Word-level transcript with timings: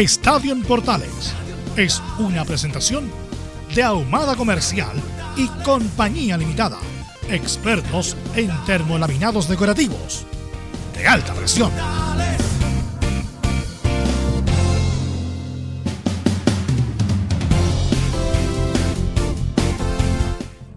Estadio 0.00 0.52
en 0.52 0.62
Portales 0.62 1.32
es 1.74 2.02
una 2.18 2.44
presentación 2.44 3.10
de 3.74 3.82
Ahumada 3.82 4.36
Comercial 4.36 4.94
y 5.38 5.48
Compañía 5.64 6.36
Limitada, 6.36 6.78
expertos 7.30 8.14
en 8.34 8.50
termolaminados 8.66 9.48
decorativos 9.48 10.26
de 10.94 11.06
alta 11.06 11.32
presión. 11.32 11.72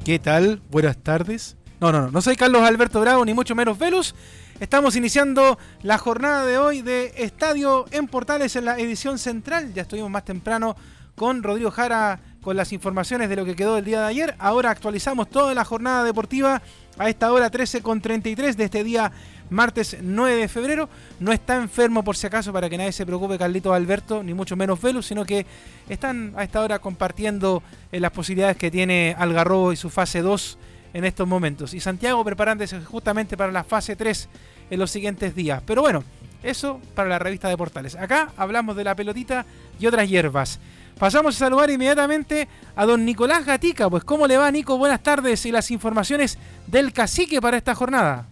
¿Qué 0.05 0.17
tal? 0.19 0.61
Buenas 0.71 0.97
tardes. 0.97 1.57
No, 1.81 1.91
no, 1.91 2.03
no, 2.03 2.11
no 2.11 2.21
soy 2.21 2.37
Carlos 2.37 2.61
Alberto 2.61 3.01
Bravo, 3.01 3.25
ni 3.25 3.33
mucho 3.33 3.53
menos 3.53 3.77
Velus. 3.77 4.15
Estamos 4.59 4.97
iniciando 4.97 5.57
la 5.83 5.97
jornada 5.97 6.45
de 6.45 6.57
hoy 6.57 6.81
de 6.81 7.13
Estadio 7.15 7.85
en 7.91 8.07
Portales 8.07 8.57
en 8.57 8.65
la 8.65 8.77
edición 8.77 9.17
central. 9.17 9.73
Ya 9.73 9.83
estuvimos 9.83 10.11
más 10.11 10.25
temprano 10.25 10.75
con 11.15 11.43
Rodrigo 11.43 11.71
Jara 11.71 12.19
con 12.41 12.57
las 12.57 12.73
informaciones 12.73 13.29
de 13.29 13.37
lo 13.37 13.45
que 13.45 13.55
quedó 13.55 13.77
el 13.77 13.85
día 13.85 14.01
de 14.01 14.07
ayer. 14.07 14.35
Ahora 14.37 14.71
actualizamos 14.71 15.29
toda 15.29 15.53
la 15.53 15.63
jornada 15.63 16.03
deportiva 16.03 16.61
a 16.97 17.07
esta 17.07 17.31
hora 17.31 17.49
13.33 17.49 18.55
de 18.55 18.63
este 18.65 18.83
día 18.83 19.13
martes 19.49 19.95
9 20.01 20.35
de 20.35 20.47
febrero. 20.49 20.89
No 21.21 21.31
está 21.31 21.55
enfermo 21.55 22.03
por 22.03 22.17
si 22.17 22.27
acaso 22.27 22.51
para 22.51 22.69
que 22.69 22.77
nadie 22.77 22.91
se 22.91 23.05
preocupe 23.05 23.37
Carlito 23.37 23.73
Alberto, 23.73 24.23
ni 24.23 24.33
mucho 24.33 24.57
menos 24.57 24.81
Velus, 24.81 25.05
sino 25.05 25.23
que 25.23 25.45
están 25.87 26.33
a 26.35 26.43
esta 26.43 26.59
hora 26.61 26.79
compartiendo 26.79 27.63
eh, 27.93 28.01
las 28.01 28.11
posibilidades 28.11 28.57
que 28.57 28.69
tiene 28.69 29.15
Algarrobo 29.17 29.71
y 29.71 29.77
su 29.77 29.89
fase 29.89 30.21
2 30.21 30.57
en 30.93 31.05
estos 31.05 31.27
momentos. 31.27 31.73
Y 31.73 31.79
Santiago 31.79 32.23
preparándose 32.23 32.79
justamente 32.81 33.37
para 33.37 33.51
la 33.51 33.63
fase 33.63 33.95
3 33.95 34.29
en 34.69 34.79
los 34.79 34.91
siguientes 34.91 35.35
días. 35.35 35.61
Pero 35.65 35.81
bueno, 35.81 36.03
eso 36.43 36.79
para 36.95 37.09
la 37.09 37.19
revista 37.19 37.49
de 37.49 37.57
Portales. 37.57 37.95
Acá 37.95 38.31
hablamos 38.37 38.75
de 38.75 38.83
la 38.83 38.95
pelotita 38.95 39.45
y 39.79 39.87
otras 39.87 40.07
hierbas. 40.09 40.59
Pasamos 40.97 41.35
a 41.35 41.39
saludar 41.39 41.69
inmediatamente 41.69 42.47
a 42.75 42.85
don 42.85 43.05
Nicolás 43.05 43.45
Gatica. 43.45 43.89
Pues, 43.89 44.03
¿cómo 44.03 44.27
le 44.27 44.37
va, 44.37 44.51
Nico? 44.51 44.77
Buenas 44.77 45.01
tardes 45.01 45.45
y 45.45 45.51
las 45.51 45.71
informaciones 45.71 46.37
del 46.67 46.91
cacique 46.91 47.41
para 47.41 47.55
esta 47.55 47.73
jornada. 47.73 48.25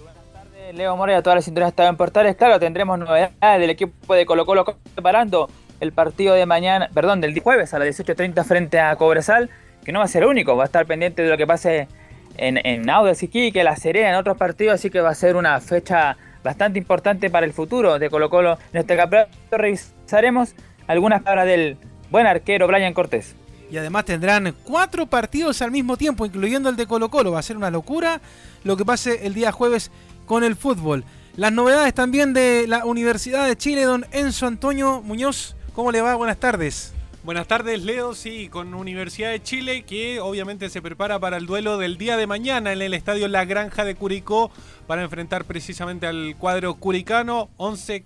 buenas 0.00 0.24
tardes, 0.32 0.74
Leo 0.76 0.92
a 0.94 1.22
todas 1.22 1.36
las 1.36 1.44
sintonías 1.44 1.74
en 1.76 1.96
Portales. 1.96 2.36
Claro, 2.36 2.60
tendremos 2.60 2.96
novedades 2.96 3.60
del 3.60 3.70
equipo 3.70 4.14
de 4.14 4.24
Colo 4.24 4.46
Colo 4.46 4.64
preparando 4.94 5.48
el 5.80 5.92
partido 5.92 6.34
de 6.34 6.46
mañana, 6.46 6.90
perdón, 6.94 7.20
del 7.20 7.38
jueves 7.40 7.74
a 7.74 7.80
las 7.80 7.88
18.30 7.88 8.44
frente 8.44 8.78
a 8.78 8.94
Cobresal, 8.94 9.50
que 9.84 9.92
no 9.92 10.00
va 10.00 10.04
a 10.04 10.08
ser 10.08 10.26
único, 10.26 10.56
va 10.56 10.64
a 10.64 10.66
estar 10.66 10.86
pendiente 10.86 11.22
de 11.22 11.28
lo 11.28 11.36
que 11.36 11.46
pase 11.46 11.88
en, 12.36 12.58
en 12.64 12.88
Audax 12.88 13.20
que 13.30 13.64
La 13.64 13.76
Serena, 13.76 14.10
en 14.10 14.14
otros 14.16 14.36
partidos, 14.36 14.74
así 14.74 14.90
que 14.90 15.00
va 15.00 15.10
a 15.10 15.14
ser 15.14 15.36
una 15.36 15.60
fecha 15.60 16.16
bastante 16.42 16.78
importante 16.78 17.30
para 17.30 17.46
el 17.46 17.52
futuro 17.52 17.98
de 17.98 18.10
Colo 18.10 18.30
Colo. 18.30 18.58
En 18.72 18.80
este 18.80 18.96
campeonato 18.96 19.30
revisaremos 19.50 20.54
algunas 20.86 21.22
palabras 21.22 21.46
del 21.46 21.76
buen 22.10 22.26
arquero 22.26 22.66
Brian 22.66 22.94
Cortés. 22.94 23.34
Y 23.70 23.76
además 23.76 24.04
tendrán 24.04 24.54
cuatro 24.64 25.06
partidos 25.06 25.62
al 25.62 25.70
mismo 25.70 25.96
tiempo, 25.96 26.26
incluyendo 26.26 26.68
el 26.68 26.76
de 26.76 26.86
Colo 26.86 27.08
Colo. 27.08 27.32
Va 27.32 27.38
a 27.38 27.42
ser 27.42 27.56
una 27.56 27.70
locura 27.70 28.20
lo 28.64 28.76
que 28.76 28.84
pase 28.84 29.26
el 29.26 29.34
día 29.34 29.52
jueves 29.52 29.92
con 30.26 30.42
el 30.42 30.56
fútbol. 30.56 31.04
Las 31.36 31.52
novedades 31.52 31.94
también 31.94 32.32
de 32.32 32.66
la 32.66 32.84
Universidad 32.84 33.46
de 33.46 33.56
Chile, 33.56 33.84
don 33.84 34.04
Enzo 34.10 34.46
Antonio 34.46 35.02
Muñoz. 35.02 35.54
¿Cómo 35.72 35.92
le 35.92 36.00
va? 36.00 36.16
Buenas 36.16 36.38
tardes. 36.38 36.92
Buenas 37.22 37.46
tardes, 37.46 37.82
Leo. 37.82 38.14
Sí, 38.14 38.48
con 38.48 38.72
Universidad 38.72 39.30
de 39.30 39.42
Chile, 39.42 39.82
que 39.82 40.20
obviamente 40.20 40.70
se 40.70 40.80
prepara 40.80 41.18
para 41.18 41.36
el 41.36 41.44
duelo 41.44 41.76
del 41.76 41.98
día 41.98 42.16
de 42.16 42.26
mañana 42.26 42.72
en 42.72 42.80
el 42.80 42.94
estadio 42.94 43.28
La 43.28 43.44
Granja 43.44 43.84
de 43.84 43.94
Curicó 43.94 44.50
para 44.86 45.02
enfrentar 45.02 45.44
precisamente 45.44 46.06
al 46.06 46.34
cuadro 46.38 46.76
curicano. 46.76 47.50
11 47.58 48.04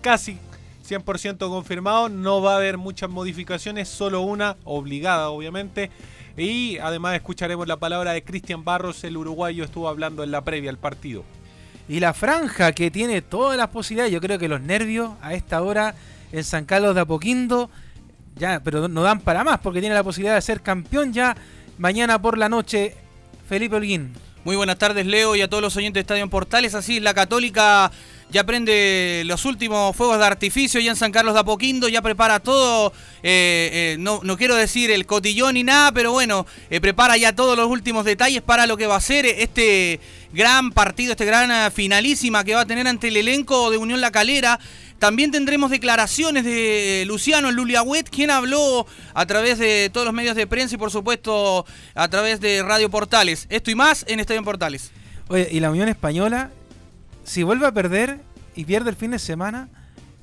casi 0.00 0.38
100% 0.88 1.46
confirmado. 1.50 2.08
No 2.08 2.40
va 2.40 2.54
a 2.54 2.56
haber 2.56 2.78
muchas 2.78 3.10
modificaciones, 3.10 3.90
solo 3.90 4.22
una, 4.22 4.56
obligada 4.64 5.28
obviamente. 5.28 5.90
Y 6.34 6.78
además 6.78 7.14
escucharemos 7.16 7.68
la 7.68 7.76
palabra 7.76 8.12
de 8.12 8.24
Cristian 8.24 8.64
Barros, 8.64 9.04
el 9.04 9.18
uruguayo 9.18 9.62
estuvo 9.62 9.90
hablando 9.90 10.24
en 10.24 10.30
la 10.30 10.40
previa 10.42 10.70
al 10.70 10.78
partido. 10.78 11.22
Y 11.86 12.00
la 12.00 12.14
franja 12.14 12.72
que 12.72 12.90
tiene 12.90 13.20
todas 13.20 13.58
las 13.58 13.68
posibilidades, 13.68 14.10
yo 14.10 14.22
creo 14.22 14.38
que 14.38 14.48
los 14.48 14.62
nervios 14.62 15.10
a 15.20 15.34
esta 15.34 15.60
hora 15.60 15.94
en 16.32 16.44
San 16.44 16.64
Carlos 16.64 16.94
de 16.94 17.02
Apoquindo, 17.02 17.68
ya, 18.36 18.60
pero 18.62 18.88
no 18.88 19.02
dan 19.02 19.20
para 19.20 19.44
más 19.44 19.60
porque 19.60 19.80
tiene 19.80 19.94
la 19.94 20.02
posibilidad 20.04 20.34
de 20.34 20.42
ser 20.42 20.60
campeón 20.60 21.12
ya 21.12 21.36
mañana 21.78 22.20
por 22.20 22.38
la 22.38 22.48
noche. 22.48 22.96
Felipe 23.48 23.76
Holguín. 23.76 24.12
Muy 24.44 24.56
buenas 24.56 24.78
tardes, 24.78 25.06
Leo, 25.06 25.36
y 25.36 25.40
a 25.40 25.48
todos 25.48 25.62
los 25.62 25.76
oyentes 25.76 25.94
de 25.94 26.00
Estadio 26.00 26.28
Portales. 26.28 26.74
Así, 26.74 26.98
la 26.98 27.14
Católica 27.14 27.92
ya 28.32 28.44
prende 28.44 29.22
los 29.26 29.44
últimos 29.44 29.94
fuegos 29.94 30.18
de 30.18 30.24
artificio 30.24 30.80
ya 30.80 30.90
en 30.90 30.96
San 30.96 31.12
Carlos 31.12 31.34
de 31.34 31.40
Apoquindo, 31.40 31.88
ya 31.88 32.00
prepara 32.00 32.40
todo, 32.40 32.92
eh, 33.22 33.70
eh, 33.72 33.96
no, 33.98 34.20
no, 34.22 34.38
quiero 34.38 34.56
decir 34.56 34.90
el 34.90 35.04
cotillón 35.04 35.54
ni 35.54 35.64
nada, 35.64 35.92
pero 35.92 36.12
bueno, 36.12 36.46
eh, 36.70 36.80
prepara 36.80 37.16
ya 37.18 37.36
todos 37.36 37.56
los 37.56 37.68
últimos 37.68 38.06
detalles 38.06 38.40
para 38.40 38.66
lo 38.66 38.78
que 38.78 38.86
va 38.86 38.96
a 38.96 39.00
ser 39.00 39.26
este 39.26 40.00
gran 40.32 40.72
partido, 40.72 41.12
este 41.12 41.26
gran 41.26 41.70
finalísima 41.70 42.42
que 42.42 42.54
va 42.54 42.62
a 42.62 42.66
tener 42.66 42.88
ante 42.88 43.08
el 43.08 43.18
elenco 43.18 43.70
de 43.70 43.76
Unión 43.76 44.00
La 44.00 44.10
Calera. 44.10 44.58
También 45.02 45.32
tendremos 45.32 45.72
declaraciones 45.72 46.44
de 46.44 47.02
Luciano 47.08 47.50
Luliagüet, 47.50 48.08
quien 48.08 48.30
habló 48.30 48.86
a 49.14 49.26
través 49.26 49.58
de 49.58 49.90
todos 49.92 50.04
los 50.04 50.14
medios 50.14 50.36
de 50.36 50.46
prensa 50.46 50.76
y 50.76 50.78
por 50.78 50.92
supuesto 50.92 51.66
a 51.96 52.06
través 52.06 52.40
de 52.40 52.62
Radio 52.62 52.88
Portales. 52.88 53.48
Esto 53.50 53.72
y 53.72 53.74
más 53.74 54.04
en 54.06 54.20
Estadio 54.20 54.44
Portales. 54.44 54.92
Oye, 55.26 55.48
y 55.50 55.58
la 55.58 55.72
Unión 55.72 55.88
Española 55.88 56.52
si 57.24 57.42
vuelve 57.42 57.66
a 57.66 57.72
perder 57.72 58.20
y 58.54 58.64
pierde 58.64 58.90
el 58.90 58.96
fin 58.96 59.10
de 59.10 59.18
semana, 59.18 59.68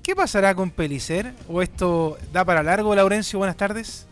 ¿qué 0.01 0.15
pasará 0.15 0.55
con 0.55 0.71
Pelicer? 0.71 1.33
¿O 1.49 1.61
esto 1.61 2.17
da 2.31 2.45
para 2.45 2.63
largo, 2.63 2.95
Laurencio? 2.95 3.37
Buenas 3.37 3.57
tardes. 3.57 4.07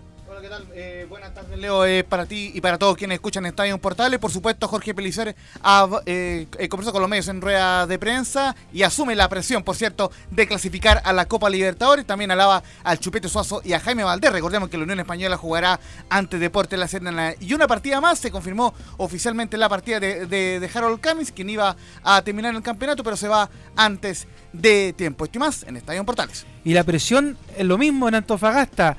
Eh, 0.74 1.08
buenas 1.10 1.34
tardes, 1.34 1.58
Leo. 1.58 1.84
Eh, 1.86 2.04
para 2.04 2.28
ti 2.28 2.52
y 2.54 2.62
para 2.62 2.78
todos 2.78 2.96
quienes 2.96 3.16
escuchan 3.16 3.46
Estadio 3.48 3.76
Portales. 3.80 4.20
Por 4.20 4.32
supuesto, 4.32 4.68
Jorge 4.68 4.94
Pelicer 4.94 5.36
ha, 5.64 5.88
eh, 6.06 6.48
conversó 6.70 6.92
con 6.92 7.02
los 7.02 7.10
medios 7.10 7.28
en 7.28 7.42
rueda 7.42 7.88
de 7.88 7.98
prensa 7.98 8.56
y 8.72 8.84
asume 8.84 9.16
la 9.16 9.30
presión, 9.30 9.64
por 9.64 9.76
cierto, 9.76 10.12
de 10.30 10.48
clasificar 10.48 11.02
a 11.04 11.12
la 11.12 11.26
Copa 11.26 11.50
Libertadores. 11.50 12.06
También 12.06 12.30
alaba 12.30 12.62
al 12.84 13.00
Chupete 13.00 13.30
Suazo 13.30 13.62
y 13.64 13.74
a 13.74 13.80
Jaime 13.80 14.04
Valdés. 14.04 14.32
Recordemos 14.32 14.70
que 14.70 14.78
la 14.78 14.84
Unión 14.84 15.00
Española 15.00 15.38
jugará 15.38 15.80
ante 16.08 16.38
Deportes 16.38 16.78
La 16.78 16.88
Serena. 16.88 17.34
Y 17.40 17.54
una 17.54 17.68
partida 17.68 18.00
más 18.00 18.20
se 18.20 18.30
confirmó 18.30 18.76
oficialmente 18.98 19.58
la 19.58 19.70
partida 19.70 20.00
de, 20.00 20.28
de, 20.28 20.70
Harold 20.72 21.00
Camis, 21.00 21.32
quien 21.32 21.50
iba 21.50 21.76
a 22.04 22.22
terminar 22.22 22.54
el 22.54 22.62
campeonato, 22.62 23.04
pero 23.04 23.18
se 23.18 23.28
va 23.28 23.50
antes 23.76 24.28
de 24.54 24.94
tiempo. 24.94 25.26
Esto 25.26 25.40
y 25.40 25.42
más 25.42 25.64
en 25.64 25.78
Estadio 25.78 26.06
Portales. 26.06 26.46
Y 26.64 26.74
la 26.74 26.84
presión 26.84 27.38
es 27.58 27.66
lo 27.66 27.80
mismo 27.80 28.08
en 28.08 28.16
Antofagasta. 28.16 28.98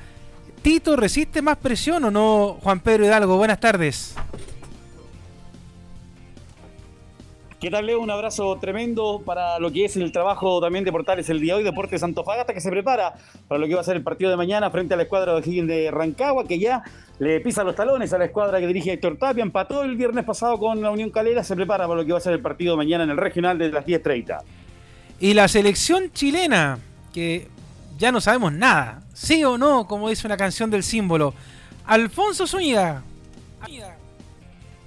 ¿Tito 0.61 0.97
resiste 0.97 1.41
más 1.41 1.57
presión 1.57 2.03
o 2.03 2.11
no, 2.11 2.57
Juan 2.61 2.81
Pedro 2.81 3.05
Hidalgo? 3.05 3.37
Buenas 3.37 3.59
tardes. 3.59 4.15
¿Qué 7.61 7.69
tal, 7.69 7.85
Leo? 7.85 7.99
Un 7.99 8.09
abrazo 8.09 8.57
tremendo 8.57 9.21
para 9.25 9.59
lo 9.59 9.69
que 9.71 9.83
es 9.83 9.97
el 9.97 10.13
trabajo 10.13 10.61
también 10.61 10.85
de 10.85 10.93
Portales 10.93 11.29
el 11.29 11.41
día 11.41 11.53
de 11.53 11.59
hoy, 11.59 11.63
Deportes 11.65 12.01
Antofagasta, 12.03 12.53
que 12.53 12.61
se 12.61 12.69
prepara 12.69 13.15
para 13.49 13.59
lo 13.59 13.67
que 13.67 13.75
va 13.75 13.81
a 13.81 13.83
ser 13.83 13.97
el 13.97 14.03
partido 14.03 14.31
de 14.31 14.37
mañana 14.37 14.69
frente 14.69 14.93
a 14.93 14.97
la 14.97 15.03
escuadra 15.03 15.33
de 15.33 15.41
Higgins 15.41 15.67
de 15.67 15.91
Rancagua, 15.91 16.45
que 16.47 16.57
ya 16.57 16.83
le 17.19 17.41
pisa 17.41 17.65
los 17.65 17.75
talones 17.75 18.13
a 18.13 18.17
la 18.17 18.25
escuadra 18.25 18.61
que 18.61 18.67
dirige 18.67 18.93
Héctor 18.93 19.17
Tapia, 19.17 19.43
empató 19.43 19.83
el 19.83 19.97
viernes 19.97 20.23
pasado 20.23 20.57
con 20.57 20.81
la 20.81 20.89
Unión 20.89 21.09
Calera, 21.09 21.43
se 21.43 21.53
prepara 21.53 21.85
para 21.85 21.99
lo 21.99 22.05
que 22.05 22.13
va 22.13 22.19
a 22.19 22.21
ser 22.21 22.33
el 22.33 22.41
partido 22.41 22.73
de 22.73 22.77
mañana 22.77 23.03
en 23.03 23.09
el 23.09 23.17
regional 23.17 23.57
de 23.57 23.69
las 23.69 23.85
10.30. 23.85 24.41
Y 25.19 25.33
la 25.33 25.49
selección 25.49 26.13
chilena, 26.13 26.79
que 27.13 27.49
ya 27.97 28.13
no 28.13 28.21
sabemos 28.21 28.53
nada, 28.53 29.01
sí 29.19 29.43
o 29.43 29.57
no, 29.57 29.85
como 29.85 30.09
dice 30.09 30.25
una 30.25 30.37
canción 30.37 30.71
del 30.71 30.83
símbolo. 30.83 31.33
Alfonso 31.85 32.47
Zúñiga. 32.47 33.03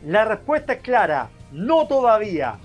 La 0.06 0.24
respuesta 0.24 0.72
es 0.74 0.80
clara, 0.80 1.28
no 1.52 1.86
todavía. 1.86 2.56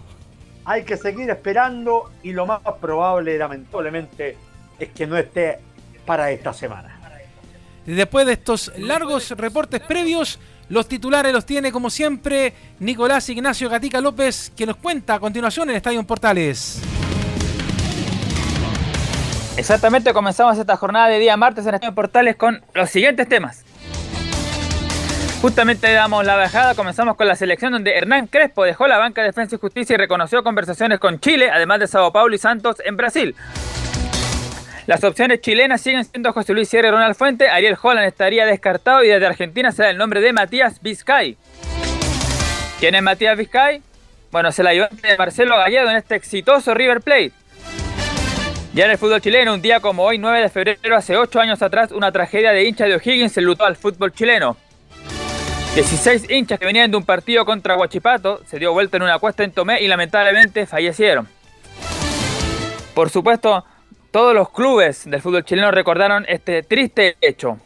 Hay 0.64 0.84
que 0.84 0.98
seguir 0.98 1.30
esperando 1.30 2.12
y 2.24 2.32
lo 2.32 2.46
más 2.46 2.62
probable, 2.80 3.38
lamentablemente, 3.38 4.38
es 4.80 4.90
que 4.90 5.06
no 5.08 5.18
esté 5.18 5.60
para 6.06 6.32
esta 6.32 6.54
semana. 6.54 6.94
Después 7.86 8.26
de 8.26 8.34
estos 8.34 8.72
largos 8.78 9.32
reportes 9.32 9.80
previos, 9.80 10.40
los 10.70 10.88
titulares 10.88 11.32
los 11.32 11.46
tiene 11.46 11.72
como 11.72 11.90
siempre 11.90 12.54
Nicolás 12.80 13.30
Ignacio 13.30 13.70
Gatica 13.70 14.02
López, 14.02 14.52
que 14.56 14.66
nos 14.66 14.76
cuenta 14.78 15.16
a 15.16 15.20
continuación 15.20 15.70
en 15.70 15.78
Estadio 15.78 16.04
Portales. 16.04 16.82
Exactamente, 19.58 20.14
comenzamos 20.14 20.56
esta 20.60 20.78
jornada 20.78 21.08
de 21.08 21.18
día 21.18 21.36
martes 21.36 21.66
en 21.66 21.74
Estadio 21.74 21.96
Portales 21.96 22.36
con 22.36 22.64
los 22.76 22.92
siguientes 22.92 23.28
temas. 23.28 23.66
Justamente 25.42 25.92
damos 25.92 26.24
la 26.26 26.36
bajada, 26.36 26.76
comenzamos 26.76 27.16
con 27.16 27.28
la 27.28 27.36
selección 27.36 27.72
donde 27.72 27.96
Hernán 27.96 28.28
Crespo 28.28 28.64
dejó 28.64 28.88
la 28.88 29.00
banca 29.00 29.22
de 29.22 29.28
Defensa 29.28 29.56
y 29.56 29.60
Justicia 29.60 29.96
y 29.96 29.98
reconoció 29.98 30.44
conversaciones 30.44 31.00
con 31.00 31.20
Chile, 31.20 31.50
además 31.52 31.80
de 31.80 31.88
Sao 31.88 32.14
Paulo 32.14 32.36
y 32.36 32.38
Santos 32.38 32.78
en 32.86 32.98
Brasil. 32.98 33.36
Las 34.86 35.04
opciones 35.04 35.42
chilenas 35.42 35.82
siguen 35.82 36.06
siendo 36.06 36.34
José 36.34 36.54
Luis 36.54 36.70
Sierra 36.70 36.90
y 36.90 36.92
Ronald 36.92 37.16
Fuente, 37.16 37.50
Ariel 37.50 37.78
Holland 37.82 38.08
estaría 38.08 38.46
descartado 38.46 39.04
y 39.04 39.08
desde 39.08 39.26
Argentina 39.26 39.72
se 39.72 39.84
da 39.84 39.90
el 39.90 39.98
nombre 39.98 40.22
de 40.22 40.34
Matías 40.34 40.82
Vizcay. 40.82 41.36
¿Quién 42.80 42.94
es 42.94 43.02
Matías 43.02 43.36
Vizcay? 43.36 43.82
Bueno, 44.32 44.52
se 44.52 44.62
la 44.62 44.70
ayudante 44.70 45.08
de 45.08 45.18
Marcelo 45.18 45.58
Gallardo 45.58 45.90
en 45.90 45.98
este 45.98 46.16
exitoso 46.16 46.76
River 46.76 47.02
Plate. 47.02 47.32
Ya 48.78 48.86
en 48.86 48.92
el 48.92 49.00
fútbol 49.00 49.20
chileno, 49.20 49.56
un 49.56 49.62
día 49.64 49.80
como 49.80 50.04
hoy, 50.04 50.20
9 50.20 50.40
de 50.40 50.50
febrero, 50.50 50.96
hace 50.96 51.18
8 51.18 51.40
años 51.40 51.64
atrás, 51.64 51.92
una 51.92 52.12
tragedia 52.12 52.52
de 52.52 52.64
hincha 52.64 52.86
de 52.86 52.94
O'Higgins 52.94 53.36
enlutó 53.36 53.66
al 53.66 53.76
fútbol 53.76 54.14
chileno. 54.14 54.56
16 55.74 56.30
hinchas 56.30 56.60
que 56.60 56.66
venían 56.68 56.92
de 56.92 56.98
un 56.98 57.04
partido 57.04 57.44
contra 57.44 57.76
Huachipato 57.76 58.44
se 58.46 58.60
dio 58.60 58.74
vuelta 58.74 58.98
en 58.98 59.02
una 59.02 59.18
cuesta 59.18 59.44
en 59.44 59.52
Tomé 59.52 59.82
y 59.82 59.88
lamentablemente 59.88 60.68
fallecieron. 60.68 61.28
Por 62.94 63.10
supuesto, 63.10 63.66
todos 64.12 64.36
los 64.36 64.52
clubes 64.52 65.10
del 65.10 65.24
fútbol 65.24 65.44
chileno 65.44 65.72
recordaron 65.72 66.24
este 66.28 66.62
triste 66.62 67.18
hecho. 67.20 67.58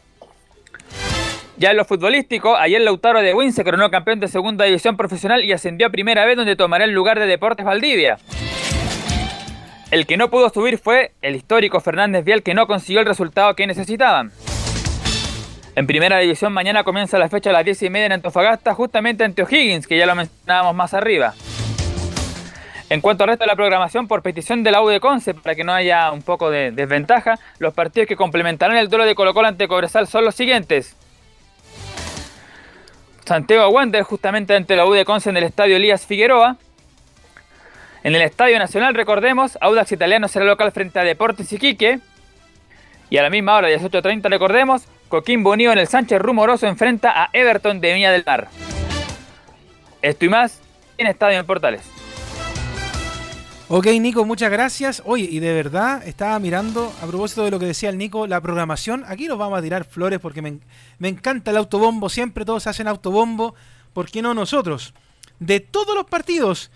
Ya 1.58 1.72
en 1.72 1.76
lo 1.76 1.84
futbolístico, 1.84 2.56
ayer 2.56 2.80
Lautaro 2.80 3.20
de 3.20 3.34
Win 3.34 3.52
se 3.52 3.64
coronó 3.64 3.90
campeón 3.90 4.18
de 4.18 4.28
segunda 4.28 4.64
división 4.64 4.96
profesional 4.96 5.44
y 5.44 5.52
ascendió 5.52 5.88
a 5.88 5.90
primera 5.90 6.24
vez 6.24 6.38
donde 6.38 6.56
tomará 6.56 6.84
el 6.84 6.92
lugar 6.92 7.18
de 7.18 7.26
Deportes 7.26 7.66
Valdivia. 7.66 8.16
El 9.92 10.06
que 10.06 10.16
no 10.16 10.30
pudo 10.30 10.48
subir 10.48 10.78
fue 10.78 11.12
el 11.20 11.36
histórico 11.36 11.78
Fernández 11.78 12.24
Vial 12.24 12.42
que 12.42 12.54
no 12.54 12.66
consiguió 12.66 13.00
el 13.00 13.06
resultado 13.06 13.54
que 13.54 13.66
necesitaban. 13.66 14.32
En 15.76 15.86
primera 15.86 16.18
división 16.18 16.50
mañana 16.50 16.82
comienza 16.82 17.18
la 17.18 17.28
fecha 17.28 17.50
a 17.50 17.52
las 17.52 17.62
10 17.66 17.82
y 17.82 17.90
media 17.90 18.06
en 18.06 18.12
Antofagasta, 18.12 18.72
justamente 18.72 19.22
ante 19.22 19.42
O'Higgins, 19.42 19.86
que 19.86 19.98
ya 19.98 20.06
lo 20.06 20.14
mencionábamos 20.14 20.74
más 20.74 20.94
arriba. 20.94 21.34
En 22.88 23.02
cuanto 23.02 23.24
al 23.24 23.28
resto 23.28 23.44
de 23.44 23.48
la 23.48 23.54
programación, 23.54 24.08
por 24.08 24.22
petición 24.22 24.62
de 24.62 24.70
la 24.70 24.82
U 24.82 24.88
de 24.88 24.98
Conce, 24.98 25.34
para 25.34 25.54
que 25.54 25.62
no 25.62 25.74
haya 25.74 26.10
un 26.10 26.22
poco 26.22 26.50
de 26.50 26.70
desventaja, 26.70 27.38
los 27.58 27.74
partidos 27.74 28.08
que 28.08 28.16
complementarán 28.16 28.78
el 28.78 28.88
duelo 28.88 29.04
de 29.04 29.14
Colo 29.14 29.34
Colo 29.34 29.48
ante 29.48 29.68
Cobresal 29.68 30.06
son 30.06 30.24
los 30.24 30.34
siguientes. 30.34 30.96
Santiago 33.26 33.68
Wander 33.68 34.04
justamente 34.04 34.56
ante 34.56 34.74
la 34.74 34.86
U 34.86 34.92
de 34.94 35.04
Conce 35.04 35.28
en 35.28 35.36
el 35.36 35.44
estadio 35.44 35.76
Elías 35.76 36.06
Figueroa. 36.06 36.56
En 38.04 38.16
el 38.16 38.22
Estadio 38.22 38.58
Nacional, 38.58 38.94
recordemos, 38.94 39.56
Audax 39.60 39.92
Italiano 39.92 40.26
será 40.26 40.44
local 40.44 40.72
frente 40.72 40.98
a 40.98 41.04
Deportes 41.04 41.52
Iquique. 41.52 42.00
Y 43.10 43.16
a 43.16 43.22
la 43.22 43.30
misma 43.30 43.54
hora, 43.56 43.68
18.30, 43.68 44.28
recordemos, 44.28 44.88
Coquimbo 45.08 45.52
Unido 45.52 45.70
en 45.70 45.78
el 45.78 45.86
Sánchez 45.86 46.20
Rumoroso 46.20 46.66
enfrenta 46.66 47.22
a 47.22 47.30
Everton 47.32 47.80
de 47.80 47.94
Viña 47.94 48.10
del 48.10 48.24
Mar. 48.26 48.48
Esto 50.00 50.24
y 50.24 50.28
más 50.28 50.60
en 50.98 51.06
Estadio 51.06 51.38
en 51.38 51.46
Portales. 51.46 51.82
Ok, 53.68 53.86
Nico, 54.00 54.24
muchas 54.24 54.50
gracias. 54.50 55.00
Oye, 55.06 55.28
y 55.30 55.38
de 55.38 55.52
verdad 55.52 56.04
estaba 56.04 56.36
mirando, 56.40 56.92
a 57.02 57.06
propósito 57.06 57.44
de 57.44 57.52
lo 57.52 57.60
que 57.60 57.66
decía 57.66 57.88
el 57.88 57.98
Nico, 57.98 58.26
la 58.26 58.40
programación. 58.40 59.04
Aquí 59.06 59.28
nos 59.28 59.38
vamos 59.38 59.60
a 59.60 59.62
tirar 59.62 59.84
flores 59.84 60.18
porque 60.18 60.42
me, 60.42 60.58
me 60.98 61.08
encanta 61.08 61.52
el 61.52 61.56
autobombo. 61.56 62.08
Siempre 62.08 62.44
todos 62.44 62.66
hacen 62.66 62.88
autobombo. 62.88 63.54
¿Por 63.92 64.10
qué 64.10 64.22
no 64.22 64.34
nosotros? 64.34 64.92
De 65.38 65.60
todos 65.60 65.94
los 65.94 66.06
partidos 66.06 66.72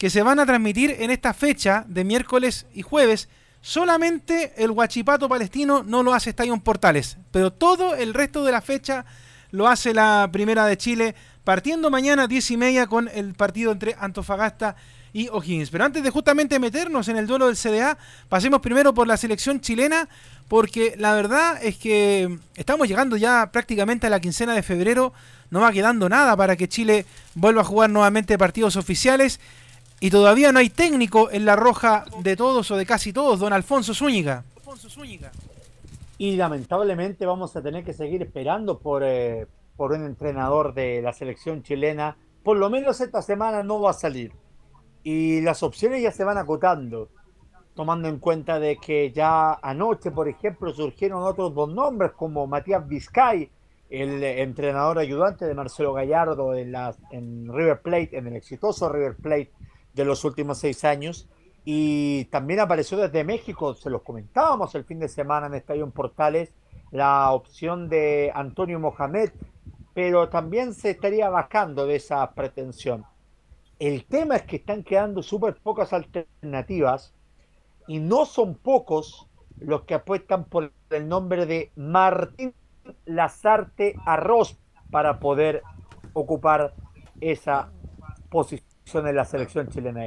que 0.00 0.08
se 0.08 0.22
van 0.22 0.40
a 0.40 0.46
transmitir 0.46 0.96
en 0.98 1.10
esta 1.10 1.34
fecha 1.34 1.84
de 1.86 2.04
miércoles 2.04 2.66
y 2.72 2.80
jueves, 2.80 3.28
Solamente 3.62 4.54
el 4.56 4.72
Guachipato 4.72 5.28
palestino 5.28 5.82
no 5.82 6.02
lo 6.02 6.14
hace 6.14 6.30
Estadio 6.30 6.56
Portales, 6.60 7.18
pero 7.30 7.52
todo 7.52 7.94
el 7.94 8.14
resto 8.14 8.42
de 8.42 8.52
la 8.52 8.62
fecha 8.62 9.04
lo 9.50 9.68
hace 9.68 9.92
la 9.92 10.30
Primera 10.32 10.64
de 10.64 10.78
Chile, 10.78 11.14
partiendo 11.44 11.90
mañana 11.90 12.22
a 12.22 12.26
10 12.26 12.52
y 12.52 12.56
media 12.56 12.86
con 12.86 13.10
el 13.12 13.34
partido 13.34 13.70
entre 13.70 13.96
Antofagasta 14.00 14.76
y 15.12 15.28
O'Higgins. 15.28 15.68
Pero 15.68 15.84
antes 15.84 16.02
de 16.02 16.08
justamente 16.08 16.58
meternos 16.58 17.08
en 17.08 17.18
el 17.18 17.26
duelo 17.26 17.48
del 17.48 17.56
CDA, 17.56 17.98
pasemos 18.30 18.60
primero 18.60 18.94
por 18.94 19.06
la 19.06 19.18
selección 19.18 19.60
chilena, 19.60 20.08
porque 20.48 20.94
la 20.96 21.12
verdad 21.12 21.62
es 21.62 21.76
que 21.76 22.38
estamos 22.56 22.88
llegando 22.88 23.18
ya 23.18 23.50
prácticamente 23.52 24.06
a 24.06 24.10
la 24.10 24.20
quincena 24.20 24.54
de 24.54 24.62
febrero, 24.62 25.12
no 25.50 25.60
va 25.60 25.72
quedando 25.72 26.08
nada 26.08 26.34
para 26.34 26.56
que 26.56 26.68
Chile 26.68 27.04
vuelva 27.34 27.60
a 27.60 27.64
jugar 27.64 27.90
nuevamente 27.90 28.38
partidos 28.38 28.76
oficiales 28.76 29.38
y 30.00 30.10
todavía 30.10 30.50
no 30.50 30.58
hay 30.58 30.70
técnico 30.70 31.30
en 31.30 31.44
la 31.44 31.56
roja 31.56 32.06
de 32.22 32.34
todos 32.34 32.70
o 32.70 32.76
de 32.76 32.86
casi 32.86 33.12
todos, 33.12 33.38
don 33.38 33.52
Alfonso 33.52 33.92
Zúñiga. 33.92 34.44
Y 36.16 36.36
lamentablemente 36.36 37.26
vamos 37.26 37.54
a 37.54 37.62
tener 37.62 37.84
que 37.84 37.92
seguir 37.92 38.22
esperando 38.22 38.78
por, 38.78 39.02
eh, 39.04 39.46
por 39.76 39.92
un 39.92 40.06
entrenador 40.06 40.72
de 40.72 41.02
la 41.02 41.12
selección 41.12 41.62
chilena. 41.62 42.16
Por 42.42 42.56
lo 42.56 42.70
menos 42.70 43.00
esta 43.02 43.20
semana 43.20 43.62
no 43.62 43.80
va 43.82 43.90
a 43.90 43.94
salir. 43.94 44.32
Y 45.02 45.42
las 45.42 45.62
opciones 45.62 46.02
ya 46.02 46.12
se 46.12 46.24
van 46.24 46.38
acotando, 46.38 47.08
tomando 47.74 48.08
en 48.08 48.18
cuenta 48.18 48.58
de 48.58 48.78
que 48.78 49.12
ya 49.12 49.52
anoche, 49.62 50.10
por 50.10 50.28
ejemplo, 50.28 50.72
surgieron 50.72 51.22
otros 51.22 51.54
dos 51.54 51.72
nombres 51.72 52.12
como 52.12 52.46
Matías 52.46 52.86
Vizcay, 52.88 53.50
el 53.90 54.22
entrenador 54.22 54.98
ayudante 54.98 55.44
de 55.46 55.54
Marcelo 55.54 55.92
Gallardo 55.92 56.54
en, 56.54 56.72
la, 56.72 56.94
en 57.10 57.52
River 57.52 57.82
Plate, 57.82 58.16
en 58.16 58.28
el 58.28 58.36
exitoso 58.36 58.88
River 58.88 59.16
Plate 59.16 59.50
de 59.94 60.04
los 60.04 60.24
últimos 60.24 60.58
seis 60.58 60.84
años. 60.84 61.28
Y 61.64 62.24
también 62.26 62.60
apareció 62.60 62.96
desde 62.98 63.24
México, 63.24 63.74
se 63.74 63.90
los 63.90 64.02
comentábamos 64.02 64.74
el 64.74 64.84
fin 64.84 64.98
de 64.98 65.08
semana 65.08 65.46
en 65.46 65.54
Estadio 65.54 65.88
Portales, 65.90 66.54
la 66.90 67.30
opción 67.32 67.88
de 67.88 68.32
Antonio 68.34 68.80
Mohamed, 68.80 69.30
pero 69.94 70.28
también 70.28 70.74
se 70.74 70.90
estaría 70.90 71.28
bajando 71.28 71.86
de 71.86 71.96
esa 71.96 72.30
pretensión. 72.32 73.04
El 73.78 74.04
tema 74.04 74.36
es 74.36 74.42
que 74.42 74.56
están 74.56 74.82
quedando 74.82 75.22
súper 75.22 75.56
pocas 75.56 75.92
alternativas 75.92 77.14
y 77.86 77.98
no 77.98 78.24
son 78.24 78.54
pocos 78.54 79.28
los 79.58 79.82
que 79.82 79.94
apuestan 79.94 80.44
por 80.44 80.72
el 80.90 81.08
nombre 81.08 81.46
de 81.46 81.70
Martín 81.76 82.54
Lazarte 83.04 83.94
Arroz 84.06 84.58
para 84.90 85.20
poder 85.20 85.62
ocupar 86.14 86.74
esa 87.20 87.70
posición 88.30 88.69
de 88.92 89.12
la 89.12 89.24
selección 89.24 89.68
chilena. 89.68 90.06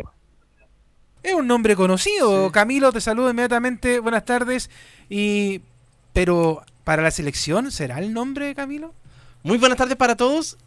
Es 1.21 1.33
un 1.33 1.47
nombre 1.47 1.75
conocido. 1.75 2.51
Camilo, 2.51 2.91
te 2.91 2.99
saludo 2.99 3.29
inmediatamente. 3.29 3.99
Buenas 3.99 4.25
tardes. 4.25 4.69
Y 5.09 5.61
pero 6.11 6.63
para 6.83 7.01
la 7.01 7.11
selección, 7.11 7.71
¿será 7.71 7.99
el 7.99 8.13
nombre, 8.13 8.53
Camilo? 8.53 8.93
Muy 9.41 9.57
buenas 9.57 9.77
tardes 9.77 9.95
para 9.95 10.15
todos. 10.15 10.57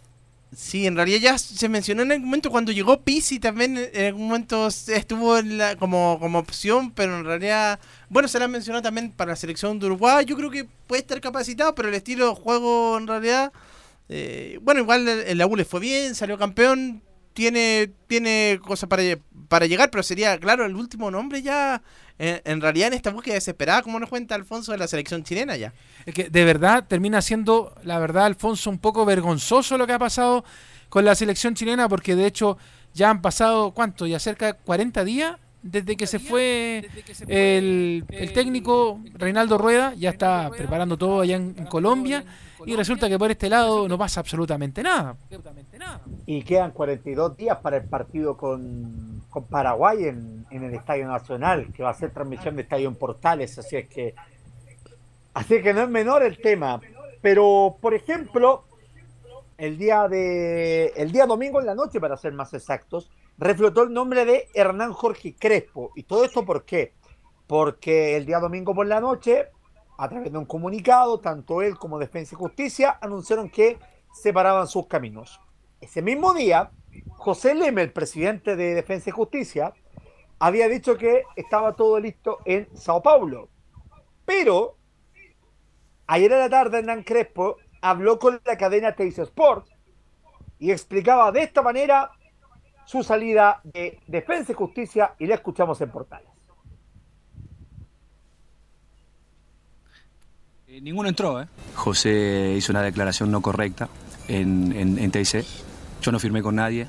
Sí, 0.55 0.87
en 0.87 0.97
realidad 0.97 1.19
ya 1.19 1.39
se 1.39 1.69
mencionó 1.69 2.03
en 2.03 2.13
algún 2.13 2.27
momento 2.27 2.51
cuando 2.51 2.73
llegó 2.73 3.03
Pisi 3.03 3.39
también 3.39 3.77
en 3.77 4.07
algún 4.07 4.29
momento 4.29 4.69
estuvo 4.69 5.37
como, 5.79 6.19
como 6.21 6.39
opción, 6.39 6.93
pero 6.93 7.19
en 7.19 7.25
realidad, 7.25 7.81
bueno, 8.09 8.29
se 8.29 8.39
la 8.39 8.49
mencionó 8.49 8.81
también 8.81 9.11
para 9.11 9.33
la 9.33 9.37
selección 9.37 9.79
de 9.79 9.87
Uruguay. 9.87 10.25
Yo 10.25 10.37
creo 10.37 10.51
que 10.51 10.67
puede 10.87 11.03
estar 11.03 11.21
capacitado, 11.21 11.75
pero 11.75 11.89
el 11.89 11.95
estilo 11.95 12.29
de 12.29 12.35
juego 12.37 12.97
en 12.97 13.07
realidad, 13.07 13.53
eh, 14.09 14.59
bueno, 14.63 14.81
igual 14.81 15.07
el, 15.09 15.37
la 15.37 15.47
U 15.47 15.57
le 15.57 15.65
fue 15.65 15.81
bien, 15.81 16.15
salió 16.15 16.39
campeón, 16.39 17.03
tiene, 17.37 17.91
tiene 18.07 18.59
cosas 18.65 18.89
para, 18.89 19.03
para 19.49 19.67
llegar, 19.67 19.91
pero 19.91 20.03
sería, 20.03 20.39
claro, 20.41 20.65
el 20.65 20.75
último 20.75 21.11
nombre 21.11 21.43
ya, 21.43 21.83
en, 22.19 22.63
realidad 22.63 22.89
en 22.89 22.95
esta 22.95 23.11
búsqueda 23.11 23.35
desesperada, 23.35 23.83
como 23.83 24.01
nos 24.01 24.09
cuenta 24.09 24.35
Alfonso 24.35 24.73
de 24.73 24.79
la 24.79 24.89
selección 24.89 25.23
chilena 25.23 25.55
ya. 25.55 25.75
Es 26.07 26.15
que 26.15 26.31
de 26.31 26.45
verdad 26.47 26.87
termina 26.89 27.21
siendo, 27.21 27.75
la 27.85 27.99
verdad, 27.99 28.25
Alfonso, 28.25 28.71
un 28.71 28.79
poco 28.79 29.05
vergonzoso 29.05 29.77
lo 29.77 29.87
que 29.87 29.93
ha 29.93 29.99
pasado 29.99 30.47
con 30.89 31.05
la 31.05 31.15
selección 31.15 31.55
chilena, 31.55 31.91
porque 31.91 32.17
de 32.17 32.25
hecho 32.25 32.57
ya 32.95 33.11
han 33.11 33.21
pasado, 33.21 33.73
¿cuánto? 33.73 34.07
Ya 34.07 34.19
cerca 34.19 34.47
de 34.47 34.55
40 34.55 35.05
días 35.05 35.37
desde 35.63 35.95
que 35.95 36.07
se 36.07 36.19
fue 36.19 36.89
el, 37.29 38.05
el 38.09 38.33
técnico 38.33 38.99
Reinaldo 39.13 39.59
Rueda, 39.59 39.93
ya 39.95 40.09
está 40.09 40.49
preparando 40.57 40.97
todo 40.97 41.21
allá 41.21 41.37
en 41.37 41.53
Colombia 41.67 42.25
y 42.67 42.75
resulta 42.77 43.09
que 43.09 43.19
por 43.19 43.31
este 43.31 43.49
lado 43.49 43.89
no 43.89 43.97
pasa 43.97 44.21
absolutamente 44.21 44.83
nada. 44.83 45.17
Y 46.27 46.43
quedan 46.43 46.73
42 46.73 47.37
días 47.37 47.59
para 47.59 47.77
el 47.77 47.85
partido 47.85 48.37
con, 48.37 49.23
con 49.31 49.45
Paraguay 49.45 50.05
en, 50.05 50.45
en 50.51 50.65
el 50.65 50.75
Estadio 50.75 51.07
Nacional, 51.07 51.73
que 51.73 51.83
va 51.85 51.91
a 51.91 51.95
ser 51.95 52.11
transmisión 52.11 52.57
de 52.57 52.63
Estadio 52.63 52.89
en 52.89 52.97
Portales, 52.97 53.57
así 53.59 53.77
es 53.77 53.89
que 53.89 54.15
así 55.33 55.63
que 55.63 55.73
no 55.73 55.83
es 55.83 55.89
menor 55.89 56.23
el 56.25 56.39
tema. 56.41 56.81
Pero, 57.23 57.77
por 57.81 57.95
ejemplo, 57.95 58.65
el 59.59 59.79
día 59.79 60.09
de 60.09 60.93
el 60.97 61.13
día 61.13 61.27
domingo 61.27 61.61
en 61.61 61.67
la 61.67 61.75
noche, 61.75 62.01
para 62.01 62.17
ser 62.17 62.33
más 62.33 62.53
exactos, 62.53 63.11
reflotó 63.39 63.85
el 63.85 63.93
nombre 63.93 64.25
de 64.25 64.49
Hernán 64.55 64.93
Jorge 64.93 65.35
Crespo. 65.39 65.93
¿Y 65.95 66.03
todo 66.03 66.25
esto 66.25 66.45
por 66.45 66.65
qué? 66.65 66.95
Porque 67.47 68.17
el 68.17 68.27
día 68.27 68.41
domingo 68.41 68.75
por 68.75 68.87
la 68.87 69.01
noche, 69.01 69.51
a 69.99 70.09
través 70.09 70.33
de 70.33 70.39
un 70.39 70.45
comunicado, 70.45 71.21
tanto 71.21 71.63
él 71.63 71.79
como 71.79 71.99
Defensa 71.99 72.35
y 72.35 72.39
Justicia 72.39 72.99
anunciaron 73.01 73.51
que 73.51 73.79
separaban 74.13 74.69
sus 74.69 74.87
caminos. 74.87 75.41
Ese 75.81 76.03
mismo 76.03 76.35
día, 76.35 76.71
José 77.17 77.55
Leme, 77.55 77.83
el 77.83 77.93
presidente 77.93 78.57
de 78.57 78.75
Defensa 78.75 79.11
y 79.11 79.13
Justicia, 79.13 79.75
había 80.39 80.69
dicho 80.69 80.97
que 80.97 81.25
estaba 81.37 81.75
todo 81.75 81.99
listo 81.99 82.39
en 82.45 82.69
Sao 82.77 83.03
Paulo. 83.03 83.49
Pero 84.25 84.77
ayer 86.07 86.33
en 86.33 86.39
la 86.39 86.51
tarde 86.51 86.79
Hernán 86.79 87.03
Crespo 87.03 87.57
habló 87.81 88.19
con 88.19 88.41
la 88.45 88.57
cadena 88.57 88.95
Teis 88.95 89.19
Sport 89.19 89.69
y 90.59 90.71
explicaba 90.71 91.33
de 91.33 91.43
esta 91.43 91.63
manera 91.63 92.11
su 92.85 93.03
salida 93.03 93.61
de 93.65 94.01
Defensa 94.07 94.53
y 94.53 94.55
Justicia 94.55 95.15
y 95.19 95.27
la 95.27 95.37
escuchamos 95.37 95.81
en 95.81 95.91
Portales. 95.91 96.36
Eh, 100.69 100.81
ninguno 100.81 101.09
entró, 101.09 101.41
¿eh? 101.41 101.47
José 101.77 102.55
hizo 102.59 102.73
una 102.73 102.83
declaración 102.83 103.31
no 103.31 103.41
correcta 103.41 103.89
en, 104.27 104.73
en, 104.73 104.99
en 104.99 105.13
TIC. 105.13 105.45
Yo 106.03 106.11
no 106.11 106.19
firmé 106.19 106.43
con 106.43 106.57
nadie, 106.57 106.89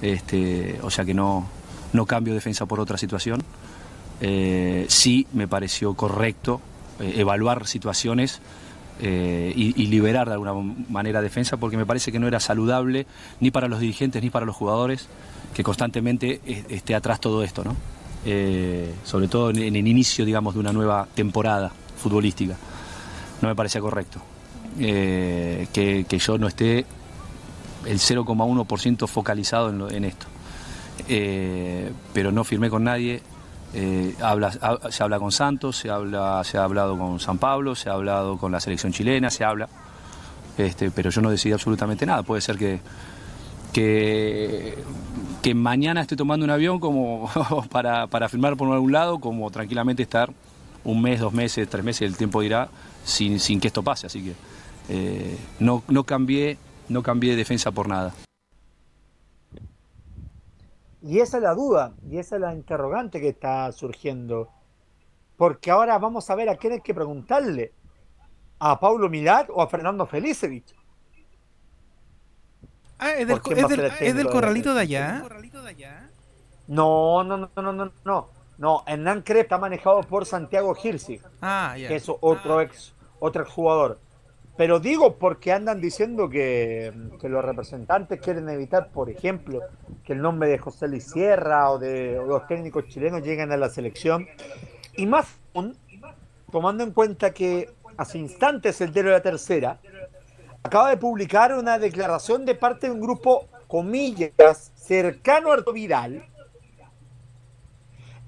este, 0.00 0.78
o 0.80 0.88
sea 0.90 1.04
que 1.04 1.12
no, 1.12 1.46
no 1.92 2.06
cambio 2.06 2.32
defensa 2.32 2.64
por 2.64 2.80
otra 2.80 2.96
situación. 2.96 3.42
Eh, 4.22 4.86
sí 4.88 5.26
me 5.34 5.46
pareció 5.46 5.92
correcto 5.92 6.62
eh, 6.98 7.16
evaluar 7.16 7.66
situaciones 7.66 8.40
y, 9.00 9.86
liberar 9.86 10.28
de 10.28 10.34
alguna 10.34 10.54
manera 10.88 11.20
defensa 11.20 11.58
porque 11.58 11.76
me 11.76 11.84
parece 11.84 12.10
que 12.10 12.18
no 12.18 12.26
era 12.26 12.40
saludable 12.40 13.06
ni 13.38 13.50
para 13.50 13.68
los 13.68 13.80
dirigentes 13.80 14.22
ni 14.22 14.30
para 14.30 14.46
los 14.46 14.56
jugadores 14.56 15.08
que 15.52 15.62
constantemente 15.62 16.40
esté 16.70 16.94
atrás 16.94 17.20
todo 17.20 17.42
esto, 17.42 17.64
¿no? 17.64 17.76
Sobre 19.04 19.28
todo 19.28 19.50
en, 19.50 19.76
el 19.76 19.86
inicio, 19.88 20.24
digamos, 20.24 20.54
de 20.54 20.60
una 20.60 20.72
nueva 20.72 21.06
temporada 21.14 21.70
futbolística. 21.98 22.56
No 23.44 23.50
me 23.50 23.54
parecía 23.54 23.82
correcto. 23.82 24.20
Eh, 24.80 25.68
que, 25.70 26.18
yo 26.18 26.38
no 26.38 26.48
esté 26.48 26.86
el 27.84 27.98
0,1% 27.98 29.06
focalizado 29.06 29.68
en, 29.68 29.78
lo, 29.78 29.90
en, 29.90 30.06
esto. 30.06 30.24
Eh, 31.10 31.92
pero 32.14 32.32
no 32.32 32.42
firmé 32.42 32.70
con 32.70 32.84
nadie, 32.84 33.20
eh, 33.74 34.14
se 34.88 35.02
habla 35.02 35.18
con 35.18 35.30
Santos, 35.30 35.76
se, 35.76 35.90
ha 35.90 35.96
hablado 35.96 36.96
con 36.96 37.20
San 37.20 37.36
Pablo, 37.36 37.74
se 37.74 37.90
ha 37.90 37.92
hablado 37.92 38.38
con 38.38 38.50
la 38.50 38.60
selección 38.60 38.94
chilena, 38.94 39.28
se 39.28 39.44
habla, 39.44 39.68
este, 40.56 40.90
pero 40.90 41.10
yo 41.10 41.20
no 41.20 41.28
decidí 41.28 41.52
absolutamente 41.52 42.06
nada. 42.06 42.22
Puede 42.22 42.40
ser 42.40 42.56
que, 42.56 42.80
que, 43.74 45.54
mañana 45.54 46.00
esté 46.00 46.16
tomando 46.16 46.44
un 46.44 46.50
avión 46.50 46.80
como 46.80 47.30
para 47.70 48.28
firmar 48.30 48.56
por 48.56 48.72
algún 48.72 48.92
lado, 48.92 49.18
como 49.18 49.50
tranquilamente 49.50 50.02
estar 50.02 50.32
un 50.82 51.02
mes, 51.02 51.20
dos 51.20 51.34
meses, 51.34 51.68
tres 51.68 51.84
meses, 51.84 52.08
el 52.08 52.16
tiempo 52.16 52.40
dirá, 52.40 52.70
sin, 53.04 53.38
sin 53.40 53.60
que 53.60 53.68
esto 53.68 53.82
pase. 53.82 54.06
Así 54.06 54.22
que 54.24 54.34
eh, 54.88 55.38
no, 55.58 55.82
no, 55.88 56.04
cambié, 56.04 56.58
no 56.88 57.02
cambié 57.02 57.36
defensa 57.36 57.70
por 57.70 57.88
nada. 57.88 58.12
Y 61.02 61.20
esa 61.20 61.36
es 61.36 61.42
la 61.42 61.54
duda, 61.54 61.92
y 62.10 62.16
esa 62.16 62.36
es 62.36 62.40
la 62.40 62.54
interrogante 62.54 63.20
que 63.20 63.28
está 63.28 63.70
surgiendo. 63.72 64.48
Porque 65.36 65.70
ahora 65.70 65.98
vamos 65.98 66.30
a 66.30 66.34
ver 66.34 66.48
a 66.48 66.56
quién 66.56 66.74
hay 66.74 66.80
que 66.80 66.94
preguntarle. 66.94 67.72
¿A 68.58 68.80
Paulo 68.80 69.10
Milad 69.10 69.48
o 69.50 69.60
a 69.60 69.68
Fernando 69.68 70.06
Felicevich? 70.06 70.74
Ah, 72.98 73.10
es 73.10 73.26
del, 73.26 73.40
es 73.56 73.68
del, 73.68 73.92
es 74.00 74.14
del 74.14 74.28
corralito 74.28 74.72
de 74.72 74.80
allá. 74.80 75.22
No, 76.68 77.22
no, 77.24 77.36
no, 77.36 77.50
no, 77.54 77.72
no, 77.72 77.92
no. 78.04 78.28
No, 78.56 78.84
Hernán 78.86 79.22
Crespo 79.22 79.42
está 79.42 79.58
manejado 79.58 80.00
por 80.02 80.26
Santiago 80.26 80.76
Hirsig, 80.80 81.20
ah, 81.42 81.74
yeah. 81.76 81.88
que 81.88 81.96
es 81.96 82.08
otro 82.08 82.60
ex, 82.60 82.93
otro 83.24 83.46
jugador. 83.46 83.98
Pero 84.56 84.78
digo 84.78 85.16
porque 85.16 85.52
andan 85.52 85.80
diciendo 85.80 86.28
que, 86.28 86.92
los 87.22 87.44
representantes 87.44 88.20
quieren 88.20 88.48
evitar, 88.48 88.90
por 88.92 89.10
ejemplo, 89.10 89.60
que 90.04 90.12
el 90.12 90.22
nombre 90.22 90.48
de 90.48 90.58
José 90.58 90.86
Luis 90.86 91.10
Sierra 91.10 91.70
o 91.70 91.78
de 91.78 92.22
los 92.24 92.46
técnicos 92.46 92.86
chilenos 92.86 93.22
lleguen 93.22 93.50
a 93.50 93.56
la 93.56 93.68
selección. 93.68 94.28
Y 94.96 95.06
más 95.06 95.26
tomando 96.52 96.84
en 96.84 96.92
cuenta 96.92 97.32
que 97.32 97.70
hace 97.96 98.18
instantes 98.18 98.80
el 98.80 98.92
de 98.92 99.02
la 99.02 99.20
tercera 99.20 99.80
acaba 100.62 100.90
de 100.90 100.96
publicar 100.98 101.52
una 101.54 101.78
declaración 101.78 102.44
de 102.44 102.54
parte 102.54 102.86
de 102.86 102.92
un 102.92 103.00
grupo, 103.00 103.48
comillas, 103.66 104.72
cercano 104.76 105.50
a 105.50 105.54
Arto 105.54 105.72
Vidal, 105.72 106.24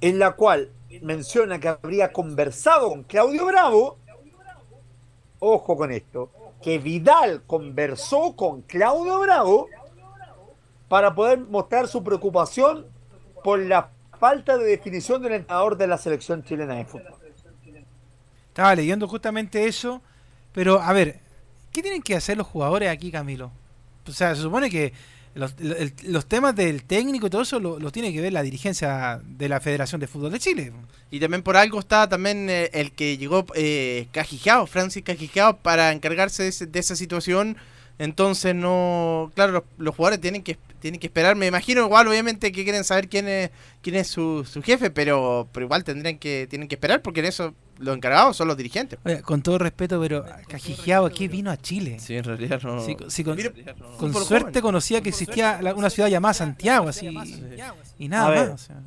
en 0.00 0.18
la 0.18 0.32
cual 0.32 0.72
menciona 1.02 1.60
que 1.60 1.68
habría 1.68 2.12
conversado 2.12 2.88
con 2.88 3.04
Claudio 3.04 3.46
Bravo 3.46 3.98
ojo 5.46 5.76
con 5.76 5.92
esto, 5.92 6.30
que 6.62 6.78
Vidal 6.78 7.42
conversó 7.46 8.34
con 8.36 8.62
Claudio 8.62 9.20
Bravo 9.20 9.68
para 10.88 11.14
poder 11.14 11.40
mostrar 11.40 11.88
su 11.88 12.02
preocupación 12.02 12.86
por 13.42 13.58
la 13.58 13.90
falta 14.18 14.56
de 14.56 14.64
definición 14.64 15.22
del 15.22 15.34
entrenador 15.34 15.76
de 15.76 15.86
la 15.86 15.98
selección 15.98 16.42
chilena 16.42 16.74
de 16.74 16.84
fútbol. 16.84 17.14
Estaba 18.48 18.74
leyendo 18.74 19.06
justamente 19.06 19.66
eso, 19.66 20.00
pero 20.52 20.80
a 20.80 20.92
ver, 20.92 21.20
¿qué 21.70 21.82
tienen 21.82 22.02
que 22.02 22.16
hacer 22.16 22.38
los 22.38 22.46
jugadores 22.46 22.88
aquí, 22.88 23.12
Camilo? 23.12 23.50
O 24.08 24.12
sea, 24.12 24.34
se 24.34 24.42
supone 24.42 24.70
que 24.70 24.94
los, 25.36 25.54
los, 26.04 26.26
temas 26.26 26.56
del 26.56 26.82
técnico 26.82 27.26
y 27.26 27.30
todo 27.30 27.42
eso 27.42 27.60
lo, 27.60 27.78
lo, 27.78 27.92
tiene 27.92 28.12
que 28.12 28.22
ver 28.22 28.32
la 28.32 28.42
dirigencia 28.42 29.20
de 29.22 29.48
la 29.48 29.60
Federación 29.60 30.00
de 30.00 30.06
Fútbol 30.06 30.32
de 30.32 30.38
Chile. 30.38 30.72
Y 31.10 31.20
también 31.20 31.42
por 31.42 31.56
algo 31.56 31.78
está 31.78 32.08
también 32.08 32.48
eh, 32.48 32.70
el 32.72 32.92
que 32.92 33.18
llegó 33.18 33.44
eh, 33.54 34.08
Cajijao, 34.12 34.66
Francis 34.66 35.04
Cajijao, 35.04 35.58
para 35.58 35.92
encargarse 35.92 36.42
de, 36.44 36.48
ese, 36.48 36.66
de, 36.66 36.78
esa 36.78 36.96
situación. 36.96 37.58
Entonces 37.98 38.54
no, 38.54 39.32
claro, 39.34 39.52
los, 39.52 39.62
los, 39.78 39.96
jugadores 39.96 40.20
tienen 40.20 40.42
que 40.42 40.58
tienen 40.80 41.00
que 41.00 41.06
esperar. 41.06 41.34
Me 41.34 41.46
imagino 41.46 41.82
igual, 41.82 42.06
obviamente, 42.08 42.52
que 42.52 42.62
quieren 42.62 42.84
saber 42.84 43.08
quién 43.08 43.26
es 43.26 43.50
quién 43.82 43.96
es 43.96 44.08
su, 44.08 44.44
su 44.44 44.62
jefe, 44.62 44.90
pero, 44.90 45.48
pero 45.52 45.66
igual 45.66 45.84
tendrían 45.84 46.18
que 46.18 46.46
tienen 46.48 46.68
que 46.68 46.74
esperar 46.74 47.02
porque 47.02 47.20
en 47.20 47.26
eso 47.26 47.54
los 47.78 47.96
encargados 47.96 48.36
son 48.36 48.48
los 48.48 48.56
dirigentes. 48.56 48.98
Oye, 49.04 49.22
con 49.22 49.42
todo 49.42 49.58
respeto, 49.58 50.00
pero 50.00 50.24
Cajijiao 50.48 51.06
aquí 51.06 51.28
vino 51.28 51.50
a 51.50 51.56
Chile. 51.56 51.98
Sí, 51.98 52.16
en 52.16 52.24
realidad 52.24 52.60
no. 52.62 52.80
Sí, 52.80 52.96
sí, 53.08 53.24
con, 53.24 53.36
Mira, 53.36 53.52
con 53.98 54.12
suerte 54.12 54.46
joven. 54.46 54.62
conocía 54.62 55.00
que 55.00 55.10
existía 55.10 55.60
una 55.74 55.90
ciudad 55.90 56.08
llamada 56.08 56.34
Santiago, 56.34 56.88
así. 56.88 57.08
Y 57.98 58.08
nada, 58.08 58.30
ver, 58.30 58.50
más, 58.50 58.62
o 58.62 58.66
sea. 58.66 58.80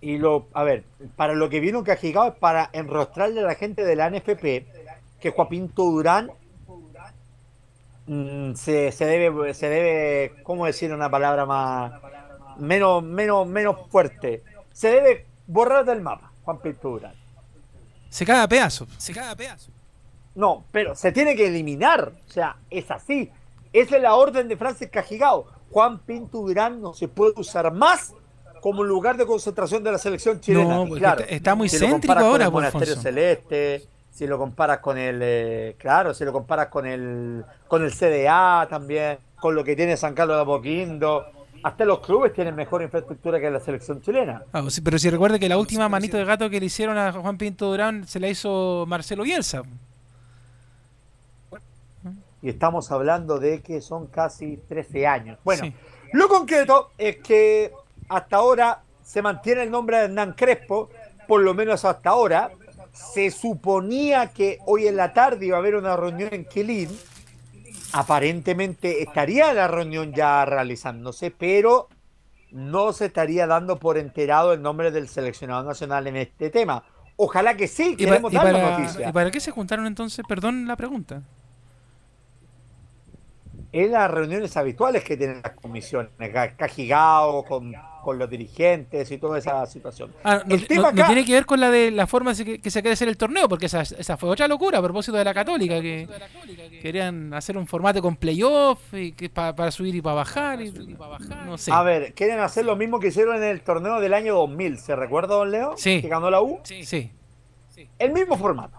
Y 0.00 0.18
lo, 0.18 0.48
a 0.52 0.62
ver, 0.64 0.84
para 1.16 1.34
lo 1.34 1.48
que 1.48 1.60
vino 1.60 1.82
Cajigao 1.82 2.28
es 2.28 2.34
para 2.34 2.70
enrostrarle 2.72 3.40
a 3.40 3.44
la 3.44 3.54
gente 3.54 3.84
de 3.84 3.96
la 3.96 4.10
NFP 4.10 4.66
que 5.20 5.30
Juan 5.30 5.48
Pinto 5.48 5.84
Durán 5.84 6.30
mmm, 8.06 8.54
se, 8.54 8.92
se, 8.92 9.06
debe, 9.06 9.54
se 9.54 9.68
debe, 9.68 10.42
¿cómo 10.42 10.66
decir 10.66 10.92
una 10.92 11.10
palabra 11.10 11.46
más 11.46 11.92
menos, 12.58 13.02
menos, 13.02 13.46
menos 13.46 13.76
fuerte? 13.90 14.42
Se 14.72 14.90
debe 14.90 15.26
borrar 15.46 15.84
del 15.84 16.00
mapa, 16.00 16.32
Juan 16.44 16.58
Pinto 16.60 16.90
Durán. 16.90 17.14
Se 18.08 18.24
cae 18.24 18.42
a 18.42 18.48
pedazos. 18.48 18.88
Se 18.98 19.12
cae 19.12 19.30
a 19.30 19.36
pedazos. 19.36 19.70
No, 20.34 20.64
pero 20.70 20.94
se 20.94 21.12
tiene 21.12 21.34
que 21.34 21.46
eliminar. 21.46 22.12
O 22.28 22.30
sea, 22.30 22.56
es 22.70 22.90
así. 22.90 23.30
Esa 23.72 23.96
es 23.96 24.02
la 24.02 24.14
orden 24.14 24.48
de 24.48 24.56
Francis 24.56 24.88
Cajigao. 24.90 25.46
Juan 25.70 25.98
Pinto 25.98 26.38
Durán 26.38 26.80
no 26.80 26.94
se 26.94 27.08
puede 27.08 27.32
usar 27.36 27.72
más 27.72 28.14
como 28.60 28.82
lugar 28.82 29.16
de 29.16 29.26
concentración 29.26 29.82
de 29.84 29.92
la 29.92 29.98
selección 29.98 30.40
chilena. 30.40 30.84
No, 30.84 30.88
claro, 30.94 31.24
está 31.28 31.54
muy 31.54 31.68
céntrico 31.68 32.12
ahora, 32.18 32.50
con 32.50 32.64
el 32.64 32.72
Monasterio 32.72 32.96
Celeste, 32.96 33.86
si 34.16 34.26
lo 34.26 34.38
comparas 34.38 34.78
con 34.78 34.96
el, 34.96 35.20
eh, 35.22 35.76
claro, 35.78 36.14
si 36.14 36.24
lo 36.24 36.32
comparas 36.32 36.68
con 36.68 36.86
el, 36.86 37.44
con 37.68 37.84
el 37.84 37.92
CDA 37.92 38.66
también, 38.66 39.18
con 39.38 39.54
lo 39.54 39.62
que 39.62 39.76
tiene 39.76 39.94
San 39.94 40.14
Carlos 40.14 40.38
de 40.38 40.42
Apoquindo, 40.42 41.26
hasta 41.62 41.84
los 41.84 42.00
clubes 42.00 42.32
tienen 42.32 42.54
mejor 42.54 42.80
infraestructura 42.80 43.38
que 43.38 43.50
la 43.50 43.60
selección 43.60 44.00
chilena. 44.00 44.42
Ah, 44.54 44.66
pero 44.82 44.98
si 44.98 45.10
recuerde 45.10 45.38
que 45.38 45.50
la 45.50 45.58
última 45.58 45.90
manito 45.90 46.16
de 46.16 46.24
gato 46.24 46.48
que 46.48 46.58
le 46.58 46.64
hicieron 46.64 46.96
a 46.96 47.12
Juan 47.12 47.36
Pinto 47.36 47.66
Durán 47.66 48.08
se 48.08 48.18
la 48.18 48.28
hizo 48.28 48.86
Marcelo 48.88 49.22
Bielsa. 49.22 49.64
Y 52.40 52.48
estamos 52.48 52.90
hablando 52.92 53.38
de 53.38 53.60
que 53.60 53.82
son 53.82 54.06
casi 54.06 54.56
13 54.56 55.06
años. 55.06 55.38
Bueno, 55.44 55.64
sí. 55.64 55.74
lo 56.14 56.26
concreto 56.28 56.92
es 56.96 57.16
que 57.18 57.70
hasta 58.08 58.36
ahora 58.36 58.80
se 59.02 59.20
mantiene 59.20 59.64
el 59.64 59.70
nombre 59.70 59.98
de 59.98 60.04
Hernán 60.04 60.32
Crespo, 60.32 60.88
por 61.28 61.42
lo 61.42 61.52
menos 61.52 61.84
hasta 61.84 62.08
ahora. 62.08 62.50
Se 62.96 63.30
suponía 63.30 64.28
que 64.28 64.58
hoy 64.66 64.86
en 64.86 64.96
la 64.96 65.12
tarde 65.12 65.46
iba 65.46 65.56
a 65.56 65.60
haber 65.60 65.74
una 65.76 65.96
reunión 65.96 66.30
en 66.32 66.44
Quilín. 66.44 66.88
Aparentemente 67.92 69.02
estaría 69.02 69.52
la 69.52 69.68
reunión 69.68 70.12
ya 70.12 70.44
realizándose, 70.44 71.30
pero 71.30 71.88
no 72.50 72.92
se 72.92 73.06
estaría 73.06 73.46
dando 73.46 73.78
por 73.78 73.98
enterado 73.98 74.52
el 74.52 74.62
nombre 74.62 74.90
del 74.90 75.08
seleccionado 75.08 75.62
nacional 75.62 76.06
en 76.06 76.16
este 76.16 76.50
tema. 76.50 76.84
Ojalá 77.16 77.56
que 77.56 77.68
sí, 77.68 77.94
¿Y, 77.98 78.04
pa- 78.06 78.10
queremos 78.12 78.32
y 78.32 78.36
dar 78.36 78.44
para, 78.52 78.78
noticia. 78.78 79.08
¿Y 79.08 79.12
para 79.12 79.30
qué 79.30 79.40
se 79.40 79.50
juntaron 79.50 79.86
entonces? 79.86 80.24
Perdón 80.28 80.66
la 80.66 80.76
pregunta. 80.76 81.22
En 83.72 83.92
las 83.92 84.10
reuniones 84.10 84.56
habituales 84.56 85.04
que 85.04 85.16
tienen 85.16 85.40
las 85.42 85.52
comisiones, 85.54 86.10
ca- 86.32 86.52
Cajigao, 86.54 87.44
con, 87.44 87.74
con 88.06 88.18
los 88.20 88.30
dirigentes 88.30 89.10
y 89.10 89.18
toda 89.18 89.36
esa 89.38 89.66
situación. 89.66 90.12
Ah, 90.22 90.42
no, 90.46 90.54
El 90.54 90.66
tema 90.68 90.82
no- 90.82 90.92
no 90.92 91.02
acá- 91.02 91.06
tiene 91.08 91.24
que 91.24 91.32
ver 91.32 91.44
con 91.44 91.58
la 91.58 91.70
de 91.72 91.90
la 91.90 92.06
forma 92.06 92.32
que, 92.36 92.60
que 92.60 92.70
se 92.70 92.80
quiere 92.80 92.92
hacer 92.92 93.08
el 93.08 93.16
torneo, 93.16 93.48
porque 93.48 93.66
esa, 93.66 93.82
esa 93.82 94.16
fue 94.16 94.30
otra 94.30 94.46
locura 94.46 94.78
a 94.78 94.82
propósito 94.82 95.16
de 95.16 95.24
la 95.24 95.34
Católica, 95.34 95.80
que 95.82 96.08
querían 96.80 97.34
hacer 97.34 97.58
un 97.58 97.66
formato 97.66 98.00
con 98.00 98.14
playoff 98.16 98.78
y 98.94 99.10
que 99.12 99.28
pa- 99.28 99.56
para 99.56 99.72
subir 99.72 99.96
y 99.96 100.00
para 100.00 100.14
bajar. 100.16 100.62
Y, 100.62 100.70
no 101.44 101.58
sé. 101.58 101.72
A 101.72 101.82
ver, 101.82 102.14
quieren 102.14 102.38
hacer 102.38 102.64
lo 102.64 102.76
mismo 102.76 103.00
que 103.00 103.08
hicieron 103.08 103.36
en 103.36 103.42
el 103.42 103.60
torneo 103.62 104.00
del 104.00 104.14
año 104.14 104.34
2000. 104.36 104.78
¿Se 104.78 104.94
recuerda, 104.94 105.34
don 105.34 105.50
Leo? 105.50 105.74
Sí. 105.76 106.00
Que 106.00 106.08
ganó 106.08 106.30
la 106.30 106.40
U. 106.40 106.60
Sí. 106.62 107.10
El 107.98 108.12
mismo 108.12 108.38
formato. 108.38 108.78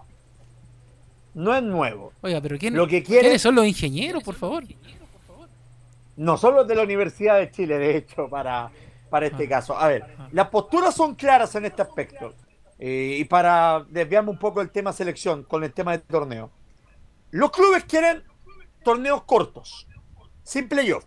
No 1.34 1.54
es 1.54 1.62
nuevo. 1.62 2.12
Oiga, 2.22 2.40
pero 2.40 2.58
¿quién, 2.58 2.74
Lo 2.74 2.88
que 2.88 3.02
quiere- 3.02 3.20
¿quiénes 3.22 3.42
son 3.42 3.54
los 3.54 3.66
ingenieros, 3.66 4.24
por 4.24 4.34
favor? 4.34 4.64
No 6.16 6.36
son 6.36 6.56
los 6.56 6.66
de 6.66 6.74
la 6.74 6.82
Universidad 6.82 7.38
de 7.38 7.48
Chile, 7.52 7.78
de 7.78 7.96
hecho, 7.98 8.28
para, 8.28 8.70
para 9.08 9.26
este 9.26 9.48
caso. 9.48 9.76
A 9.76 9.88
ver, 9.88 10.04
las 10.32 10.48
posturas 10.48 10.94
son 10.94 11.14
claras 11.14 11.54
en 11.54 11.64
este 11.64 11.82
aspecto. 11.82 12.34
Eh, 12.78 13.16
y 13.18 13.24
para 13.24 13.84
desviarme 13.88 14.30
un 14.30 14.38
poco 14.38 14.60
del 14.60 14.70
tema 14.70 14.92
selección 14.92 15.42
con 15.42 15.64
el 15.64 15.72
tema 15.72 15.92
del 15.92 16.02
torneo. 16.02 16.50
Los 17.30 17.50
clubes 17.50 17.84
quieren 17.84 18.22
torneos 18.84 19.24
cortos, 19.24 19.88
sin 20.44 20.68
playoff. 20.68 21.04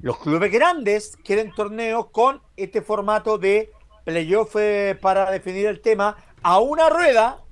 Los 0.00 0.18
clubes 0.18 0.52
grandes 0.52 1.16
quieren 1.24 1.52
torneos 1.54 2.10
con 2.10 2.40
este 2.56 2.82
formato 2.82 3.38
de 3.38 3.72
playoff 4.04 4.54
eh, 4.56 4.96
para 5.00 5.30
definir 5.30 5.66
el 5.66 5.80
tema 5.80 6.16
a 6.42 6.60
una 6.60 6.88
rueda, 6.88 7.42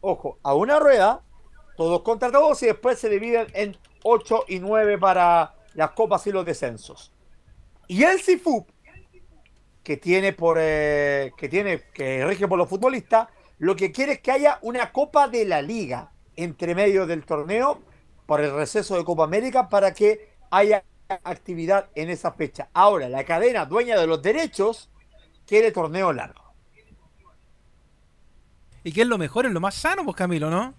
ojo, 0.00 0.38
a 0.42 0.54
una 0.54 0.78
rueda, 0.78 1.22
todos 1.76 2.02
contra 2.02 2.30
todos 2.30 2.62
y 2.62 2.66
después 2.66 2.98
se 2.98 3.08
dividen 3.08 3.48
en 3.52 3.76
8 4.02 4.44
y 4.48 4.60
9 4.60 4.96
para 4.98 5.54
las 5.74 5.90
copas 5.90 6.26
y 6.26 6.32
los 6.32 6.46
descensos. 6.46 7.12
Y 7.88 8.02
el 8.04 8.20
CIFUP, 8.20 8.68
que 9.82 9.96
tiene 9.96 10.34
por 10.34 10.58
eh, 10.60 11.32
que 11.36 11.48
tiene 11.48 11.82
que 11.94 12.24
rige 12.26 12.46
por 12.46 12.58
los 12.58 12.68
futbolistas, 12.68 13.28
lo 13.58 13.74
que 13.74 13.90
quiere 13.90 14.12
es 14.12 14.20
que 14.20 14.30
haya 14.30 14.58
una 14.62 14.92
copa 14.92 15.26
de 15.26 15.46
la 15.46 15.62
liga 15.62 16.12
entre 16.36 16.74
medio 16.74 17.06
del 17.06 17.24
torneo 17.24 17.80
por 18.26 18.42
el 18.42 18.54
receso 18.54 18.96
de 18.96 19.04
Copa 19.04 19.24
América 19.24 19.70
para 19.70 19.94
que 19.94 20.28
haya 20.50 20.84
actividad 21.24 21.88
en 21.94 22.10
esa 22.10 22.32
fecha. 22.32 22.68
Ahora, 22.74 23.08
la 23.08 23.24
cadena 23.24 23.64
dueña 23.64 23.98
de 23.98 24.06
los 24.06 24.20
derechos 24.20 24.90
quiere 25.46 25.72
torneo 25.72 26.12
largo. 26.12 26.42
¿Y 28.84 28.92
qué 28.92 29.02
es 29.02 29.08
lo 29.08 29.16
mejor? 29.16 29.46
Es 29.46 29.52
lo 29.52 29.60
más 29.60 29.74
sano, 29.74 30.04
pues 30.04 30.16
Camilo, 30.16 30.50
¿no? 30.50 30.74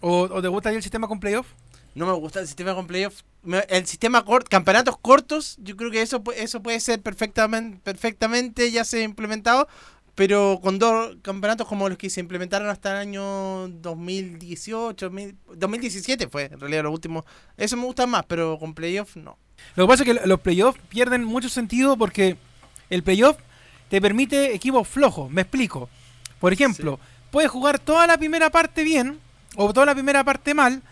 ¿O, 0.00 0.22
o 0.22 0.42
te 0.42 0.48
gusta 0.48 0.70
el 0.70 0.82
sistema 0.82 1.06
con 1.06 1.20
playoff? 1.20 1.52
No 1.94 2.06
me 2.06 2.12
gusta 2.14 2.40
el 2.40 2.46
sistema 2.46 2.74
con 2.74 2.86
playoff. 2.86 3.22
El 3.68 3.86
sistema 3.86 4.24
corto, 4.24 4.48
campeonatos 4.50 4.96
cortos, 4.98 5.56
yo 5.58 5.76
creo 5.76 5.90
que 5.90 6.00
eso, 6.00 6.22
eso 6.34 6.62
puede 6.62 6.80
ser 6.80 7.02
perfectamente, 7.02 7.78
perfectamente 7.82 8.70
ya 8.70 8.84
se 8.84 9.00
ha 9.00 9.02
implementado, 9.02 9.68
pero 10.14 10.60
con 10.62 10.78
dos 10.78 11.16
campeonatos 11.22 11.66
como 11.66 11.88
los 11.88 11.98
que 11.98 12.08
se 12.08 12.20
implementaron 12.20 12.68
hasta 12.68 12.92
el 12.92 13.08
año 13.08 13.68
2018, 13.68 15.06
2000 15.06 15.36
2017 15.56 16.28
fue 16.28 16.44
en 16.44 16.60
realidad 16.60 16.84
lo 16.84 16.92
último. 16.92 17.24
Eso 17.56 17.76
me 17.76 17.84
gusta 17.84 18.06
más, 18.06 18.24
pero 18.26 18.58
con 18.58 18.74
playoff 18.74 19.16
no. 19.16 19.36
Lo 19.76 19.84
que 19.84 19.88
pasa 19.88 20.04
es 20.04 20.18
que 20.18 20.26
los 20.26 20.40
playoffs 20.40 20.80
pierden 20.88 21.24
mucho 21.24 21.48
sentido 21.48 21.96
porque 21.96 22.36
el 22.90 23.02
playoff 23.02 23.36
te 23.88 24.00
permite 24.00 24.54
equipos 24.54 24.86
flojos. 24.88 25.30
Me 25.30 25.42
explico. 25.42 25.88
Por 26.38 26.52
ejemplo, 26.52 26.98
puedes 27.30 27.50
jugar 27.50 27.78
toda 27.78 28.06
la 28.06 28.16
primera 28.16 28.50
parte 28.50 28.84
bien 28.84 29.18
o 29.56 29.72
toda 29.72 29.86
la 29.86 29.94
primera 29.94 30.24
parte 30.24 30.54
mal 30.54 30.82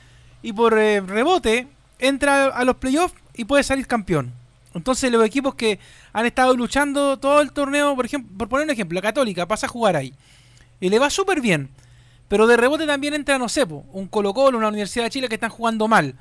y 0.42 0.52
por 0.52 0.78
eh, 0.78 1.00
rebote 1.00 1.68
entra 2.02 2.46
a 2.48 2.64
los 2.64 2.76
playoffs 2.76 3.14
y 3.34 3.44
puede 3.44 3.62
salir 3.62 3.86
campeón. 3.86 4.32
Entonces 4.74 5.10
los 5.10 5.24
equipos 5.24 5.54
que 5.54 5.78
han 6.12 6.26
estado 6.26 6.54
luchando 6.56 7.18
todo 7.18 7.40
el 7.40 7.52
torneo, 7.52 7.94
por 7.94 8.04
ejemplo, 8.04 8.36
por 8.36 8.48
poner 8.48 8.66
un 8.66 8.70
ejemplo, 8.70 8.96
la 8.96 9.02
Católica 9.02 9.46
pasa 9.46 9.66
a 9.66 9.70
jugar 9.70 9.96
ahí 9.96 10.12
y 10.80 10.88
le 10.88 10.98
va 10.98 11.08
súper 11.10 11.40
bien. 11.40 11.70
Pero 12.28 12.46
de 12.46 12.56
rebote 12.56 12.86
también 12.86 13.14
entra, 13.14 13.38
no 13.38 13.48
sé, 13.48 13.64
un 13.64 14.08
Colo 14.08 14.32
Colo, 14.32 14.58
una 14.58 14.68
Universidad 14.68 15.04
de 15.04 15.10
Chile 15.10 15.28
que 15.28 15.34
están 15.34 15.50
jugando 15.50 15.86
mal. 15.86 16.14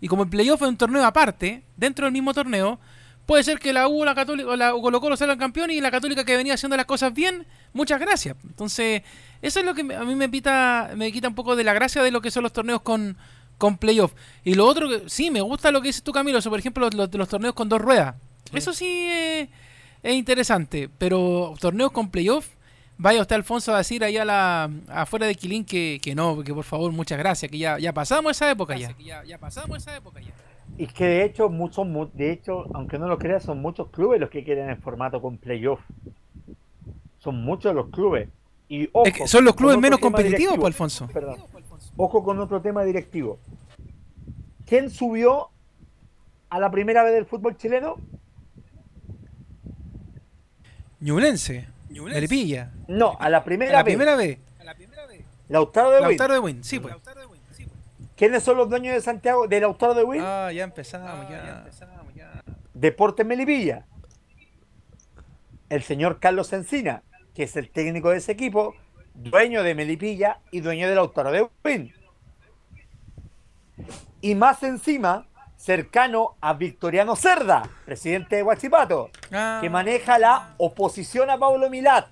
Y 0.00 0.08
como 0.08 0.24
el 0.24 0.28
playoff 0.28 0.60
es 0.62 0.68
un 0.68 0.76
torneo 0.76 1.04
aparte, 1.04 1.62
dentro 1.76 2.06
del 2.06 2.12
mismo 2.12 2.34
torneo, 2.34 2.80
puede 3.24 3.44
ser 3.44 3.60
que 3.60 3.72
la 3.72 3.88
U 3.88 4.04
la 4.04 4.14
Católica, 4.14 4.50
o 4.50 4.56
la 4.56 4.74
o 4.74 4.82
Colo 4.82 5.00
Colo 5.00 5.16
salgan 5.16 5.38
campeón 5.38 5.70
y 5.70 5.80
la 5.80 5.92
Católica 5.92 6.24
que 6.24 6.36
venía 6.36 6.54
haciendo 6.54 6.76
las 6.76 6.86
cosas 6.86 7.14
bien, 7.14 7.46
muchas 7.72 8.00
gracias. 8.00 8.36
Entonces, 8.42 9.02
eso 9.40 9.60
es 9.60 9.64
lo 9.64 9.74
que 9.74 9.82
a 9.94 10.04
mí 10.04 10.16
me 10.16 10.28
pita, 10.28 10.90
me 10.96 11.12
quita 11.12 11.28
un 11.28 11.36
poco 11.36 11.54
de 11.54 11.62
la 11.62 11.72
gracia 11.72 12.02
de 12.02 12.10
lo 12.10 12.20
que 12.20 12.32
son 12.32 12.42
los 12.42 12.52
torneos 12.52 12.82
con, 12.82 13.16
con 13.58 13.78
playoff. 13.78 14.12
Y 14.44 14.54
lo 14.54 14.66
otro 14.66 14.88
que 14.88 15.08
sí, 15.08 15.30
me 15.30 15.40
gusta 15.40 15.70
lo 15.70 15.80
que 15.80 15.88
dices 15.88 16.02
tú, 16.02 16.12
Camilo, 16.12 16.38
eso, 16.38 16.50
por 16.50 16.58
ejemplo, 16.58 16.84
los, 16.86 16.94
los- 16.94 17.14
los 17.14 17.28
torneos 17.28 17.54
con 17.54 17.68
dos 17.68 17.80
ruedas. 17.80 18.14
Eso 18.52 18.72
sí 18.72 18.86
eh, 18.86 19.48
es 20.02 20.14
interesante, 20.14 20.88
pero 20.98 21.54
torneos 21.60 21.90
con 21.92 22.10
playoff, 22.10 22.48
vaya 22.98 23.20
usted, 23.22 23.36
Alfonso, 23.36 23.74
a 23.74 23.78
decir 23.78 24.04
allá 24.04 24.22
a 24.22 24.24
la, 24.24 24.70
afuera 24.88 25.26
de 25.26 25.34
Quilín 25.34 25.64
que, 25.64 25.98
que 26.02 26.14
no, 26.14 26.42
que 26.42 26.52
por 26.54 26.64
favor, 26.64 26.92
muchas 26.92 27.18
gracias, 27.18 27.50
que 27.50 27.58
ya, 27.58 27.78
ya 27.78 27.92
pasamos 27.92 28.32
esa 28.32 28.50
época 28.50 28.76
ya. 28.76 28.94
Ya, 29.26 29.38
pasamos 29.38 29.78
esa 29.78 29.96
época 29.96 30.20
ya. 30.20 30.32
Y 30.78 30.86
que 30.88 31.04
de 31.04 31.24
hecho, 31.24 31.48
muchos, 31.48 31.86
mu- 31.86 32.10
de 32.12 32.32
hecho, 32.32 32.64
aunque 32.74 32.98
no 32.98 33.06
lo 33.08 33.18
creas, 33.18 33.44
son 33.44 33.60
muchos 33.62 33.88
clubes 33.90 34.20
los 34.20 34.30
que 34.30 34.44
quieren 34.44 34.68
el 34.70 34.76
formato 34.76 35.20
con 35.22 35.38
playoff. 35.38 35.80
Son 37.18 37.42
muchos 37.42 37.74
los 37.74 37.88
clubes. 37.90 38.28
Y 38.68 38.88
ojo, 38.92 39.06
Es 39.06 39.12
que 39.14 39.28
son 39.28 39.44
los 39.44 39.54
clubes 39.54 39.78
menos 39.78 39.98
competitivos, 40.00 40.56
pues, 40.56 40.66
Alfonso. 40.66 41.08
Perdón. 41.12 41.36
Ojo 41.96 42.24
con 42.24 42.40
otro 42.40 42.60
tema 42.60 42.82
directivo. 42.84 43.38
¿Quién 44.66 44.90
subió 44.90 45.50
a 46.48 46.58
la 46.58 46.70
primera 46.70 47.02
vez 47.02 47.14
del 47.14 47.26
fútbol 47.26 47.56
chileno? 47.56 47.96
Ñublense, 51.00 51.68
Melipilla. 51.90 52.72
No, 52.88 53.16
a 53.20 53.28
la 53.28 53.44
primera 53.44 53.72
la 53.72 53.82
vez. 53.82 53.94
primera 53.94 54.16
vez. 54.16 54.38
Lautaro 55.48 55.90
de 55.90 55.98
Win. 55.98 56.08
Lautaro 56.08 56.34
de 56.34 56.40
Win, 56.40 56.64
sí, 56.64 56.80
pues. 56.80 56.94
¿Quiénes 58.16 58.42
son 58.42 58.56
los 58.56 58.70
dueños 58.70 58.94
de 58.94 59.00
Santiago, 59.00 59.46
de 59.46 59.60
Lautaro 59.60 59.94
de 59.94 60.04
Win? 60.04 60.22
Ah, 60.24 60.50
ya 60.52 60.64
empezamos, 60.64 61.28
ya. 61.28 61.64
Deportes 62.72 63.26
Melipilla. 63.26 63.86
El 65.68 65.82
señor 65.82 66.20
Carlos 66.20 66.52
Encina, 66.52 67.02
que 67.34 67.44
es 67.44 67.56
el 67.56 67.70
técnico 67.70 68.10
de 68.10 68.18
ese 68.18 68.32
equipo, 68.32 68.74
dueño 69.14 69.62
de 69.62 69.74
Melipilla 69.74 70.40
y 70.50 70.60
dueño 70.60 70.86
del 70.86 70.96
Lautaro 70.96 71.30
de 71.30 71.48
Win. 71.64 71.92
Y 74.20 74.34
más 74.34 74.62
encima, 74.62 75.26
cercano 75.56 76.36
a 76.40 76.54
Victoriano 76.54 77.16
Cerda, 77.16 77.68
presidente 77.84 78.36
de 78.36 78.42
Huachipato, 78.42 79.10
Ah. 79.32 79.58
que 79.60 79.70
maneja 79.70 80.18
la 80.18 80.54
oposición 80.58 81.30
a 81.30 81.38
Pablo 81.38 81.68
Milat. 81.70 82.06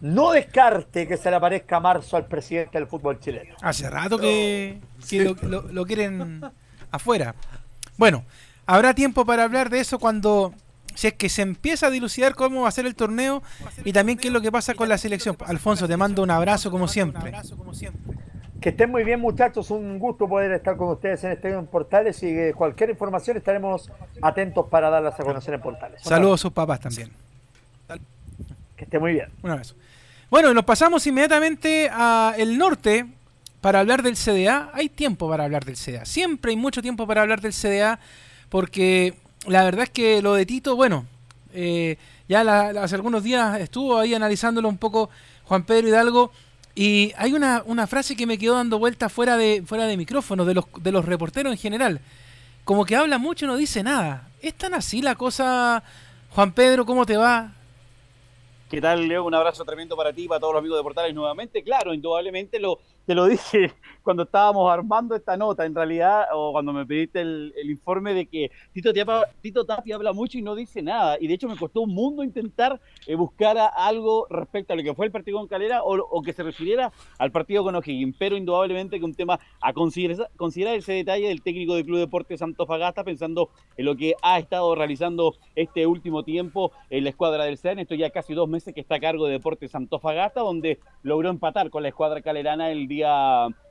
No 0.00 0.30
descarte 0.32 1.08
que 1.08 1.16
se 1.16 1.30
le 1.30 1.36
aparezca 1.36 1.80
marzo 1.80 2.16
al 2.16 2.26
presidente 2.26 2.78
del 2.78 2.86
fútbol 2.86 3.18
chileno. 3.18 3.56
Hace 3.62 3.88
rato 3.88 4.18
que, 4.18 4.78
que 5.08 5.24
lo, 5.24 5.34
lo- 5.42 5.62
lo 5.72 5.86
quieren 5.86 6.42
afuera. 6.90 7.34
Bueno, 7.96 8.24
habrá 8.66 8.94
tiempo 8.94 9.24
para 9.24 9.44
hablar 9.44 9.70
de 9.70 9.80
eso 9.80 9.98
cuando, 9.98 10.52
si 10.96 11.08
es 11.08 11.12
que 11.14 11.28
se 11.28 11.42
empieza 11.42 11.86
a 11.86 11.90
dilucidar 11.90 12.34
cómo 12.34 12.62
va 12.62 12.68
a 12.68 12.72
ser 12.72 12.86
el 12.86 12.94
torneo 12.94 13.42
y 13.84 13.92
también 13.92 14.18
qué 14.18 14.28
es 14.28 14.32
lo 14.32 14.40
que 14.40 14.50
pasa 14.50 14.74
con 14.74 14.88
la 14.88 14.98
selección. 14.98 15.36
Alfonso, 15.44 15.86
te 15.86 15.96
mando 15.96 16.22
un 16.22 16.30
abrazo 16.30 16.70
como 16.70 16.88
siempre. 16.88 17.32
Que 18.60 18.70
estén 18.70 18.90
muy 18.90 19.04
bien, 19.04 19.20
muchachos. 19.20 19.70
Un 19.70 19.98
gusto 19.98 20.26
poder 20.26 20.50
estar 20.52 20.76
con 20.76 20.88
ustedes 20.88 21.22
en 21.24 21.32
este 21.32 21.50
en 21.50 21.66
Portales 21.66 22.22
y 22.22 22.28
eh, 22.28 22.54
cualquier 22.56 22.90
información 22.90 23.36
estaremos 23.36 23.92
atentos 24.22 24.66
para 24.68 24.88
darlas 24.88 25.20
a 25.20 25.22
conocer 25.22 25.54
en 25.54 25.60
Portales. 25.60 26.02
Saludos 26.02 26.40
a 26.40 26.42
sus 26.42 26.52
papás 26.52 26.80
también. 26.80 27.10
Que 28.74 28.84
esté 28.84 28.98
muy 28.98 29.12
bien. 29.12 29.28
Un 29.42 29.50
abrazo. 29.50 29.74
Bueno, 30.30 30.52
nos 30.54 30.64
pasamos 30.64 31.06
inmediatamente 31.06 31.90
a 31.92 32.34
el 32.36 32.56
norte 32.56 33.06
para 33.60 33.80
hablar 33.80 34.02
del 34.02 34.16
CDA. 34.16 34.70
Hay 34.72 34.88
tiempo 34.88 35.28
para 35.28 35.44
hablar 35.44 35.64
del 35.64 35.76
CDA. 35.76 36.06
Siempre 36.06 36.50
hay 36.50 36.56
mucho 36.56 36.80
tiempo 36.80 37.06
para 37.06 37.22
hablar 37.22 37.42
del 37.42 37.52
CDA 37.52 38.00
porque 38.48 39.14
la 39.46 39.64
verdad 39.64 39.84
es 39.84 39.90
que 39.90 40.22
lo 40.22 40.34
de 40.34 40.46
Tito, 40.46 40.76
bueno, 40.76 41.06
eh, 41.52 41.96
ya 42.28 42.40
hace 42.82 42.94
algunos 42.94 43.22
días 43.22 43.60
estuvo 43.60 43.98
ahí 43.98 44.14
analizándolo 44.14 44.68
un 44.68 44.78
poco 44.78 45.10
Juan 45.44 45.64
Pedro 45.64 45.88
Hidalgo 45.88 46.32
y 46.74 47.12
hay 47.16 47.32
una, 47.32 47.62
una 47.64 47.86
frase 47.86 48.16
que 48.16 48.26
me 48.26 48.36
quedó 48.36 48.54
dando 48.54 48.78
vuelta 48.78 49.08
fuera 49.08 49.36
de, 49.36 49.62
fuera 49.64 49.86
de 49.86 49.96
micrófono 49.96 50.44
de 50.44 50.54
los, 50.54 50.64
de 50.80 50.92
los 50.92 51.04
reporteros 51.04 51.52
en 51.52 51.58
general. 51.58 52.00
Como 52.64 52.84
que 52.84 52.96
habla 52.96 53.18
mucho 53.18 53.44
y 53.44 53.48
no 53.48 53.56
dice 53.56 53.82
nada. 53.82 54.28
¿Es 54.42 54.54
tan 54.54 54.74
así 54.74 55.00
la 55.00 55.14
cosa, 55.14 55.82
Juan 56.30 56.52
Pedro? 56.52 56.84
¿Cómo 56.84 57.06
te 57.06 57.16
va? 57.16 57.52
¿Qué 58.68 58.80
tal, 58.80 59.06
Leo? 59.06 59.24
Un 59.24 59.34
abrazo 59.34 59.64
tremendo 59.64 59.96
para 59.96 60.12
ti 60.12 60.24
y 60.24 60.28
para 60.28 60.40
todos 60.40 60.54
los 60.54 60.60
amigos 60.60 60.78
de 60.78 60.82
Portales 60.82 61.14
nuevamente. 61.14 61.62
Claro, 61.62 61.94
indudablemente 61.94 62.58
lo, 62.58 62.80
te 63.06 63.14
lo 63.14 63.26
dije 63.26 63.72
cuando 64.02 64.24
estábamos 64.24 64.70
armando 64.70 65.16
esta 65.16 65.36
nota, 65.36 65.64
en 65.64 65.74
realidad, 65.74 66.26
o 66.32 66.52
cuando 66.52 66.72
me 66.72 66.86
pediste 66.86 67.20
el, 67.20 67.52
informe 67.68 68.14
de 68.14 68.26
que 68.26 68.50
Tito 68.72 68.92
Tapia, 68.92 69.24
Tito 69.40 69.64
Tapia, 69.64 69.96
habla 69.96 70.12
mucho 70.12 70.38
y 70.38 70.42
no 70.42 70.54
dice 70.54 70.80
nada. 70.80 71.16
Y 71.20 71.26
de 71.26 71.34
hecho 71.34 71.48
me 71.48 71.56
costó 71.56 71.80
un 71.80 71.92
mundo 71.92 72.22
intentar 72.22 72.80
eh, 73.06 73.16
buscar 73.16 73.56
algo 73.76 74.26
respecto 74.30 74.72
a 74.72 74.76
lo 74.76 74.84
que 74.84 74.94
fue 74.94 75.06
el 75.06 75.12
partido 75.12 75.38
con 75.38 75.48
Calera 75.48 75.82
o, 75.82 76.22
que 76.22 76.32
se 76.32 76.44
refiriera 76.44 76.92
al 77.18 77.32
partido 77.32 77.64
con 77.64 77.74
O'Higgins. 77.74 78.14
Pero 78.16 78.36
indudablemente 78.36 78.98
que 79.00 79.04
un 79.04 79.14
tema 79.14 79.40
a 79.60 79.72
considerar, 79.72 80.76
ese 80.76 80.92
detalle 80.92 81.28
del 81.28 81.42
técnico 81.42 81.74
del 81.74 81.84
Club 81.84 81.98
Deportes 81.98 82.40
Fagasta 82.66 83.02
pensando 83.02 83.50
en 83.76 83.86
lo 83.86 83.96
que 83.96 84.14
ha 84.22 84.38
estado 84.38 84.74
realizando 84.76 85.34
este 85.56 85.86
último 85.86 86.22
tiempo 86.22 86.70
en 86.90 87.02
la 87.02 87.10
escuadra 87.10 87.44
del 87.44 87.58
CEN. 87.58 87.80
Esto 87.80 87.94
ya 87.96 88.10
casi 88.10 88.34
dos 88.34 88.48
meses 88.48 88.72
que 88.72 88.80
está 88.80 88.96
a 88.96 89.00
cargo 89.00 89.26
de 89.26 89.32
Deportes 89.32 89.72
Fagasta, 90.00 90.40
donde 90.40 90.78
logró 91.02 91.28
empatar 91.28 91.70
con 91.70 91.82
la 91.82 91.88
escuadra 91.88 92.20
calerana 92.20 92.70
el 92.70 92.86
día 92.86 92.95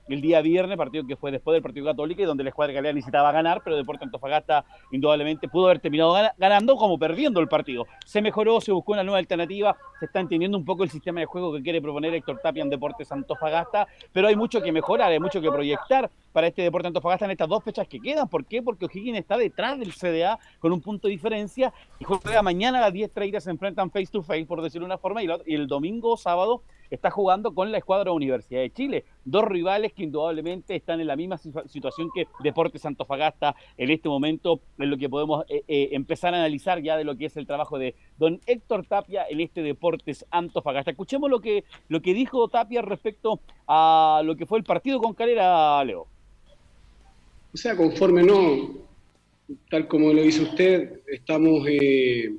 el 0.07 0.21
día 0.21 0.41
viernes, 0.41 0.77
partido 0.77 1.05
que 1.05 1.15
fue 1.15 1.31
después 1.31 1.53
del 1.53 1.63
partido 1.63 1.85
católico 1.85 2.21
y 2.21 2.25
donde 2.25 2.43
la 2.43 2.49
escuadra 2.49 2.73
galera 2.73 2.93
necesitaba 2.93 3.31
ganar, 3.31 3.61
pero 3.63 3.75
Deportes 3.75 4.03
Antofagasta 4.03 4.65
indudablemente 4.91 5.47
pudo 5.47 5.65
haber 5.65 5.79
terminado 5.79 6.15
ganando 6.37 6.75
como 6.75 6.99
perdiendo 6.99 7.39
el 7.39 7.47
partido. 7.47 7.87
Se 8.05 8.21
mejoró, 8.21 8.61
se 8.61 8.71
buscó 8.71 8.93
una 8.93 9.03
nueva 9.03 9.17
alternativa, 9.17 9.75
se 9.99 10.05
está 10.05 10.19
entendiendo 10.19 10.57
un 10.57 10.65
poco 10.65 10.83
el 10.83 10.89
sistema 10.89 11.19
de 11.19 11.25
juego 11.25 11.53
que 11.53 11.63
quiere 11.63 11.81
proponer 11.81 12.13
Héctor 12.13 12.39
Tapia 12.41 12.63
en 12.63 12.69
Deportes 12.69 13.11
Antofagasta, 13.11 13.87
pero 14.11 14.27
hay 14.27 14.35
mucho 14.35 14.61
que 14.61 14.71
mejorar, 14.71 15.11
hay 15.11 15.19
mucho 15.19 15.41
que 15.41 15.49
proyectar 15.49 16.09
para 16.31 16.47
este 16.47 16.61
Deporte 16.61 16.87
Antofagasta 16.87 17.25
en 17.25 17.31
estas 17.31 17.49
dos 17.49 17.63
fechas 17.63 17.87
que 17.87 17.99
quedan. 17.99 18.27
¿Por 18.27 18.45
qué? 18.45 18.61
Porque 18.61 18.85
O'Higgins 18.85 19.17
está 19.17 19.37
detrás 19.37 19.79
del 19.79 19.93
CDA 19.93 20.37
con 20.59 20.71
un 20.71 20.81
punto 20.81 21.07
de 21.07 21.13
diferencia 21.13 21.73
y 21.99 22.03
juega 22.03 22.41
mañana 22.43 22.77
a 22.77 22.81
las 22.81 22.93
10.30 22.93 23.39
se 23.39 23.49
enfrentan 23.49 23.89
face 23.89 24.07
to 24.07 24.21
face, 24.21 24.45
por 24.45 24.61
decirlo 24.61 24.85
de 24.85 24.93
una 24.93 24.97
forma, 24.97 25.23
y 25.23 25.27
el 25.47 25.67
domingo 25.67 26.13
o 26.13 26.17
sábado 26.17 26.61
está 26.89 27.11
jugando 27.11 27.53
con 27.53 27.71
la 27.71 27.77
escuadra 27.77 28.11
Universidad 28.11 28.61
de 28.61 28.71
Chile. 28.71 29.05
Dos 29.23 29.43
rivales 29.45 29.93
que 29.93 30.03
indudablemente 30.03 30.75
están 30.75 31.01
en 31.01 31.07
la 31.07 31.15
misma 31.15 31.37
situación 31.37 32.09
que 32.13 32.27
Deportes 32.43 32.85
Antofagasta 32.85 33.55
en 33.77 33.89
este 33.89 34.09
momento, 34.09 34.61
en 34.77 34.89
lo 34.89 34.97
que 34.97 35.09
podemos 35.09 35.45
eh, 35.49 35.63
eh, 35.67 35.89
empezar 35.91 36.33
a 36.33 36.37
analizar 36.37 36.81
ya 36.81 36.97
de 36.97 37.03
lo 37.03 37.15
que 37.15 37.25
es 37.25 37.37
el 37.37 37.47
trabajo 37.47 37.79
de 37.79 37.95
don 38.17 38.39
Héctor 38.45 38.85
Tapia 38.85 39.25
en 39.29 39.41
este 39.41 39.61
Deportes 39.61 40.25
Antofagasta. 40.31 40.91
Escuchemos 40.91 41.29
lo 41.29 41.39
que, 41.39 41.63
lo 41.87 42.01
que 42.01 42.13
dijo 42.13 42.47
Tapia 42.47 42.81
respecto 42.81 43.39
a 43.67 44.21
lo 44.23 44.35
que 44.35 44.45
fue 44.45 44.59
el 44.59 44.63
partido 44.63 44.99
con 44.99 45.13
Calera, 45.13 45.83
Leo. 45.83 46.07
O 47.53 47.57
sea, 47.57 47.75
conforme 47.75 48.21
no, 48.21 48.85
tal 49.69 49.87
como 49.87 50.11
lo 50.11 50.21
dice 50.21 50.43
usted, 50.43 51.01
estamos, 51.07 51.65
eh, 51.69 52.35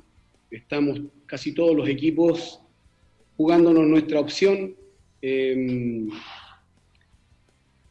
estamos 0.51 1.01
casi 1.25 1.53
todos 1.53 1.75
los 1.75 1.89
equipos 1.89 2.61
jugándonos 3.37 3.87
nuestra 3.87 4.19
opción. 4.19 4.75
Em, 5.21 6.09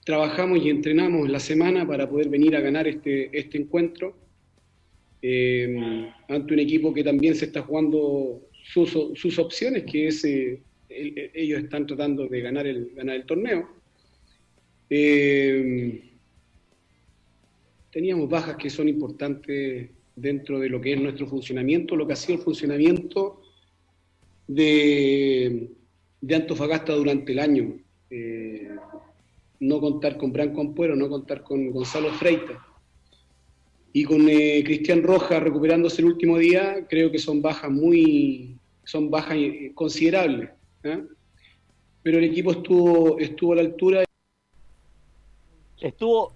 trabajamos 0.05 0.65
y 0.65 0.71
entrenamos 0.71 1.29
la 1.29 1.41
semana 1.41 1.87
para 1.87 2.09
poder 2.09 2.29
venir 2.29 2.55
a 2.57 2.61
ganar 2.61 2.87
este, 2.87 3.37
este 3.37 3.59
encuentro 3.59 4.17
em, 5.23 6.09
ante 6.29 6.55
un 6.55 6.61
equipo 6.61 6.93
que 6.93 7.03
también 7.03 7.35
se 7.35 7.47
está 7.47 7.63
jugando 7.63 8.43
sus, 8.63 8.91
sus 9.15 9.39
opciones, 9.39 9.85
que 9.85 10.09
es, 10.09 10.25
eh, 10.25 10.61
ellos 10.89 11.63
están 11.63 11.87
tratando 11.87 12.29
de 12.29 12.41
ganar 12.41 12.67
el, 12.67 12.93
ganar 12.95 13.17
el 13.17 13.25
torneo. 13.25 13.69
Teníamos 17.91 18.29
bajas 18.29 18.57
que 18.57 18.71
son 18.71 18.89
importantes 18.89 19.91
dentro 20.15 20.61
de 20.61 20.69
lo 20.69 20.81
que 20.81 20.93
es 20.93 21.01
nuestro 21.01 21.27
funcionamiento, 21.27 21.97
lo 21.97 22.07
que 22.07 22.13
ha 22.13 22.17
sido 22.17 22.39
el 22.39 22.45
funcionamiento 22.45 23.41
de, 24.47 25.71
Antofagasta 26.35 26.93
durante 26.93 27.33
el 27.33 27.39
año. 27.39 27.75
Eh, 28.11 28.71
no 29.61 29.81
contar 29.81 30.17
con 30.17 30.33
Branco 30.33 30.61
Ampuero, 30.61 30.95
no 30.97 31.09
contar 31.09 31.43
con 31.43 31.71
Gonzalo 31.71 32.11
Freita 32.13 32.63
y 33.97 34.05
con 34.05 34.29
eh, 34.29 34.63
Cristian 34.63 35.03
Roja 35.03 35.41
recuperándose 35.41 36.03
el 36.03 36.09
último 36.09 36.37
día, 36.37 36.87
creo 36.87 37.11
que 37.11 37.19
son 37.19 37.41
bajas 37.41 37.71
muy, 37.71 38.59
son 38.85 39.11
bajas 39.11 39.39
considerables. 39.75 40.51
¿eh? 40.83 41.03
Pero 42.03 42.19
el 42.19 42.25
equipo 42.25 42.53
estuvo, 42.53 43.19
estuvo 43.19 43.55
a 43.55 43.57
la 43.57 43.63
altura. 43.63 44.05
Estuvo. 45.81 46.33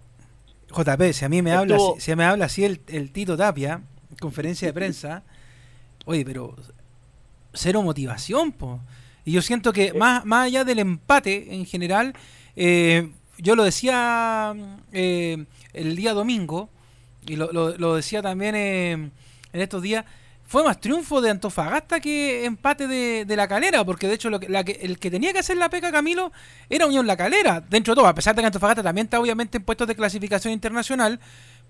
JP, 0.68 1.12
si 1.12 1.24
a 1.26 1.28
mí 1.28 1.42
me 1.42 1.52
habla, 1.52 1.76
si, 1.98 2.16
me 2.16 2.24
habla 2.24 2.46
así 2.46 2.64
el, 2.64 2.80
el 2.86 3.12
Tito 3.12 3.36
Tapia, 3.36 3.82
conferencia 4.20 4.68
de 4.68 4.72
prensa, 4.72 5.22
oye, 6.06 6.24
pero 6.24 6.56
cero 7.52 7.82
motivación, 7.82 8.52
po. 8.52 8.80
Y 9.24 9.32
yo 9.32 9.42
siento 9.42 9.72
que 9.72 9.92
más, 9.92 10.24
más 10.24 10.46
allá 10.46 10.64
del 10.64 10.78
empate 10.78 11.54
en 11.54 11.66
general, 11.66 12.14
eh, 12.56 13.10
yo 13.38 13.54
lo 13.54 13.64
decía 13.64 14.54
eh, 14.92 15.44
el 15.72 15.96
día 15.96 16.14
domingo, 16.14 16.68
y 17.26 17.36
lo, 17.36 17.52
lo, 17.52 17.94
decía 17.94 18.22
también 18.22 18.54
eh, 18.54 18.92
en 18.92 19.60
estos 19.60 19.82
días, 19.82 20.04
fue 20.50 20.64
más 20.64 20.80
triunfo 20.80 21.20
de 21.20 21.30
Antofagasta 21.30 22.00
que 22.00 22.44
empate 22.44 22.88
de, 22.88 23.36
la 23.36 23.46
calera, 23.46 23.84
porque 23.84 24.08
de 24.08 24.14
hecho 24.14 24.30
lo 24.30 24.40
que, 24.40 24.48
la 24.48 24.64
que, 24.64 24.72
el 24.82 24.98
que 24.98 25.08
tenía 25.08 25.32
que 25.32 25.38
hacer 25.38 25.56
la 25.56 25.70
peca 25.70 25.92
Camilo 25.92 26.32
era 26.68 26.86
Unión 26.86 27.06
La 27.06 27.16
Calera, 27.16 27.60
dentro 27.60 27.94
de 27.94 28.00
todo, 28.00 28.08
a 28.08 28.14
pesar 28.16 28.34
de 28.34 28.42
que 28.42 28.46
Antofagasta 28.46 28.82
también 28.82 29.06
está 29.06 29.20
obviamente 29.20 29.58
en 29.58 29.64
puestos 29.64 29.86
de 29.86 29.94
clasificación 29.94 30.52
internacional, 30.52 31.20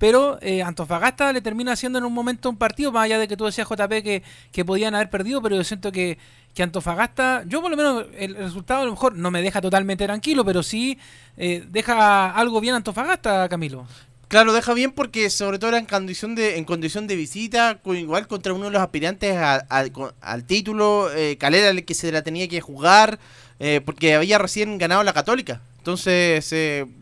pero 0.01 0.39
eh, 0.41 0.63
Antofagasta 0.63 1.31
le 1.31 1.43
termina 1.43 1.73
haciendo 1.73 1.99
en 1.99 2.07
un 2.07 2.15
momento 2.15 2.49
un 2.49 2.57
partido, 2.57 2.91
más 2.91 3.05
allá 3.05 3.19
de 3.19 3.29
que 3.29 3.37
tú 3.37 3.45
decías 3.45 3.69
JP 3.69 4.03
que, 4.03 4.23
que 4.51 4.65
podían 4.65 4.95
haber 4.95 5.11
perdido, 5.11 5.43
pero 5.43 5.57
yo 5.57 5.63
siento 5.63 5.93
que, 5.93 6.17
que, 6.55 6.63
Antofagasta, 6.63 7.45
yo 7.47 7.61
por 7.61 7.71
lo 7.71 7.77
menos 7.77 8.07
el 8.17 8.35
resultado 8.35 8.81
a 8.81 8.85
lo 8.87 8.93
mejor 8.93 9.15
no 9.15 9.31
me 9.31 9.43
deja 9.43 9.61
totalmente 9.61 10.07
tranquilo, 10.07 10.43
pero 10.43 10.63
sí 10.63 10.97
eh, 11.37 11.67
deja 11.69 12.31
algo 12.31 12.63
bien 12.63 12.77
Antofagasta, 12.77 13.47
Camilo. 13.51 13.87
Claro, 14.29 14.55
deja 14.55 14.73
bien 14.73 14.93
porque 14.93 15.29
sobre 15.29 15.59
todo 15.59 15.69
era 15.69 15.79
en 15.79 15.85
condición 15.85 16.35
de, 16.35 16.57
en 16.57 16.65
condición 16.65 17.07
de 17.07 17.17
visita, 17.17 17.79
igual 17.85 18.27
contra 18.27 18.55
uno 18.55 18.65
de 18.65 18.71
los 18.71 18.81
aspirantes 18.81 19.37
al 19.37 20.45
título, 20.45 21.13
eh, 21.15 21.37
Calera 21.37 21.69
el 21.69 21.85
que 21.85 21.93
se 21.93 22.11
la 22.11 22.23
tenía 22.23 22.49
que 22.49 22.63
jugar, 22.63 23.19
eh, 23.59 23.83
porque 23.85 24.15
había 24.15 24.39
recién 24.39 24.79
ganado 24.79 25.03
la 25.03 25.13
Católica. 25.13 25.61
Entonces, 25.77 26.47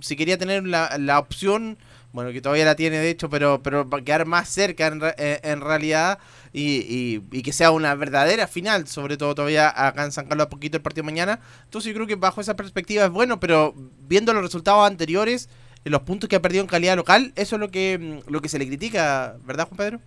si 0.01 0.17
quería 0.17 0.37
tener 0.37 0.67
la, 0.67 0.99
la 0.99 1.21
opción 1.21 1.79
bueno, 2.19 2.33
que 2.33 2.41
todavía 2.41 2.65
la 2.65 2.75
tiene 2.75 2.99
de 2.99 3.11
hecho, 3.11 3.31
pero, 3.31 3.63
pero 3.63 3.89
para 3.89 4.03
quedar 4.03 4.27
más 4.27 4.49
cerca 4.49 4.89
en, 4.89 5.01
eh, 5.19 5.39
en 5.45 5.61
realidad 5.61 6.19
y, 6.53 7.23
y, 7.31 7.43
que 7.43 7.53
sea 7.53 7.71
una 7.71 7.95
verdadera 7.95 8.49
final, 8.49 8.89
sobre 8.89 9.17
todo 9.17 9.37
todavía 9.37 9.69
acá 9.69 10.03
en 10.03 10.11
San 10.11 10.27
Carlos 10.27 10.49
a 10.49 10.51
poquito 10.51 10.77
el 10.77 10.83
partido 10.83 11.05
mañana. 11.05 11.39
Entonces 11.63 11.91
yo 11.91 11.95
creo 11.95 12.09
que 12.09 12.17
bajo 12.17 12.41
esa 12.41 12.57
perspectiva 12.57 13.05
es 13.05 13.11
bueno, 13.13 13.39
pero 13.39 13.73
viendo 14.09 14.35
los 14.35 14.43
resultados 14.43 14.85
anteriores, 14.85 15.49
los 15.85 16.03
puntos 16.03 16.29
que 16.29 16.35
ha 16.35 16.43
perdido 16.43 16.63
en 16.63 16.67
calidad 16.67 16.97
local, 16.97 17.33
eso 17.37 17.55
es 17.55 17.61
lo 17.61 17.71
que, 17.71 18.21
lo 18.27 18.43
que 18.43 18.49
se 18.49 18.59
le 18.59 18.67
critica, 18.67 19.37
¿verdad 19.45 19.69
Juan 19.69 19.77
Pedro? 19.77 20.01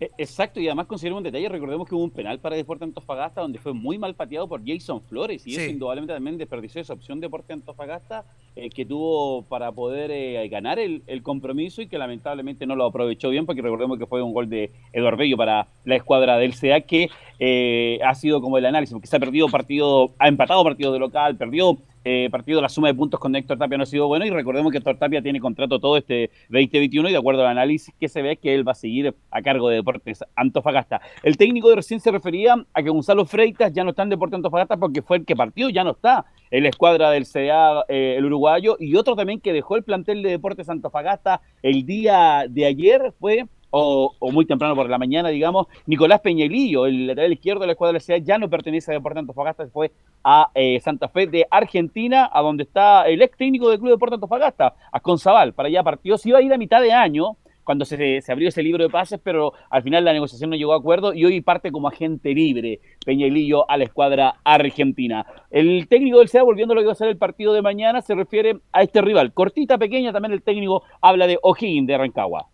E, 0.00 0.10
exacto, 0.16 0.58
y 0.60 0.66
además 0.66 0.86
considero 0.86 1.18
un 1.18 1.22
detalle, 1.22 1.46
recordemos 1.50 1.86
que 1.86 1.94
hubo 1.94 2.02
un 2.02 2.10
penal 2.10 2.38
para 2.38 2.56
Deporte 2.56 2.84
Antofagasta 2.84 3.42
donde 3.42 3.58
fue 3.58 3.74
muy 3.74 3.98
mal 3.98 4.14
pateado 4.14 4.48
por 4.48 4.66
Jason 4.66 5.02
Flores 5.02 5.46
y 5.46 5.54
eso 5.54 5.70
indudablemente 5.70 6.14
también 6.14 6.38
desperdició 6.38 6.80
esa 6.80 6.94
opción 6.94 7.20
de 7.20 7.26
Deporte 7.26 7.52
Antofagasta 7.52 8.24
eh, 8.56 8.70
que 8.70 8.86
tuvo 8.86 9.42
para 9.42 9.70
poder 9.72 10.10
eh, 10.10 10.48
ganar 10.48 10.78
el, 10.78 11.02
compromiso 11.22 11.82
y 11.82 11.86
que 11.86 11.98
lamentablemente 11.98 12.64
no 12.64 12.76
lo 12.76 12.86
aprovechó 12.86 13.28
bien 13.28 13.44
porque 13.44 13.60
recordemos 13.60 13.98
que 13.98 14.06
fue 14.06 14.22
un 14.22 14.32
gol 14.32 14.48
de 14.48 14.72
Eduardo 14.94 15.18
Bello 15.18 15.36
para 15.36 15.68
la 15.84 15.96
escuadra 15.96 16.38
del 16.38 16.54
CA 16.58 16.80
que 16.80 17.10
eh, 17.40 17.98
ha 18.04 18.14
sido 18.14 18.40
como 18.42 18.58
el 18.58 18.66
análisis, 18.66 18.92
porque 18.92 19.08
se 19.08 19.16
ha 19.16 19.20
perdido 19.20 19.48
partido, 19.48 20.12
ha 20.18 20.28
empatado 20.28 20.62
partido 20.62 20.92
de 20.92 20.98
local, 20.98 21.36
perdió 21.36 21.78
eh, 22.04 22.28
partido, 22.30 22.62
la 22.62 22.68
suma 22.70 22.88
de 22.88 22.94
puntos 22.94 23.20
con 23.20 23.34
Héctor 23.36 23.58
Tapia 23.58 23.76
no 23.76 23.82
ha 23.82 23.86
sido 23.86 24.06
bueno 24.06 24.24
y 24.24 24.30
recordemos 24.30 24.72
que 24.72 24.78
Héctor 24.78 24.96
Tapia 24.96 25.20
tiene 25.20 25.38
contrato 25.38 25.78
todo 25.78 25.98
este 25.98 26.30
2021 26.48 27.08
y 27.08 27.12
de 27.12 27.18
acuerdo 27.18 27.42
al 27.42 27.48
análisis 27.48 27.94
que 28.00 28.08
se 28.08 28.22
ve 28.22 28.36
que 28.36 28.54
él 28.54 28.66
va 28.66 28.72
a 28.72 28.74
seguir 28.74 29.14
a 29.30 29.42
cargo 29.42 29.68
de 29.68 29.76
Deportes 29.76 30.24
Antofagasta. 30.34 31.02
El 31.22 31.36
técnico 31.36 31.68
de 31.68 31.76
recién 31.76 32.00
se 32.00 32.10
refería 32.10 32.56
a 32.72 32.82
que 32.82 32.88
Gonzalo 32.88 33.26
Freitas 33.26 33.72
ya 33.72 33.84
no 33.84 33.90
está 33.90 34.02
en 34.02 34.10
Deportes 34.10 34.36
Antofagasta 34.36 34.78
porque 34.78 35.02
fue 35.02 35.18
el 35.18 35.26
que 35.26 35.36
partió, 35.36 35.68
ya 35.68 35.84
no 35.84 35.90
está 35.90 36.24
en 36.50 36.62
la 36.62 36.70
escuadra 36.70 37.10
del 37.10 37.26
CDA, 37.26 37.84
eh, 37.88 38.16
el 38.16 38.24
uruguayo, 38.24 38.76
y 38.80 38.96
otro 38.96 39.14
también 39.14 39.40
que 39.40 39.52
dejó 39.52 39.76
el 39.76 39.84
plantel 39.84 40.22
de 40.22 40.30
Deportes 40.30 40.68
Antofagasta 40.68 41.42
el 41.62 41.84
día 41.84 42.46
de 42.48 42.64
ayer 42.64 43.12
fue 43.18 43.46
o, 43.70 44.14
muy 44.32 44.46
temprano 44.46 44.74
por 44.74 44.88
la 44.88 44.98
mañana, 44.98 45.28
digamos, 45.28 45.66
Nicolás 45.86 46.20
Peñelillo, 46.20 46.86
el 46.86 47.06
lateral 47.06 47.32
izquierdo 47.32 47.60
de 47.60 47.66
la 47.68 47.72
escuadra 47.72 47.92
de 47.92 47.98
la 47.98 48.00
ciudad, 48.00 48.20
ya 48.22 48.38
no 48.38 48.50
pertenece 48.50 48.90
a 48.90 48.94
Deportes 48.94 49.20
Antofagasta, 49.20 49.64
se 49.64 49.70
fue 49.70 49.92
a 50.24 50.50
eh, 50.54 50.80
Santa 50.80 51.08
Fe 51.08 51.26
de 51.26 51.46
Argentina, 51.50 52.28
a 52.32 52.42
donde 52.42 52.64
está 52.64 53.06
el 53.06 53.22
ex 53.22 53.36
técnico 53.36 53.70
del 53.70 53.78
Club 53.78 53.90
Deportes 53.90 54.14
Antofagasta, 54.14 54.74
a 54.92 55.00
Conzabal, 55.00 55.54
para 55.54 55.68
allá 55.68 55.82
partió, 55.82 56.18
se 56.18 56.28
iba 56.28 56.38
a 56.38 56.42
ir 56.42 56.52
a 56.52 56.58
mitad 56.58 56.80
de 56.80 56.92
año, 56.92 57.36
cuando 57.62 57.84
se, 57.84 58.20
se, 58.20 58.32
abrió 58.32 58.48
ese 58.48 58.64
libro 58.64 58.82
de 58.82 58.90
pases, 58.90 59.20
pero 59.22 59.52
al 59.68 59.84
final 59.84 60.04
la 60.04 60.12
negociación 60.12 60.50
no 60.50 60.56
llegó 60.56 60.72
a 60.72 60.78
acuerdo 60.78 61.14
y 61.14 61.24
hoy 61.24 61.40
parte 61.40 61.70
como 61.70 61.86
agente 61.86 62.34
libre 62.34 62.80
Peñelillo 63.04 63.70
a 63.70 63.76
la 63.76 63.84
escuadra 63.84 64.40
argentina. 64.42 65.24
El 65.52 65.86
técnico 65.86 66.18
del 66.18 66.26
SEA, 66.26 66.42
volviendo 66.42 66.72
a 66.72 66.74
lo 66.74 66.80
que 66.80 66.86
va 66.86 66.92
a 66.92 66.96
ser 66.96 67.08
el 67.08 67.16
partido 67.16 67.52
de 67.52 67.62
mañana, 67.62 68.02
se 68.02 68.16
refiere 68.16 68.58
a 68.72 68.82
este 68.82 69.00
rival. 69.02 69.32
Cortita, 69.32 69.78
pequeña, 69.78 70.12
también 70.12 70.32
el 70.32 70.42
técnico 70.42 70.82
habla 71.00 71.28
de 71.28 71.38
O'Higgins 71.42 71.86
de 71.86 71.96
Rancagua 71.96 72.48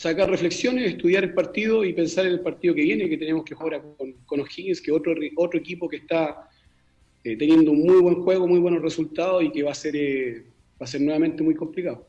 sacar 0.00 0.30
reflexiones, 0.30 0.92
estudiar 0.92 1.24
el 1.24 1.34
partido 1.34 1.84
y 1.84 1.92
pensar 1.92 2.24
en 2.24 2.32
el 2.32 2.40
partido 2.40 2.74
que 2.74 2.80
viene, 2.80 3.06
que 3.06 3.18
tenemos 3.18 3.44
que 3.44 3.54
jugar 3.54 3.82
con, 3.98 4.14
con 4.24 4.40
O'Higgins, 4.40 4.80
que 4.80 4.90
otro, 4.90 5.12
otro 5.36 5.60
equipo 5.60 5.90
que 5.90 5.98
está 5.98 6.48
eh, 7.22 7.36
teniendo 7.36 7.70
un 7.72 7.82
muy 7.82 8.00
buen 8.00 8.14
juego, 8.22 8.48
muy 8.48 8.60
buenos 8.60 8.80
resultados 8.80 9.44
y 9.44 9.52
que 9.52 9.62
va 9.62 9.72
a 9.72 9.74
ser, 9.74 9.94
eh, 9.94 10.42
va 10.80 10.84
a 10.84 10.86
ser 10.86 11.02
nuevamente 11.02 11.42
muy 11.42 11.54
complicado. 11.54 12.08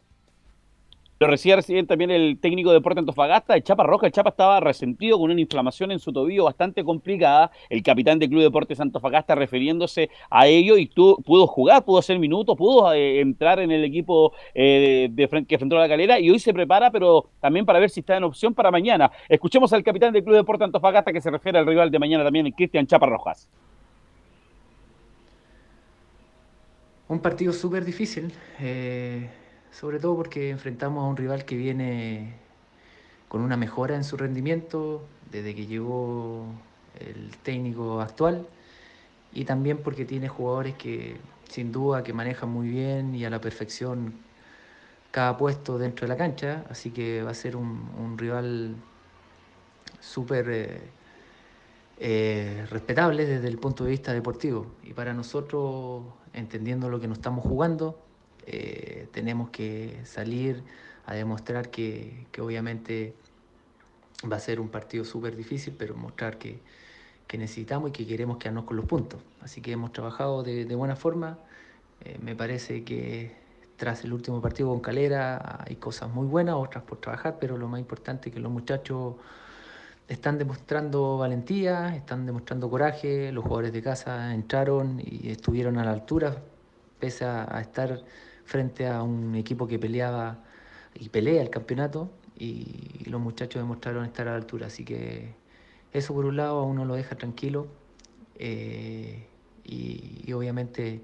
Lo 1.22 1.28
recibía 1.28 1.56
recién 1.56 1.86
también 1.86 2.10
el 2.10 2.40
técnico 2.40 2.72
de 2.72 2.78
Deporte 2.78 3.00
Antofagasta, 3.00 3.54
el 3.54 3.62
Chapa 3.62 3.84
Roja. 3.84 4.08
El 4.08 4.12
Chapa 4.12 4.32
estaba 4.32 4.60
resentido 4.60 5.20
con 5.20 5.30
una 5.30 5.40
inflamación 5.40 5.92
en 5.92 6.00
su 6.00 6.12
tobillo 6.12 6.46
bastante 6.46 6.84
complicada. 6.84 7.52
El 7.70 7.84
capitán 7.84 8.18
del 8.18 8.30
Club 8.30 8.42
Deportes 8.42 8.80
Antofagasta 8.80 9.36
refiriéndose 9.36 10.10
a 10.32 10.48
ello 10.48 10.78
y 10.78 10.88
pudo 10.88 11.46
jugar, 11.46 11.86
pudo 11.86 12.00
hacer 12.00 12.18
minutos, 12.18 12.58
pudo 12.58 12.92
eh, 12.92 13.20
entrar 13.20 13.60
en 13.60 13.70
el 13.70 13.84
equipo 13.84 14.34
eh, 14.56 15.10
de, 15.12 15.46
que 15.46 15.54
enfrentó 15.54 15.78
a 15.78 15.82
la 15.82 15.88
calera 15.88 16.20
y 16.20 16.32
hoy 16.32 16.40
se 16.40 16.56
prepara, 16.56 16.90
pero 16.90 17.30
también 17.40 17.68
para 17.68 17.78
ver 17.78 17.92
si 17.92 18.00
está 18.00 18.18
en 18.18 18.24
opción 18.24 18.56
para 18.56 18.72
mañana. 18.72 19.12
Escuchemos 19.30 19.72
al 19.74 19.84
capitán 19.84 20.14
del 20.14 20.24
Club 20.24 20.38
Deportes 20.38 20.66
Antofagasta 20.66 21.14
que 21.14 21.22
se 21.22 21.30
refiere 21.30 21.60
al 21.60 21.68
rival 21.68 21.92
de 21.92 22.00
mañana 22.00 22.24
también, 22.24 22.50
Cristian 22.50 22.88
Chapa 22.88 23.06
Rojas. 23.06 23.48
Un 27.08 27.20
partido 27.20 27.54
súper 27.54 27.86
difícil. 27.86 28.34
Eh 28.60 29.30
sobre 29.72 30.00
todo 30.00 30.16
porque 30.16 30.50
enfrentamos 30.50 31.04
a 31.04 31.08
un 31.08 31.18
rival 31.18 31.46
que 31.46 31.56
viene 31.56 32.34
con 33.28 33.42
una 33.42 33.58
mejora 33.58 33.96
en 33.96 34.04
su 34.04 34.18
rendimiento 34.18 35.02
desde 35.32 35.56
que 35.56 35.66
llegó 35.66 36.46
el 37.00 37.36
técnico 37.38 38.02
actual 38.02 38.46
y 39.34 39.46
también 39.46 39.78
porque 39.78 40.06
tiene 40.06 40.28
jugadores 40.28 40.76
que 40.76 41.18
sin 41.50 41.72
duda 41.72 42.04
que 42.04 42.14
manejan 42.14 42.50
muy 42.50 42.70
bien 42.70 43.16
y 43.16 43.26
a 43.26 43.30
la 43.30 43.40
perfección 43.40 44.14
cada 45.12 45.38
puesto 45.38 45.78
dentro 45.78 46.08
de 46.08 46.10
la 46.14 46.18
cancha, 46.18 46.64
así 46.70 46.92
que 46.92 47.22
va 47.22 47.32
a 47.32 47.34
ser 47.34 47.58
un, 47.58 48.18
rival 48.18 48.76
súper 50.00 50.50
eh, 50.50 50.82
eh, 52.00 52.66
respetable 52.70 53.26
desde 53.26 53.48
el 53.50 53.58
punto 53.58 53.84
de 53.84 53.92
vista 53.92 54.14
deportivo. 54.14 54.68
Y 54.84 54.94
para 54.94 55.14
nosotros, 55.14 56.04
entendiendo 56.34 56.90
lo 56.90 57.00
que 57.00 57.08
nos 57.08 57.18
estamos 57.18 57.44
jugando, 57.44 58.00
eh, 58.46 59.08
tenemos 59.12 59.50
que 59.50 60.00
salir 60.04 60.64
a 61.06 61.16
demostrar 61.16 61.70
que, 61.70 62.26
obviamente 62.40 63.14
va 64.32 64.38
a 64.38 64.40
ser 64.40 64.60
un 64.60 64.70
partido 64.70 65.04
súper 65.04 65.36
difícil, 65.36 65.76
pero 65.78 65.96
mostrar 65.96 66.38
que, 66.38 66.60
necesitamos 67.34 67.92
y 67.92 67.94
que 67.94 68.06
queremos 68.06 68.38
quedarnos 68.38 68.66
con 68.66 68.76
los 68.76 68.86
puntos. 68.86 69.22
Así 69.40 69.62
que 69.62 69.72
hemos 69.72 69.94
trabajado 69.94 70.44
de, 70.44 70.66
buena 70.76 70.98
forma. 70.98 71.38
Eh, 72.02 72.20
me 72.22 72.36
parece 72.36 72.84
que 72.84 73.34
tras 73.78 74.04
el 74.04 74.12
último 74.12 74.42
partido 74.42 74.68
con 74.68 74.82
Calera 74.82 75.64
hay 75.66 75.78
cosas 75.78 76.10
muy 76.10 76.28
buenas, 76.28 76.56
otras 76.56 76.84
por 76.84 77.00
trabajar, 77.00 77.38
pero 77.40 77.58
lo 77.58 77.70
más 77.70 77.80
importante 77.80 78.28
es 78.28 78.36
que 78.36 78.42
los 78.42 78.52
muchachos 78.52 79.16
están 80.10 80.38
demostrando 80.38 81.18
valentía, 81.18 81.96
están 81.96 82.26
demostrando 82.26 82.70
coraje, 82.70 83.32
los 83.32 83.44
jugadores 83.44 83.72
de 83.72 83.82
casa 83.82 84.34
entraron 84.34 85.02
y 85.02 85.30
estuvieron 85.30 85.78
a 85.78 85.86
la 85.86 85.92
altura, 85.92 86.36
pese 87.00 87.24
a 87.24 87.62
estar 87.62 88.04
frente 88.52 88.86
a 88.86 89.02
un 89.02 89.36
equipo 89.36 89.66
que 89.66 89.80
peleaba 89.80 90.44
y 90.94 91.08
pelea 91.08 91.42
el 91.42 91.50
campeonato 91.50 92.12
y 92.38 93.06
los 93.06 93.22
muchachos 93.22 93.62
demostraron 93.62 94.04
estar 94.04 94.28
a 94.28 94.32
la 94.32 94.38
altura. 94.38 94.68
Así 94.68 94.84
que 94.84 95.34
eso 95.94 96.14
por 96.14 96.26
un 96.26 96.36
lado 96.36 96.60
a 96.60 96.64
uno 96.64 96.84
lo 96.84 96.96
deja 96.96 97.16
tranquilo 97.16 97.68
eh, 98.36 99.26
y, 99.64 100.32
obviamente 100.34 101.02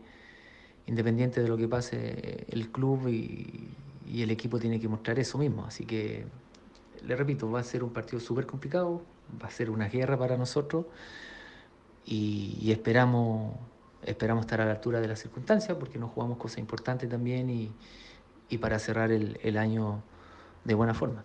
independiente 0.87 1.41
de 1.41 1.47
lo 1.47 1.57
que 1.57 1.67
pase 1.67 2.45
el 2.49 2.69
club 2.69 3.07
y, 3.07 3.69
el 4.13 4.31
equipo 4.31 4.57
tiene 4.59 4.79
que 4.79 4.89
mostrar 4.89 5.17
eso 5.19 5.37
mismo. 5.37 5.65
Así 5.65 5.85
que 5.85 6.25
le 7.05 7.15
repito, 7.15 7.49
va 7.49 7.61
a 7.61 7.63
ser 7.63 7.81
un 7.81 7.91
partido 7.91 8.19
súper 8.19 8.45
complicado, 8.45 9.03
va 9.41 9.47
a 9.47 9.51
ser 9.51 9.69
una 9.69 9.87
guerra 9.87 10.17
para 10.17 10.35
nosotros 10.37 10.85
y 12.05 12.71
esperamos 12.71 13.53
esperamos 14.03 14.45
estar 14.45 14.61
a 14.61 14.65
la 14.65 14.71
altura 14.71 15.01
de 15.01 15.07
las 15.07 15.19
circunstancias 15.19 15.77
porque 15.79 15.97
nos 15.97 16.11
jugamos 16.11 16.37
cosas 16.37 16.59
importantes 16.59 17.09
también 17.09 17.49
y, 17.49 18.57
para 18.57 18.79
cerrar 18.79 19.11
el, 19.11 19.39
el 19.43 19.57
año 19.57 20.01
de 20.63 20.73
buena 20.73 20.93
forma. 20.93 21.23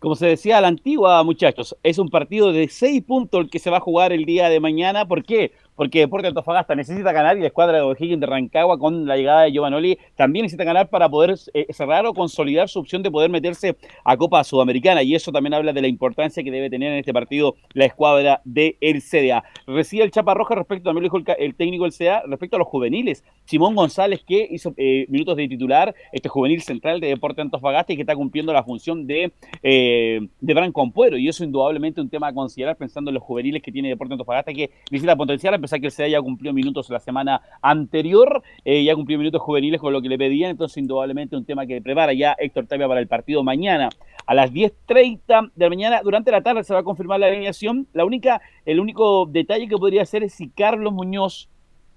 Como 0.00 0.14
se 0.14 0.26
decía 0.26 0.56
a 0.56 0.60
la 0.62 0.68
antigua, 0.68 1.22
muchachos, 1.24 1.76
es 1.82 1.98
un 1.98 2.08
partido 2.08 2.52
de 2.52 2.68
seis 2.68 3.02
puntos 3.02 3.42
el 3.42 3.50
que 3.50 3.58
se 3.58 3.68
va 3.68 3.76
a 3.76 3.80
jugar 3.80 4.12
el 4.12 4.24
día 4.24 4.48
de 4.48 4.58
mañana. 4.58 5.06
¿Por 5.06 5.24
qué? 5.24 5.52
Porque 5.80 6.00
Deporte 6.00 6.28
Antofagasta 6.28 6.74
necesita 6.74 7.10
ganar 7.10 7.38
y 7.38 7.40
la 7.40 7.46
escuadra 7.46 7.78
de 7.78 7.82
O'Higgins 7.82 8.20
de 8.20 8.26
Rancagua 8.26 8.78
con 8.78 9.06
la 9.06 9.16
llegada 9.16 9.44
de 9.44 9.52
Giovanoli 9.52 9.98
también 10.14 10.42
necesita 10.42 10.64
ganar 10.64 10.90
para 10.90 11.08
poder 11.08 11.34
eh, 11.54 11.68
cerrar 11.70 12.04
o 12.04 12.12
consolidar 12.12 12.68
su 12.68 12.80
opción 12.80 13.02
de 13.02 13.10
poder 13.10 13.30
meterse 13.30 13.78
a 14.04 14.14
Copa 14.14 14.44
Sudamericana 14.44 15.02
y 15.02 15.14
eso 15.14 15.32
también 15.32 15.54
habla 15.54 15.72
de 15.72 15.80
la 15.80 15.88
importancia 15.88 16.44
que 16.44 16.50
debe 16.50 16.68
tener 16.68 16.92
en 16.92 16.98
este 16.98 17.14
partido 17.14 17.54
la 17.72 17.86
escuadra 17.86 18.42
del 18.44 18.76
CDA. 19.00 19.42
Recibe 19.66 20.04
el 20.04 20.10
Chapa 20.10 20.34
Roja 20.34 20.54
respecto, 20.54 20.90
también 20.90 21.04
lo 21.04 21.18
dijo 21.18 21.34
el, 21.38 21.54
técnico 21.54 21.84
del 21.84 21.94
CDA, 21.94 22.24
respecto 22.26 22.56
a 22.56 22.58
los 22.58 22.68
juveniles. 22.68 23.24
Simón 23.46 23.74
González 23.74 24.22
que 24.28 24.46
hizo 24.50 24.74
eh, 24.76 25.06
minutos 25.08 25.34
de 25.38 25.48
titular, 25.48 25.94
este 26.12 26.28
juvenil 26.28 26.60
central 26.60 27.00
de 27.00 27.06
Deporte 27.06 27.40
Antofagasta 27.40 27.94
y 27.94 27.96
que 27.96 28.02
está 28.02 28.14
cumpliendo 28.14 28.52
la 28.52 28.64
función 28.64 29.06
de, 29.06 29.32
eh, 29.62 30.28
de 30.42 30.54
Branco 30.54 30.82
Ampuero 30.82 31.16
y 31.16 31.26
eso 31.26 31.42
indudablemente 31.42 32.02
un 32.02 32.10
tema 32.10 32.28
a 32.28 32.34
considerar 32.34 32.76
pensando 32.76 33.08
en 33.08 33.14
los 33.14 33.22
juveniles 33.22 33.62
que 33.62 33.72
tiene 33.72 33.88
Deporte 33.88 34.12
Antofagasta 34.12 34.52
que 34.52 34.68
necesita 34.90 35.16
potenciar 35.16 35.54
que 35.78 35.86
el 35.86 35.92
SEA 35.92 36.08
ya 36.08 36.20
cumplió 36.20 36.52
minutos 36.52 36.90
la 36.90 36.98
semana 36.98 37.42
anterior, 37.62 38.42
eh, 38.64 38.82
ya 38.82 38.94
cumplió 38.94 39.18
minutos 39.18 39.40
juveniles 39.40 39.80
con 39.80 39.92
lo 39.92 40.02
que 40.02 40.08
le 40.08 40.18
pedían, 40.18 40.50
entonces 40.50 40.78
indudablemente 40.78 41.36
un 41.36 41.44
tema 41.44 41.66
que 41.66 41.80
prepara 41.80 42.12
ya 42.12 42.34
Héctor 42.38 42.66
Tapia 42.66 42.88
para 42.88 43.00
el 43.00 43.06
partido 43.06 43.44
mañana 43.44 43.90
a 44.26 44.34
las 44.34 44.52
10.30 44.52 45.50
de 45.54 45.64
la 45.64 45.68
mañana. 45.68 46.00
Durante 46.02 46.30
la 46.30 46.42
tarde 46.42 46.64
se 46.64 46.72
va 46.72 46.80
a 46.80 46.84
confirmar 46.84 47.20
la 47.20 47.26
alineación. 47.26 47.88
La 47.92 48.04
única, 48.04 48.40
el 48.64 48.80
único 48.80 49.26
detalle 49.26 49.68
que 49.68 49.76
podría 49.76 50.04
ser 50.04 50.22
es 50.22 50.34
si 50.34 50.48
Carlos 50.48 50.92
Muñoz 50.92 51.48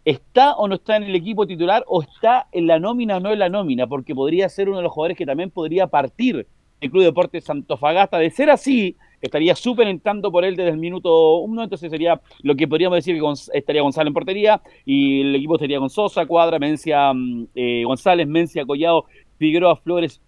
está 0.05 0.55
o 0.55 0.67
no 0.67 0.75
está 0.75 0.97
en 0.97 1.03
el 1.03 1.15
equipo 1.15 1.47
titular 1.47 1.83
o 1.87 2.01
está 2.01 2.47
en 2.51 2.67
la 2.67 2.79
nómina 2.79 3.17
o 3.17 3.19
no 3.19 3.31
en 3.31 3.39
la 3.39 3.49
nómina, 3.49 3.87
porque 3.87 4.15
podría 4.15 4.49
ser 4.49 4.67
uno 4.67 4.77
de 4.77 4.83
los 4.83 4.91
jugadores 4.91 5.17
que 5.17 5.25
también 5.25 5.49
podría 5.49 5.87
partir 5.87 6.47
del 6.81 6.91
Club 6.91 7.03
Deportes 7.03 7.43
Santofagasta. 7.45 8.17
De 8.17 8.29
ser 8.29 8.49
así, 8.49 8.97
estaría 9.23 9.55
súper 9.55 9.87
entrando 9.87 10.31
por 10.31 10.43
él 10.43 10.55
desde 10.55 10.71
el 10.71 10.77
minuto 10.77 11.37
uno, 11.37 11.63
entonces 11.63 11.89
sería 11.89 12.21
lo 12.41 12.55
que 12.55 12.67
podríamos 12.67 12.97
decir 12.97 13.19
que 13.19 13.57
estaría 13.57 13.81
González 13.81 14.09
en 14.09 14.13
portería 14.13 14.61
y 14.85 15.21
el 15.21 15.35
equipo 15.35 15.55
estaría 15.55 15.79
con 15.79 15.89
Sosa, 15.89 16.25
Cuadra, 16.25 16.59
Mencia 16.59 17.13
mm, 17.13 17.47
eh, 17.55 17.83
González, 17.85 18.27
Mencia 18.27 18.65
Collado, 18.65 19.05
Figueroa 19.37 19.77
Flores, 19.77 20.21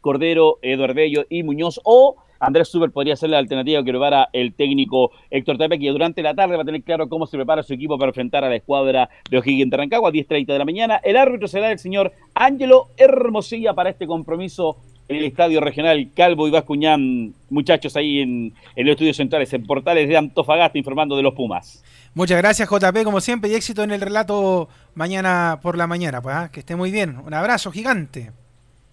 Cordero, 0.00 0.58
Eduardo 0.62 0.94
Bello 0.94 1.24
y 1.28 1.42
Muñoz 1.42 1.78
o 1.84 2.16
Andrés 2.40 2.68
Super 2.68 2.90
podría 2.90 3.14
ser 3.16 3.30
la 3.30 3.38
alternativa 3.38 3.84
que 3.84 3.90
prepara 3.90 4.28
el 4.32 4.54
técnico 4.54 5.12
Héctor 5.30 5.58
Tapia, 5.58 5.78
que 5.78 5.90
durante 5.90 6.22
la 6.22 6.34
tarde 6.34 6.56
va 6.56 6.62
a 6.62 6.64
tener 6.64 6.82
claro 6.82 7.08
cómo 7.08 7.26
se 7.26 7.36
prepara 7.36 7.62
su 7.62 7.74
equipo 7.74 7.96
para 7.98 8.08
enfrentar 8.08 8.44
a 8.44 8.48
la 8.48 8.56
escuadra 8.56 9.08
de 9.30 9.38
O'Higgins 9.38 9.70
de 9.70 9.76
Rancagua 9.76 10.08
a 10.08 10.12
10.30 10.12 10.46
de 10.46 10.58
la 10.58 10.64
mañana. 10.64 11.00
El 11.04 11.16
árbitro 11.16 11.46
será 11.46 11.70
el 11.70 11.78
señor 11.78 12.12
Ángelo 12.34 12.88
Hermosilla 12.96 13.74
para 13.74 13.90
este 13.90 14.08
compromiso 14.08 14.78
en 15.08 15.16
el 15.16 15.24
Estadio 15.24 15.60
Regional 15.60 16.10
Calvo 16.14 16.48
y 16.48 16.50
Bascuñán, 16.50 17.34
muchachos 17.50 17.96
ahí 17.96 18.20
en, 18.20 18.54
en 18.76 18.86
los 18.86 18.92
estudios 18.92 19.16
centrales, 19.16 19.52
en 19.52 19.66
Portales 19.66 20.08
de 20.08 20.16
Antofagasta, 20.16 20.78
informando 20.78 21.16
de 21.16 21.22
los 21.22 21.34
Pumas. 21.34 21.82
Muchas 22.14 22.36
gracias, 22.38 22.68
JP, 22.68 23.04
como 23.04 23.20
siempre, 23.22 23.50
y 23.50 23.54
éxito 23.54 23.82
en 23.82 23.90
el 23.90 24.00
relato 24.00 24.68
mañana 24.94 25.60
por 25.62 25.78
la 25.78 25.86
mañana. 25.86 26.20
Pues, 26.20 26.34
¿ah? 26.34 26.50
que 26.52 26.60
esté 26.60 26.76
muy 26.76 26.90
bien. 26.90 27.16
Un 27.16 27.32
abrazo 27.32 27.72
gigante. 27.72 28.32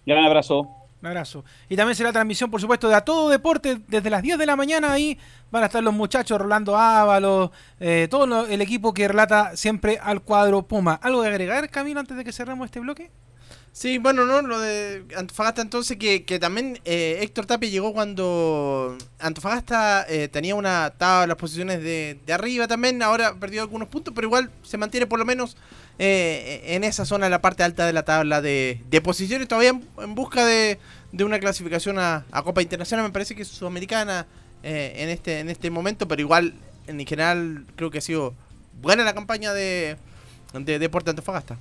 Gran 0.06 0.24
abrazo. 0.24 0.68
Un 1.02 1.06
abrazo. 1.06 1.44
Y 1.68 1.76
también 1.76 1.94
será 1.96 2.12
transmisión, 2.12 2.50
por 2.50 2.60
supuesto, 2.60 2.88
de 2.88 2.94
A 2.94 3.02
Todo 3.02 3.28
Deporte 3.28 3.78
desde 3.88 4.10
las 4.10 4.22
10 4.22 4.38
de 4.38 4.46
la 4.46 4.56
mañana. 4.56 4.92
Ahí 4.92 5.18
van 5.50 5.62
a 5.62 5.66
estar 5.66 5.82
los 5.82 5.92
muchachos, 5.94 6.40
Rolando 6.40 6.76
Ábalos, 6.76 7.50
eh, 7.78 8.06
todo 8.10 8.46
el 8.46 8.60
equipo 8.62 8.94
que 8.94 9.08
relata 9.08 9.56
siempre 9.56 9.98
al 10.02 10.22
cuadro 10.22 10.62
Puma. 10.62 10.94
¿Algo 11.02 11.22
de 11.22 11.28
agregar, 11.28 11.68
Camilo, 11.68 12.00
antes 12.00 12.16
de 12.16 12.24
que 12.24 12.32
cerremos 12.32 12.66
este 12.66 12.80
bloque? 12.80 13.10
Sí, 13.72 13.98
bueno, 13.98 14.26
no, 14.26 14.42
lo 14.42 14.58
de 14.58 15.04
Antofagasta 15.16 15.62
entonces, 15.62 15.96
que, 15.96 16.24
que 16.24 16.40
también 16.40 16.80
eh, 16.84 17.18
Héctor 17.22 17.46
Tapia 17.46 17.70
llegó 17.70 17.92
cuando 17.92 18.98
Antofagasta 19.20 20.04
eh, 20.08 20.26
tenía 20.26 20.56
una, 20.56 20.88
estaba 20.88 21.22
en 21.22 21.28
las 21.28 21.38
posiciones 21.38 21.80
de, 21.80 22.18
de, 22.26 22.32
arriba 22.32 22.66
también, 22.66 23.00
ahora 23.00 23.36
perdió 23.36 23.62
algunos 23.62 23.88
puntos, 23.88 24.12
pero 24.12 24.26
igual 24.26 24.50
se 24.64 24.76
mantiene 24.76 25.06
por 25.06 25.20
lo 25.20 25.24
menos 25.24 25.56
eh, 26.00 26.62
en 26.66 26.82
esa 26.82 27.04
zona, 27.04 27.26
en 27.26 27.30
la 27.30 27.40
parte 27.40 27.62
alta 27.62 27.86
de 27.86 27.92
la 27.92 28.04
tabla 28.04 28.42
de, 28.42 28.82
de 28.90 29.00
posiciones, 29.00 29.46
todavía 29.46 29.80
en, 29.98 30.14
busca 30.16 30.44
de, 30.44 30.80
de, 31.12 31.24
una 31.24 31.38
clasificación 31.38 31.98
a, 32.00 32.24
Copa 32.42 32.62
Internacional, 32.62 33.06
me 33.06 33.12
parece 33.12 33.36
que 33.36 33.42
es 33.42 33.48
sudamericana 33.48 34.26
en, 34.64 35.08
este, 35.08 35.38
en 35.38 35.48
este 35.48 35.70
momento, 35.70 36.08
pero 36.08 36.20
igual 36.20 36.54
en 36.88 37.06
general 37.06 37.64
creo 37.76 37.90
que 37.90 37.98
ha 37.98 38.02
sido 38.02 38.34
buena 38.82 39.04
la 39.04 39.14
campaña 39.14 39.54
de, 39.54 39.96
de 40.54 40.78
Deporte 40.80 41.10
Antofagasta. 41.10 41.56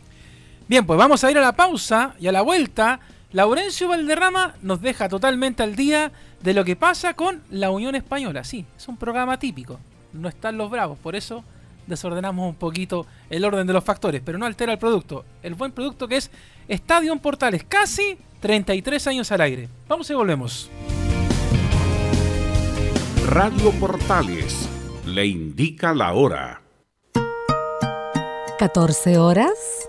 Bien, 0.70 0.86
pues 0.86 1.00
vamos 1.00 1.24
a 1.24 1.32
ir 1.32 1.38
a 1.40 1.42
la 1.42 1.54
pausa 1.54 2.14
y 2.20 2.28
a 2.28 2.32
la 2.32 2.44
vuelta. 2.44 3.00
Laurencio 3.32 3.88
Valderrama 3.88 4.54
nos 4.62 4.80
deja 4.80 5.10
totalmente 5.10 5.64
al 5.64 5.76
día 5.76 6.12
de 6.44 6.54
lo 6.54 6.64
que 6.64 6.76
pasa 6.76 7.16
con 7.16 7.42
la 7.50 7.72
Unión 7.72 7.96
Española. 7.96 8.44
Sí, 8.44 8.68
es 8.78 8.88
un 8.88 8.96
programa 8.96 9.40
típico. 9.40 9.80
No 10.14 10.30
están 10.30 10.60
los 10.60 10.70
bravos, 10.70 11.00
por 11.00 11.16
eso 11.16 11.44
desordenamos 11.88 12.48
un 12.48 12.54
poquito 12.54 13.08
el 13.32 13.46
orden 13.46 13.66
de 13.66 13.74
los 13.74 13.84
factores, 13.84 14.22
pero 14.24 14.38
no 14.38 14.46
altera 14.46 14.72
el 14.72 14.78
producto. 14.78 15.26
El 15.42 15.56
buen 15.56 15.72
producto 15.72 16.08
que 16.08 16.18
es 16.18 16.30
Estadio 16.68 17.14
en 17.14 17.20
Portales, 17.20 17.64
casi 17.68 18.20
33 18.40 19.08
años 19.08 19.32
al 19.32 19.42
aire. 19.42 19.70
Vamos 19.88 20.08
y 20.12 20.14
volvemos. 20.14 20.70
Radio 23.26 23.72
Portales 23.80 24.70
le 25.04 25.26
indica 25.26 25.96
la 25.96 26.14
hora. 26.14 26.62
14 28.60 29.18
horas, 29.18 29.89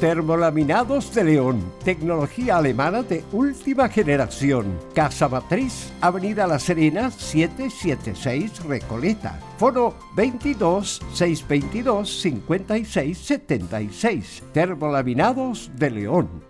Termolaminados 0.00 1.14
de 1.14 1.24
León, 1.24 1.74
tecnología 1.84 2.56
alemana 2.56 3.02
de 3.02 3.22
última 3.32 3.90
generación. 3.90 4.78
Casa 4.94 5.28
Matriz, 5.28 5.92
Avenida 6.00 6.46
La 6.46 6.58
Serena, 6.58 7.10
776 7.10 8.64
Recoleta. 8.64 9.38
Foro 9.58 9.94
22 10.16 11.02
622 11.12 12.22
56 12.22 13.18
76. 13.18 14.42
Termolaminados 14.54 15.70
de 15.76 15.90
León. 15.90 16.49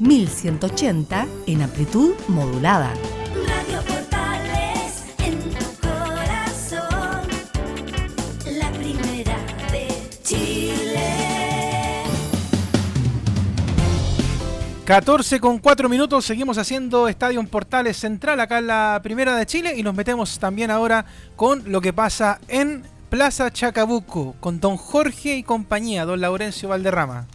...1180 0.00 1.26
en 1.46 1.62
amplitud 1.62 2.14
modulada. 2.28 2.90
Radio 3.46 3.82
Portales 3.86 5.04
en 5.18 5.38
tu 5.38 5.64
corazón, 5.86 7.28
la 8.46 8.72
primera 8.72 9.36
de 9.70 9.88
Chile. 10.22 11.10
14 14.86 15.38
con 15.38 15.58
4 15.58 15.88
minutos, 15.90 16.24
seguimos 16.24 16.56
haciendo 16.56 17.06
Estadio 17.06 17.38
en 17.38 17.46
Portales 17.46 17.98
Central 17.98 18.40
acá 18.40 18.58
en 18.58 18.68
la 18.68 19.00
Primera 19.02 19.36
de 19.36 19.44
Chile 19.44 19.74
y 19.76 19.82
nos 19.82 19.94
metemos 19.94 20.38
también 20.38 20.70
ahora 20.70 21.04
con 21.36 21.70
lo 21.70 21.82
que 21.82 21.92
pasa 21.92 22.40
en 22.48 22.84
Plaza 23.10 23.52
Chacabuco 23.52 24.34
con 24.40 24.60
don 24.60 24.78
Jorge 24.78 25.36
y 25.36 25.42
compañía, 25.42 26.06
don 26.06 26.20
Laurencio 26.20 26.70
Valderrama. 26.70 27.26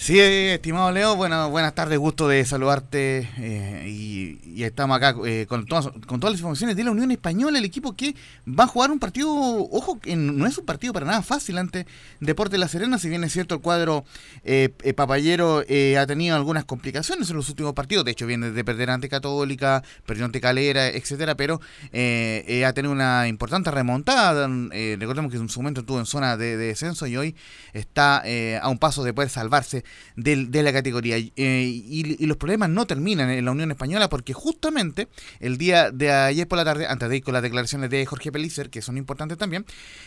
Sí, 0.00 0.20
estimado 0.20 0.92
Leo, 0.92 1.16
bueno, 1.16 1.50
buenas 1.50 1.74
tardes, 1.74 1.98
gusto 1.98 2.28
de 2.28 2.44
saludarte 2.44 3.28
eh, 3.36 3.88
y, 3.88 4.62
estamos 4.62 4.96
acá 4.96 5.16
eh, 5.26 5.46
con, 5.48 5.66
todas, 5.66 5.88
con 6.06 6.20
todas 6.20 6.34
las 6.34 6.40
informaciones 6.40 6.76
de 6.76 6.84
la 6.84 6.92
Unión 6.92 7.10
Española, 7.10 7.58
el 7.58 7.64
equipo 7.64 7.96
que 7.96 8.14
va 8.48 8.64
a 8.64 8.66
jugar 8.68 8.92
un 8.92 9.00
partido, 9.00 9.28
ojo, 9.28 9.98
que 9.98 10.14
no 10.14 10.46
es 10.46 10.56
un 10.56 10.64
partido 10.64 10.92
para 10.92 11.04
nada 11.04 11.22
fácil 11.22 11.58
ante 11.58 11.84
Deporte 12.20 12.52
de 12.52 12.58
La 12.58 12.68
Serena, 12.68 12.98
si 12.98 13.08
bien 13.08 13.24
es 13.24 13.32
cierto 13.32 13.56
el 13.56 13.60
cuadro 13.60 14.04
eh, 14.44 14.72
eh, 14.84 14.94
papayero 14.94 15.64
eh, 15.68 15.98
ha 15.98 16.06
tenido 16.06 16.36
algunas 16.36 16.64
complicaciones 16.64 17.28
en 17.30 17.36
los 17.36 17.48
últimos 17.48 17.72
partidos, 17.72 18.04
de 18.04 18.12
hecho 18.12 18.24
viene 18.24 18.52
de 18.52 18.64
perder 18.64 18.90
ante 18.90 19.08
Católica, 19.08 19.82
perdió 20.06 20.24
ante 20.24 20.40
Calera, 20.40 20.86
etcétera, 20.86 21.34
pero 21.34 21.60
ha 21.86 22.72
tenido 22.72 22.92
una 22.92 23.26
importante 23.26 23.72
remontada, 23.72 24.48
eh, 24.72 24.96
recordemos 24.98 25.32
que 25.32 25.38
en 25.38 25.48
su 25.48 25.58
momento 25.58 25.80
estuvo 25.80 25.98
en 25.98 26.06
zona 26.06 26.36
de, 26.36 26.56
de 26.56 26.66
descenso 26.68 27.08
y 27.08 27.16
hoy 27.16 27.34
está 27.72 28.22
a 28.62 28.68
un 28.68 28.78
paso 28.78 29.02
de 29.02 29.12
poder 29.12 29.28
salvarse 29.28 29.84
del- 30.16 30.50
de 30.50 30.62
la 30.62 30.72
categoría. 30.72 31.16
Eh, 31.16 31.32
y, 31.36 32.26
los 32.26 32.36
problemas 32.36 32.68
no 32.70 32.86
terminan 32.86 33.30
en 33.30 33.44
la 33.44 33.50
Unión 33.52 33.70
Española 33.70 34.08
porque 34.08 34.32
justamente 34.34 35.08
el 35.40 35.56
día 35.58 35.90
de 35.90 36.10
ayer 36.10 36.46
por 36.46 36.58
la 36.58 36.64
tarde, 36.64 36.86
antes 36.86 37.08
de 37.08 37.16
ir 37.16 37.22
con 37.22 37.32
las 37.34 37.42
declaraciones 37.42 37.88
de 37.90 38.04
Jorge 38.04 38.30
Pellicer, 38.32 38.68
que 38.70 38.82
son 38.82 38.96
importantes 38.98 39.38
también, 39.38 39.64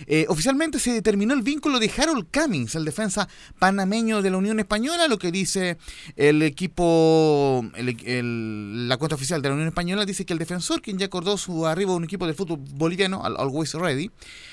eh, 0.07 0.25
oficialmente 0.29 0.79
se 0.79 0.91
determinó 0.93 1.33
el 1.33 1.41
vínculo 1.41 1.79
de 1.79 1.91
Harold 1.95 2.27
Cummings, 2.31 2.75
el 2.75 2.85
defensa 2.85 3.27
panameño 3.59 4.21
de 4.21 4.29
la 4.29 4.37
Unión 4.37 4.59
Española, 4.59 5.07
lo 5.07 5.17
que 5.17 5.31
dice 5.31 5.77
el 6.15 6.41
equipo, 6.43 7.65
la 7.75 8.97
cuenta 8.97 9.15
oficial 9.15 9.41
de 9.41 9.49
la 9.49 9.55
Unión 9.55 9.67
Española, 9.69 10.05
dice 10.05 10.25
que 10.25 10.33
el 10.33 10.39
defensor, 10.39 10.81
quien 10.81 10.97
ya 10.97 11.07
acordó 11.07 11.37
su 11.37 11.65
arribo 11.65 11.93
a 11.93 11.95
un 11.95 12.03
equipo 12.03 12.25
del 12.25 12.35
fútbol 12.35 12.59
boliviano, 12.59 13.23
al 13.23 13.35
Always 13.37 13.73
Ready, 13.73 14.11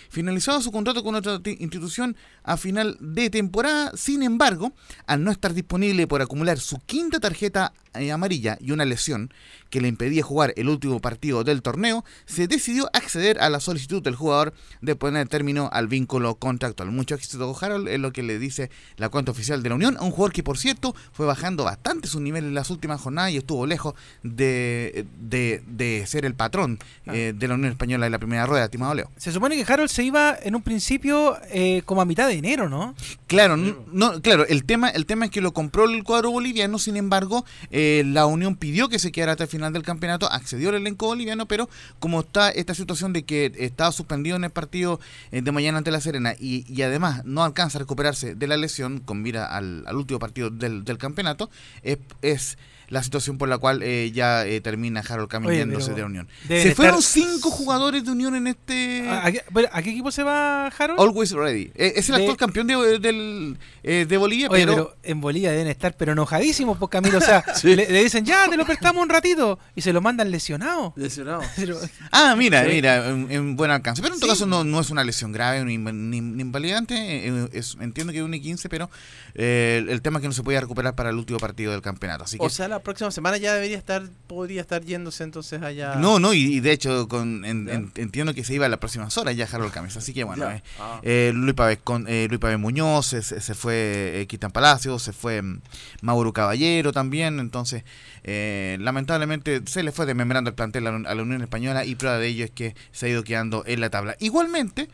finalizaba 0.08 0.60
su 0.60 0.70
contrato 0.72 1.02
con 1.02 1.14
otra 1.14 1.38
ti- 1.40 1.56
institución 1.60 2.16
a 2.42 2.56
final 2.56 2.96
de 3.00 3.30
temporada. 3.30 3.92
Sin 3.96 4.22
embargo, 4.22 4.72
al 5.06 5.22
no 5.24 5.30
estar 5.30 5.54
disponible 5.54 6.06
por 6.06 6.22
acumular 6.22 6.58
su 6.58 6.78
quinta 6.80 7.20
tarjeta 7.20 7.72
amarilla 8.12 8.58
y 8.60 8.72
una 8.72 8.84
lesión 8.84 9.32
que 9.70 9.80
le 9.80 9.88
impedía 9.88 10.22
jugar 10.22 10.54
el 10.56 10.68
último 10.68 11.00
partido 11.00 11.44
del 11.44 11.60
torneo, 11.60 12.04
se 12.24 12.48
decidió 12.48 12.88
acceder 12.94 13.38
a 13.40 13.50
la 13.50 13.60
solicitud 13.60 14.02
del 14.02 14.14
jugador 14.14 14.54
de 14.80 14.96
poner 14.96 15.28
término 15.28 15.68
al 15.72 15.88
vínculo 15.88 16.36
contractual. 16.36 16.90
Mucho 16.90 17.14
éxito 17.14 17.54
Harold 17.60 17.88
es 17.88 18.00
lo 18.00 18.12
que 18.12 18.22
le 18.22 18.38
dice 18.38 18.70
la 18.96 19.08
cuenta 19.08 19.32
oficial 19.32 19.62
de 19.62 19.68
la 19.68 19.74
Unión, 19.74 19.96
a 19.98 20.02
un 20.02 20.10
jugador 20.10 20.32
que 20.32 20.42
por 20.42 20.58
cierto 20.58 20.94
fue 21.12 21.26
bajando 21.26 21.64
bastante 21.64 22.08
su 22.08 22.20
nivel 22.20 22.44
en 22.44 22.54
las 22.54 22.70
últimas 22.70 23.00
jornadas 23.00 23.32
y 23.32 23.36
estuvo 23.38 23.66
lejos 23.66 23.94
de, 24.22 25.06
de, 25.20 25.62
de 25.66 26.06
ser 26.06 26.24
el 26.24 26.34
patrón 26.34 26.78
eh, 27.06 27.34
de 27.36 27.48
la 27.48 27.54
Unión 27.54 27.72
Española 27.72 28.06
en 28.06 28.12
la 28.12 28.18
primera 28.18 28.46
rueda, 28.46 28.64
estimado 28.64 28.94
Leo. 28.94 29.10
Se 29.16 29.32
supone 29.32 29.56
que 29.56 29.70
Harold 29.70 29.90
se 29.90 30.04
iba 30.04 30.36
en 30.42 30.54
un 30.54 30.62
principio 30.62 31.36
eh, 31.50 31.82
como 31.84 32.00
a 32.00 32.04
mitad 32.04 32.28
de 32.28 32.34
enero, 32.34 32.68
¿no? 32.68 32.94
Claro, 33.26 33.56
no, 33.56 33.84
no, 33.92 34.22
claro, 34.22 34.46
el 34.46 34.64
tema, 34.64 34.88
el 34.88 35.06
tema 35.06 35.26
es 35.26 35.30
que 35.30 35.40
lo 35.40 35.52
compró 35.52 35.84
el 35.84 36.02
cuadro 36.04 36.30
boliviano, 36.30 36.78
sin 36.78 36.96
embargo, 36.96 37.44
eh, 37.70 37.77
la 38.04 38.26
Unión 38.26 38.56
pidió 38.56 38.88
que 38.88 38.98
se 38.98 39.12
quedara 39.12 39.32
hasta 39.32 39.44
el 39.44 39.50
final 39.50 39.72
del 39.72 39.82
campeonato, 39.82 40.30
accedió 40.30 40.70
el 40.70 40.76
elenco 40.76 41.06
boliviano, 41.06 41.46
pero 41.46 41.68
como 41.98 42.20
está 42.20 42.50
esta 42.50 42.74
situación 42.74 43.12
de 43.12 43.24
que 43.24 43.52
estaba 43.58 43.92
suspendido 43.92 44.36
en 44.36 44.44
el 44.44 44.50
partido 44.50 45.00
eh, 45.30 45.42
de 45.42 45.52
mañana 45.52 45.78
ante 45.78 45.90
La 45.90 46.00
Serena 46.00 46.34
y, 46.38 46.64
y 46.72 46.82
además 46.82 47.24
no 47.24 47.44
alcanza 47.44 47.78
a 47.78 47.80
recuperarse 47.80 48.34
de 48.34 48.46
la 48.46 48.56
lesión 48.56 49.00
con 49.00 49.22
mira 49.22 49.46
al, 49.46 49.84
al 49.86 49.96
último 49.96 50.18
partido 50.18 50.50
del, 50.50 50.84
del 50.84 50.98
campeonato, 50.98 51.50
es, 51.82 51.98
es 52.22 52.58
la 52.88 53.02
situación 53.02 53.36
por 53.38 53.48
la 53.48 53.58
cual 53.58 53.82
eh, 53.82 54.10
ya 54.14 54.46
eh, 54.46 54.60
termina 54.60 55.00
Harold 55.06 55.28
Camin 55.28 55.50
yéndose 55.50 55.92
de 55.94 56.00
la 56.00 56.06
Unión. 56.06 56.28
Se 56.46 56.70
estar- 56.70 56.74
fueron 56.74 57.02
cinco 57.02 57.50
jugadores 57.50 58.04
de 58.04 58.10
Unión 58.10 58.34
en 58.34 58.46
este... 58.46 59.08
¿A, 59.08 59.26
a 59.26 59.32
qué- 59.32 59.42
bueno, 59.50 59.68
¿a 59.72 59.82
qué 59.82 59.90
equipo 59.90 60.10
se 60.10 60.22
va 60.22 60.68
Harold? 60.68 61.00
Always 61.00 61.32
Ready. 61.32 61.70
Eh, 61.74 61.92
es 61.96 62.08
el 62.08 62.16
De- 62.16 62.22
actual 62.22 62.36
campeón 62.36 62.66
de, 62.66 62.98
del, 62.98 63.58
eh, 63.82 64.06
de 64.08 64.16
Bolivia, 64.16 64.48
Oye, 64.50 64.60
pero... 64.66 64.72
pero 64.74 64.96
en 65.02 65.20
Bolivia 65.20 65.50
deben 65.52 65.66
estar 65.68 65.96
pero 65.96 66.12
enojadísimos 66.12 66.78
por 66.78 66.88
Camilo. 66.90 67.18
O 67.18 67.20
sea, 67.20 67.44
le, 67.62 67.76
le 67.76 68.02
dicen, 68.02 68.24
ya, 68.24 68.48
te 68.48 68.56
lo 68.56 68.64
prestamos 68.64 69.02
un 69.02 69.08
ratito. 69.08 69.58
Y 69.74 69.82
se 69.82 69.92
lo 69.92 70.00
mandan 70.00 70.30
lesionado. 70.30 70.92
Lesionado. 70.96 71.42
Ah, 72.10 72.34
mira, 72.36 72.64
Sí. 72.64 72.70
mira, 72.72 73.08
en, 73.08 73.30
en 73.30 73.56
buen 73.56 73.70
alcance. 73.70 74.00
Pero 74.02 74.14
en 74.14 74.20
todo 74.20 74.30
caso 74.30 74.46
no, 74.46 74.64
no 74.64 74.80
es 74.80 74.90
una 74.90 75.04
lesión 75.04 75.30
grave 75.32 75.64
ni, 75.64 75.76
ni- 75.78 76.20
ni 76.20 76.42
invalidante. 76.42 76.94
eh, 77.28 77.48
es- 77.52 77.76
entiendo 77.80 78.12
que 78.12 78.18
es 78.20 78.24
un 78.24 78.32
I-15, 78.34 78.66
pero 78.70 78.90
eh, 79.34 79.78
el, 79.82 79.88
el 79.90 80.02
tema 80.02 80.18
es 80.18 80.22
que 80.22 80.28
no 80.28 80.34
se 80.34 80.42
podía 80.42 80.60
recuperar 80.60 80.94
para 80.94 81.10
el 81.10 81.16
último 81.16 81.38
partido 81.38 81.72
del 81.72 81.82
campeonato. 81.82 82.24
Así 82.24 82.38
que, 82.38 82.44
O 82.46 82.50
sea, 82.50 82.68
la 82.68 82.77
próxima 82.80 83.10
semana 83.10 83.36
ya 83.36 83.54
debería 83.54 83.76
estar, 83.78 84.02
podría 84.26 84.60
estar 84.60 84.82
yéndose 84.84 85.24
entonces 85.24 85.62
allá. 85.62 85.96
no, 85.96 86.18
no, 86.18 86.32
y, 86.34 86.56
y 86.56 86.60
de 86.60 86.72
hecho 86.72 87.08
con, 87.08 87.44
en- 87.44 87.68
en- 87.68 87.92
entiendo 87.96 88.34
que 88.34 88.44
se 88.44 88.54
iba 88.54 88.66
a 88.66 88.68
las 88.68 88.78
próximas 88.78 89.16
horas 89.18 89.36
ya 89.36 89.46
Harold 89.50 89.72
Camis. 89.72 89.96
Así 89.96 90.12
que 90.14 90.24
bueno, 90.24 90.50
eh, 90.50 90.62
Ah. 90.78 91.00
eh, 91.02 91.32
Luis, 91.34 91.54
Pávez 91.54 91.78
con, 91.82 92.06
eh, 92.08 92.26
Luis 92.28 92.40
Pávez 92.40 92.58
Muñoz, 92.58 93.06
se, 93.06 93.22
se- 93.22 93.40
se 93.40 93.54
fue 93.54 94.20
eh, 94.20 94.26
Quitan 94.26 94.50
Palacios, 94.50 95.02
se 95.02 95.12
fue 95.12 95.42
mm, 95.42 95.60
Mauro 96.02 96.32
Caballero 96.32 96.92
también. 96.92 97.38
Entonces, 97.40 97.84
eh, 98.24 98.76
lamentablemente 98.80 99.62
se 99.66 99.82
le 99.82 99.92
fue 99.92 100.06
desmembrando 100.06 100.50
el 100.50 100.54
plantel 100.56 100.86
a 100.86 100.98
la, 100.98 101.08
a 101.10 101.14
la 101.14 101.22
Unión 101.22 101.42
Española 101.42 101.84
y 101.84 101.94
prueba 101.94 102.18
de 102.18 102.26
ello 102.28 102.44
es 102.44 102.50
que 102.50 102.74
se 102.92 103.06
ha 103.06 103.08
ido 103.08 103.24
quedando 103.24 103.64
en 103.66 103.80
la 103.80 103.90
tabla. 103.90 104.16
Igualmente, 104.20 104.88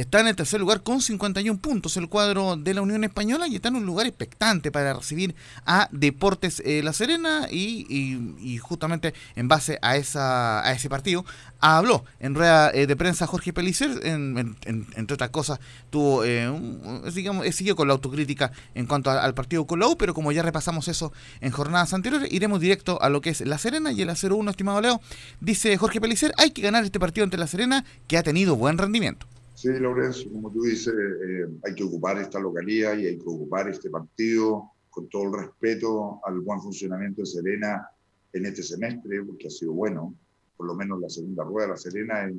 está 0.00 0.20
en 0.20 0.28
el 0.28 0.36
tercer 0.36 0.60
lugar 0.60 0.82
con 0.82 1.00
51 1.02 1.58
puntos 1.60 1.96
el 1.96 2.08
cuadro 2.08 2.56
de 2.56 2.72
la 2.74 2.82
Unión 2.82 3.04
Española 3.04 3.48
y 3.48 3.56
está 3.56 3.68
en 3.68 3.76
un 3.76 3.86
lugar 3.86 4.06
expectante 4.06 4.70
para 4.70 4.94
recibir 4.94 5.34
a 5.66 5.88
Deportes 5.92 6.62
eh, 6.64 6.82
La 6.82 6.92
Serena 6.92 7.48
y, 7.50 8.58
justamente 8.62 9.14
en 9.36 9.48
base 9.48 9.78
a 9.82 9.96
esa 9.96 10.60
a 10.66 10.72
ese 10.72 10.88
partido 10.88 11.24
habló 11.60 12.04
en 12.20 12.34
rueda 12.34 12.70
eh, 12.72 12.86
de 12.86 12.96
prensa 12.96 13.26
Jorge 13.26 13.52
Pelicer, 13.52 13.90
en- 14.04 14.38
en- 14.38 14.56
en- 14.64 14.86
entre 14.96 15.14
otras 15.14 15.30
cosas 15.30 15.58
tuvo 15.90 16.24
eh, 16.24 16.48
un- 16.48 17.02
digamos 17.14 17.44
eh, 17.46 17.52
siguió 17.52 17.74
con 17.76 17.88
la 17.88 17.94
autocrítica 17.94 18.52
en 18.74 18.86
cuanto 18.86 19.10
al 19.10 19.34
partido 19.34 19.66
con 19.66 19.80
la 19.80 19.88
U, 19.88 19.96
pero 19.96 20.14
como 20.14 20.30
ya 20.32 20.42
repasamos 20.42 20.88
eso 20.88 21.12
en 21.40 21.50
jornadas 21.50 21.92
anteriores, 21.94 22.32
iremos 22.32 22.60
directo 22.60 23.00
a 23.02 23.08
lo 23.08 23.20
que 23.20 23.30
es 23.30 23.40
La 23.40 23.58
Serena 23.58 23.90
y 23.92 24.02
el 24.02 24.08
0-1, 24.10 24.50
estimado 24.50 24.80
Leo. 24.80 25.00
Dice 25.40 25.76
Jorge 25.76 26.00
Pelicer, 26.00 26.32
hay 26.36 26.50
que 26.52 26.62
ganar 26.62 26.84
este 26.84 27.00
partido 27.00 27.24
ante 27.24 27.36
La 27.36 27.46
Serena 27.46 27.84
que 28.06 28.16
ha 28.16 28.22
tenido 28.22 28.54
buen 28.56 28.78
rendimiento. 28.78 29.26
Sí, 29.58 29.70
Lorenzo, 29.70 30.30
como 30.30 30.52
tú 30.52 30.62
dices, 30.62 30.94
eh, 30.94 31.48
hay 31.64 31.74
que 31.74 31.82
ocupar 31.82 32.16
esta 32.18 32.38
localidad 32.38 32.96
y 32.96 33.06
hay 33.06 33.18
que 33.18 33.26
ocupar 33.26 33.68
este 33.68 33.90
partido 33.90 34.70
con 34.88 35.08
todo 35.08 35.24
el 35.24 35.32
respeto 35.32 36.20
al 36.24 36.38
buen 36.38 36.60
funcionamiento 36.60 37.22
de 37.22 37.26
Serena 37.26 37.90
en 38.32 38.46
este 38.46 38.62
semestre, 38.62 39.20
porque 39.24 39.48
ha 39.48 39.50
sido 39.50 39.72
bueno, 39.72 40.14
por 40.56 40.64
lo 40.64 40.76
menos 40.76 41.00
la 41.00 41.08
segunda 41.08 41.42
rueda, 41.42 41.70
la 41.70 41.76
Serena 41.76 42.28
es, 42.28 42.36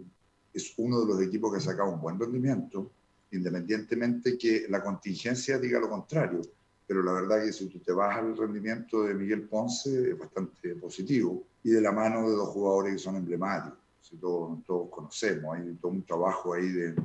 es 0.53 0.73
uno 0.77 1.01
de 1.01 1.07
los 1.07 1.21
equipos 1.21 1.51
que 1.51 1.57
ha 1.57 1.61
sacado 1.61 1.91
un 1.91 1.99
buen 1.99 2.17
rendimiento, 2.17 2.89
independientemente 3.31 4.37
que 4.37 4.67
la 4.69 4.81
contingencia 4.81 5.59
diga 5.59 5.77
lo 5.81 5.89
contrario. 5.89 6.39
Pero 6.87 7.03
la 7.03 7.11
verdad 7.11 7.43
que 7.43 7.51
si 7.51 7.67
tú 7.67 7.79
te 7.79 7.91
vas 7.91 8.15
al 8.15 8.37
rendimiento 8.37 9.03
de 9.03 9.13
Miguel 9.13 9.41
Ponce, 9.41 10.11
es 10.11 10.17
bastante 10.17 10.73
positivo. 10.75 11.43
Y 11.65 11.71
de 11.71 11.81
la 11.81 11.91
mano 11.91 12.29
de 12.29 12.37
dos 12.37 12.47
jugadores 12.47 12.93
que 12.93 12.99
son 12.99 13.17
emblemáticos. 13.17 13.78
Si 14.01 14.17
todos, 14.17 14.63
todos 14.65 14.89
conocemos, 14.89 15.55
hay 15.55 15.75
todo 15.75 15.91
un 15.91 16.03
trabajo 16.05 16.53
ahí 16.53 16.67
de, 16.67 16.95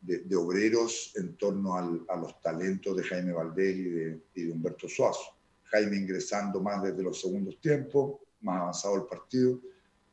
de, 0.00 0.18
de 0.18 0.36
obreros 0.36 1.12
en 1.16 1.36
torno 1.36 1.74
al- 1.74 2.04
a 2.08 2.16
los 2.16 2.40
talentos 2.40 2.96
de 2.96 3.02
Jaime 3.04 3.32
Valdés 3.32 3.76
y 3.76 3.84
de, 3.84 4.20
y 4.34 4.42
de 4.44 4.52
Humberto 4.52 4.88
Suazo. 4.88 5.36
Jaime 5.64 5.96
ingresando 5.96 6.60
más 6.60 6.82
desde 6.82 7.02
los 7.02 7.20
segundos 7.20 7.60
tiempos, 7.60 8.20
más 8.40 8.60
avanzado 8.60 8.96
el 8.96 9.02
partido. 9.04 9.60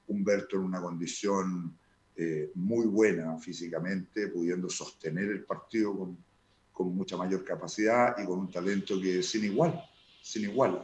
Humberto 0.07 0.57
en 0.57 0.63
una 0.63 0.81
condición 0.81 1.77
eh, 2.15 2.51
muy 2.55 2.85
buena 2.85 3.37
físicamente, 3.39 4.27
pudiendo 4.27 4.69
sostener 4.69 5.29
el 5.31 5.43
partido 5.43 5.97
con, 5.97 6.17
con 6.71 6.95
mucha 6.95 7.17
mayor 7.17 7.43
capacidad 7.43 8.15
y 8.21 8.25
con 8.25 8.39
un 8.39 8.51
talento 8.51 9.01
que 9.01 9.23
sin 9.23 9.45
igual, 9.45 9.81
sin 10.21 10.43
igual. 10.43 10.81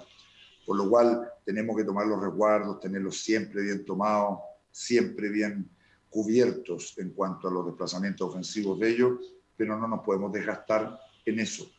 Por 0.65 0.77
lo 0.77 0.89
cual 0.89 1.29
tenemos 1.45 1.75
que 1.77 1.83
tomar 1.83 2.07
los 2.07 2.19
resguardos, 2.21 2.79
tenerlos 2.79 3.21
siempre 3.21 3.61
bien 3.61 3.85
tomados, 3.85 4.39
siempre 4.71 5.29
bien 5.29 5.69
cubiertos 6.09 6.93
en 6.97 7.11
cuanto 7.11 7.47
a 7.47 7.51
los 7.51 7.65
desplazamientos 7.65 8.29
ofensivos 8.29 8.79
de 8.79 8.89
ellos, 8.89 9.13
pero 9.55 9.77
no 9.77 9.87
nos 9.87 10.01
podemos 10.01 10.31
desgastar 10.31 10.99
en 11.25 11.39
eso. 11.39 11.69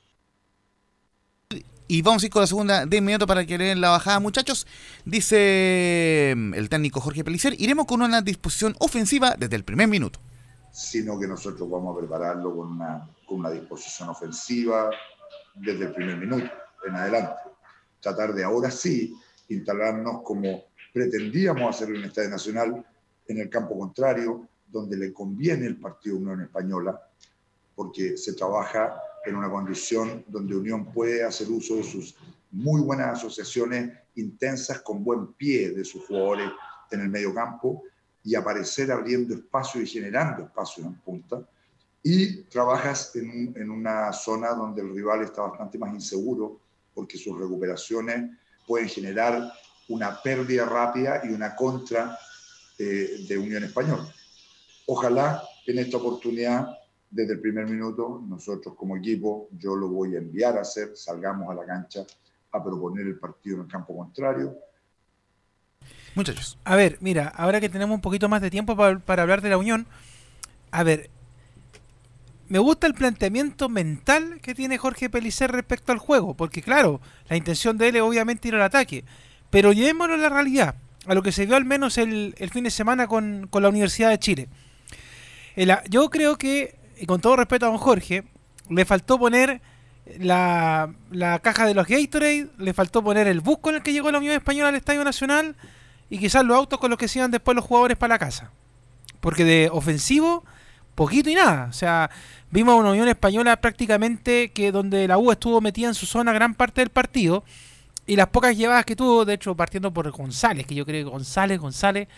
Y 1.89 2.01
vamos 2.01 2.23
a 2.23 2.27
ir 2.27 2.33
con 2.33 2.41
la 2.41 2.47
segunda 2.47 2.87
de 2.87 2.97
inmediato 2.97 3.27
para 3.27 3.45
que 3.45 3.59
leen 3.59 3.81
la 3.81 3.91
bajada, 3.91 4.19
muchachos. 4.19 4.67
Dice 5.05 6.33
mm, 6.35 6.55
el 6.55 6.71
técnico 6.71 7.01
Jorge 7.01 7.25
Pelicer, 7.25 7.55
iremos 7.59 7.85
con 7.85 8.01
una 8.01 8.23
disposición 8.23 8.75
ofensiva 8.79 9.35
desde 9.39 9.57
el 9.57 9.65
primer 9.65 9.89
minuto. 9.89 10.19
sino 10.73 11.19
que 11.19 11.27
nosotros 11.27 11.69
vamos 11.69 11.95
a 11.95 12.01
prepararlo 12.01 12.57
con 12.57 12.73
una, 12.73 13.07
con 13.27 13.41
una 13.41 13.51
disposición 13.51 14.09
ofensiva 14.09 14.89
desde 15.55 15.85
el 15.85 15.93
primer 15.93 16.17
minuto 16.17 16.51
en 16.87 16.95
adelante. 16.95 17.35
Tratar 18.01 18.33
de 18.33 18.43
ahora 18.43 18.71
sí 18.71 19.15
instalarnos 19.51 20.23
como 20.25 20.65
pretendíamos 20.93 21.75
hacerlo 21.75 21.97
en 21.97 22.03
el 22.03 22.09
Estadio 22.09 22.31
Nacional, 22.31 22.87
en 23.27 23.39
el 23.39 23.49
campo 23.49 23.79
contrario, 23.79 24.47
donde 24.69 24.97
le 24.97 25.13
conviene 25.13 25.67
el 25.67 25.77
partido 25.77 26.17
Unión 26.17 26.41
Española, 26.43 27.01
porque 27.75 28.17
se 28.17 28.35
trabaja 28.35 28.95
en 29.25 29.37
una 29.37 29.51
condición 29.51 30.25
donde 30.29 30.57
Unión 30.57 30.87
puede 30.93 31.25
hacer 31.25 31.49
uso 31.51 31.77
de 31.77 31.85
sus 31.85 32.15
muy 32.51 32.81
buenas 32.83 33.19
asociaciones 33.19 33.91
intensas 34.17 34.81
con 34.83 35.03
buen 35.03 35.29
pie 35.35 35.71
de 35.71 35.85
sus 35.85 36.05
jugadores 36.07 36.51
en 36.91 37.01
el 37.01 37.09
medio 37.09 37.33
campo 37.33 37.85
y 38.25 38.35
aparecer 38.35 38.93
abriendo 38.93 39.35
espacio 39.35 39.81
y 39.81 39.87
generando 39.87 40.45
espacio 40.45 40.85
en 40.85 40.95
punta. 40.97 41.43
Y 42.03 42.43
trabajas 42.45 43.15
en, 43.17 43.31
un- 43.31 43.55
en 43.57 43.71
una 43.71 44.13
zona 44.13 44.51
donde 44.51 44.83
el 44.83 44.95
rival 44.95 45.23
está 45.23 45.43
bastante 45.43 45.79
más 45.79 45.95
inseguro 45.95 46.61
porque 46.95 47.17
sus 47.17 47.39
recuperaciones 47.39 48.31
pueden 48.67 48.89
generar 48.89 49.51
una 49.89 50.21
pérdida 50.23 50.65
rápida 50.67 51.23
y 51.25 51.29
una 51.29 51.55
contra 51.57 52.19
eh, 52.79 53.25
de 53.29 53.39
Unión 53.39 53.65
Española. 53.65 54.07
Ojalá 54.87 55.43
en 55.67 55.79
esta 55.79 55.97
oportunidad, 55.99 56.69
desde 57.11 57.35
el 57.35 57.41
primer 57.41 57.67
minuto, 57.67 58.23
nosotros 58.27 58.75
como 58.77 58.97
equipo, 58.97 59.49
yo 59.59 59.77
lo 59.77 59.89
voy 59.89 60.17
a 60.17 60.19
enviar 60.19 60.59
a 60.59 60.63
hacer, 60.63 60.97
salgamos 60.97 61.51
a 61.51 61.55
la 61.55 61.67
cancha 61.67 62.05
a 62.53 62.63
proponer 62.63 63.07
el 63.07 63.19
partido 63.19 63.57
en 63.57 63.63
el 63.63 63.69
campo 63.69 63.97
contrario, 63.97 64.57
Muchachos. 66.15 66.59
A 66.65 66.77
ver, 66.77 66.99
mira, 67.01 67.29
ahora 67.29 67.61
que 67.61 67.69
tenemos 67.69 67.95
un 67.95 68.01
poquito 68.01 68.29
más 68.29 68.43
de 68.43 68.51
tiempo 68.51 68.77
pa- 68.77 68.99
para 68.99 69.23
hablar 69.23 69.41
de 69.41 69.49
la 69.51 69.57
Unión, 69.57 69.87
a 70.73 70.83
ver, 70.85 71.11
me 72.49 72.59
gusta 72.59 72.87
el 72.87 72.95
planteamiento 72.95 73.69
mental 73.69 74.41
que 74.43 74.55
tiene 74.55 74.77
Jorge 74.77 75.09
Pelicer 75.09 75.51
respecto 75.51 75.93
al 75.93 75.99
juego, 75.99 76.35
porque 76.35 76.61
claro, 76.61 77.01
la 77.29 77.37
intención 77.37 77.79
de 77.79 77.89
él 77.89 77.97
es 77.97 78.03
obviamente 78.03 78.49
ir 78.49 78.55
al 78.55 78.63
ataque, 78.63 79.05
pero 79.53 79.73
llevémoslo 79.75 80.15
a 80.15 80.17
la 80.17 80.31
realidad, 80.31 80.77
a 81.07 81.13
lo 81.13 81.23
que 81.23 81.31
se 81.31 81.45
vio 81.45 81.57
al 81.57 81.67
menos 81.67 81.99
el, 81.99 82.35
el 82.39 82.49
fin 82.49 82.65
de 82.65 82.71
semana 82.71 83.07
con, 83.07 83.49
con 83.51 83.63
la 83.63 83.69
Universidad 83.69 84.09
de 84.09 84.19
Chile. 84.19 84.49
El 85.57 85.71
a- 85.71 85.85
yo 85.91 86.09
creo 86.09 86.39
que, 86.39 86.75
y 86.99 87.05
con 87.05 87.21
todo 87.21 87.37
respeto 87.37 87.67
a 87.67 87.69
don 87.69 87.77
Jorge, 87.77 88.25
le 88.71 88.85
faltó 88.87 89.19
poner 89.19 89.61
la, 90.19 90.91
la 91.11 91.39
caja 91.41 91.67
de 91.67 91.75
los 91.75 91.87
Gatorade, 91.87 92.49
le 92.57 92.73
faltó 92.73 93.05
poner 93.05 93.27
el 93.29 93.41
bus 93.41 93.59
con 93.61 93.75
el 93.75 93.83
que 93.83 93.93
llegó 93.93 94.11
la 94.11 94.19
Unión 94.19 94.35
Española 94.35 94.71
al 94.71 94.75
Estadio 94.75 95.05
Nacional 95.05 95.55
y 96.09 96.17
quizás 96.19 96.45
los 96.47 96.57
autos 96.57 96.79
con 96.79 96.89
los 96.89 96.99
que 96.99 97.09
se 97.09 97.19
iban 97.19 97.31
después 97.31 97.55
los 97.55 97.65
jugadores 97.67 97.99
para 97.99 98.15
la 98.15 98.19
casa. 98.19 98.51
Porque 99.21 99.45
de 99.45 99.69
ofensivo, 99.71 100.45
poquito 100.95 101.29
y 101.29 101.35
nada. 101.35 101.67
O 101.69 101.75
sea, 101.75 102.09
vimos 102.51 102.81
una 102.81 102.91
Unión 102.91 103.09
Española 103.09 103.61
prácticamente 103.61 104.51
que 104.53 104.73
donde 104.73 105.07
la 105.07 105.19
U 105.19 105.31
estuvo 105.31 105.61
metida 105.61 105.89
en 105.89 105.95
su 105.95 106.07
zona 106.07 106.33
gran 106.33 106.55
parte 106.55 106.81
del 106.81 106.89
partido 106.91 107.45
y 108.07 108.17
las 108.17 108.29
pocas 108.29 108.57
llevadas 108.57 108.85
que 108.85 108.97
tuvo, 108.97 109.25
de 109.25 109.35
hecho, 109.35 109.55
partiendo 109.55 109.93
por 109.93 110.11
González, 110.11 110.67
que 110.67 110.75
yo 110.75 110.85
creo 110.85 111.05
que 111.05 111.11
González, 111.11 111.59
González, 111.61 112.09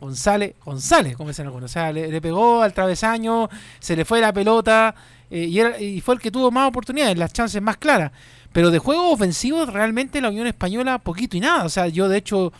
González, 0.00 0.54
González, 0.64 1.16
como 1.16 1.28
dicen 1.30 1.46
algunos. 1.46 1.70
O 1.70 1.72
sea, 1.72 1.92
le, 1.92 2.20
pegó 2.20 2.62
al 2.62 2.72
travesaño, 2.72 3.48
se 3.80 3.94
le 3.96 4.04
fue 4.04 4.20
la 4.20 4.32
pelota 4.32 4.94
eh, 5.30 5.44
y, 5.44 5.58
era- 5.60 5.76
fue 6.02 6.14
el 6.16 6.20
que 6.20 6.30
tuvo 6.30 6.50
más 6.50 6.68
oportunidades, 6.68 7.16
las 7.18 7.32
chances 7.32 7.60
más 7.62 7.76
claras. 7.76 8.12
Pero 8.52 8.70
de 8.70 8.78
juego 8.78 9.10
ofensivo, 9.10 9.64
realmente 9.66 10.20
la 10.20 10.28
Unión 10.28 10.46
Española, 10.46 10.98
poquito 10.98 11.36
y 11.36 11.40
nada. 11.40 11.64
O 11.64 11.68
sea, 11.68 11.88
yo 11.88 12.08
de 12.08 12.18
hecho, 12.18 12.52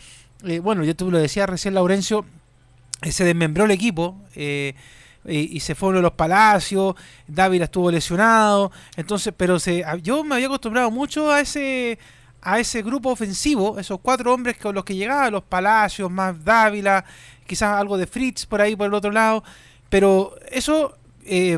eh, 0.45 0.59
bueno, 0.59 0.83
yo 0.83 0.95
tú 0.95 1.11
lo 1.11 1.17
decía 1.19 1.45
recién, 1.45 1.73
Laurencio, 1.75 2.25
eh, 3.01 3.11
se 3.11 3.25
desmembró 3.25 3.65
el 3.65 3.71
equipo. 3.71 4.17
y, 4.35 4.73
y 5.55 5.59
se 5.61 5.73
fue 5.75 5.89
uno 5.89 5.99
de 5.99 6.01
los 6.03 6.13
palacios, 6.13 6.95
Dávila 7.27 7.65
estuvo 7.65 7.89
lesionado, 7.89 8.71
entonces, 8.97 9.33
pero 9.37 9.57
se, 9.57 9.85
yo 10.01 10.23
me 10.25 10.35
había 10.35 10.47
acostumbrado 10.47 10.91
mucho 10.91 11.31
a 11.31 11.39
ese 11.39 11.97
a 12.43 12.59
ese 12.59 12.81
grupo 12.81 13.09
ofensivo, 13.09 13.79
esos 13.79 13.99
cuatro 14.01 14.33
hombres 14.33 14.57
con 14.57 14.75
los 14.75 14.83
que 14.83 14.95
llegaba, 14.95 15.29
los 15.31 15.43
Palacios, 15.43 16.11
más 16.11 16.43
Dávila, 16.43 17.05
quizás 17.47 17.79
algo 17.79 17.97
de 17.97 18.05
Fritz 18.05 18.45
por 18.45 18.61
ahí 18.61 18.75
por 18.75 18.87
el 18.87 18.93
otro 18.93 19.11
lado, 19.11 19.43
pero 19.89 20.35
eso, 20.51 20.97
eh, 21.23 21.57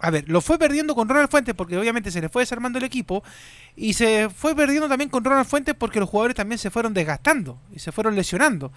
a 0.00 0.10
ver, 0.10 0.28
lo 0.28 0.40
fue 0.40 0.58
perdiendo 0.58 0.94
con 0.96 1.08
Ronald 1.08 1.30
Fuentes 1.30 1.54
porque 1.54 1.78
obviamente 1.78 2.10
se 2.10 2.20
le 2.20 2.28
fue 2.28 2.42
desarmando 2.42 2.78
el 2.78 2.84
equipo 2.84 3.22
y 3.76 3.92
se 3.92 4.28
fue 4.28 4.56
perdiendo 4.56 4.88
también 4.88 5.10
con 5.10 5.22
Ronald 5.22 5.46
Fuentes 5.46 5.74
porque 5.78 6.00
los 6.00 6.08
jugadores 6.08 6.34
también 6.34 6.58
se 6.58 6.70
fueron 6.70 6.92
desgastando 6.92 7.58
y 7.72 7.78
se 7.78 7.92
fueron 7.92 8.16
lesionando. 8.16 8.72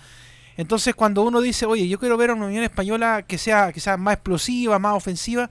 Entonces 0.56 0.93
cuando 0.93 1.24
uno 1.24 1.41
dice, 1.41 1.66
oye, 1.66 1.88
yo 1.88 2.00
quiero 2.00 2.18
ver 2.18 2.30
a 2.30 2.34
una 2.36 2.45
Unión 2.45 2.64
Española 2.64 3.24
que 3.24 3.38
sea 3.38 3.72
quizás 3.72 3.97
más 3.97 4.16
explosiva, 4.16 4.78
más 4.78 4.93
ofensiva, 4.95 5.50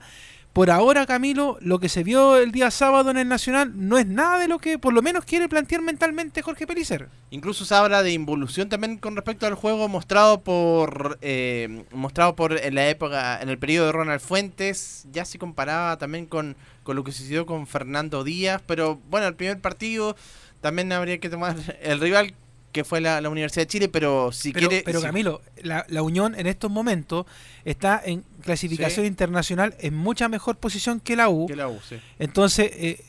por 0.59 0.71
ahora, 0.71 1.05
Camilo, 1.05 1.57
lo 1.61 1.79
que 1.79 1.87
se 1.87 2.03
vio 2.03 2.35
el 2.35 2.51
día 2.51 2.69
sábado 2.69 3.11
en 3.11 3.15
el 3.15 3.29
Nacional 3.29 3.71
no 3.75 3.97
es 3.97 4.05
nada 4.05 4.39
de 4.39 4.49
lo 4.49 4.59
que 4.59 4.77
por 4.77 4.91
lo 4.91 5.01
menos 5.01 5.23
quiere 5.23 5.47
plantear 5.47 5.81
mentalmente 5.81 6.41
Jorge 6.41 6.67
Pellicer. 6.67 7.07
Incluso 7.31 7.63
se 7.63 7.75
habla 7.75 8.03
de 8.03 8.11
involución 8.11 8.67
también 8.67 8.97
con 8.97 9.15
respecto 9.15 9.45
al 9.45 9.53
juego 9.53 9.87
mostrado 9.87 10.41
por 10.41 11.17
eh, 11.21 11.85
mostrado 11.93 12.35
por 12.35 12.57
en 12.57 12.75
la 12.75 12.89
época, 12.89 13.41
en 13.41 13.47
el 13.47 13.57
periodo 13.57 13.85
de 13.85 13.91
Ronald 13.93 14.19
Fuentes, 14.19 15.07
ya 15.13 15.23
se 15.23 15.39
comparaba 15.39 15.97
también 15.97 16.25
con, 16.25 16.57
con 16.83 16.97
lo 16.97 17.05
que 17.05 17.13
sucedió 17.13 17.45
con 17.45 17.65
Fernando 17.65 18.25
Díaz, 18.25 18.61
pero 18.65 18.99
bueno, 19.09 19.27
el 19.27 19.35
primer 19.35 19.61
partido 19.61 20.17
también 20.59 20.91
habría 20.91 21.19
que 21.19 21.29
tomar 21.29 21.55
el 21.81 22.01
rival 22.01 22.33
que 22.71 22.83
fue 22.83 23.01
la, 23.01 23.19
la 23.21 23.29
Universidad 23.29 23.63
de 23.63 23.67
Chile, 23.67 23.89
pero 23.89 24.31
si 24.31 24.51
Pero, 24.53 24.69
quiere... 24.69 24.83
pero 24.85 25.01
Camilo, 25.01 25.41
la, 25.63 25.85
la 25.89 26.01
Unión 26.03 26.35
en 26.37 26.45
estos 26.47 26.69
momentos 26.69 27.25
está 27.65 28.01
en 28.05 28.23
clasificación 28.43 29.05
Sí. 29.05 29.07
internacional 29.07 29.75
en 29.79 29.95
mucha 29.95 30.29
mejor 30.29 30.57
posición 30.57 30.99
que 30.99 31.15
la 31.15 31.29
U. 31.29 31.47
Que 31.47 31.55
la 31.55 31.67
U, 31.67 31.79
sí. 31.87 31.99
Entonces, 32.19 32.71
eh, 32.73 33.03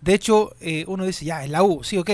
de 0.00 0.14
hecho, 0.14 0.54
eh, 0.60 0.84
uno 0.88 1.04
dice, 1.04 1.24
ya, 1.24 1.44
es 1.44 1.50
la 1.50 1.62
U, 1.62 1.84
sí, 1.84 1.98
ok. 1.98 2.10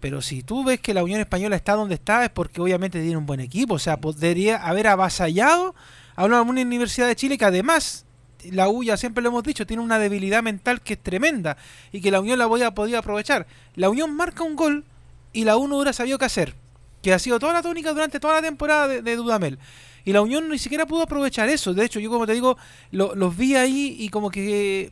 Pero 0.00 0.20
si 0.22 0.42
tú 0.42 0.64
ves 0.64 0.80
que 0.80 0.92
la 0.94 1.02
Unión 1.02 1.20
Española 1.20 1.56
está 1.56 1.74
donde 1.74 1.94
está, 1.94 2.24
es 2.24 2.30
porque 2.30 2.60
obviamente 2.60 3.00
tiene 3.00 3.16
un 3.16 3.24
buen 3.26 3.40
equipo. 3.40 3.74
O 3.74 3.78
sea, 3.78 3.96
podría 3.98 4.56
haber 4.58 4.86
avasallado 4.86 5.74
a 6.16 6.24
una, 6.26 6.42
una 6.42 6.60
Universidad 6.60 7.06
de 7.06 7.16
Chile 7.16 7.38
que 7.38 7.44
además, 7.46 8.04
la 8.50 8.68
U, 8.68 8.82
ya 8.84 8.98
siempre 8.98 9.22
lo 9.22 9.30
hemos 9.30 9.42
dicho, 9.44 9.66
tiene 9.66 9.82
una 9.82 9.98
debilidad 9.98 10.42
mental 10.42 10.82
que 10.82 10.92
es 10.94 11.02
tremenda 11.02 11.56
y 11.90 12.02
que 12.02 12.10
la 12.10 12.20
Unión 12.20 12.38
la 12.38 12.44
voy 12.46 12.62
a 12.62 12.72
poder 12.74 12.96
aprovechar. 12.96 13.46
La 13.76 13.88
Unión 13.88 14.14
marca 14.14 14.42
un 14.42 14.56
gol 14.56 14.84
y 15.34 15.44
la 15.44 15.58
U 15.58 15.68
no 15.68 15.76
hubiera 15.76 15.92
sabido 15.92 16.16
qué 16.16 16.24
hacer. 16.24 16.54
Que 17.02 17.12
ha 17.12 17.18
sido 17.18 17.38
toda 17.38 17.52
la 17.52 17.60
tónica 17.60 17.92
durante 17.92 18.18
toda 18.18 18.34
la 18.34 18.42
temporada 18.42 18.88
de, 18.88 19.16
Dudamel. 19.16 19.58
Y 20.06 20.12
la 20.14 20.22
Unión 20.22 20.48
ni 20.48 20.58
siquiera 20.58 20.86
pudo 20.86 21.02
aprovechar 21.02 21.50
eso. 21.50 21.74
De 21.74 21.84
hecho, 21.84 22.00
yo 22.00 22.08
como 22.10 22.26
te 22.26 22.32
digo, 22.32 22.56
lo- 22.90 23.14
los 23.14 23.36
vi 23.36 23.56
ahí 23.56 23.94
y 23.98 24.08
como 24.08 24.30
que 24.30 24.90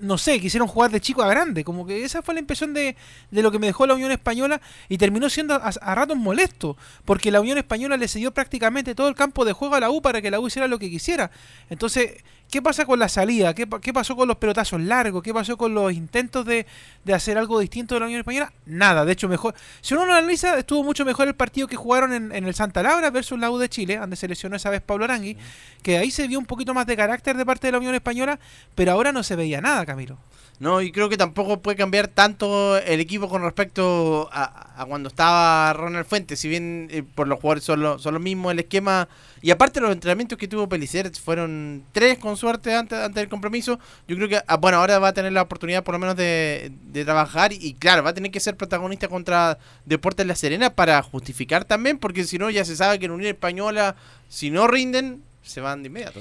no 0.00 0.16
sé, 0.16 0.38
quisieron 0.40 0.68
jugar 0.68 0.92
de 0.92 1.00
chico 1.00 1.22
a 1.22 1.28
grande. 1.28 1.64
Como 1.64 1.84
que 1.84 2.04
esa 2.04 2.22
fue 2.22 2.34
la 2.34 2.40
impresión 2.40 2.72
de, 2.72 2.94
de 3.32 3.42
lo 3.42 3.50
que 3.50 3.58
me 3.58 3.66
dejó 3.66 3.84
la 3.86 3.94
Unión 3.94 4.12
Española 4.12 4.60
y 4.88 4.96
terminó 4.96 5.28
siendo 5.28 5.54
a, 5.54 5.58
a 5.68 5.94
ratos 5.94 6.16
molesto, 6.16 6.76
porque 7.04 7.32
la 7.32 7.40
Unión 7.40 7.58
Española 7.58 7.96
le 7.96 8.06
cedió 8.06 8.32
prácticamente 8.32 8.94
todo 8.94 9.08
el 9.08 9.14
campo 9.16 9.44
de 9.44 9.52
juego 9.52 9.74
a 9.74 9.80
la 9.80 9.90
U 9.90 10.00
para 10.00 10.22
que 10.22 10.30
la 10.30 10.38
U 10.38 10.46
hiciera 10.46 10.68
lo 10.68 10.78
que 10.78 10.88
quisiera. 10.88 11.30
Entonces, 11.68 12.22
¿qué 12.50 12.62
pasa 12.62 12.84
con 12.86 12.98
la 12.98 13.08
salida? 13.08 13.54
¿Qué, 13.54 13.66
pa- 13.66 13.80
qué 13.80 13.92
pasó 13.92 14.16
con 14.16 14.26
los 14.28 14.36
pelotazos 14.38 14.80
largos? 14.80 15.22
¿Qué 15.22 15.32
pasó 15.34 15.56
con 15.56 15.74
los 15.74 15.92
intentos 15.92 16.44
de, 16.46 16.66
de 17.04 17.14
hacer 17.14 17.38
algo 17.38 17.60
distinto 17.60 17.94
de 17.94 18.00
la 18.00 18.06
Unión 18.06 18.20
Española? 18.20 18.52
Nada, 18.66 19.04
de 19.04 19.12
hecho, 19.12 19.28
mejor. 19.28 19.54
Si 19.80 19.94
uno 19.94 20.06
lo 20.06 20.14
analiza, 20.14 20.58
estuvo 20.58 20.82
mucho 20.84 21.04
mejor 21.04 21.28
el 21.28 21.34
partido 21.34 21.66
que 21.68 21.76
jugaron 21.76 22.12
en, 22.12 22.32
en 22.32 22.46
el 22.46 22.54
Santa 22.54 22.82
Laura 22.82 23.10
versus 23.10 23.38
la 23.38 23.50
U 23.50 23.58
de 23.58 23.68
Chile, 23.68 23.96
donde 23.98 24.16
se 24.16 24.28
lesionó 24.28 24.56
esa 24.56 24.70
vez 24.70 24.80
Pablo 24.82 25.04
Arangui, 25.04 25.36
que 25.82 25.98
ahí 25.98 26.10
se 26.10 26.26
vio 26.26 26.38
un 26.38 26.46
poquito 26.46 26.74
más 26.74 26.86
de 26.86 26.96
carácter 26.96 27.36
de 27.36 27.46
parte 27.46 27.66
de 27.68 27.72
la 27.72 27.78
Unión 27.78 27.94
Española, 27.94 28.38
pero 28.74 28.92
ahora 28.92 29.12
no 29.12 29.22
se 29.22 29.36
veía 29.36 29.60
nada, 29.60 29.84
Camilo. 29.86 30.18
No, 30.60 30.80
y 30.82 30.90
creo 30.90 31.08
que 31.08 31.16
tampoco 31.16 31.60
puede 31.62 31.76
cambiar 31.76 32.08
tanto 32.08 32.76
el 32.78 32.98
equipo 32.98 33.28
con 33.28 33.42
respecto 33.42 34.28
a, 34.32 34.84
cuando 34.88 35.08
estaba 35.08 35.72
Ronald 35.72 36.04
Fuentes. 36.04 36.40
Si 36.40 36.48
bien 36.48 36.88
eh, 36.90 37.04
por 37.14 37.28
los 37.28 37.38
jugadores 37.38 37.62
son, 37.62 37.80
lo- 37.80 37.98
son 38.00 38.14
los 38.14 38.22
mismos, 38.22 38.50
el 38.50 38.58
esquema. 38.58 39.08
Y 39.40 39.52
aparte, 39.52 39.80
los 39.80 39.92
entrenamientos 39.92 40.36
que 40.36 40.48
tuvo 40.48 40.68
Pelicer 40.68 41.14
fueron 41.14 41.84
tres 41.92 42.18
con 42.18 42.36
suerte 42.36 42.74
antes, 42.74 42.98
antes 42.98 43.14
del 43.14 43.28
compromiso. 43.28 43.78
Yo 44.08 44.16
creo 44.16 44.28
que, 44.28 44.40
ah, 44.44 44.56
bueno, 44.56 44.78
ahora 44.78 44.98
va 44.98 45.08
a 45.08 45.12
tener 45.12 45.32
la 45.32 45.42
oportunidad 45.42 45.84
por 45.84 45.94
lo 45.94 46.00
menos 46.00 46.16
de, 46.16 46.72
de 46.86 47.04
trabajar. 47.04 47.52
Y 47.52 47.74
claro, 47.74 48.02
va 48.02 48.10
a 48.10 48.14
tener 48.14 48.32
que 48.32 48.40
ser 48.40 48.56
protagonista 48.56 49.06
contra 49.06 49.58
Deportes 49.84 50.26
La 50.26 50.34
Serena 50.34 50.70
para 50.70 51.00
justificar 51.02 51.66
también, 51.66 51.98
porque 51.98 52.24
si 52.24 52.36
no, 52.36 52.50
ya 52.50 52.64
se 52.64 52.74
sabe 52.74 52.98
que 52.98 53.04
en 53.04 53.12
Unión 53.12 53.30
Española, 53.30 53.94
si 54.28 54.50
no 54.50 54.66
rinden, 54.66 55.22
se 55.40 55.60
van 55.60 55.84
de 55.84 55.86
inmediato. 55.86 56.18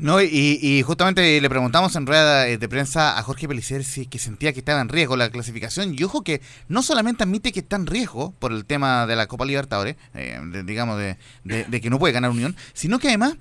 No, 0.00 0.22
y, 0.22 0.58
y 0.62 0.82
justamente 0.82 1.38
le 1.40 1.48
preguntamos 1.50 1.94
en 1.94 2.06
rueda 2.06 2.44
de 2.44 2.68
prensa 2.70 3.18
a 3.18 3.22
Jorge 3.22 3.46
Pelicer 3.46 3.84
si 3.84 4.06
que 4.06 4.18
sentía 4.18 4.52
que 4.54 4.60
estaba 4.60 4.80
en 4.80 4.88
riesgo 4.88 5.14
la 5.16 5.28
clasificación. 5.30 5.94
Y 5.96 6.02
ojo 6.04 6.24
que 6.24 6.40
no 6.68 6.82
solamente 6.82 7.24
admite 7.24 7.52
que 7.52 7.60
está 7.60 7.76
en 7.76 7.86
riesgo 7.86 8.32
por 8.38 8.50
el 8.52 8.64
tema 8.64 9.06
de 9.06 9.14
la 9.16 9.26
Copa 9.26 9.44
Libertadores, 9.44 9.96
eh, 10.14 10.40
digamos, 10.64 10.98
de, 10.98 11.18
de- 11.44 11.64
de 11.64 11.80
que 11.82 11.90
no 11.90 11.98
puede 11.98 12.14
ganar 12.14 12.30
Unión, 12.30 12.56
sino 12.72 12.98
que 12.98 13.08
además 13.08 13.34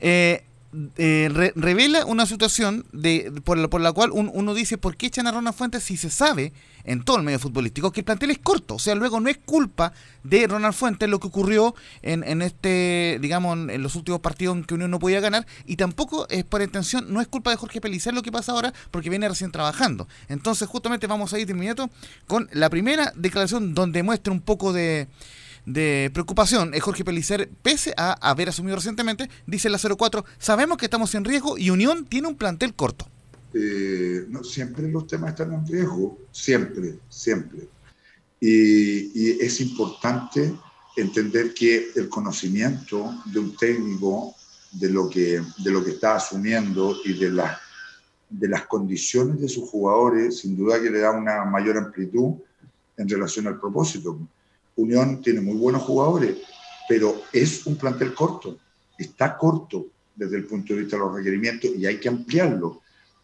eh, 0.00 0.44
eh, 0.96 1.28
re- 1.32 1.52
revela 1.56 2.04
una 2.04 2.26
situación 2.26 2.84
de, 2.92 3.32
por, 3.44 3.56
la, 3.58 3.68
por 3.68 3.80
la 3.80 3.92
cual 3.92 4.10
un- 4.12 4.30
uno 4.32 4.54
dice, 4.54 4.78
¿por 4.78 4.96
qué 4.96 5.06
echan 5.06 5.26
a 5.26 5.32
Ronald 5.32 5.56
Fuentes 5.56 5.82
si 5.84 5.96
se 5.96 6.10
sabe 6.10 6.52
en 6.84 7.02
todo 7.04 7.16
el 7.16 7.22
medio 7.22 7.38
futbolístico 7.38 7.90
que 7.92 8.00
el 8.00 8.04
plantel 8.04 8.30
es 8.30 8.38
corto? 8.38 8.74
O 8.74 8.78
sea, 8.78 8.94
luego 8.94 9.20
no 9.20 9.28
es 9.28 9.38
culpa 9.38 9.92
de 10.22 10.46
Ronald 10.46 10.74
Fuentes 10.74 11.08
lo 11.08 11.18
que 11.20 11.28
ocurrió 11.28 11.74
en, 12.02 12.22
en 12.24 12.42
este, 12.42 13.18
digamos, 13.20 13.56
en, 13.70 13.82
los 13.82 13.94
últimos 13.96 14.20
partidos 14.20 14.66
que 14.66 14.74
Unión 14.74 14.90
no 14.90 14.98
podía 14.98 15.20
ganar 15.20 15.46
y 15.66 15.76
tampoco 15.76 16.26
es 16.28 16.44
por 16.44 16.60
intención, 16.62 17.12
no 17.12 17.20
es 17.20 17.28
culpa 17.28 17.50
de 17.50 17.56
Jorge 17.56 17.80
Pelicer 17.80 18.12
lo 18.14 18.22
que 18.22 18.32
pasa 18.32 18.52
ahora 18.52 18.72
porque 18.90 19.08
viene 19.10 19.28
recién 19.28 19.52
trabajando. 19.52 20.08
Entonces, 20.28 20.68
justamente 20.68 21.06
vamos 21.06 21.32
a 21.32 21.38
ir 21.38 21.46
de 21.46 21.52
inmediato 21.52 21.90
con 22.26 22.48
la 22.52 22.68
primera 22.70 23.12
declaración 23.16 23.74
donde 23.74 24.02
muestra 24.02 24.32
un 24.32 24.40
poco 24.40 24.72
de 24.72 25.08
de 25.66 26.10
preocupación 26.14 26.72
es 26.74 26.82
Jorge 26.82 27.04
Pelicer, 27.04 27.50
pese 27.62 27.92
a 27.96 28.12
haber 28.12 28.48
asumido 28.48 28.76
recientemente, 28.76 29.28
dice 29.46 29.68
la 29.68 29.78
04, 29.78 30.24
sabemos 30.38 30.78
que 30.78 30.86
estamos 30.86 31.14
en 31.14 31.24
riesgo 31.24 31.58
y 31.58 31.70
Unión 31.70 32.06
tiene 32.06 32.28
un 32.28 32.36
plantel 32.36 32.74
corto. 32.74 33.06
Eh, 33.52 34.26
siempre 34.42 34.90
los 34.90 35.06
temas 35.06 35.30
están 35.30 35.52
en 35.52 35.66
riesgo, 35.66 36.18
siempre, 36.30 36.98
siempre. 37.08 37.68
Y, 38.40 39.10
y 39.14 39.38
es 39.40 39.60
importante 39.60 40.54
entender 40.96 41.52
que 41.52 41.90
el 41.96 42.08
conocimiento 42.08 43.22
de 43.26 43.38
un 43.38 43.56
técnico 43.56 44.34
de 44.72 44.90
lo 44.90 45.08
que, 45.08 45.42
de 45.58 45.70
lo 45.70 45.84
que 45.84 45.90
está 45.90 46.16
asumiendo 46.16 46.96
y 47.04 47.14
de, 47.14 47.30
las 47.30 47.58
de 48.28 48.48
las 48.48 48.66
condiciones 48.66 49.40
de 49.40 49.48
sus 49.48 49.68
jugadores, 49.68 50.40
sin 50.40 50.56
duda 50.56 50.80
que 50.80 50.90
le 50.90 51.00
da 51.00 51.12
una 51.12 51.44
mayor 51.44 51.76
amplitud 51.76 52.34
en 52.96 53.08
relación 53.08 53.46
al 53.46 53.60
propósito. 53.60 54.18
Unión 54.76 55.20
tiene 55.22 55.40
muy 55.40 55.56
buenos 55.56 55.82
jugadores, 55.82 56.36
pero 56.88 57.22
es 57.32 57.66
un 57.66 57.76
plantel 57.76 58.14
corto, 58.14 58.58
está 58.98 59.36
corto 59.36 59.86
desde 60.14 60.36
el 60.36 60.44
punto 60.44 60.74
de 60.74 60.80
vista 60.80 60.96
de 60.96 61.02
los 61.02 61.14
requerimientos 61.14 61.70
y 61.76 61.86
hay 61.86 61.98
que 61.98 62.08
ampliarlo. 62.08 62.82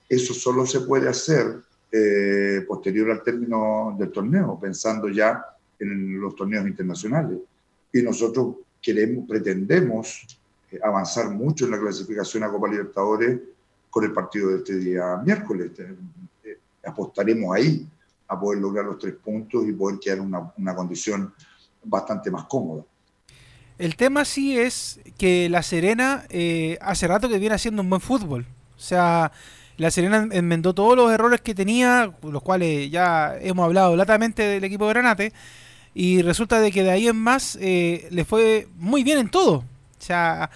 Eso 0.09 0.35
solo 0.35 0.67
se 0.67 0.81
puede 0.81 1.09
hacer 1.09 1.61
eh, 1.91 2.65
posterior 2.67 3.11
al 3.11 3.23
término 3.23 3.95
del 3.99 4.11
torneo, 4.11 4.59
pensando 4.61 5.09
ya 5.09 5.45
en 5.79 6.21
los 6.21 6.35
torneos 6.35 6.67
internacionales. 6.67 7.39
Y 7.93 8.03
nosotros 8.03 8.57
queremos, 8.81 9.29
pretendemos 9.29 10.27
eh, 10.71 10.79
avanzar 10.83 11.31
mucho 11.31 11.65
en 11.65 11.73
la 11.73 11.81
clasificación 11.81 12.45
a 12.45 12.51
Copa 12.51 12.69
Libertadores 12.69 13.41
con 13.91 14.05
el 14.05 14.13
partido 14.13 14.51
de 14.51 14.57
este 14.59 14.77
día 14.77 15.17
miércoles. 15.19 15.71
Eh, 15.79 15.95
eh, 16.45 16.59
apostaremos 16.85 17.55
ahí 17.55 17.87
a 18.33 18.41
poder 18.41 18.61
lograr 18.61 18.85
los 18.85 18.99
tres 18.99 19.15
puntos 19.23 19.65
y 19.67 19.73
poder 19.73 19.99
quedar 20.01 20.19
en 20.19 20.25
una, 20.25 20.53
una 20.57 20.75
condición 20.75 21.33
bastante 21.85 22.31
más 22.31 22.45
cómoda. 22.45 22.85
El 23.79 23.97
tema 23.97 24.25
sí 24.25 24.59
es 24.59 25.01
que 25.19 25.49
La 25.49 25.63
Serena 25.63 26.25
eh, 26.29 26.79
hace 26.81 27.09
rato 27.09 27.29
que 27.29 27.39
viene 27.39 27.55
haciendo 27.55 27.83
un 27.83 27.91
buen 27.91 28.01
fútbol. 28.01 28.47
O 28.77 28.81
sea, 28.81 29.33
La 29.77 29.91
Serena 29.91 30.29
enmendó 30.31 30.75
todos 30.75 30.97
los 30.97 31.11
errores 31.11 31.41
que 31.41 31.55
tenía, 31.55 32.13
los 32.23 32.43
cuales 32.43 32.91
ya 32.91 33.37
hemos 33.41 33.65
hablado 33.65 33.97
latamente 33.97 34.43
del 34.43 34.65
equipo 34.65 34.87
de 34.87 34.93
Granate. 34.93 35.33
Y 35.95 36.23
resulta 36.23 36.61
de 36.61 36.71
que 36.71 36.85
de 36.85 36.91
ahí 36.91 37.09
en 37.09 37.17
más 37.17 37.59
eh, 37.61 38.07
le 38.11 38.25
fue 38.25 38.69
muy 38.77 39.03
bien 39.03 39.19
en 39.19 39.31
todo. 39.31 39.57
O 39.57 39.65
sea, 39.99 40.51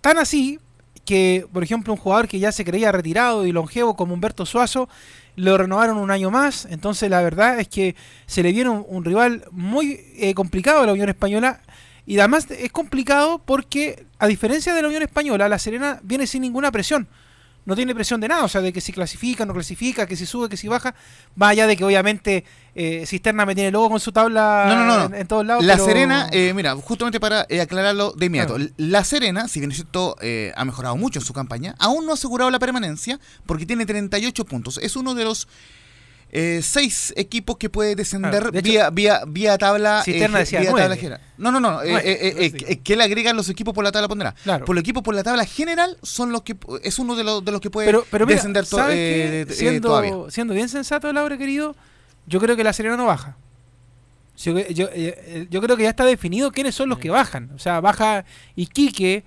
tan 0.00 0.18
así 0.18 0.58
que, 1.04 1.46
por 1.52 1.62
ejemplo, 1.62 1.92
un 1.92 1.98
jugador 1.98 2.28
que 2.28 2.38
ya 2.38 2.50
se 2.50 2.64
creía 2.64 2.92
retirado 2.92 3.46
y 3.46 3.52
longevo 3.52 3.94
como 3.94 4.14
Humberto 4.14 4.46
Suazo, 4.46 4.88
lo 5.36 5.56
renovaron 5.58 5.96
un 5.98 6.10
año 6.10 6.30
más. 6.30 6.66
Entonces, 6.70 7.10
la 7.10 7.22
verdad 7.22 7.60
es 7.60 7.68
que 7.68 7.96
se 8.26 8.42
le 8.42 8.52
viene 8.52 8.70
un, 8.70 9.04
rival 9.04 9.44
muy 9.50 10.00
eh, 10.16 10.34
complicado 10.34 10.82
a 10.82 10.86
la 10.86 10.92
Unión 10.92 11.08
Española. 11.08 11.60
Y 12.06 12.18
además 12.18 12.50
es 12.50 12.70
complicado 12.70 13.42
porque, 13.44 14.06
a 14.18 14.26
diferencia 14.26 14.74
de 14.74 14.82
la 14.82 14.88
Unión 14.88 15.02
Española, 15.02 15.48
la 15.48 15.58
Serena 15.58 16.00
viene 16.02 16.26
sin 16.26 16.42
ninguna 16.42 16.70
presión. 16.70 17.08
No 17.66 17.74
tiene 17.74 17.94
presión 17.94 18.20
de 18.20 18.28
nada, 18.28 18.44
o 18.44 18.48
sea, 18.48 18.60
de 18.60 18.72
que 18.72 18.80
si 18.80 18.92
clasifica, 18.92 19.46
no 19.46 19.54
clasifica, 19.54 20.06
que 20.06 20.16
si 20.16 20.26
sube, 20.26 20.48
que 20.48 20.56
si 20.56 20.68
baja. 20.68 20.94
Más 21.34 21.50
allá 21.52 21.66
de 21.66 21.76
que 21.76 21.84
obviamente 21.84 22.44
eh, 22.74 23.04
Cisterna 23.06 23.46
me 23.46 23.54
tiene 23.54 23.70
loco 23.70 23.88
con 23.90 24.00
su 24.00 24.12
tabla 24.12 24.66
No, 24.68 24.76
no, 24.84 24.98
no. 24.98 25.04
En, 25.06 25.14
en 25.22 25.26
todos 25.26 25.46
lados. 25.46 25.64
La 25.64 25.74
pero- 25.74 25.86
Serena, 25.86 26.28
eh, 26.32 26.52
mira, 26.54 26.74
justamente 26.76 27.20
para 27.20 27.46
eh, 27.48 27.60
aclararlo 27.62 28.12
de 28.12 28.26
inmediato, 28.26 28.56
La 28.76 29.02
Serena, 29.04 29.48
si 29.48 29.60
bien 29.60 29.70
es 29.70 29.76
cierto, 29.78 30.16
eh, 30.20 30.52
ha 30.56 30.64
mejorado 30.64 30.96
mucho 30.96 31.18
en 31.20 31.24
su 31.24 31.32
campaña, 31.32 31.74
aún 31.78 32.04
no 32.04 32.10
ha 32.12 32.14
asegurado 32.14 32.50
la 32.50 32.58
permanencia 32.58 33.18
porque 33.46 33.64
tiene 33.66 33.86
38 33.86 34.44
puntos. 34.44 34.78
Es 34.82 34.94
uno 34.96 35.14
de 35.14 35.24
los 35.24 35.48
eh, 36.36 36.60
seis 36.62 37.12
equipos 37.16 37.56
que 37.58 37.70
puede 37.70 37.94
descender 37.94 38.50
hecho- 38.52 38.60
vía, 38.62 38.90
vía, 38.90 39.20
vía 39.26 39.56
tabla. 39.56 40.02
Cisterna 40.04 40.38
eh, 40.38 40.40
decía 40.40 40.60
vía 40.60 40.70
nueve. 40.70 40.82
tabla 40.84 40.96
general. 40.96 41.20
No, 41.38 41.52
no, 41.52 41.60
no. 41.60 41.80
eh, 41.82 41.88
Nueve, 41.92 42.12
eh, 42.12 42.34
eh, 42.46 42.50
sí. 42.50 42.64
eh, 42.68 42.80
que 42.80 42.96
le 42.96 43.04
agregan 43.04 43.36
los 43.36 43.48
equipos 43.48 43.72
por 43.72 43.84
la 43.84 43.92
tabla 43.92 44.08
pondera. 44.08 44.34
Claro. 44.42 44.64
Por 44.64 44.74
los 44.74 44.82
equipos 44.82 45.02
por 45.04 45.14
la 45.14 45.22
tabla 45.22 45.44
general 45.46 45.96
son 46.02 46.32
los 46.32 46.42
que 46.42 46.56
es 46.82 46.98
uno 46.98 47.14
de 47.14 47.22
los, 47.24 47.44
de 47.44 47.52
los 47.52 47.60
que 47.60 47.70
puede 47.70 47.86
Pero, 47.86 48.04
pero 48.10 48.26
mira, 48.26 48.36
descender 48.36 48.66
to- 48.66 48.76
¿sabes 48.76 48.96
eh, 48.96 49.46
eh, 49.48 49.52
siendo, 49.52 49.88
todavía. 49.88 50.12
siendo 50.30 50.54
bien 50.54 50.68
sensato, 50.68 51.12
Laura, 51.12 51.38
querido, 51.38 51.76
yo 52.26 52.40
creo 52.40 52.56
que 52.56 52.64
la 52.64 52.72
Serena 52.72 52.96
no 52.96 53.06
baja. 53.06 53.36
Yo, 54.36 54.58
yo, 54.68 54.88
eh, 54.92 55.46
yo 55.50 55.60
creo 55.62 55.76
que 55.76 55.84
ya 55.84 55.90
está 55.90 56.04
definido 56.04 56.50
quiénes 56.50 56.74
son 56.74 56.88
los 56.88 56.98
que 56.98 57.08
bajan. 57.10 57.50
O 57.54 57.58
sea, 57.58 57.80
baja 57.80 58.24
Iquique, 58.56 59.24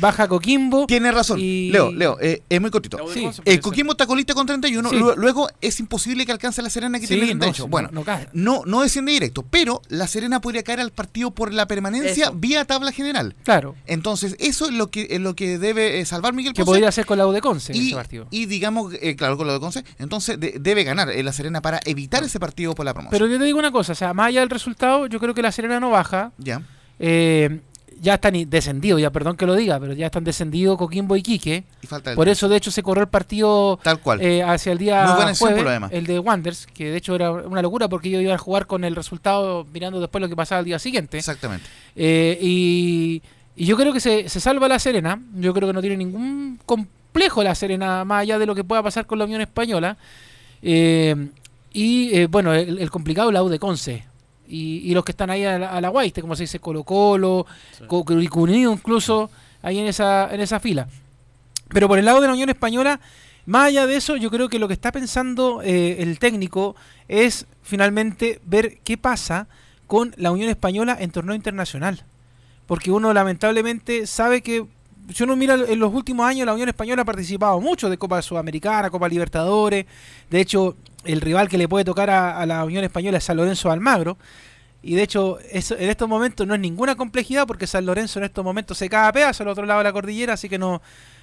baja 0.00 0.28
Coquimbo. 0.28 0.82
Ah, 0.82 0.86
Tiene 0.86 1.12
razón. 1.12 1.38
y- 1.40 1.70
Leo, 1.70 1.92
Leo, 1.92 2.18
eh, 2.20 2.42
es 2.48 2.60
muy 2.60 2.70
cortito. 2.70 2.98
Sí. 3.12 3.28
El 3.44 3.60
Coquimbo 3.60 3.92
está 3.92 4.06
colista 4.06 4.34
con 4.34 4.46
31, 4.46 4.90
Sí. 4.90 4.96
lu- 4.96 5.14
luego 5.16 5.48
es 5.60 5.78
imposible 5.80 6.24
que 6.26 6.32
alcance 6.32 6.62
la 6.62 6.70
Serena 6.70 6.98
que 6.98 7.06
Sí, 7.06 7.14
tiene 7.14 7.34
no, 7.34 7.40
38. 7.40 7.62
no, 7.64 7.68
bueno, 7.68 7.88
no 7.92 8.02
cae. 8.04 8.28
no, 8.32 8.62
no 8.66 8.82
desciende 8.82 9.12
directo, 9.12 9.44
pero 9.48 9.82
la 9.88 10.06
Serena 10.08 10.40
podría 10.40 10.62
caer 10.62 10.80
al 10.80 10.90
partido 10.92 11.30
por 11.30 11.52
la 11.52 11.66
permanencia 11.66 12.24
Eso. 12.26 12.34
vía 12.34 12.64
tabla 12.64 12.92
general. 12.92 13.36
Claro. 13.44 13.74
Entonces, 13.86 14.36
eso 14.38 14.66
es 14.66 14.72
lo 14.72 14.90
que, 14.90 15.08
es 15.10 15.20
lo 15.20 15.34
que 15.36 15.58
debe 15.58 16.00
eh, 16.00 16.04
salvar 16.04 16.32
Miguel 16.34 16.52
Que 16.52 16.64
podría 16.64 16.88
hacer 16.88 17.06
con 17.06 17.18
la 17.18 17.26
U 17.26 17.32
de 17.32 17.40
Conce 17.40 17.72
en 17.72 17.82
y, 17.82 17.86
ese 17.88 17.94
partido. 17.96 18.26
y 18.30 18.46
digamos, 18.46 18.92
eh, 19.00 19.16
claro, 19.16 19.36
con 19.36 19.46
lo 19.46 19.52
de 19.52 19.60
Conce, 19.60 19.84
entonces 19.98 20.38
de- 20.40 20.56
debe 20.60 20.84
ganar 20.84 21.10
eh, 21.10 21.22
la 21.22 21.32
Serena 21.32 21.60
para 21.62 21.80
evitar 21.84 22.22
ese 22.24 22.40
partido 22.40 22.74
por 22.74 22.84
la 22.84 22.94
promoción. 22.94 23.10
Pero 23.18 23.26
yo 23.30 23.38
te 23.38 23.44
digo 23.44 23.58
una 23.58 23.70
cosa, 23.72 23.92
o 23.92 23.96
sea, 23.96 24.12
más 24.14 24.28
allá 24.28 24.47
del 24.48 24.54
resultado, 24.56 25.06
yo 25.06 25.20
creo 25.20 25.34
que 25.34 25.42
la 25.42 25.52
Serena 25.52 25.78
no 25.78 25.90
baja. 25.90 26.32
Ya. 26.38 26.62
Eh, 26.98 27.60
ya 28.00 28.14
están 28.14 28.34
descendidos, 28.48 29.00
ya 29.00 29.10
perdón 29.10 29.36
que 29.36 29.44
lo 29.44 29.56
diga, 29.56 29.80
pero 29.80 29.92
ya 29.92 30.06
están 30.06 30.22
descendidos 30.22 30.78
Coquimbo 30.78 31.16
y 31.16 31.22
Quique. 31.22 31.64
Y 31.82 31.86
falta 31.88 32.10
el 32.10 32.16
Por 32.16 32.28
eso, 32.28 32.48
de 32.48 32.56
hecho, 32.56 32.70
se 32.70 32.80
corrió 32.82 33.02
el 33.02 33.08
partido 33.08 33.78
Tal 33.82 33.98
cual. 33.98 34.22
eh, 34.22 34.40
hacia 34.42 34.70
el 34.70 34.78
día 34.78 35.04
jueves, 35.08 35.38
por 35.40 35.92
el 35.92 36.06
de 36.06 36.18
Wanders, 36.20 36.66
que 36.68 36.90
de 36.92 36.96
hecho 36.96 37.16
era 37.16 37.32
una 37.32 37.60
locura 37.60 37.88
porque 37.88 38.08
ellos 38.08 38.22
iban 38.22 38.36
a 38.36 38.38
jugar 38.38 38.66
con 38.68 38.84
el 38.84 38.94
resultado 38.94 39.66
mirando 39.72 40.00
después 40.00 40.22
lo 40.22 40.28
que 40.28 40.36
pasaba 40.36 40.60
el 40.60 40.66
día 40.66 40.78
siguiente. 40.78 41.18
Exactamente. 41.18 41.66
Eh, 41.96 42.38
y, 42.40 43.20
y 43.56 43.64
yo 43.66 43.76
creo 43.76 43.92
que 43.92 43.98
se, 44.00 44.28
se 44.28 44.38
salva 44.38 44.68
la 44.68 44.78
Serena. 44.78 45.20
Yo 45.34 45.52
creo 45.52 45.66
que 45.66 45.74
no 45.74 45.80
tiene 45.80 45.96
ningún 45.96 46.60
complejo 46.66 47.42
la 47.42 47.56
Serena, 47.56 48.04
más 48.04 48.22
allá 48.22 48.38
de 48.38 48.46
lo 48.46 48.54
que 48.54 48.62
pueda 48.62 48.80
pasar 48.80 49.06
con 49.06 49.18
la 49.18 49.24
Unión 49.24 49.40
Española. 49.40 49.96
Eh, 50.62 51.16
y 51.72 52.26
bueno, 52.26 52.54
el, 52.54 52.78
el 52.78 52.90
complicado 52.92 53.30
es 53.30 53.34
la 53.34 53.42
U 53.42 53.48
de 53.48 53.58
Conce. 53.58 54.04
Y, 54.48 54.78
y 54.90 54.94
los 54.94 55.04
que 55.04 55.12
están 55.12 55.28
ahí 55.28 55.44
a 55.44 55.58
la, 55.58 55.70
a 55.70 55.80
la 55.80 55.90
guaite, 55.90 56.22
como 56.22 56.34
se 56.34 56.44
dice, 56.44 56.58
Colo 56.58 56.82
Colo, 56.82 57.46
Co- 57.86 58.04
Curicunio 58.04 58.72
incluso, 58.72 59.30
ahí 59.60 59.78
en 59.78 59.86
esa, 59.86 60.32
en 60.34 60.40
esa 60.40 60.58
fila. 60.58 60.88
Pero 61.68 61.86
por 61.86 61.98
el 61.98 62.06
lado 62.06 62.20
de 62.22 62.28
la 62.28 62.32
Unión 62.32 62.48
Española, 62.48 62.98
más 63.44 63.66
allá 63.66 63.86
de 63.86 63.96
eso, 63.96 64.16
yo 64.16 64.30
creo 64.30 64.48
que 64.48 64.58
lo 64.58 64.66
que 64.66 64.74
está 64.74 64.90
pensando 64.90 65.60
eh, 65.62 65.96
el 66.02 66.18
técnico 66.18 66.76
es 67.08 67.46
finalmente 67.62 68.40
ver 68.46 68.78
qué 68.84 68.96
pasa 68.96 69.48
con 69.86 70.14
la 70.16 70.30
Unión 70.30 70.48
Española 70.48 70.96
en 70.98 71.10
torneo 71.10 71.34
internacional. 71.34 72.04
Porque 72.66 72.90
uno 72.90 73.12
lamentablemente 73.12 74.06
sabe 74.06 74.42
que, 74.42 74.66
si 75.14 75.24
uno 75.24 75.36
mira 75.36 75.54
en 75.54 75.78
los 75.78 75.92
últimos 75.92 76.26
años, 76.26 76.46
la 76.46 76.52
Unión 76.54 76.68
Española 76.68 77.02
ha 77.02 77.04
participado 77.06 77.60
mucho 77.60 77.88
de 77.88 77.96
Copa 77.96 78.20
Sudamericana, 78.22 78.90
Copa 78.90 79.08
Libertadores. 79.08 79.86
De 80.30 80.40
hecho, 80.40 80.76
el 81.04 81.20
rival 81.20 81.48
que 81.48 81.58
le 81.58 81.68
puede 81.68 81.84
tocar 81.84 82.10
a, 82.10 82.38
a 82.38 82.46
la 82.46 82.64
Unión 82.64 82.84
Española 82.84 83.18
es 83.18 83.24
San 83.24 83.36
Lorenzo 83.36 83.68
de 83.68 83.74
Almagro. 83.74 84.18
Y 84.80 84.94
de 84.94 85.02
hecho, 85.02 85.38
eso, 85.50 85.76
en 85.76 85.90
estos 85.90 86.08
momentos 86.08 86.46
no 86.46 86.54
es 86.54 86.60
ninguna 86.60 86.94
complejidad 86.94 87.46
porque 87.46 87.66
San 87.66 87.84
Lorenzo 87.84 88.20
en 88.20 88.26
estos 88.26 88.44
momentos 88.44 88.78
se 88.78 88.88
cae 88.88 89.08
a 89.08 89.12
pedazos 89.12 89.40
al 89.40 89.48
otro 89.48 89.66
lado 89.66 89.80
de 89.80 89.84
la 89.84 89.92
cordillera, 89.92 90.34
así 90.34 90.48
que 90.48 90.56
no, 90.56 90.80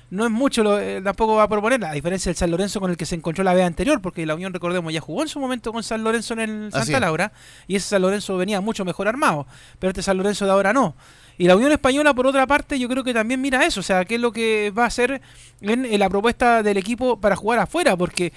no 0.10 0.26
es 0.26 0.32
mucho, 0.32 0.62
lo, 0.62 0.78
eh, 0.78 1.02
tampoco 1.02 1.36
va 1.36 1.44
a 1.44 1.48
proponer, 1.48 1.84
a 1.86 1.94
diferencia 1.94 2.30
del 2.30 2.36
San 2.36 2.52
Lorenzo 2.52 2.82
con 2.82 2.92
el 2.92 2.98
que 2.98 3.06
se 3.06 3.16
encontró 3.16 3.44
la 3.46 3.54
vez 3.54 3.66
anterior, 3.66 4.02
porque 4.02 4.26
la 4.26 4.36
Unión, 4.36 4.54
recordemos, 4.54 4.92
ya 4.92 5.00
jugó 5.00 5.22
en 5.22 5.30
su 5.30 5.40
momento 5.40 5.72
con 5.72 5.84
San 5.84 6.04
Lorenzo 6.04 6.34
en 6.34 6.40
el 6.42 6.72
Santa. 6.72 7.00
Laura, 7.00 7.32
y 7.66 7.78
ese 7.78 7.88
San 7.88 8.02
Lorenzo 8.02 8.36
venía 8.36 8.60
mucho 8.60 8.84
mejor 8.84 9.08
armado, 9.08 9.48
pero 9.80 9.92
este 9.92 10.04
San 10.04 10.18
Lorenzo 10.18 10.46
de 10.46 10.52
ahora 10.52 10.74
no. 10.74 10.94
Y 11.38 11.48
la 11.48 11.56
Unión 11.56 11.72
Española, 11.72 12.14
por 12.14 12.28
otra 12.28 12.46
parte, 12.46 12.78
yo 12.78 12.90
creo 12.90 13.04
que 13.06 13.14
también 13.14 13.40
mira 13.40 13.66
eso, 13.66 13.80
o 13.80 13.84
sea, 13.84 14.04
qué 14.04 14.16
es 14.16 14.22
lo 14.22 14.34
que 14.34 14.72
va 14.78 14.84
a 14.84 14.88
hacer 14.88 15.22
en, 15.62 15.86
en 15.86 16.00
la 16.00 16.10
propuesta 16.10 16.62
del 16.62 16.78
equipo 16.78 17.20
para 17.20 17.36
jugar 17.38 17.60
afuera, 17.60 17.96
porque 17.96 18.34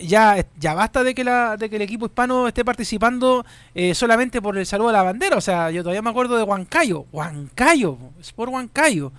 ya, 0.00 0.44
ya 0.58 0.74
basta 0.74 1.02
de 1.02 1.14
que, 1.14 1.24
la, 1.24 1.56
de 1.56 1.68
que 1.68 1.76
el 1.76 1.82
equipo 1.82 2.06
hispano 2.06 2.48
esté 2.48 2.64
participando 2.64 3.44
eh, 3.74 3.94
solamente 3.94 4.42
por 4.42 4.56
el 4.56 4.66
saludo 4.66 4.90
a 4.90 4.92
la 4.92 5.02
bandera. 5.02 5.36
O 5.36 5.40
sea, 5.40 5.70
yo 5.70 5.82
todavía 5.82 6.02
me 6.02 6.10
acuerdo 6.10 6.36
de 6.36 6.42
Huancayo. 6.42 7.06
Huancayo, 7.12 7.98
es 8.20 8.32
por 8.32 8.48
Huancayo. 8.48 9.12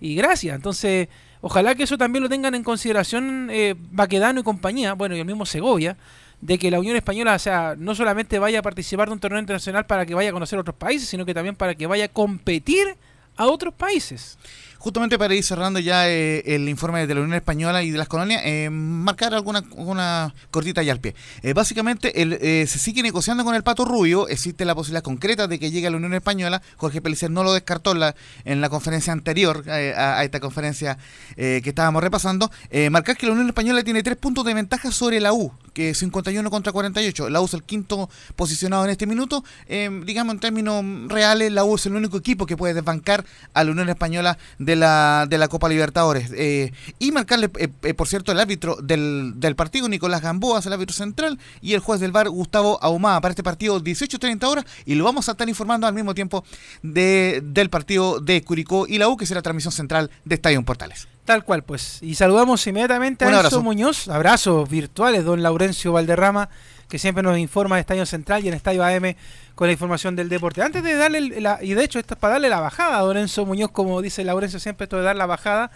Y 0.00 0.14
gracias. 0.14 0.56
Entonces, 0.56 1.08
ojalá 1.40 1.74
que 1.74 1.84
eso 1.84 1.98
también 1.98 2.22
lo 2.22 2.28
tengan 2.28 2.54
en 2.54 2.64
consideración 2.64 3.48
eh, 3.50 3.74
Baquedano 3.90 4.40
y 4.40 4.42
compañía, 4.42 4.94
bueno, 4.94 5.16
y 5.16 5.20
el 5.20 5.26
mismo 5.26 5.46
Segovia, 5.46 5.96
de 6.40 6.58
que 6.58 6.70
la 6.70 6.80
Unión 6.80 6.96
Española, 6.96 7.34
o 7.34 7.38
sea, 7.38 7.74
no 7.78 7.94
solamente 7.94 8.38
vaya 8.38 8.58
a 8.58 8.62
participar 8.62 9.08
de 9.08 9.14
un 9.14 9.20
torneo 9.20 9.38
internacional 9.38 9.86
para 9.86 10.04
que 10.04 10.14
vaya 10.14 10.30
a 10.30 10.32
conocer 10.32 10.58
otros 10.58 10.76
países, 10.76 11.08
sino 11.08 11.24
que 11.24 11.34
también 11.34 11.54
para 11.54 11.74
que 11.74 11.86
vaya 11.86 12.06
a 12.06 12.08
competir 12.08 12.96
a 13.36 13.46
otros 13.46 13.72
países. 13.74 14.38
Justamente 14.82 15.16
para 15.16 15.32
ir 15.32 15.44
cerrando 15.44 15.78
ya 15.78 16.08
eh, 16.10 16.42
el 16.44 16.68
informe 16.68 17.06
de 17.06 17.14
la 17.14 17.20
Unión 17.20 17.36
Española 17.36 17.84
y 17.84 17.92
de 17.92 17.98
las 17.98 18.08
colonias, 18.08 18.42
eh, 18.44 18.68
marcar 18.68 19.32
alguna, 19.32 19.60
alguna 19.60 20.34
cortita 20.50 20.82
ya 20.82 20.90
al 20.90 20.98
pie. 20.98 21.14
Eh, 21.44 21.52
básicamente, 21.52 22.20
el, 22.20 22.32
eh, 22.32 22.66
se 22.66 22.80
sigue 22.80 23.00
negociando 23.00 23.44
con 23.44 23.54
el 23.54 23.62
Pato 23.62 23.84
Rubio, 23.84 24.26
existe 24.26 24.64
la 24.64 24.74
posibilidad 24.74 25.04
concreta 25.04 25.46
de 25.46 25.60
que 25.60 25.70
llegue 25.70 25.86
a 25.86 25.90
la 25.90 25.98
Unión 25.98 26.14
Española. 26.14 26.62
Jorge 26.78 27.00
Pellicer 27.00 27.30
no 27.30 27.44
lo 27.44 27.52
descartó 27.52 27.92
en 27.92 28.00
la, 28.00 28.16
en 28.44 28.60
la 28.60 28.70
conferencia 28.70 29.12
anterior 29.12 29.62
eh, 29.68 29.94
a, 29.96 30.18
a 30.18 30.24
esta 30.24 30.40
conferencia 30.40 30.98
que 31.36 31.62
estábamos 31.64 32.02
repasando. 32.02 32.50
Marcar 32.90 33.16
que 33.16 33.26
la 33.26 33.32
Unión 33.32 33.46
Española 33.46 33.84
tiene 33.84 34.02
tres 34.02 34.16
puntos 34.16 34.44
de 34.44 34.52
ventaja 34.52 34.90
sobre 34.90 35.20
la 35.20 35.32
U, 35.32 35.52
que 35.72 35.90
es 35.90 35.98
51 35.98 36.48
contra 36.50 36.72
48. 36.72 37.28
La 37.28 37.40
U 37.40 37.44
es 37.44 37.54
el 37.54 37.62
quinto 37.62 38.08
posicionado 38.36 38.84
en 38.84 38.90
este 38.90 39.06
minuto. 39.06 39.44
Eh, 39.66 39.90
digamos, 40.04 40.34
en 40.34 40.40
términos 40.40 40.84
reales, 41.08 41.52
la 41.52 41.64
U 41.64 41.74
es 41.76 41.86
el 41.86 41.94
único 41.94 42.16
equipo 42.16 42.46
que 42.46 42.56
puede 42.56 42.74
desbancar 42.74 43.24
a 43.54 43.64
la 43.64 43.70
Unión 43.72 43.88
Española 43.88 44.38
de 44.58 44.76
la, 44.76 45.26
de 45.28 45.38
la 45.38 45.48
Copa 45.48 45.68
Libertadores. 45.68 46.30
Eh, 46.34 46.72
y 46.98 47.12
marcarle, 47.12 47.50
eh, 47.58 47.68
eh, 47.82 47.94
por 47.94 48.08
cierto, 48.08 48.32
el 48.32 48.40
árbitro 48.40 48.76
del, 48.82 49.34
del 49.36 49.56
partido, 49.56 49.88
Nicolás 49.88 50.22
Gamboa, 50.22 50.60
es 50.60 50.66
el 50.66 50.72
árbitro 50.72 50.94
central, 50.94 51.38
y 51.60 51.74
el 51.74 51.80
juez 51.80 52.00
del 52.00 52.12
bar, 52.12 52.28
Gustavo 52.28 52.78
Ahumada, 52.82 53.20
para 53.20 53.32
este 53.32 53.42
partido 53.42 53.80
18-30 53.80 54.44
horas, 54.44 54.64
y 54.84 54.94
lo 54.94 55.04
vamos 55.04 55.28
a 55.28 55.32
estar 55.32 55.48
informando 55.48 55.86
al 55.86 55.94
mismo 55.94 56.14
tiempo 56.14 56.44
de, 56.82 57.42
del 57.44 57.70
partido 57.70 58.20
de 58.20 58.42
Curicó 58.42 58.86
y 58.86 58.98
la 58.98 59.08
U, 59.08 59.16
que 59.16 59.26
será 59.26 59.42
transmisión 59.42 59.72
central 59.72 60.10
de 60.24 60.34
Estadio 60.34 60.62
Portales. 60.62 61.08
Tal 61.24 61.44
cual, 61.44 61.62
pues. 61.62 62.02
Y 62.02 62.16
saludamos 62.16 62.66
inmediatamente 62.66 63.24
Un 63.24 63.30
a 63.30 63.36
Enzo 63.36 63.46
abrazo. 63.46 63.62
Muñoz. 63.62 64.08
Abrazos 64.08 64.68
virtuales, 64.68 65.24
don 65.24 65.42
Laurencio 65.42 65.92
Valderrama, 65.92 66.48
que 66.88 66.98
siempre 66.98 67.22
nos 67.22 67.38
informa 67.38 67.76
de 67.76 67.80
Estadio 67.80 68.04
Central 68.06 68.44
y 68.44 68.48
en 68.48 68.54
Estadio 68.54 68.84
AM 68.84 69.14
con 69.54 69.68
la 69.68 69.72
información 69.72 70.16
del 70.16 70.28
deporte. 70.28 70.62
Antes 70.62 70.82
de 70.82 70.94
darle, 70.94 71.40
la, 71.40 71.62
y 71.62 71.74
de 71.74 71.84
hecho 71.84 72.00
esto 72.00 72.14
es 72.14 72.20
para 72.20 72.34
darle 72.34 72.48
la 72.48 72.60
bajada 72.60 72.98
a 72.98 73.02
don 73.02 73.16
Enzo 73.16 73.46
Muñoz, 73.46 73.70
como 73.70 74.02
dice 74.02 74.24
Laurencio 74.24 74.58
siempre, 74.58 74.84
esto 74.84 74.96
de 74.96 75.04
dar 75.04 75.14
la 75.14 75.26
bajada, 75.26 75.70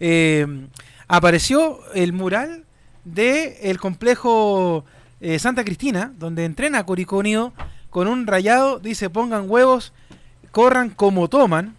eh, 0.00 0.46
apareció 1.08 1.80
el 1.94 2.14
mural 2.14 2.64
de 3.04 3.58
el 3.70 3.78
complejo 3.78 4.84
eh, 5.20 5.38
Santa 5.38 5.62
Cristina, 5.62 6.12
donde 6.16 6.44
entrena 6.46 6.84
Curicó 6.84 7.18
Unido, 7.18 7.52
con 7.90 8.08
un 8.08 8.26
rayado, 8.26 8.78
dice 8.78 9.10
pongan 9.10 9.48
huevos, 9.50 9.92
corran 10.52 10.88
como 10.90 11.28
toman. 11.28 11.76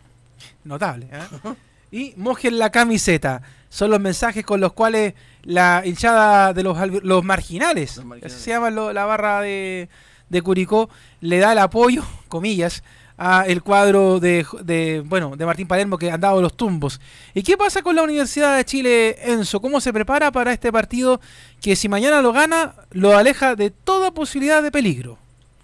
Notable, 0.63 1.09
¿eh? 1.11 1.55
y 1.91 2.13
mojen 2.17 2.57
la 2.59 2.69
camiseta. 2.71 3.41
Son 3.69 3.89
los 3.91 3.99
mensajes 3.99 4.45
con 4.45 4.59
los 4.61 4.73
cuales 4.73 5.13
la 5.43 5.81
hinchada 5.85 6.53
de 6.53 6.63
los, 6.63 6.77
los 7.03 7.23
marginales, 7.23 8.01
así 8.23 8.39
se 8.39 8.49
llama 8.51 8.69
lo- 8.69 8.93
la 8.93 9.05
barra 9.05 9.41
de, 9.41 9.89
de 10.29 10.41
Curicó, 10.41 10.89
le 11.21 11.39
da 11.39 11.51
el 11.51 11.57
apoyo, 11.59 12.03
comillas, 12.27 12.83
a 13.19 13.45
el 13.47 13.63
cuadro 13.63 14.19
de, 14.19 14.45
de, 14.61 15.01
bueno, 15.05 15.35
de 15.35 15.45
Martín 15.45 15.67
Palermo 15.67 15.97
que 15.97 16.11
han 16.11 16.21
dado 16.21 16.39
los 16.41 16.55
tumbos. 16.55 17.01
¿Y 17.33 17.41
qué 17.43 17.57
pasa 17.57 17.81
con 17.81 17.95
la 17.95 18.03
Universidad 18.03 18.55
de 18.55 18.63
Chile, 18.63 19.17
Enzo? 19.31 19.59
¿Cómo 19.59 19.81
se 19.81 19.91
prepara 19.91 20.31
para 20.31 20.53
este 20.53 20.71
partido 20.71 21.19
que 21.61 21.75
si 21.75 21.89
mañana 21.89 22.21
lo 22.21 22.31
gana, 22.31 22.75
lo 22.91 23.17
aleja 23.17 23.55
de 23.55 23.71
toda 23.71 24.11
posibilidad 24.11 24.61
de 24.61 24.71
peligro? 24.71 25.17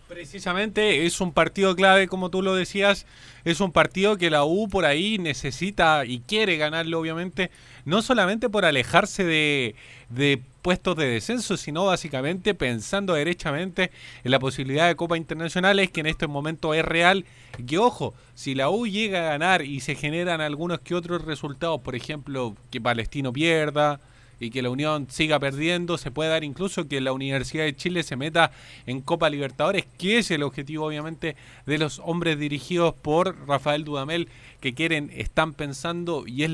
Precisamente 0.07 1.05
es 1.05 1.21
un 1.21 1.31
partido 1.31 1.75
clave, 1.75 2.07
como 2.07 2.29
tú 2.29 2.41
lo 2.41 2.55
decías, 2.55 3.05
es 3.45 3.59
un 3.59 3.71
partido 3.71 4.17
que 4.17 4.29
la 4.29 4.45
U 4.45 4.67
por 4.69 4.85
ahí 4.85 5.17
necesita 5.17 6.05
y 6.05 6.19
quiere 6.19 6.57
ganarlo, 6.57 6.99
obviamente, 6.99 7.51
no 7.85 8.01
solamente 8.01 8.49
por 8.49 8.65
alejarse 8.65 9.23
de, 9.23 9.75
de 10.09 10.41
puestos 10.61 10.95
de 10.95 11.07
descenso, 11.07 11.57
sino 11.57 11.85
básicamente 11.85 12.53
pensando 12.53 13.13
derechamente 13.13 13.91
en 14.23 14.31
la 14.31 14.39
posibilidad 14.39 14.87
de 14.87 14.95
Copa 14.95 15.17
Internacionales, 15.17 15.91
que 15.91 15.99
en 15.99 16.07
este 16.07 16.27
momento 16.27 16.73
es 16.73 16.85
real. 16.85 17.25
Que 17.67 17.77
ojo, 17.77 18.13
si 18.33 18.55
la 18.55 18.69
U 18.69 18.87
llega 18.87 19.19
a 19.19 19.31
ganar 19.31 19.61
y 19.63 19.81
se 19.81 19.95
generan 19.95 20.39
algunos 20.41 20.79
que 20.79 20.95
otros 20.95 21.23
resultados, 21.23 21.81
por 21.81 21.95
ejemplo, 21.95 22.55
que 22.71 22.79
Palestino 22.79 23.33
pierda, 23.33 23.99
y 24.43 24.49
que 24.49 24.61
la 24.61 24.69
Unión 24.69 25.07
siga 25.09 25.39
perdiendo, 25.39 25.97
se 25.97 26.11
puede 26.11 26.29
dar 26.29 26.43
incluso 26.43 26.87
que 26.87 27.01
la 27.01 27.13
Universidad 27.13 27.63
de 27.63 27.75
Chile 27.75 28.03
se 28.03 28.15
meta 28.15 28.51
en 28.85 29.01
Copa 29.01 29.29
Libertadores, 29.29 29.85
que 29.97 30.19
es 30.19 30.31
el 30.31 30.43
objetivo 30.43 30.85
obviamente 30.85 31.35
de 31.65 31.77
los 31.77 31.99
hombres 31.99 32.37
dirigidos 32.37 32.93
por 32.93 33.47
Rafael 33.47 33.83
Dudamel, 33.83 34.27
que 34.59 34.73
quieren, 34.73 35.11
están 35.15 35.53
pensando 35.53 36.25
y 36.27 36.43
es, 36.43 36.51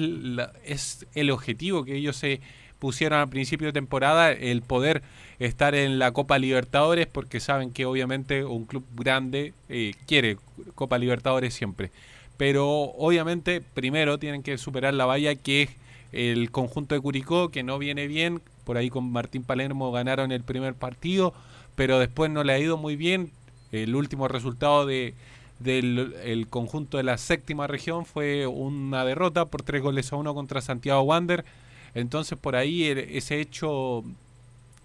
es 0.64 1.08
el 1.16 1.32
objetivo 1.32 1.84
que 1.84 1.96
ellos 1.96 2.16
se 2.16 2.42
pusieron 2.80 3.20
al 3.20 3.30
principio 3.30 3.68
de 3.68 3.74
temporada 3.74 4.32
el 4.32 4.62
poder 4.62 5.04
estar 5.40 5.76
en 5.76 6.00
la 6.00 6.12
Copa 6.12 6.40
Libertadores 6.40 7.08
porque 7.08 7.40
saben 7.40 7.72
que 7.72 7.86
obviamente 7.86 8.46
un 8.46 8.66
club 8.66 8.86
grande 8.96 9.54
eh, 9.68 9.94
quiere 10.08 10.38
Copa 10.76 10.98
Libertadores 10.98 11.54
siempre. 11.54 11.92
Pero 12.38 12.68
obviamente 12.68 13.62
primero 13.62 14.18
tienen 14.18 14.44
que 14.44 14.58
superar 14.58 14.94
la 14.94 15.06
valla 15.06 15.36
que 15.36 15.64
es 15.64 15.70
el 16.12 16.51
conjunto 16.51 16.95
de 16.95 17.01
Curicó 17.01 17.49
que 17.49 17.64
no 17.64 17.78
viene 17.80 18.07
bien. 18.07 18.41
Por 18.64 18.78
ahí 18.78 18.89
con 18.89 19.12
Martín 19.12 19.43
Palermo 19.43 19.91
ganaron 19.91 20.32
el 20.32 20.43
primer 20.43 20.76
partido, 20.76 21.34
pero 21.76 21.99
después 21.99 22.32
no 22.32 22.43
le 22.43 22.53
ha 22.53 22.60
ido 22.60 22.78
muy 22.78 22.95
bien. 22.95 23.32
El 23.72 23.95
último 23.95 24.28
resultado 24.28 24.86
de, 24.86 25.14
del 25.60 26.16
el 26.24 26.47
conjunto 26.47 26.97
de 26.97 27.03
la 27.03 27.18
séptima 27.18 27.68
región 27.68 28.05
fue 28.05 28.47
una 28.47 29.05
derrota 29.05 29.45
por 29.45 29.62
tres 29.62 29.82
goles 29.82 30.12
a 30.12 30.16
uno 30.16 30.34
contra 30.34 30.62
Santiago 30.62 31.01
Wander. 31.01 31.45
Entonces 31.93 32.38
por 32.38 32.55
ahí 32.55 32.84
ese 32.86 33.39
hecho 33.39 34.03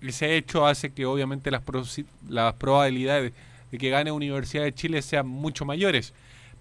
ese 0.00 0.36
hecho 0.36 0.66
hace 0.66 0.92
que 0.92 1.06
obviamente 1.06 1.50
las, 1.50 1.62
las 2.28 2.54
probabilidades 2.54 3.32
de 3.70 3.78
que 3.78 3.90
gane 3.90 4.12
Universidad 4.12 4.64
de 4.64 4.74
Chile 4.74 5.02
sean 5.02 5.26
mucho 5.26 5.64
mayores. 5.64 6.12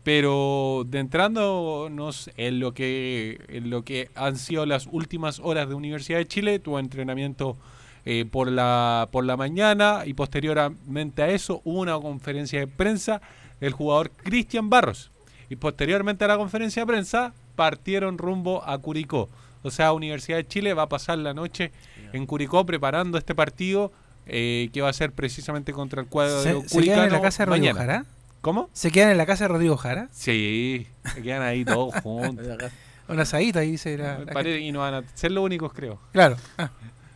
Pero 0.03 0.83
de 0.85 0.99
entrándonos 0.99 2.29
en 2.35 2.59
lo 2.59 2.73
que 2.73 3.39
en 3.47 3.69
lo 3.69 3.83
que 3.83 4.09
han 4.15 4.37
sido 4.37 4.65
las 4.65 4.87
últimas 4.91 5.39
horas 5.39 5.69
de 5.69 5.75
Universidad 5.75 6.17
de 6.17 6.27
Chile, 6.27 6.59
tuvo 6.59 6.79
entrenamiento 6.79 7.57
eh, 8.05 8.25
por 8.29 8.51
la 8.51 9.07
por 9.11 9.23
la 9.23 9.37
mañana 9.37 10.03
y 10.05 10.13
posteriormente 10.13 11.23
a 11.23 11.29
eso 11.29 11.61
hubo 11.63 11.79
una 11.79 11.97
conferencia 11.99 12.59
de 12.59 12.67
prensa 12.67 13.21
del 13.61 13.71
jugador 13.71 14.11
Cristian 14.11 14.69
Barros. 14.69 15.11
Y 15.49 15.55
posteriormente 15.55 16.25
a 16.25 16.27
la 16.27 16.37
conferencia 16.37 16.81
de 16.81 16.87
prensa 16.87 17.33
partieron 17.55 18.17
rumbo 18.17 18.61
a 18.65 18.77
Curicó. 18.77 19.29
O 19.61 19.71
sea, 19.71 19.93
Universidad 19.93 20.37
de 20.37 20.47
Chile 20.47 20.73
va 20.73 20.83
a 20.83 20.89
pasar 20.89 21.17
la 21.17 21.33
noche 21.33 21.71
en 22.11 22.25
Curicó 22.25 22.65
preparando 22.65 23.17
este 23.17 23.35
partido 23.35 23.93
eh, 24.25 24.69
que 24.73 24.81
va 24.81 24.89
a 24.89 24.93
ser 24.93 25.13
precisamente 25.13 25.71
contra 25.71 26.01
el 26.01 26.07
cuadro 26.07 26.41
¿Se, 26.41 26.53
de 26.53 26.67
se 26.67 26.81
quedan 26.81 27.05
en 27.05 27.11
la 27.11 27.19
Curicano 27.19 27.21
casa 27.21 27.45
de 27.45 27.49
mañana. 27.49 28.05
¿Cómo? 28.43 28.69
¿Se 28.73 28.91
quedan 28.91 29.09
en 29.11 29.17
la 29.17 29.25
casa 29.25 29.45
de 29.45 29.47
Rodrigo 29.47 29.77
Jara? 29.77 30.09
Sí, 30.11 30.85
se 31.15 31.21
quedan 31.23 31.41
ahí 31.43 31.63
todos 31.63 31.95
juntos. 32.03 32.45
Un 33.07 33.19
asadito 33.19 33.57
ahí 33.59 33.71
dice 33.71 33.97
la, 33.97 34.19
la 34.19 34.33
Pare- 34.33 34.59
y 34.59 34.71
no 34.71 34.79
van 34.81 34.93
a 34.95 35.03
ser 35.15 35.31
los 35.31 35.43
únicos, 35.45 35.71
creo. 35.73 35.97
Claro. 36.11 36.35
Ah. 36.57 36.69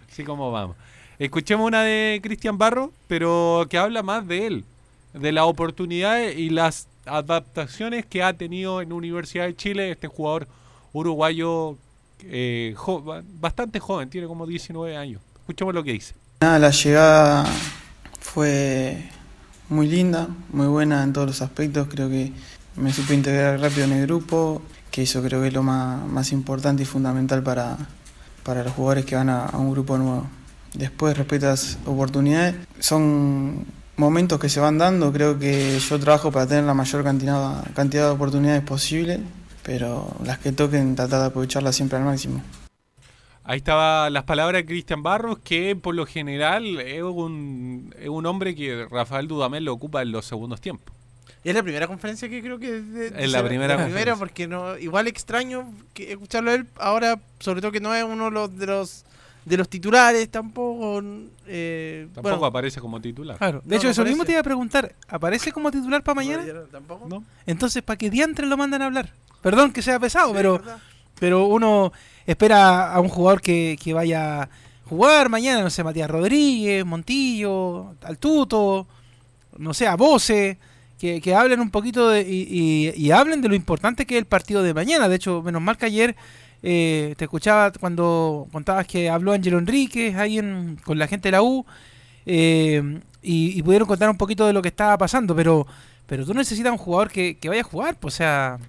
Así 0.09 0.23
como 0.23 0.51
vamos. 0.51 0.77
Escuchemos 1.19 1.67
una 1.67 1.83
de 1.83 2.19
Cristian 2.23 2.57
Barro, 2.57 2.93
pero 3.07 3.67
que 3.69 3.77
habla 3.77 4.03
más 4.03 4.25
de 4.25 4.47
él, 4.47 4.65
de 5.13 5.31
las 5.33 5.43
oportunidades 5.43 6.37
y 6.37 6.49
las 6.49 6.87
adaptaciones 7.05 8.05
que 8.05 8.23
ha 8.23 8.31
tenido 8.33 8.81
en 8.81 8.93
Universidad 8.93 9.45
de 9.47 9.55
Chile 9.55 9.91
este 9.91 10.07
jugador 10.07 10.47
uruguayo 10.93 11.75
eh, 12.21 12.73
jo- 12.77 13.03
bastante 13.39 13.79
joven, 13.81 14.09
tiene 14.09 14.27
como 14.27 14.45
19 14.47 14.95
años. 14.95 15.21
Escuchemos 15.41 15.73
lo 15.73 15.83
que 15.83 15.91
dice. 15.91 16.13
Nada, 16.39 16.57
la 16.59 16.69
llegada 16.71 17.45
fue 18.19 19.09
muy 19.69 19.87
linda, 19.87 20.27
muy 20.51 20.67
buena 20.67 21.03
en 21.03 21.13
todos 21.13 21.27
los 21.27 21.41
aspectos. 21.41 21.87
Creo 21.89 22.09
que 22.09 22.31
me 22.75 22.93
supe 22.93 23.13
integrar 23.13 23.59
rápido 23.59 23.85
en 23.85 23.93
el 23.93 24.05
grupo, 24.05 24.61
que 24.91 25.03
eso 25.03 25.21
creo 25.21 25.41
que 25.41 25.47
es 25.47 25.53
lo 25.53 25.63
más, 25.63 26.05
más 26.07 26.31
importante 26.31 26.83
y 26.83 26.85
fundamental 26.85 27.43
para, 27.43 27.77
para 28.43 28.63
los 28.63 28.73
jugadores 28.73 29.05
que 29.05 29.15
van 29.15 29.29
a, 29.29 29.49
un 29.53 29.71
grupo 29.71 29.97
nuevo. 29.97 30.27
Después, 30.73 31.17
respecto 31.17 31.47
a 31.47 31.51
las 31.51 31.77
oportunidades, 31.85 32.55
son 32.79 33.65
momentos 33.95 34.39
que 34.39 34.49
se 34.49 34.59
van 34.59 34.77
dando. 34.77 35.11
Creo 35.11 35.39
que 35.39 35.79
yo 35.79 35.99
trabajo 35.99 36.31
para 36.31 36.45
tener 36.45 36.63
la 36.63 36.73
mayor 36.73 37.03
cantidad, 37.03 37.63
cantidad 37.73 38.05
de 38.05 38.11
oportunidades 38.11 38.63
posible, 38.63 39.19
pero 39.63 40.15
las 40.23 40.37
que 40.37 40.51
toquen, 40.51 40.95
tratar 40.95 41.21
de 41.21 41.25
aprovecharlas 41.27 41.75
siempre 41.75 41.97
al 41.97 42.05
máximo. 42.05 42.41
Ahí 43.49 43.57
estaban 43.57 44.11
las 44.11 44.25
palabras 44.25 44.59
de 44.61 44.65
Cristian 44.65 45.01
Barros, 45.03 45.39
que 45.39 45.75
por 45.77 45.95
lo 45.95 46.05
general 46.05 46.81
es 46.81 47.01
un, 47.01 47.95
es 47.97 48.09
un 48.09 48.25
hombre 48.25 48.53
que 48.55 48.85
Rafael 48.91 49.27
Dudamel 49.27 49.63
lo 49.63 49.73
ocupa 49.73 50.01
en 50.01 50.11
los 50.11 50.25
segundos 50.25 50.59
tiempos. 50.59 50.93
Es 51.45 51.55
la 51.55 51.63
primera 51.63 51.87
conferencia 51.87 52.27
que 52.27 52.41
creo 52.41 52.59
que... 52.59 52.81
de- 52.81 53.09
de 53.11 53.23
Es 53.23 53.31
la 53.31 53.41
primera 53.47 53.75
la 53.77 53.83
conferencia. 53.83 54.15
porque 54.17 54.47
no 54.47 54.77
igual 54.77 55.07
extraño 55.07 55.71
que 55.93 56.11
escucharlo 56.11 56.51
a 56.51 56.55
él 56.55 56.67
ahora, 56.77 57.19
sobre 57.39 57.61
todo 57.61 57.71
que 57.71 57.79
no 57.79 57.95
es 57.95 58.03
uno 58.03 58.25
de 58.25 58.31
los 58.31 58.57
de 58.57 58.65
los, 58.65 59.05
de 59.45 59.55
los 59.55 59.69
titulares 59.69 60.29
tampoco. 60.29 61.01
eh, 61.45 62.07
Tampoco 62.13 62.35
bueno, 62.35 62.45
aparece 62.47 62.81
como 62.81 62.99
titular. 62.99 63.37
Claro. 63.37 63.61
De 63.63 63.69
No, 63.69 63.75
hecho, 63.77 63.85
no 63.87 63.91
eso 63.91 64.01
mismo 64.03 64.17
parece. 64.17 64.25
te 64.27 64.31
iba 64.33 64.41
a 64.41 64.43
preguntar. 64.43 64.93
¿Aparece 65.07 65.53
como 65.53 65.71
titular 65.71 66.03
para 66.03 66.15
mañana? 66.15 66.43
¿Tampoco? 66.69 67.07
No. 67.07 67.23
Entonces, 67.45 67.81
¿para 67.81 67.95
qué 67.95 68.09
diantres 68.09 68.49
lo 68.49 68.57
mandan 68.57 68.81
a 68.81 68.87
hablar? 68.87 69.13
Perdón 69.41 69.71
que 69.71 69.81
sea 69.81 69.99
pesado, 70.01 70.33
pero, 70.33 70.61
pero 71.19 71.45
uno 71.47 71.91
espera 72.25 72.93
a 72.93 72.99
un 72.99 73.09
jugador 73.09 73.41
que, 73.41 73.77
que 73.81 73.93
vaya 73.93 74.43
a 74.43 74.49
jugar 74.85 75.29
mañana, 75.29 75.61
no 75.61 75.69
sé, 75.69 75.83
Matías 75.83 76.09
Rodríguez, 76.09 76.85
Montillo, 76.85 77.95
Altuto, 78.03 78.87
no 79.57 79.73
sé, 79.73 79.87
a 79.87 79.95
Voce, 79.95 80.57
que, 80.99 81.19
que 81.21 81.35
hablen 81.35 81.59
un 81.59 81.69
poquito 81.71 82.09
de, 82.09 82.21
y, 82.21 82.47
y- 82.49 82.93
y 82.95 83.11
hablen 83.11 83.41
de 83.41 83.49
lo 83.49 83.55
importante 83.55 84.05
que 84.05 84.15
es 84.15 84.19
el 84.19 84.25
partido 84.27 84.63
de 84.63 84.73
mañana. 84.73 85.07
De 85.09 85.15
hecho, 85.17 85.41
menos 85.43 85.61
mal 85.61 85.77
que 85.77 85.85
ayer 85.85 86.15
eh, 86.63 87.13
te 87.17 87.25
escuchaba 87.25 87.71
cuando 87.71 88.47
contabas 88.51 88.87
que 88.87 89.09
habló 89.09 89.33
Ángelo 89.33 89.59
Enríquez 89.59 90.15
ahí 90.15 90.39
en- 90.39 90.77
con 90.83 90.97
la 90.97 91.07
gente 91.07 91.27
de 91.27 91.31
la 91.33 91.41
U 91.43 91.65
eh, 92.25 92.99
y, 93.21 93.57
y 93.57 93.61
pudieron 93.63 93.87
contar 93.87 94.09
un 94.09 94.17
poquito 94.17 94.45
de 94.47 94.53
lo 94.53 94.61
que 94.61 94.69
estaba 94.69 94.97
pasando, 94.97 95.35
pero 95.35 95.67
pero 96.07 96.25
tú 96.25 96.33
necesitas 96.33 96.71
un 96.71 96.77
jugador 96.77 97.11
que, 97.11 97.37
que 97.37 97.49
vaya 97.49 97.61
a 97.61 97.65
jugar, 97.65 97.97
pues, 97.99 98.13
o 98.13 98.17
sea, 98.17 98.59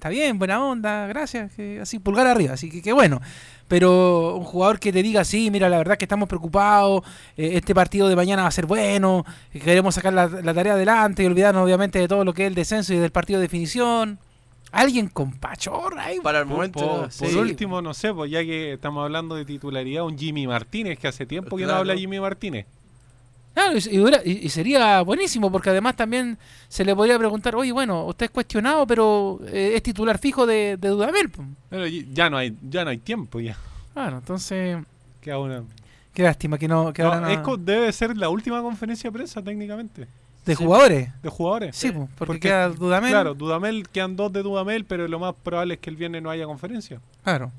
está 0.00 0.08
bien, 0.08 0.38
buena 0.38 0.64
onda, 0.64 1.06
gracias, 1.08 1.52
que 1.52 1.78
así 1.78 1.98
pulgar 1.98 2.26
arriba, 2.26 2.54
así 2.54 2.70
que 2.70 2.80
qué 2.80 2.92
bueno. 2.94 3.20
Pero 3.68 4.34
un 4.36 4.44
jugador 4.44 4.80
que 4.80 4.92
te 4.92 5.02
diga, 5.02 5.24
sí, 5.24 5.50
mira, 5.50 5.68
la 5.68 5.76
verdad 5.76 5.98
que 5.98 6.06
estamos 6.06 6.26
preocupados, 6.26 7.02
eh, 7.36 7.50
este 7.54 7.74
partido 7.74 8.08
de 8.08 8.16
mañana 8.16 8.42
va 8.42 8.48
a 8.48 8.50
ser 8.50 8.64
bueno, 8.66 9.24
que 9.52 9.60
queremos 9.60 9.94
sacar 9.94 10.12
la, 10.14 10.26
la 10.26 10.54
tarea 10.54 10.72
adelante 10.72 11.22
y 11.22 11.26
olvidarnos 11.26 11.62
obviamente 11.62 11.98
de 11.98 12.08
todo 12.08 12.24
lo 12.24 12.32
que 12.32 12.44
es 12.44 12.48
el 12.48 12.54
descenso 12.54 12.94
y 12.94 12.96
del 12.96 13.10
partido 13.12 13.38
de 13.38 13.44
definición. 13.44 14.18
Alguien 14.72 15.08
con 15.08 15.32
pachorra 15.32 16.04
ahí. 16.06 16.18
Para 16.22 16.38
el 16.40 16.46
Por- 16.46 16.54
momento, 16.56 16.78
por, 16.80 17.12
sí. 17.12 17.24
por 17.26 17.36
último, 17.36 17.82
no 17.82 17.92
sé, 17.92 18.14
pues 18.14 18.30
ya 18.30 18.42
que 18.42 18.72
estamos 18.72 19.04
hablando 19.04 19.34
de 19.34 19.44
titularidad, 19.44 20.04
un 20.04 20.16
Jimmy 20.16 20.46
Martínez, 20.46 20.98
que 20.98 21.08
hace 21.08 21.26
tiempo 21.26 21.56
que 21.56 21.66
no 21.66 21.74
habla 21.74 21.94
Jimmy 21.96 22.20
Martínez. 22.20 22.66
Claro, 23.54 23.76
y, 24.24 24.48
sería 24.48 25.02
buenísimo, 25.02 25.50
porque 25.50 25.70
además 25.70 25.96
también 25.96 26.38
se 26.68 26.84
le 26.84 26.94
podría 26.94 27.18
preguntar, 27.18 27.54
oye, 27.56 27.72
bueno, 27.72 28.06
usted 28.06 28.26
es 28.26 28.30
cuestionado, 28.30 28.86
pero 28.86 29.40
eh, 29.48 29.72
es 29.74 29.82
titular 29.82 30.18
fijo 30.18 30.46
de, 30.46 30.76
de 30.76 30.88
Dudamel. 30.88 31.28
pues". 31.30 31.46
Pero 31.68 31.86
ya 31.86 32.30
no 32.30 32.36
hay, 32.36 32.56
ya 32.62 32.84
no 32.84 32.90
hay 32.90 32.98
tiempo 32.98 33.40
ya. 33.40 33.56
Claro, 33.92 34.18
entonces, 34.18 34.78
Queda 35.20 35.38
una- 35.38 35.64
qué 36.14 36.22
lástima 36.22 36.56
que 36.58 36.68
no... 36.68 36.92
Que 36.92 37.02
No, 37.02 37.08
ahora 37.12 37.20
no- 37.22 37.28
es 37.28 37.38
co- 37.40 37.56
debe 37.56 37.92
ser 37.92 38.16
la 38.16 38.28
última 38.28 38.62
conferencia 38.62 39.10
de 39.10 39.14
prensa 39.14 39.42
técnicamente. 39.42 40.06
¿De 40.46 40.54
jugadores? 40.54 41.10
De 41.22 41.28
jugadores. 41.28 41.76
Sí, 41.76 41.90
pues, 41.92 42.08
porque 42.16 42.40
queda 42.40 42.68
Dudamel. 42.70 43.10
Claro, 43.10 43.34
Dudamel, 43.34 43.88
quedan 43.90 44.16
dos 44.16 44.32
de 44.32 44.42
Dudamel, 44.42 44.84
pero 44.86 45.06
lo 45.06 45.18
más 45.18 45.34
probable 45.42 45.74
es 45.74 45.80
que 45.80 45.90
el 45.90 45.96
viernes 45.96 46.22
no 46.22 46.30
haya 46.30 46.46
conferencia. 46.46 46.98
Claro. 47.24 47.52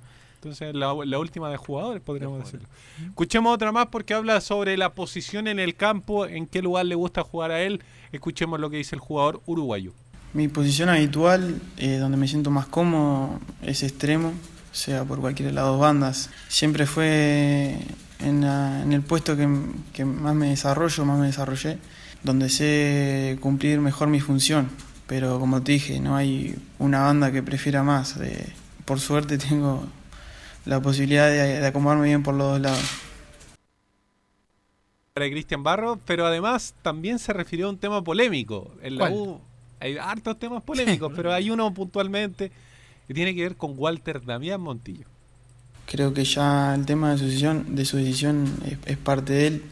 Entonces, 0.43 0.73
la, 0.73 0.91
la 1.05 1.19
última 1.19 1.51
de 1.51 1.57
jugadores, 1.57 2.01
podríamos 2.01 2.39
decirlo. 2.43 2.67
Escuchemos 3.05 3.53
otra 3.53 3.71
más 3.71 3.87
porque 3.91 4.15
habla 4.15 4.41
sobre 4.41 4.75
la 4.75 4.93
posición 4.95 5.47
en 5.47 5.59
el 5.59 5.75
campo, 5.75 6.25
en 6.25 6.47
qué 6.47 6.63
lugar 6.63 6.87
le 6.87 6.95
gusta 6.95 7.21
jugar 7.21 7.51
a 7.51 7.61
él. 7.61 7.83
Escuchemos 8.11 8.59
lo 8.59 8.71
que 8.71 8.77
dice 8.77 8.95
el 8.95 9.01
jugador 9.01 9.41
uruguayo. 9.45 9.93
Mi 10.33 10.47
posición 10.47 10.89
habitual, 10.89 11.61
eh, 11.77 11.97
donde 11.97 12.17
me 12.17 12.27
siento 12.27 12.49
más 12.49 12.65
cómodo, 12.65 13.39
es 13.61 13.83
extremo, 13.83 14.33
sea 14.71 15.03
por 15.03 15.19
cualquiera 15.19 15.49
de 15.51 15.55
las 15.55 15.65
dos 15.65 15.79
bandas. 15.79 16.31
Siempre 16.47 16.87
fue 16.87 17.77
en, 18.19 18.41
la- 18.41 18.81
en 18.81 18.93
el 18.93 19.03
puesto 19.03 19.37
que, 19.37 19.47
que 19.93 20.05
más 20.05 20.33
me 20.33 20.49
desarrollo, 20.49 21.05
más 21.05 21.19
me 21.19 21.27
desarrollé, 21.27 21.77
donde 22.23 22.49
sé 22.49 23.37
cumplir 23.41 23.79
mejor 23.79 24.07
mi 24.07 24.21
función. 24.21 24.69
Pero 25.05 25.39
como 25.39 25.61
te 25.61 25.73
dije, 25.73 25.99
no 25.99 26.15
hay 26.15 26.55
una 26.79 27.01
banda 27.01 27.31
que 27.31 27.43
prefiera 27.43 27.83
más. 27.83 28.17
eh, 28.17 28.51
por 28.85 28.99
suerte 28.99 29.37
tengo 29.37 29.85
la 30.65 30.81
posibilidad 30.81 31.29
de, 31.29 31.59
de 31.59 31.67
acomodarme 31.67 32.07
bien 32.07 32.23
por 32.23 32.35
los 32.35 32.53
dos 32.53 32.61
lados. 32.61 32.83
Para 35.13 35.29
Cristian 35.29 35.63
Barro, 35.63 35.99
pero 36.05 36.25
además 36.25 36.73
también 36.81 37.19
se 37.19 37.33
refirió 37.33 37.67
a 37.67 37.69
un 37.69 37.77
tema 37.77 38.03
polémico. 38.03 38.71
En 38.81 38.95
la 38.95 39.09
¿Cuál? 39.09 39.13
U 39.13 39.41
hay 39.81 39.97
hartos 39.97 40.37
temas 40.39 40.63
polémicos, 40.63 41.11
pero 41.15 41.33
hay 41.33 41.49
uno 41.49 41.73
puntualmente 41.73 42.51
que 43.07 43.13
tiene 43.13 43.35
que 43.35 43.41
ver 43.41 43.55
con 43.57 43.73
Walter 43.75 44.23
Damián 44.23 44.61
Montillo. 44.61 45.05
Creo 45.87 46.13
que 46.13 46.23
ya 46.23 46.73
el 46.75 46.85
tema 46.85 47.11
de 47.11 47.17
su 47.17 47.25
decisión, 47.25 47.75
de 47.75 47.83
su 47.83 47.97
decisión 47.97 48.45
es, 48.65 48.77
es 48.85 48.97
parte 48.97 49.33
de 49.33 49.47
él. 49.47 49.63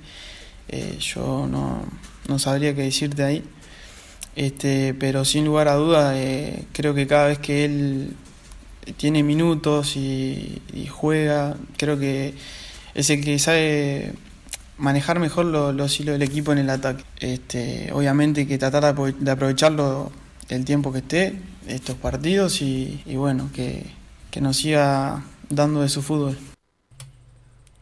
Eh, 0.67 0.97
yo 0.99 1.47
no, 1.47 1.83
no 2.27 2.39
sabría 2.39 2.75
qué 2.75 2.81
decirte 2.81 3.23
ahí. 3.23 3.43
Este, 4.35 4.93
pero 4.93 5.23
sin 5.23 5.45
lugar 5.45 5.67
a 5.67 5.75
duda, 5.75 6.19
eh, 6.19 6.65
creo 6.73 6.93
que 6.93 7.07
cada 7.07 7.27
vez 7.27 7.39
que 7.39 7.65
él 7.65 8.15
tiene 8.97 9.23
minutos 9.23 9.95
y, 9.95 10.61
juega, 10.89 11.55
creo 11.77 11.97
que 11.99 12.33
es 12.95 13.09
el 13.09 13.23
que 13.23 13.39
sabe 13.39 14.13
manejar 14.77 15.19
mejor 15.19 15.45
lo- 15.45 15.71
los 15.73 15.99
hilos 15.99 16.13
del 16.13 16.21
equipo 16.27 16.51
en 16.51 16.59
el 16.59 16.69
ataque. 16.69 17.03
Este, 17.19 17.91
obviamente 17.93 18.47
que 18.47 18.57
tratar 18.57 18.83
de 18.83 18.89
apro- 18.95 19.15
de 19.17 19.31
aprovecharlo 19.31 20.11
el 20.49 20.65
tiempo 20.65 20.91
que 20.91 20.99
esté, 20.99 21.41
estos 21.67 21.95
partidos, 21.95 22.61
y, 22.61 23.03
bueno, 23.15 23.49
que, 23.53 23.85
que 24.31 24.41
nos 24.41 24.57
siga 24.57 25.23
dando 25.49 25.81
de 25.81 25.89
su 25.89 26.01
fútbol. 26.01 26.37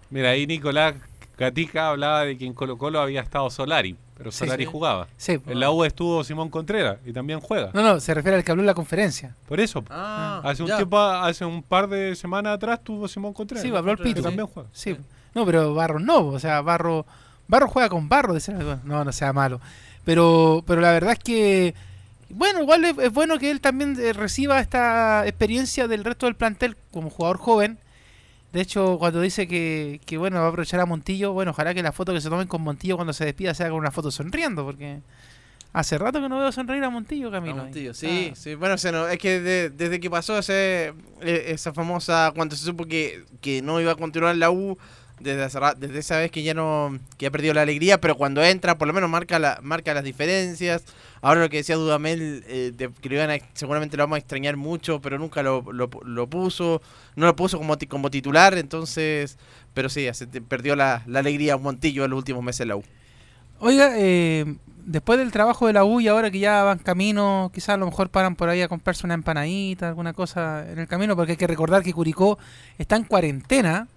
Mira, 0.10 0.32
ahí 0.32 0.48
Nicolás 0.48 0.96
Gatica 1.38 1.90
hablaba 1.90 2.24
de 2.24 2.38
que 2.38 2.46
en 2.46 2.54
Colo 2.54 2.78
Colo 2.78 3.00
había 3.00 3.22
estado 3.22 3.50
Solari, 3.50 3.96
pero 4.18 4.32
Solari 4.32 4.66
sí. 4.66 4.72
jugaba. 4.72 5.08
Sí. 5.18 5.40
En 5.46 5.60
la 5.60 5.72
U 5.72 5.84
estuvo 5.84 6.24
Simón 6.24 6.50
Contreras 6.50 6.98
y 7.06 7.14
también 7.14 7.40
juega. 7.40 7.70
No, 7.74 7.82
no, 7.82 8.00
se 8.00 8.14
refiere 8.14 8.38
al 8.38 8.44
que 8.44 8.52
habló 8.52 8.64
en 8.64 8.68
la 8.68 8.74
conferencia. 8.74 9.36
Por 9.48 9.60
eso. 9.60 9.84
Ah, 9.90 10.42
hace 10.44 10.64
un 10.64 10.70
ya. 10.70 10.78
tiempo, 10.78 11.00
hace 11.00 11.46
un 11.46 11.62
par 11.64 11.88
de 11.88 12.16
semanas 12.16 12.56
atrás 12.56 12.84
tuvo 12.84 13.08
Simón 13.08 13.34
Contreras. 13.34 13.64
Sí, 13.64 13.76
habló 13.76 13.92
el 13.92 13.98
Que 13.98 14.04
Pito. 14.04 14.22
también 14.22 14.48
juega. 14.48 14.70
Sí. 14.74 14.98
No, 15.34 15.46
pero 15.46 15.74
Barro 15.74 16.00
no, 16.00 16.28
o 16.28 16.40
sea, 16.40 16.62
Barro 16.62 17.06
Barro 17.48 17.68
juega 17.68 17.90
con 17.90 18.10
Barro, 18.10 18.34
dice 18.34 18.54
algo. 18.54 18.78
No, 18.84 19.04
no 19.04 19.12
sea 19.12 19.34
malo. 19.34 19.62
Pero 20.04 20.64
pero 20.66 20.82
la 20.82 20.92
verdad 20.92 21.14
es 21.14 21.20
que 21.20 21.76
bueno, 22.30 22.62
igual 22.62 22.84
es, 22.86 22.98
es 22.98 23.14
bueno 23.14 23.38
que 23.38 23.52
él 23.52 23.62
también 23.62 23.98
eh, 24.00 24.14
reciba 24.14 24.60
esta 24.60 25.26
experiencia 25.26 25.88
del 25.88 26.04
resto 26.04 26.26
del 26.26 26.36
plantel 26.36 26.76
como 26.92 27.10
jugador 27.10 27.38
joven. 27.38 27.78
De 28.54 28.62
hecho, 28.62 28.98
cuando 28.98 29.22
dice 29.22 29.48
que, 29.48 30.00
que 30.06 30.18
bueno, 30.18 30.40
va 30.40 30.46
a 30.46 30.50
aprovechar 30.50 30.80
a 30.80 30.86
Montillo, 30.86 31.34
bueno, 31.34 31.52
ojalá 31.52 31.74
que 31.74 31.84
la 31.84 31.92
foto 31.92 32.14
que 32.14 32.22
se 32.22 32.30
tomen 32.30 32.48
con 32.48 32.62
Montillo 32.62 32.96
cuando 32.96 33.14
se 33.14 33.26
despida 33.26 33.54
sea 33.54 33.70
con 33.70 33.78
una 33.78 33.92
foto 33.92 34.10
sonriendo, 34.10 34.64
porque 34.66 35.02
hace 35.74 35.98
rato 35.98 36.22
que 36.22 36.30
no 36.30 36.40
veo 36.40 36.52
sonreír 36.52 36.84
a 36.84 36.90
Montillo, 36.90 37.30
Camilo. 37.30 37.56
A 37.56 37.64
Montillo, 37.66 37.94
sí, 37.94 38.32
sí. 38.36 38.56
Bueno, 38.56 38.78
se 38.78 38.92
nos- 38.92 39.12
es 39.12 39.18
que 39.20 39.42
de- 39.42 39.70
desde 39.70 40.00
que 40.00 40.10
pasó 40.10 40.38
ese, 40.40 40.94
eh, 41.22 41.46
esa 41.50 41.74
famosa, 41.74 42.32
cuando 42.36 42.56
se 42.56 42.64
supo 42.66 42.86
que, 42.86 43.26
que 43.42 43.62
no 43.62 43.80
iba 43.82 43.92
a 43.92 43.96
continuar 43.96 44.36
la 44.38 44.50
U, 44.50 44.78
desde, 45.20 45.44
hace 45.44 45.60
desde 45.78 46.00
esa 46.00 46.18
vez 46.18 46.32
que 46.32 46.44
ya 46.44 46.54
no 46.54 46.98
que 47.18 47.28
ha 47.28 47.32
perdido 47.32 47.54
la 47.54 47.62
alegría, 47.64 48.00
pero 48.00 48.16
cuando 48.16 48.44
entra 48.44 48.78
por 48.78 48.88
lo 48.88 48.94
menos 48.94 49.10
marca 49.10 49.40
la, 49.40 49.60
marca 49.62 49.94
las 49.94 50.04
diferencias. 50.04 50.84
Ahora 51.22 51.42
lo 51.42 51.50
que 51.50 51.58
decía 51.58 51.76
Dudamel, 51.76 52.44
eh, 52.48 52.72
que 53.02 53.10
lo 53.10 53.16
iban 53.16 53.32
a- 53.32 53.40
seguramente 53.54 53.98
lo 53.98 54.04
vamos 54.04 54.18
a 54.18 54.20
extrañar 54.20 54.56
mucho, 54.56 55.02
pero 55.02 55.18
nunca 55.18 55.42
lo, 55.42 55.64
lo, 55.74 56.28
puso, 56.30 56.82
no 57.16 57.26
lo 57.26 57.36
puso 57.36 57.58
como, 57.58 57.76
como 57.90 58.12
titular, 58.12 58.56
entonces, 58.58 59.38
pero 59.74 59.90
sí, 59.90 60.08
se 60.14 60.28
perdió 60.28 60.76
la, 60.76 61.02
la 61.08 61.20
alegría 61.20 61.58
Montillo 61.58 62.06
en 62.06 62.12
los 62.12 62.18
últimos 62.20 62.44
meses 62.44 62.62
en 62.62 62.68
la 62.70 62.76
U. 62.76 62.84
Oiga, 63.60 63.94
eh, 63.96 64.46
después 64.86 65.18
del 65.18 65.32
trabajo 65.32 65.66
de 65.66 65.74
la 65.74 65.84
U 65.84 66.00
y 66.00 66.08
ahora 66.08 66.30
que 66.30 66.38
ya 66.38 66.62
van 66.62 66.78
camino, 66.78 67.50
quizás 67.52 67.70
a 67.70 67.78
lo 67.78 67.88
mejor 67.88 68.10
paran 68.10 68.36
por 68.36 68.50
ahí 68.50 68.62
a 68.62 68.68
comprarse 68.68 69.08
una 69.08 69.16
empanadita, 69.16 69.88
alguna 69.88 70.14
cosa 70.14 70.70
en 70.72 70.78
el 70.78 70.88
camino, 70.88 71.16
porque 71.16 71.32
hay 71.32 71.38
que 71.38 71.48
recordar 71.48 71.82
que 71.82 71.94
Curicó 71.94 72.38
está 72.78 72.96
en 72.96 73.06
cuarentena. 73.06 73.88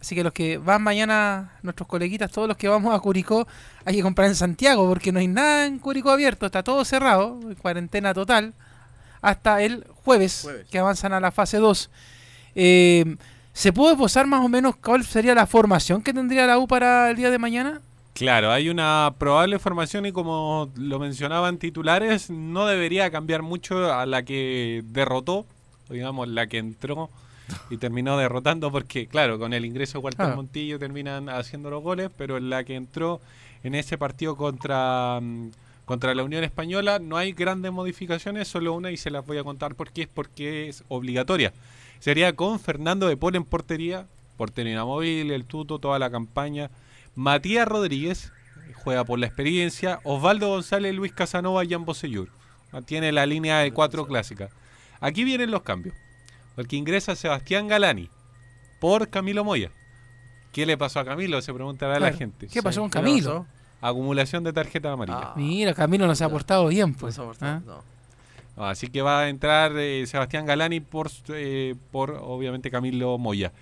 Así 0.00 0.14
que 0.14 0.22
los 0.22 0.32
que 0.32 0.58
van 0.58 0.82
mañana, 0.82 1.52
nuestros 1.62 1.88
coleguitas, 1.88 2.30
todos 2.30 2.46
los 2.46 2.56
que 2.56 2.68
vamos 2.68 2.94
a 2.94 3.00
Curicó, 3.00 3.48
hay 3.84 3.96
que 3.96 4.02
comprar 4.02 4.28
en 4.28 4.36
Santiago, 4.36 4.88
porque 4.88 5.10
no 5.10 5.18
hay 5.18 5.26
nada 5.26 5.66
en 5.66 5.78
Curicó 5.78 6.10
abierto, 6.10 6.46
está 6.46 6.62
todo 6.62 6.84
cerrado, 6.84 7.38
en 7.42 7.54
cuarentena 7.56 8.14
total, 8.14 8.54
hasta 9.20 9.62
el 9.62 9.84
jueves, 10.04 10.48
que 10.70 10.78
avanzan 10.78 11.12
a 11.12 11.20
la 11.20 11.32
fase 11.32 11.58
2. 11.58 11.90
Eh, 12.54 13.16
¿Se 13.52 13.72
puede 13.72 13.94
esbozar 13.94 14.28
más 14.28 14.44
o 14.44 14.48
menos 14.48 14.76
cuál 14.76 15.04
sería 15.04 15.34
la 15.34 15.46
formación 15.46 16.02
que 16.02 16.12
tendría 16.12 16.46
la 16.46 16.58
U 16.58 16.68
para 16.68 17.10
el 17.10 17.16
día 17.16 17.30
de 17.30 17.38
mañana? 17.38 17.80
Claro, 18.14 18.52
hay 18.52 18.68
una 18.68 19.14
probable 19.18 19.58
formación 19.58 20.06
y 20.06 20.12
como 20.12 20.70
lo 20.76 20.98
mencionaban 21.00 21.58
titulares, 21.58 22.30
no 22.30 22.66
debería 22.66 23.10
cambiar 23.10 23.42
mucho 23.42 23.92
a 23.92 24.06
la 24.06 24.24
que 24.24 24.82
derrotó, 24.86 25.44
digamos, 25.88 26.28
la 26.28 26.46
que 26.46 26.58
entró 26.58 27.10
y 27.70 27.76
terminó 27.76 28.16
derrotando, 28.16 28.70
porque 28.70 29.06
claro, 29.06 29.38
con 29.38 29.52
el 29.52 29.64
ingreso 29.64 29.98
de 29.98 30.04
Walter 30.04 30.26
Ah. 30.26 30.36
Montillo 30.36 30.78
terminan 30.78 31.28
haciendo 31.28 31.70
los 31.70 31.82
goles, 31.82 32.10
pero 32.16 32.36
en 32.36 32.50
la 32.50 32.64
que 32.64 32.74
entró 32.76 33.20
en 33.62 33.74
ese 33.74 33.98
partido 33.98 34.36
contra, 34.36 35.18
mm, 35.20 35.50
contra 35.84 36.14
la 36.14 36.22
Unión 36.22 36.44
Española 36.44 36.98
no 36.98 37.16
hay 37.16 37.32
grandes 37.32 37.72
modificaciones, 37.72 38.48
solo 38.48 38.74
una 38.74 38.90
y 38.90 38.96
se 38.96 39.10
las 39.10 39.26
voy 39.26 39.38
a 39.38 39.44
contar 39.44 39.74
porque 39.74 40.02
es 40.02 40.08
porque 40.08 40.68
es 40.68 40.84
obligatoria. 40.88 41.52
Sería 41.98 42.34
con 42.34 42.60
Fernando 42.60 43.08
de 43.08 43.16
Paul 43.16 43.36
en 43.36 43.44
portería, 43.44 44.06
portero 44.36 44.68
inamovible, 44.70 45.34
el 45.34 45.44
tuto, 45.44 45.78
toda 45.78 45.98
la 45.98 46.10
campaña. 46.10 46.70
Matías 47.16 47.66
Rodríguez, 47.66 48.32
juega 48.74 49.04
por 49.04 49.18
la 49.18 49.26
experiencia. 49.26 49.98
Osvaldo 50.04 50.48
González, 50.48 50.94
Luis 50.94 51.12
Casanova 51.12 51.64
y 51.64 51.74
ambos 51.74 51.98
Seyur. 51.98 52.28
Mantiene 52.72 53.10
la 53.10 53.26
línea 53.26 53.58
de 53.58 53.72
cuatro 53.72 54.06
clásica. 54.06 54.50
Aquí 55.00 55.24
vienen 55.24 55.50
los 55.50 55.62
cambios. 55.62 55.94
Porque 56.58 56.74
ingresa 56.74 57.14
Sebastián 57.14 57.68
Galani 57.68 58.10
por 58.80 59.08
Camilo 59.10 59.44
Moya. 59.44 59.70
¿Qué 60.52 60.66
le 60.66 60.76
pasó 60.76 60.98
a 60.98 61.04
Camilo? 61.04 61.40
Se 61.40 61.54
preguntará 61.54 61.92
la 61.94 61.98
Claro. 62.08 62.18
gente. 62.18 62.48
¿Qué 62.48 62.64
pasó 62.64 62.80
con 62.80 62.90
¿Qué 62.90 62.98
le 62.98 63.04
Camilo? 63.04 63.46
Acumulación 63.80 64.42
de 64.42 64.52
tarjeta 64.52 64.90
amarilla. 64.90 65.34
Mira, 65.36 65.72
Camilo 65.72 66.08
no 66.08 66.16
se 66.16 66.24
ha 66.24 66.28
portado 66.28 66.66
bien, 66.66 66.94
pues. 66.94 67.16
¿ah? 67.42 67.62
No, 67.64 68.66
Así 68.66 68.88
que 68.88 69.02
va 69.02 69.20
a 69.20 69.28
entrar 69.28 69.70
eh, 69.76 70.04
Sebastián 70.08 70.46
Galani 70.46 70.80
por, 70.80 71.08
eh, 71.28 71.76
por 71.92 72.10
obviamente 72.20 72.72
Camilo 72.72 73.16
Moya. 73.18 73.52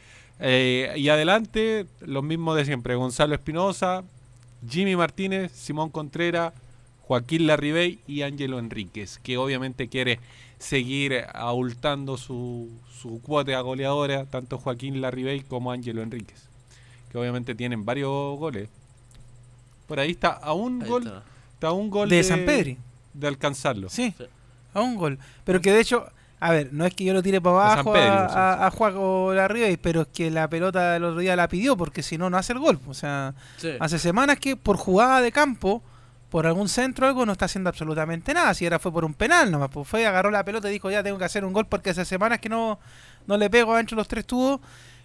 Eh, 0.41 0.95
y 0.97 1.11
adelante, 1.11 1.85
los 2.01 2.25
mismos 2.25 2.57
de 2.57 2.65
siempre: 2.65 2.95
Gonzalo 2.95 3.35
Espinosa, 3.35 4.05
Jimmy 4.67 4.97
Martínez, 4.97 5.53
Simón 5.53 5.91
Contreras, 5.91 6.55
Joaquín 7.03 7.47
Larribey 7.47 7.99
y 8.07 8.23
Ángelo 8.23 8.59
Enríquez, 8.59 9.19
que 9.19 9.37
obviamente 9.37 9.89
quiere 9.89 10.19
seguir 10.67 11.25
abultando 11.33 12.17
su, 12.17 12.71
su 13.01 13.21
cuota 13.23 13.59
goleadora, 13.61 14.25
tanto 14.27 14.59
Joaquín 14.59 15.01
Larribey 15.01 15.41
como 15.43 15.71
Ángelo 15.73 16.03
Enríquez, 16.03 16.49
que 17.11 17.19
obviamente 17.19 17.55
tienen 17.55 17.85
varios 17.85 18.39
goles. 18.39 18.69
Por 19.87 20.01
ahí 20.01 20.11
está 20.13 20.31
a 20.31 20.53
un 20.53 20.83
Ahí 20.83 20.89
gol, 20.89 21.03
está. 21.07 21.23
está 21.55 21.67
a 21.69 21.73
un 21.73 21.91
gol 21.91 22.09
De 22.09 22.23
San 22.25 22.45
Pedri. 22.45 22.77
de 23.15 23.29
alcanzarlo. 23.29 23.89
Sí, 23.89 24.15
a 24.75 24.81
un 24.81 24.97
gol. 24.97 25.19
Pero 25.45 25.61
que 25.61 25.71
de 25.73 25.81
hecho, 25.81 26.07
a 26.41 26.51
ver, 26.51 26.71
no 26.73 26.85
es 26.85 26.93
que 26.95 27.05
yo 27.05 27.15
lo 27.15 27.23
tire 27.23 27.41
para 27.41 27.73
abajo 27.73 27.93
Pedro, 27.93 28.13
a, 28.13 28.29
sí, 28.29 28.35
a, 28.37 28.67
a 28.67 28.71
Juaco 28.71 29.33
Larribey, 29.35 29.77
pero 29.77 30.03
es 30.03 30.09
que 30.09 30.31
la 30.31 30.49
pelota 30.49 30.93
del 30.93 31.05
otro 31.05 31.21
día 31.21 31.37
la 31.37 31.49
pidió, 31.49 31.77
porque 31.77 32.03
si 32.03 32.19
no, 32.19 32.29
no 32.29 32.37
hace 32.39 32.53
el 32.53 32.59
gol. 32.59 32.81
O 32.89 32.95
sea, 32.95 33.35
Sí. 33.59 33.71
hace 33.79 33.99
semanas 34.01 34.39
que 34.41 34.57
por 34.57 34.77
jugada 34.77 35.21
de 35.21 35.31
campo, 35.31 35.83
por 36.31 36.47
algún 36.47 36.69
centro 36.69 37.07
algo, 37.07 37.25
no 37.25 37.33
está 37.33 37.45
haciendo 37.45 37.71
absolutamente 37.71 38.35
nada. 38.35 38.53
Si 38.55 38.65
ahora 38.65 38.79
fue 38.79 38.93
por 38.93 39.05
un 39.05 39.15
penal 39.15 39.51
nomás, 39.51 39.71
pues 39.71 39.87
fue, 39.87 40.07
agarró 40.07 40.31
la 40.31 40.45
pelota 40.45 40.69
y 40.69 40.73
dijo, 40.73 40.91
ya 40.91 41.03
tengo 41.03 41.19
que 41.19 41.25
hacer 41.25 41.45
un 41.45 41.53
gol 41.53 41.67
porque 41.67 41.91
hace 41.91 42.05
semanas 42.05 42.41
que 42.41 42.49
no, 42.49 42.79
no 43.27 43.37
le 43.37 43.49
pego 43.51 43.75
adentro 43.75 43.97
de 43.97 44.01
los 44.01 44.09
tres 44.09 44.27
tubos. 44.27 44.61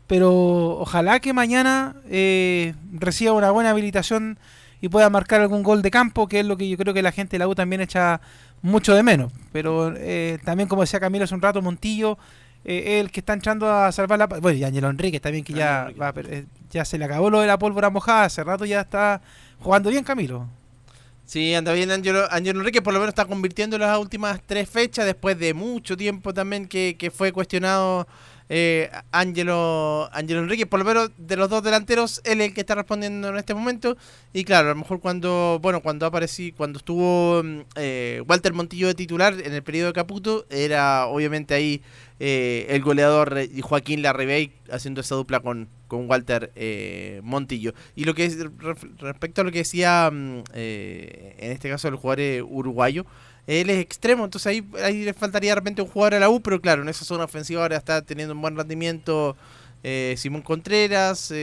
Pero 0.08 0.80
ojalá 0.80 1.20
que 1.20 1.32
mañana 1.32 1.96
eh, 2.10 2.74
reciba 2.92 3.32
una 3.34 3.52
buena 3.52 3.70
habilitación 3.70 4.38
y 4.82 4.90
pueda 4.90 5.10
marcar 5.10 5.42
algún 5.42 5.64
gol 5.64 5.82
de 5.82 5.92
campo, 5.92 6.28
que 6.28 6.40
es 6.40 6.46
lo 6.46 6.58
que 6.58 6.68
yo 6.68 6.76
creo 6.76 6.94
que 6.94 7.02
la 7.02 7.12
gente 7.12 7.36
de 7.36 7.40
la 7.40 7.48
U 7.48 7.56
también 7.56 7.82
echa 7.82 8.20
mucho 8.62 8.96
de 8.96 9.04
menos. 9.04 9.32
Pero 9.52 9.94
eh, 9.96 10.40
también, 10.44 10.68
como 10.68 10.82
decía 10.82 11.00
Camilo 11.00 11.24
hace 11.24 11.36
un 11.36 11.42
rato, 11.42 11.62
Montillo, 11.62 12.18
eh, 12.66 13.00
el 13.00 13.12
que 13.12 13.22
está 13.22 13.34
entrando 13.34 13.72
a 13.72 13.92
salvar 13.92 14.20
la... 14.20 14.26
Bueno, 14.26 14.58
y 14.58 14.64
Ángelo 14.64 14.90
Enriquez 14.90 15.22
también, 15.22 15.44
que 15.44 15.54
ya, 15.54 15.92
va 16.00 16.14
eh, 16.18 16.46
ya 16.72 16.84
se 16.84 16.98
le 16.98 17.06
acabó 17.06 17.30
lo 17.30 17.40
de 17.40 17.48
la 17.48 17.58
pólvora 17.60 17.90
mojada, 17.90 18.26
hace 18.26 18.44
rato 18.44 18.66
ya 18.66 18.82
está 18.82 19.22
jugando 19.60 19.92
bien 19.92 20.04
Camilo. 20.04 20.48
Sí, 21.32 21.56
anda 21.56 21.72
bien 21.72 21.90
Angelo, 21.92 22.28
Angelo 22.30 22.60
Enrique, 22.60 22.82
por 22.82 22.94
lo 22.94 23.00
menos 23.00 23.14
está 23.14 23.24
convirtiendo 23.24 23.78
en 23.78 23.84
las 23.84 23.98
últimas 23.98 24.42
tres 24.46 24.70
fechas, 24.70 25.06
después 25.06 25.40
de 25.40 25.54
mucho 25.54 25.96
tiempo 25.96 26.34
también 26.34 26.68
que, 26.68 26.98
que 27.00 27.10
fue 27.10 27.32
cuestionado 27.32 28.06
eh, 28.50 28.92
Angelo, 29.14 30.10
Angelo 30.12 30.42
Enrique, 30.42 30.66
por 30.66 30.80
lo 30.80 30.86
menos 30.86 31.12
de 31.18 31.38
los 31.38 31.50
dos 31.50 31.64
delanteros, 31.64 32.20
él 32.26 32.42
es 32.42 32.50
el 32.50 32.54
que 32.54 32.60
está 32.60 32.76
respondiendo 32.76 33.30
en 33.30 33.38
este 33.38 33.54
momento. 33.54 33.96
Y 34.34 34.44
claro, 34.44 34.72
a 34.72 34.74
lo 34.74 34.80
mejor 34.80 35.00
cuando, 35.00 35.58
bueno, 35.62 35.80
cuando 35.80 36.06
aparecí, 36.06 36.52
cuando 36.52 36.80
estuvo 36.80 37.42
mm, 37.42 37.60
eh, 37.76 38.22
Walter 38.28 38.52
Montillo 38.52 38.88
de 38.88 38.96
titular 38.96 39.34
en 39.42 39.54
el 39.54 39.64
periodo 39.64 39.88
de 39.88 39.94
Caputo, 39.94 40.46
era 40.50 41.06
obviamente 41.06 41.54
ahí 41.54 41.82
eh, 42.24 42.68
el 42.70 42.84
goleador 42.84 43.36
eh, 43.40 43.50
Joaquín 43.62 44.04
Larribey 44.04 44.52
haciendo 44.70 45.02
esa 45.02 45.16
dupla 45.16 45.40
con, 45.40 45.68
con 45.88 46.08
Walter 46.08 46.52
eh, 46.56 47.20
Montillo. 47.24 47.74
Y 47.96 48.04
lo 48.06 48.14
que 48.14 48.26
es 48.26 48.38
respecto 49.00 49.42
a 49.42 49.44
lo 49.44 49.52
que 49.52 49.58
decía 49.60 50.08
mm, 50.14 50.44
eh, 50.54 51.36
en 51.40 51.52
este 51.52 51.68
caso 51.70 51.88
el 51.88 51.96
jugador 51.96 52.20
eh, 52.20 52.42
uruguayo, 52.44 53.06
él 53.48 53.72
es 53.72 53.80
extremo, 53.80 54.24
entonces 54.24 54.46
ahí, 54.46 54.64
ahí 54.84 55.04
le 55.04 55.14
faltaría 55.16 55.50
de 55.52 55.56
repente 55.56 55.82
un 55.82 55.88
jugador 55.88 56.14
a 56.14 56.20
la 56.20 56.30
U, 56.30 56.42
pero 56.42 56.62
claro, 56.62 56.84
en 56.84 56.90
esa 56.90 57.06
zona 57.06 57.24
ofensiva 57.24 57.64
ahora 57.64 57.78
está 57.78 58.04
teniendo 58.04 58.36
un 58.36 58.42
buen 58.42 58.56
rendimiento 58.56 59.36
Simón 60.16 60.44
Contreras, 60.44 61.34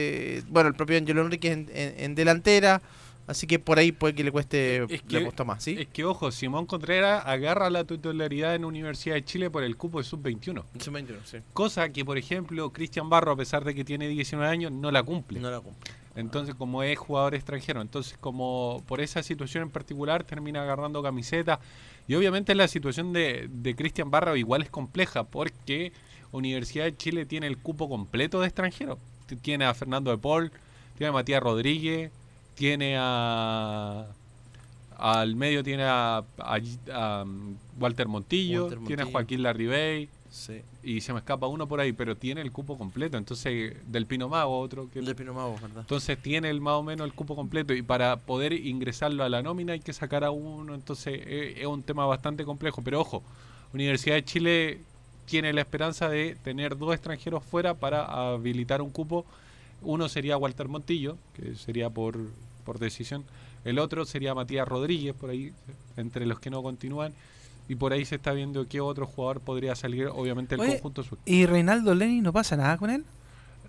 bueno, 0.47 0.69
el 0.69 0.75
propio 0.75 0.97
Angelo 0.97 1.21
Enrique 1.21 1.51
en, 1.51 1.69
en- 1.73 1.93
en 1.99 2.15
delantera, 2.15 2.81
así 3.29 3.45
que 3.45 3.59
por 3.59 3.77
ahí 3.77 3.91
puede 3.91 4.15
que 4.15 4.23
le 4.23 4.31
cueste, 4.31 4.83
Es 4.83 4.89
le 4.89 4.99
que, 4.99 5.23
costó 5.23 5.45
más, 5.45 5.63
¿sí? 5.63 5.75
es 5.79 5.87
que, 5.87 6.03
ojo, 6.03 6.31
Simón 6.31 6.65
Contreras 6.65 7.23
agarra 7.25 7.69
la 7.69 7.83
titularidad 7.83 8.55
en 8.55 8.65
Universidad 8.65 9.15
de 9.15 9.23
Chile 9.23 9.51
por 9.51 9.63
el 9.63 9.77
cupo 9.77 9.99
de 9.99 10.03
sub-21. 10.03 10.63
Sub-21, 10.79 11.17
sí. 11.25 11.37
Cosa 11.53 11.89
que, 11.89 12.03
por 12.03 12.17
ejemplo, 12.17 12.71
Cristian 12.71 13.07
Barro, 13.07 13.31
a 13.31 13.35
pesar 13.35 13.63
de 13.63 13.75
que 13.75 13.85
tiene 13.85 14.07
19 14.07 14.49
años, 14.49 14.71
no 14.71 14.89
la 14.89 15.03
cumple. 15.03 15.39
No 15.39 15.51
la 15.51 15.59
cumple. 15.59 15.91
Entonces, 16.15 16.55
como 16.55 16.81
es 16.81 16.97
jugador 16.97 17.35
extranjero, 17.35 17.81
entonces 17.81 18.17
como 18.17 18.83
por 18.87 18.99
esa 18.99 19.21
situación 19.21 19.63
en 19.63 19.69
particular 19.69 20.23
termina 20.23 20.63
agarrando 20.63 21.03
camiseta. 21.03 21.59
Y 22.07 22.15
obviamente 22.15 22.55
la 22.55 22.67
situación 22.67 23.13
de, 23.13 23.47
de 23.49 23.75
Cristian 23.75 24.09
Barro 24.09 24.35
igual 24.35 24.63
es 24.63 24.69
compleja 24.69 25.23
porque 25.23 25.93
Universidad 26.31 26.85
de 26.85 26.97
Chile 26.97 27.25
tiene 27.25 27.45
el 27.47 27.59
cupo 27.59 27.87
completo 27.87 28.41
de 28.41 28.47
extranjeros. 28.47 28.97
Tiene 29.41 29.65
a 29.65 29.73
Fernando 29.75 30.09
de 30.09 30.17
Paul, 30.17 30.51
tiene 30.97 31.09
a 31.09 31.13
Matías 31.13 31.41
Rodríguez, 31.41 32.11
tiene 32.59 32.95
a... 32.99 34.05
Al 34.97 35.33
medio 35.37 35.63
tiene 35.63 35.83
a, 35.83 36.17
a- 36.37 36.59
a, 36.93 37.23
um, 37.23 37.55
Walter, 37.79 38.09
Montillo, 38.09 38.63
Walter 38.65 38.79
tiene 38.85 39.03
a. 39.03 39.05
Joaquín 39.05 39.43
Larribey, 39.43 40.09
Sí. 40.29 40.61
Y 40.83 41.01
se 41.01 41.13
me 41.13 41.19
escapa 41.19 41.47
uno 41.47 41.67
por 41.67 41.79
ahí, 41.79 41.91
pero 41.93 42.15
tiene 42.17 42.41
el 42.41 42.51
cupo 42.51 42.77
completo. 42.77 43.17
Entonces, 43.17 43.77
del 43.87 44.05
Pino 44.05 44.27
Mago, 44.27 44.59
otro 44.59 44.89
que. 44.91 45.01
Del 45.01 45.15
Pino 45.15 45.33
Mago, 45.33 45.55
¿verdad? 45.61 45.79
Entonces 45.79 46.17
tiene 46.21 46.49
el 46.49 46.59
más 46.61 46.73
o 46.73 46.83
menos 46.83 47.07
el 47.07 47.13
cupo 47.13 47.35
completo. 47.35 47.73
Y 47.73 47.81
para 47.81 48.17
poder 48.17 48.51
ingresarlo 48.53 49.23
a 49.23 49.29
la 49.29 49.41
nómina 49.41 49.71
hay 49.73 49.79
que 49.79 49.93
sacar 49.93 50.23
a 50.25 50.31
uno. 50.31 50.75
Entonces 50.75 51.19
eh, 51.25 51.55
es 51.61 51.65
un 51.65 51.81
tema 51.81 52.05
bastante 52.05 52.43
complejo. 52.43 52.81
Pero 52.83 52.99
ojo, 52.99 53.23
Universidad 53.73 54.15
de 54.15 54.25
Chile 54.25 54.81
tiene 55.25 55.53
la 55.53 55.61
esperanza 55.61 56.09
de 56.09 56.35
tener 56.43 56.77
dos 56.77 56.93
extranjeros 56.93 57.41
fuera 57.43 57.73
para 57.73 58.33
habilitar 58.33 58.81
un 58.81 58.89
cupo. 58.91 59.25
Uno 59.81 60.09
sería 60.09 60.37
Walter 60.37 60.67
Montillo, 60.67 61.17
que 61.33 61.55
sería 61.55 61.89
por, 61.89 62.19
por 62.65 62.79
decisión. 62.79 63.25
El 63.65 63.79
otro 63.79 64.05
sería 64.05 64.33
Matías 64.33 64.67
Rodríguez, 64.67 65.13
por 65.13 65.29
ahí, 65.29 65.53
entre 65.97 66.25
los 66.25 66.39
que 66.39 66.49
no 66.49 66.63
continúan. 66.63 67.13
Y 67.67 67.75
por 67.75 67.93
ahí 67.93 68.03
se 68.03 68.15
está 68.15 68.31
viendo 68.31 68.67
qué 68.67 68.81
otro 68.81 69.05
jugador 69.05 69.41
podría 69.41 69.75
salir, 69.75 70.07
obviamente, 70.07 70.55
el 70.55 70.61
Oye, 70.61 70.71
conjunto 70.73 71.03
sur. 71.03 71.19
¿Y 71.25 71.45
Reinaldo 71.45 71.93
Lenin 71.93 72.23
no 72.23 72.33
pasa 72.33 72.57
nada 72.57 72.77
con 72.77 72.89
él? 72.89 73.05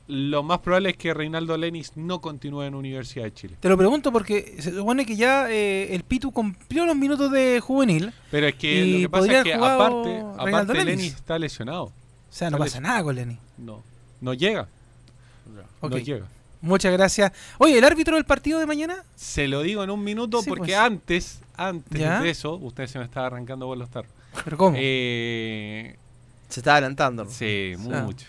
Lo 0.09 0.43
más 0.43 0.59
probable 0.59 0.91
es 0.91 0.97
que 0.97 1.15
Reinaldo 1.15 1.57
Lenis 1.57 1.93
no 1.97 2.21
continúe 2.21 2.63
en 2.63 2.75
Universidad 2.75 3.25
de 3.27 3.33
Chile. 3.33 3.57
Te 3.61 3.69
lo 3.69 3.79
pregunto 3.79 4.11
porque 4.11 4.57
se 4.59 4.73
supone 4.73 5.07
que 5.07 5.15
ya 5.15 5.49
eh, 5.51 5.95
el 5.95 6.03
Pitu 6.03 6.33
cumplió 6.33 6.85
los 6.85 6.97
minutos 6.97 7.31
de 7.31 7.61
juvenil. 7.61 8.13
Pero 8.29 8.49
es 8.49 8.55
que 8.57 8.87
lo 8.87 8.99
que 8.99 9.09
pasa 9.09 9.39
es 9.39 9.45
que 9.45 9.55
aparte, 9.55 10.21
aparte 10.37 10.75
Lenis. 10.75 10.87
Lenis 10.87 11.15
está 11.15 11.39
lesionado. 11.39 11.85
O 11.85 11.93
sea, 12.29 12.51
no 12.51 12.59
pasa 12.59 12.81
nada 12.81 13.05
con 13.05 13.15
Lenin. 13.15 13.39
No, 13.57 13.85
no 14.21 14.35
llega. 14.35 14.67
No 15.81 15.99
llega. 15.99 16.27
Muchas 16.63 16.93
gracias. 16.93 17.33
Oye, 17.59 17.79
¿el 17.79 17.85
árbitro 17.85 18.17
del 18.17 18.25
partido 18.25 18.59
de 18.59 18.67
mañana? 18.67 19.03
Se 19.17 19.49
lo 19.49 19.63
digo 19.63 19.83
en 19.83 19.91
un 19.91 20.05
minuto 20.05 20.43
Sí, 20.43 20.49
porque 20.49 20.73
pues. 20.73 20.77
antes, 20.79 21.41
antes 21.57 21.99
¿Ya? 22.01 22.21
de 22.21 22.31
eso, 22.31 22.55
usted 22.57 22.87
se 22.87 22.99
me 22.99 23.05
estaba 23.07 23.29
arrancando 23.29 23.67
por 23.67 23.79
los 23.79 23.89
tarros. 23.91 24.11
¿Pero 24.45 24.57
cómo? 24.57 24.77
Eh, 24.79 25.97
Se 26.49 26.61
está 26.61 26.73
adelantando. 26.73 27.25
Sí, 27.31 27.75
Ah. 27.93 28.03
mucho. 28.03 28.27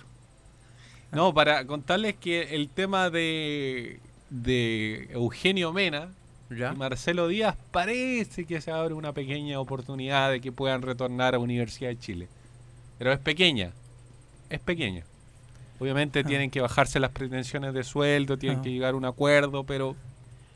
No, 1.12 1.34
para 1.34 1.66
contarles 1.66 2.16
que 2.16 2.56
el 2.56 2.70
tema 2.70 3.10
de, 3.10 4.00
de 4.30 5.10
Eugenio 5.12 5.74
Mena 5.74 6.10
y 6.50 6.78
Marcelo 6.78 7.28
Díaz 7.28 7.56
parece 7.72 8.46
que 8.46 8.62
se 8.62 8.72
abre 8.72 8.94
una 8.94 9.12
pequeña 9.12 9.60
oportunidad 9.60 10.32
de 10.32 10.40
que 10.40 10.52
puedan 10.54 10.82
retornar 10.82 11.36
a 11.36 11.40
Universidad 11.40 11.90
de 11.90 12.00
Chile. 12.00 12.28
Pero 12.98 13.12
es 13.12 13.20
pequeña, 13.20 13.72
es 14.50 14.60
pequeña. 14.62 15.04
Obviamente 15.82 16.24
tienen 16.24 16.52
que 16.52 16.62
bajarse 16.62 17.00
las 17.00 17.10
pretensiones 17.10 17.74
de 17.74 17.84
sueldo, 17.84 18.38
tienen 18.38 18.62
que 18.62 18.70
llegar 18.70 18.94
a 18.94 18.98
un 18.98 19.06
acuerdo, 19.06 19.64
pero 19.64 19.96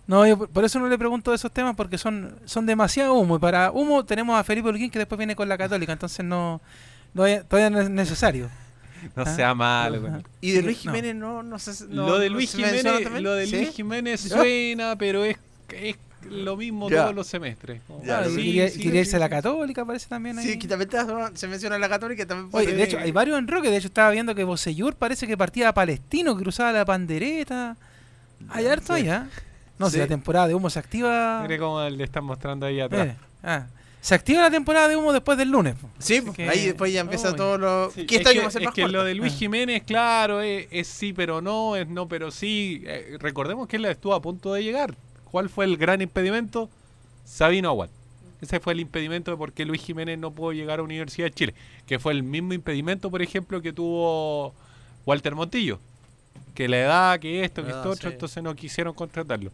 No, 0.08 0.26
yo 0.28 0.38
por- 0.38 0.64
eso 0.64 0.80
no 0.80 0.88
le 0.88 1.00
pregunto 1.00 1.32
de 1.32 1.36
esos 1.38 1.52
temas 1.52 1.76
porque 1.76 1.98
son, 1.98 2.36
son 2.46 2.68
demasiado 2.68 3.16
humo. 3.16 3.38
Y 3.38 3.40
para 3.40 3.72
humo 3.72 4.06
tenemos 4.06 4.40
a 4.40 4.44
Felipe 4.44 4.70
Holguín 4.70 4.92
que 4.92 5.00
después 5.00 5.18
viene 5.18 5.36
con 5.36 5.50
la 5.50 5.58
Católica, 5.58 5.92
entonces 5.94 6.24
no, 6.24 6.62
no 7.16 7.26
es- 7.26 7.44
todavía 7.48 7.72
no 7.72 7.82
es 7.82 7.90
necesario. 7.90 8.50
no 9.16 9.24
Ah. 9.24 9.36
sea 9.36 9.56
malo. 9.56 10.22
Y 10.42 10.52
de 10.52 10.62
Luis. 10.62 10.78
Jiménez 10.78 11.16
no, 11.16 11.42
no 11.42 11.58
sé. 11.58 11.86
no- 11.90 12.08
lo 12.08 12.20
de 12.20 12.30
Luis 12.30 12.54
Jiménez, 12.56 12.84
lo 13.22 13.34
de 13.34 13.48
¿Sí? 13.48 13.56
Luis 13.56 13.70
Jiménez 13.76 14.22
suena, 14.22 14.96
pero 14.96 15.26
es, 15.26 15.38
es 15.70 15.96
lo 16.30 16.58
mismo 16.58 16.90
Ya. 16.90 17.04
todos 17.04 17.16
los 17.16 17.28
semestres. 17.28 17.82
Claro, 18.04 18.26
ah, 18.28 18.30
y 18.30 18.36
sí, 18.36 18.44
quería, 18.44 18.70
sí, 18.70 18.78
quería 18.80 18.92
sí, 18.92 18.98
irse 19.00 19.16
a 19.16 19.20
la. 19.20 19.30
Católica, 19.30 19.86
parece 19.86 20.08
también 20.08 20.38
ahí. 20.40 20.46
Sí, 20.48 20.60
que 20.60 20.68
también 20.68 20.90
te- 20.90 20.98
se 21.38 21.48
menciona 21.48 21.78
la 21.78 21.90
Católica 21.90 22.26
también 22.26 22.50
Oye, 22.52 22.66
puede- 22.66 22.78
de 22.78 22.84
hecho, 22.84 22.98
hay 23.00 23.12
varios 23.12 23.38
enroques. 23.40 23.70
De 23.72 23.78
hecho, 23.78 23.88
estaba 23.88 24.12
viendo 24.12 24.34
que 24.36 24.44
Bosellur 24.44 24.96
parece 24.96 25.28
que 25.28 25.38
partía 25.38 25.70
a 25.70 25.74
Palestino, 25.74 26.36
que 26.38 26.44
cruzaba 26.44 26.72
la 26.72 26.86
pandereta. 26.86 27.78
Hay 28.50 28.66
harto 28.68 28.94
allá. 28.94 29.28
No 29.78 29.88
sé, 29.88 29.94
Sí. 29.94 30.00
la 30.00 30.08
temporada 30.08 30.48
de 30.48 30.56
humo 30.56 30.70
se 30.70 30.80
activa. 30.80 31.42
Mire 31.42 31.58
cómo 31.60 31.82
le 31.90 32.04
están 32.04 32.24
mostrando 32.24 32.66
ahí 32.66 32.80
atrás. 32.80 33.08
Eh, 33.08 33.16
ah. 33.44 33.68
Se 34.02 34.14
activa 34.14 34.40
la 34.42 34.52
temporada 34.52 34.88
de 34.88 34.96
humo 34.96 35.12
después 35.12 35.36
del 35.38 35.50
lunes. 35.50 35.74
po. 35.76 35.90
Sí, 35.98 36.22
que- 36.36 36.48
ahí 36.48 36.68
después 36.68 36.94
ya 36.94 37.02
empieza 37.02 37.36
todo 37.36 37.58
lo. 37.58 37.90
Sí, 37.92 38.06
que 38.06 38.16
es 38.16 38.22
este 38.22 38.40
año 38.40 38.50
que, 38.50 38.64
es 38.66 38.72
que 38.72 38.88
lo 38.88 39.04
de 39.04 39.16
Luis 39.16 39.34
Ah. 39.34 39.38
Jiménez, 39.38 39.82
claro, 39.84 40.42
es, 40.42 40.68
es 40.70 40.88
sí 40.88 41.12
pero 41.12 41.42
no, 41.42 41.76
es 41.76 41.88
no 41.88 42.08
pero 42.08 42.30
sí. 42.30 42.84
Eh, 42.86 43.18
recordemos 43.20 43.68
que 43.68 43.78
él 43.78 43.86
estuvo 43.86 44.14
a 44.14 44.22
punto 44.22 44.54
de 44.54 44.64
llegar. 44.64 44.96
¿Cuál 45.36 45.50
fue 45.50 45.66
el 45.66 45.76
gran 45.76 46.02
impedimento? 46.02 46.70
Sabino 47.26 47.68
Aguad. 47.68 47.90
Ese 48.40 48.62
fue 48.62 48.72
el 48.72 48.80
impedimento 48.80 49.32
de 49.32 49.36
por 49.36 49.52
qué 49.52 49.66
Luis 49.66 49.82
Jiménez 49.82 50.18
no 50.18 50.32
pudo 50.32 50.54
llegar 50.54 50.80
a 50.80 50.84
Universidad 50.84 51.28
de 51.28 51.34
Chile. 51.34 51.54
Que 51.86 52.00
fue 52.00 52.14
el 52.14 52.24
mismo 52.24 52.54
impedimento, 52.54 53.12
por 53.12 53.22
ejemplo, 53.22 53.62
que 53.62 53.74
tuvo 53.74 54.54
Walter 55.06 55.36
Montillo. 55.36 55.82
Que 56.54 56.70
la 56.70 56.78
edad, 56.78 57.20
que 57.20 57.44
esto, 57.44 57.66
que 57.66 57.74
Ah, 57.74 57.76
esto 57.76 57.90
otro, 57.90 58.10
sí. 58.12 58.14
entonces 58.14 58.42
no 58.42 58.56
quisieron 58.56 58.94
contratarlo. 58.94 59.52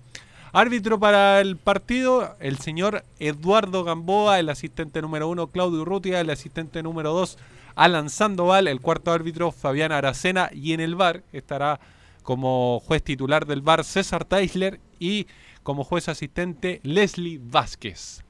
Árbitro 0.54 1.00
para 1.00 1.42
el 1.42 1.58
partido, 1.58 2.36
el 2.40 2.60
señor 2.60 3.04
Eduardo 3.18 3.84
Gamboa, 3.84 4.40
el 4.40 4.50
asistente 4.50 5.02
número 5.02 5.30
uno, 5.30 5.48
Claudio 5.48 5.82
Urrutia, 5.82 6.22
el 6.22 6.30
asistente 6.30 6.84
número 6.84 7.12
dos, 7.12 7.40
Alan 7.74 8.12
Sandoval, 8.12 8.68
el 8.68 8.82
cuarto 8.82 9.12
árbitro, 9.12 9.52
Fabián 9.52 9.92
Aracena, 9.92 10.52
y 10.54 10.74
en 10.74 10.80
el 10.80 10.94
VAR 10.94 11.24
estará 11.34 11.80
como 12.22 12.80
juez 12.86 13.02
titular 13.02 13.48
del 13.48 13.64
VAR 13.64 13.84
César 13.84 14.26
Teisler 14.26 14.80
y 15.00 15.26
como 15.64 15.84
juez 15.84 16.09
asistente 16.09 16.80
Leslie 16.84 17.39
Vázquez. 17.41 18.24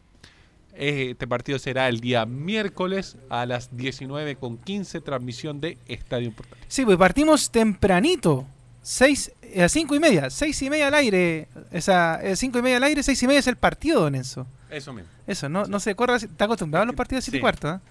Este 0.74 1.28
partido 1.28 1.60
será 1.60 1.90
el 1.90 2.00
día 2.00 2.26
miércoles 2.26 3.18
a 3.30 3.46
las 3.46 3.72
19.15, 3.74 5.04
transmisión 5.04 5.60
de 5.60 5.78
Estadio 5.88 6.32
Portales. 6.32 6.64
Sí, 6.68 6.86
pues 6.86 6.98
partimos 6.98 7.52
tempranito. 7.52 8.46
Seis, 8.82 9.32
a 9.62 9.68
cinco 9.70 9.96
y 9.96 10.00
media. 10.00 10.30
Seis 10.30 10.60
y 10.62 10.70
media 10.70 10.88
al 10.88 10.94
aire. 10.96 11.50
Esa, 11.72 12.20
eh, 12.24 12.36
cinco 12.36 12.58
y 12.60 12.62
media 12.62 12.78
al 12.78 12.84
aire, 12.84 13.04
seis 13.04 13.22
y 13.22 13.28
media 13.28 13.40
es 13.40 13.48
el 13.48 13.58
partido, 13.58 14.02
don 14.02 14.16
Enzo. 14.16 14.48
Eso 14.70 14.94
mismo. 14.94 15.10
Eso, 15.28 15.50
no, 15.50 15.66
no 15.66 15.80
se 15.80 15.94
corra. 15.94 16.16
¿Está 16.16 16.46
acostumbrado 16.46 16.84
a 16.84 16.86
los 16.88 16.96
partidos 16.96 17.26
de 17.26 17.32
7 17.32 17.38
y 17.38 17.40
Sí. 17.40 17.42
cuarto? 17.42 17.68
ah? 17.68 17.82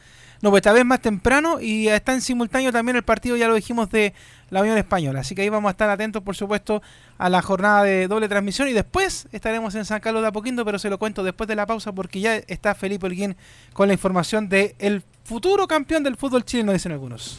No, 0.43 0.49
pues 0.49 0.61
esta 0.61 0.73
vez 0.73 0.87
más 0.87 1.01
temprano 1.01 1.61
y 1.61 1.89
está 1.89 2.15
en 2.15 2.23
simultáneo 2.23 2.73
también 2.73 2.97
el 2.97 3.03
partido, 3.03 3.37
ya 3.37 3.47
lo 3.47 3.55
dijimos, 3.55 3.91
de 3.91 4.15
la 4.49 4.63
Unión 4.63 4.79
Española. 4.79 5.21
Así 5.21 5.35
que 5.35 5.43
ahí 5.43 5.51
vamos 5.51 5.69
a 5.69 5.73
estar 5.73 5.91
atentos, 5.91 6.23
por 6.23 6.35
supuesto, 6.35 6.83
a 7.19 7.29
la 7.29 7.43
jornada 7.43 7.83
de 7.83 8.09
doble 8.09 8.27
transmisión 8.29 8.69
y 8.69 8.73
después 8.73 9.29
estaremos 9.33 9.75
en 9.75 9.85
San 9.85 10.01
Carlos 10.01 10.23
de 10.23 10.29
Apoquindo, 10.29 10.65
pero 10.65 10.79
se 10.79 10.89
lo 10.89 10.99
cuento 10.99 11.23
después 11.23 11.47
de 11.47 11.57
la 11.57 11.67
pausa 11.67 11.93
porque 11.93 12.21
ya 12.21 12.37
está 12.37 12.75
Felipe 12.75 13.07
Holguín 13.07 13.37
con 13.75 13.89
la 13.89 13.95
información 13.95 14.49
de 14.49 14.75
el 14.79 15.03
futuro 15.25 15.67
campeón 15.67 16.03
del 16.03 16.17
fútbol 16.17 16.45
chileno, 16.45 16.73
dicen 16.73 16.93
algunos. 16.93 17.39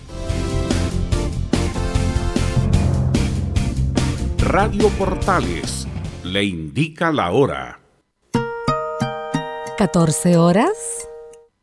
Radio 4.38 4.90
Portales 4.90 5.88
le 6.24 6.44
indica 6.44 7.12
la 7.12 7.32
hora. 7.32 7.80
14 9.78 10.38
horas 10.38 11.08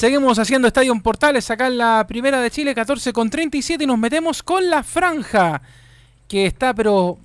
Seguimos 0.00 0.38
haciendo 0.38 0.66
Estadio 0.66 0.98
Portales 1.02 1.50
acá 1.50 1.66
en 1.66 1.76
la 1.76 2.06
primera 2.08 2.40
de 2.40 2.50
Chile, 2.50 2.74
14 2.74 3.12
con 3.12 3.28
37 3.28 3.84
y 3.84 3.86
nos 3.86 3.98
metemos 3.98 4.42
con 4.42 4.70
la 4.70 4.82
franja 4.82 5.60
que 6.26 6.46
está 6.46 6.72
pero 6.72 7.18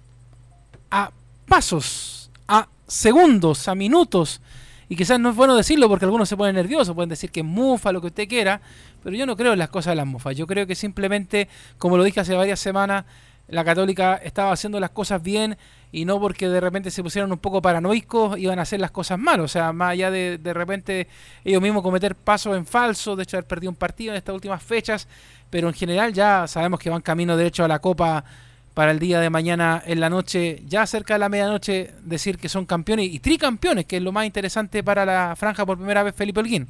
a 0.91 1.09
pasos, 1.47 2.29
a 2.49 2.67
segundos, 2.85 3.69
a 3.69 3.75
minutos. 3.75 4.41
Y 4.89 4.97
quizás 4.97 5.17
no 5.21 5.29
es 5.29 5.37
bueno 5.37 5.55
decirlo 5.55 5.87
porque 5.87 6.03
algunos 6.03 6.27
se 6.27 6.35
ponen 6.35 6.55
nerviosos, 6.55 6.93
pueden 6.93 7.07
decir 7.07 7.31
que 7.31 7.39
es 7.39 7.45
mufa, 7.45 7.93
lo 7.93 8.01
que 8.01 8.07
usted 8.07 8.27
quiera, 8.27 8.59
pero 9.01 9.15
yo 9.15 9.25
no 9.25 9.37
creo 9.37 9.53
en 9.53 9.59
las 9.59 9.69
cosas 9.69 9.91
de 9.93 9.95
las 9.95 10.05
mufas. 10.05 10.35
Yo 10.35 10.45
creo 10.45 10.67
que 10.67 10.75
simplemente, 10.75 11.47
como 11.77 11.95
lo 11.95 12.03
dije 12.03 12.19
hace 12.19 12.35
varias 12.35 12.59
semanas, 12.59 13.05
la 13.47 13.63
católica 13.63 14.15
estaba 14.17 14.51
haciendo 14.51 14.81
las 14.81 14.89
cosas 14.89 15.23
bien 15.23 15.57
y 15.95 16.03
no 16.03 16.19
porque 16.19 16.49
de 16.49 16.59
repente 16.59 16.91
se 16.91 17.01
pusieron 17.01 17.31
un 17.31 17.37
poco 17.37 17.61
paranoicos 17.61 18.37
iban 18.37 18.59
a 18.59 18.63
hacer 18.63 18.81
las 18.81 18.91
cosas 18.91 19.17
mal. 19.17 19.39
O 19.39 19.47
sea, 19.47 19.71
más 19.71 19.91
allá 19.91 20.11
de 20.11 20.37
de 20.37 20.53
repente 20.53 21.07
ellos 21.45 21.61
mismos 21.61 21.83
cometer 21.83 22.15
pasos 22.15 22.57
en 22.57 22.65
falso, 22.65 23.15
de 23.15 23.23
hecho 23.23 23.37
haber 23.37 23.47
perdido 23.47 23.71
un 23.71 23.77
partido 23.77 24.11
en 24.11 24.17
estas 24.17 24.35
últimas 24.35 24.61
fechas, 24.61 25.07
pero 25.49 25.69
en 25.69 25.73
general 25.73 26.11
ya 26.11 26.47
sabemos 26.47 26.81
que 26.81 26.89
van 26.89 27.01
camino 27.01 27.37
derecho 27.37 27.63
a 27.63 27.69
la 27.69 27.79
Copa 27.79 28.25
para 28.73 28.91
el 28.91 28.99
día 28.99 29.21
de 29.21 29.29
mañana 29.29 29.81
en 29.85 30.01
la 30.01 30.09
noche, 30.09 30.61
ya 30.67 30.85
cerca 30.85 31.13
de 31.13 31.19
la 31.19 31.29
medianoche, 31.29 31.93
decir 32.03 32.37
que 32.37 32.49
son 32.49 32.65
campeones 32.65 33.07
y 33.13 33.19
tricampeones, 33.19 33.85
que 33.85 33.95
es 33.95 34.03
lo 34.03 34.11
más 34.11 34.25
interesante 34.25 34.83
para 34.83 35.05
la 35.05 35.33
franja 35.37 35.65
por 35.65 35.77
primera 35.77 36.03
vez 36.03 36.13
Felipe 36.13 36.41
Holguín. 36.41 36.67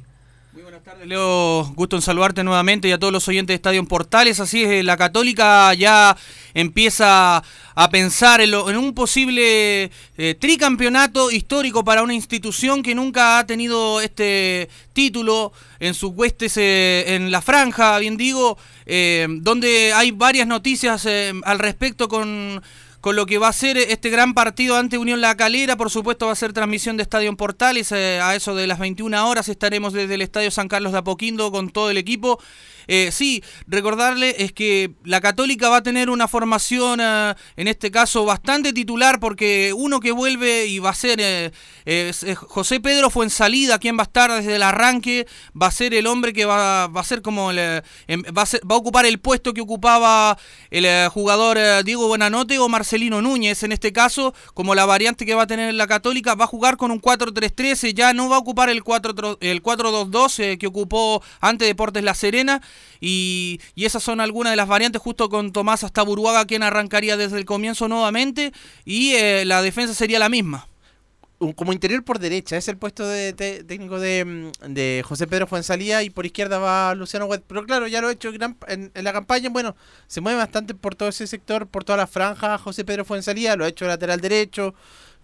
Leo, 1.04 1.64
gusto 1.74 1.96
en 1.96 2.02
saludarte 2.02 2.42
nuevamente 2.42 2.88
y 2.88 2.92
a 2.92 2.98
todos 2.98 3.12
los 3.12 3.28
oyentes 3.28 3.48
de 3.48 3.56
Estadio 3.56 3.84
Portales. 3.84 4.40
Así 4.40 4.64
es, 4.64 4.82
la 4.84 4.96
Católica 4.96 5.74
ya 5.74 6.16
empieza 6.54 7.42
a 7.74 7.90
pensar 7.90 8.40
en, 8.40 8.52
lo- 8.52 8.70
en 8.70 8.78
un 8.78 8.94
posible 8.94 9.90
eh, 10.16 10.34
tricampeonato 10.40 11.30
histórico 11.30 11.84
para 11.84 12.02
una 12.02 12.14
institución 12.14 12.82
que 12.82 12.94
nunca 12.94 13.38
ha 13.38 13.46
tenido 13.46 14.00
este 14.00 14.70
título 14.94 15.52
en 15.78 15.92
sus 15.92 16.12
huestes 16.14 16.56
eh, 16.56 17.14
en 17.16 17.30
la 17.30 17.42
franja, 17.42 17.98
bien 17.98 18.16
digo, 18.16 18.56
eh, 18.86 19.26
donde 19.28 19.92
hay 19.92 20.10
varias 20.10 20.46
noticias 20.46 21.04
eh, 21.04 21.34
al 21.44 21.58
respecto 21.58 22.08
con 22.08 22.62
con 23.06 23.14
lo 23.14 23.24
que 23.24 23.38
va 23.38 23.46
a 23.46 23.52
ser 23.52 23.76
este 23.76 24.10
gran 24.10 24.34
partido 24.34 24.76
ante 24.76 24.98
Unión 24.98 25.20
La 25.20 25.36
Calera. 25.36 25.76
Por 25.76 25.90
supuesto, 25.90 26.26
va 26.26 26.32
a 26.32 26.34
ser 26.34 26.52
transmisión 26.52 26.96
de 26.96 27.04
Estadio 27.04 27.28
en 27.28 27.36
Portales. 27.36 27.92
eh, 27.92 28.18
a 28.20 28.34
eso 28.34 28.56
de 28.56 28.66
las 28.66 28.80
21 28.80 29.28
horas 29.28 29.48
estaremos 29.48 29.92
desde 29.92 30.14
el 30.16 30.22
Estadio 30.22 30.50
San 30.50 30.66
Carlos 30.66 30.90
de 30.90 30.98
Apoquindo 30.98 31.52
con 31.52 31.70
todo 31.70 31.88
el 31.88 31.98
equipo. 31.98 32.40
Eh, 32.88 33.10
sí, 33.12 33.42
recordarle 33.66 34.36
es 34.38 34.52
que 34.52 34.92
la 35.04 35.20
Católica 35.20 35.68
va 35.68 35.78
a 35.78 35.82
tener 35.82 36.08
una 36.10 36.28
formación, 36.28 37.00
eh, 37.00 37.34
en 37.56 37.68
este 37.68 37.90
caso, 37.90 38.24
bastante 38.24 38.72
titular, 38.72 39.18
porque 39.20 39.72
uno 39.76 40.00
que 40.00 40.12
vuelve 40.12 40.66
y 40.66 40.78
va 40.78 40.90
a 40.90 40.94
ser 40.94 41.18
eh, 41.20 42.12
José 42.36 42.80
Pedro 42.80 43.10
fue 43.10 43.24
en 43.24 43.30
salida, 43.30 43.78
quien 43.78 43.96
va 43.96 44.02
a 44.02 44.04
estar 44.04 44.32
desde 44.32 44.56
el 44.56 44.62
arranque, 44.62 45.26
va 45.60 45.66
a 45.68 45.70
ser 45.72 45.94
el 45.94 46.06
hombre 46.06 46.32
que 46.32 46.44
va, 46.44 46.86
va 46.88 47.00
a 47.00 47.04
ser 47.04 47.22
como 47.22 47.50
el, 47.50 47.82
em- 48.06 48.22
va, 48.36 48.42
a 48.42 48.46
va 48.66 48.74
a 48.74 48.78
ocupar 48.78 49.06
el 49.06 49.18
puesto 49.18 49.52
que 49.52 49.60
ocupaba 49.60 50.38
el 50.70 51.08
jugador 51.08 51.58
Diego 51.84 52.06
Buenanote 52.06 52.58
o 52.58 52.68
Marcelino 52.96 53.20
Núñez, 53.20 53.62
en 53.62 53.72
este 53.72 53.92
caso, 53.92 54.32
como 54.54 54.74
la 54.74 54.86
variante 54.86 55.26
que 55.26 55.34
va 55.34 55.42
a 55.42 55.46
tener 55.46 55.74
la 55.74 55.86
Católica, 55.86 56.34
va 56.34 56.44
a 56.44 56.46
jugar 56.46 56.78
con 56.78 56.90
un 56.90 56.98
4-3-3, 56.98 57.88
eh, 57.88 57.92
ya 57.92 58.14
no 58.14 58.30
va 58.30 58.36
a 58.36 58.38
ocupar 58.38 58.70
el 58.70 58.82
4 58.82 59.36
el 59.40 59.62
4-2-2 59.62 60.38
eh, 60.42 60.56
que 60.56 60.66
ocupó 60.66 61.22
ante 61.42 61.66
Deportes 61.66 62.02
La 62.02 62.14
Serena, 62.14 62.62
y, 62.98 63.60
y 63.74 63.84
esas 63.84 64.02
son 64.02 64.22
algunas 64.22 64.52
de 64.52 64.56
las 64.56 64.66
variantes, 64.66 65.02
justo 65.02 65.28
con 65.28 65.52
Tomás 65.52 65.84
hasta 65.84 66.00
Buruaga, 66.00 66.46
quien 66.46 66.62
arrancaría 66.62 67.18
desde 67.18 67.36
el 67.36 67.44
comienzo 67.44 67.86
nuevamente, 67.86 68.54
y 68.86 69.12
eh, 69.12 69.44
la 69.44 69.60
defensa 69.60 69.92
sería 69.92 70.18
la 70.18 70.30
misma. 70.30 70.66
Como 71.54 71.72
interior 71.72 72.02
por 72.02 72.18
derecha, 72.18 72.56
es 72.56 72.66
el 72.68 72.78
puesto 72.78 73.06
de, 73.06 73.32
te- 73.34 73.62
técnico 73.64 74.00
de, 74.00 74.24
mm, 74.24 74.72
de 74.72 75.02
José 75.06 75.26
Pedro 75.26 75.46
Fuensalía 75.46 76.02
y 76.02 76.10
por 76.10 76.24
izquierda 76.24 76.58
va 76.58 76.94
Luciano 76.94 77.26
Huet. 77.26 77.42
Pero 77.46 77.64
claro, 77.66 77.86
ya 77.86 78.00
lo 78.00 78.08
he 78.08 78.14
hecho 78.14 78.32
gran- 78.32 78.56
en, 78.68 78.90
en 78.94 79.04
la 79.04 79.12
campaña, 79.12 79.50
bueno, 79.50 79.76
se 80.06 80.20
mueve 80.20 80.38
bastante 80.38 80.74
por 80.74 80.94
todo 80.94 81.08
ese 81.10 81.26
sector, 81.26 81.66
por 81.66 81.84
toda 81.84 81.98
la 81.98 82.06
franja 82.06 82.56
José 82.58 82.84
Pedro 82.84 83.04
Fuensalía, 83.04 83.54
lo 83.56 83.64
ha 83.64 83.68
hecho 83.68 83.86
lateral 83.86 84.20
derecho, 84.20 84.74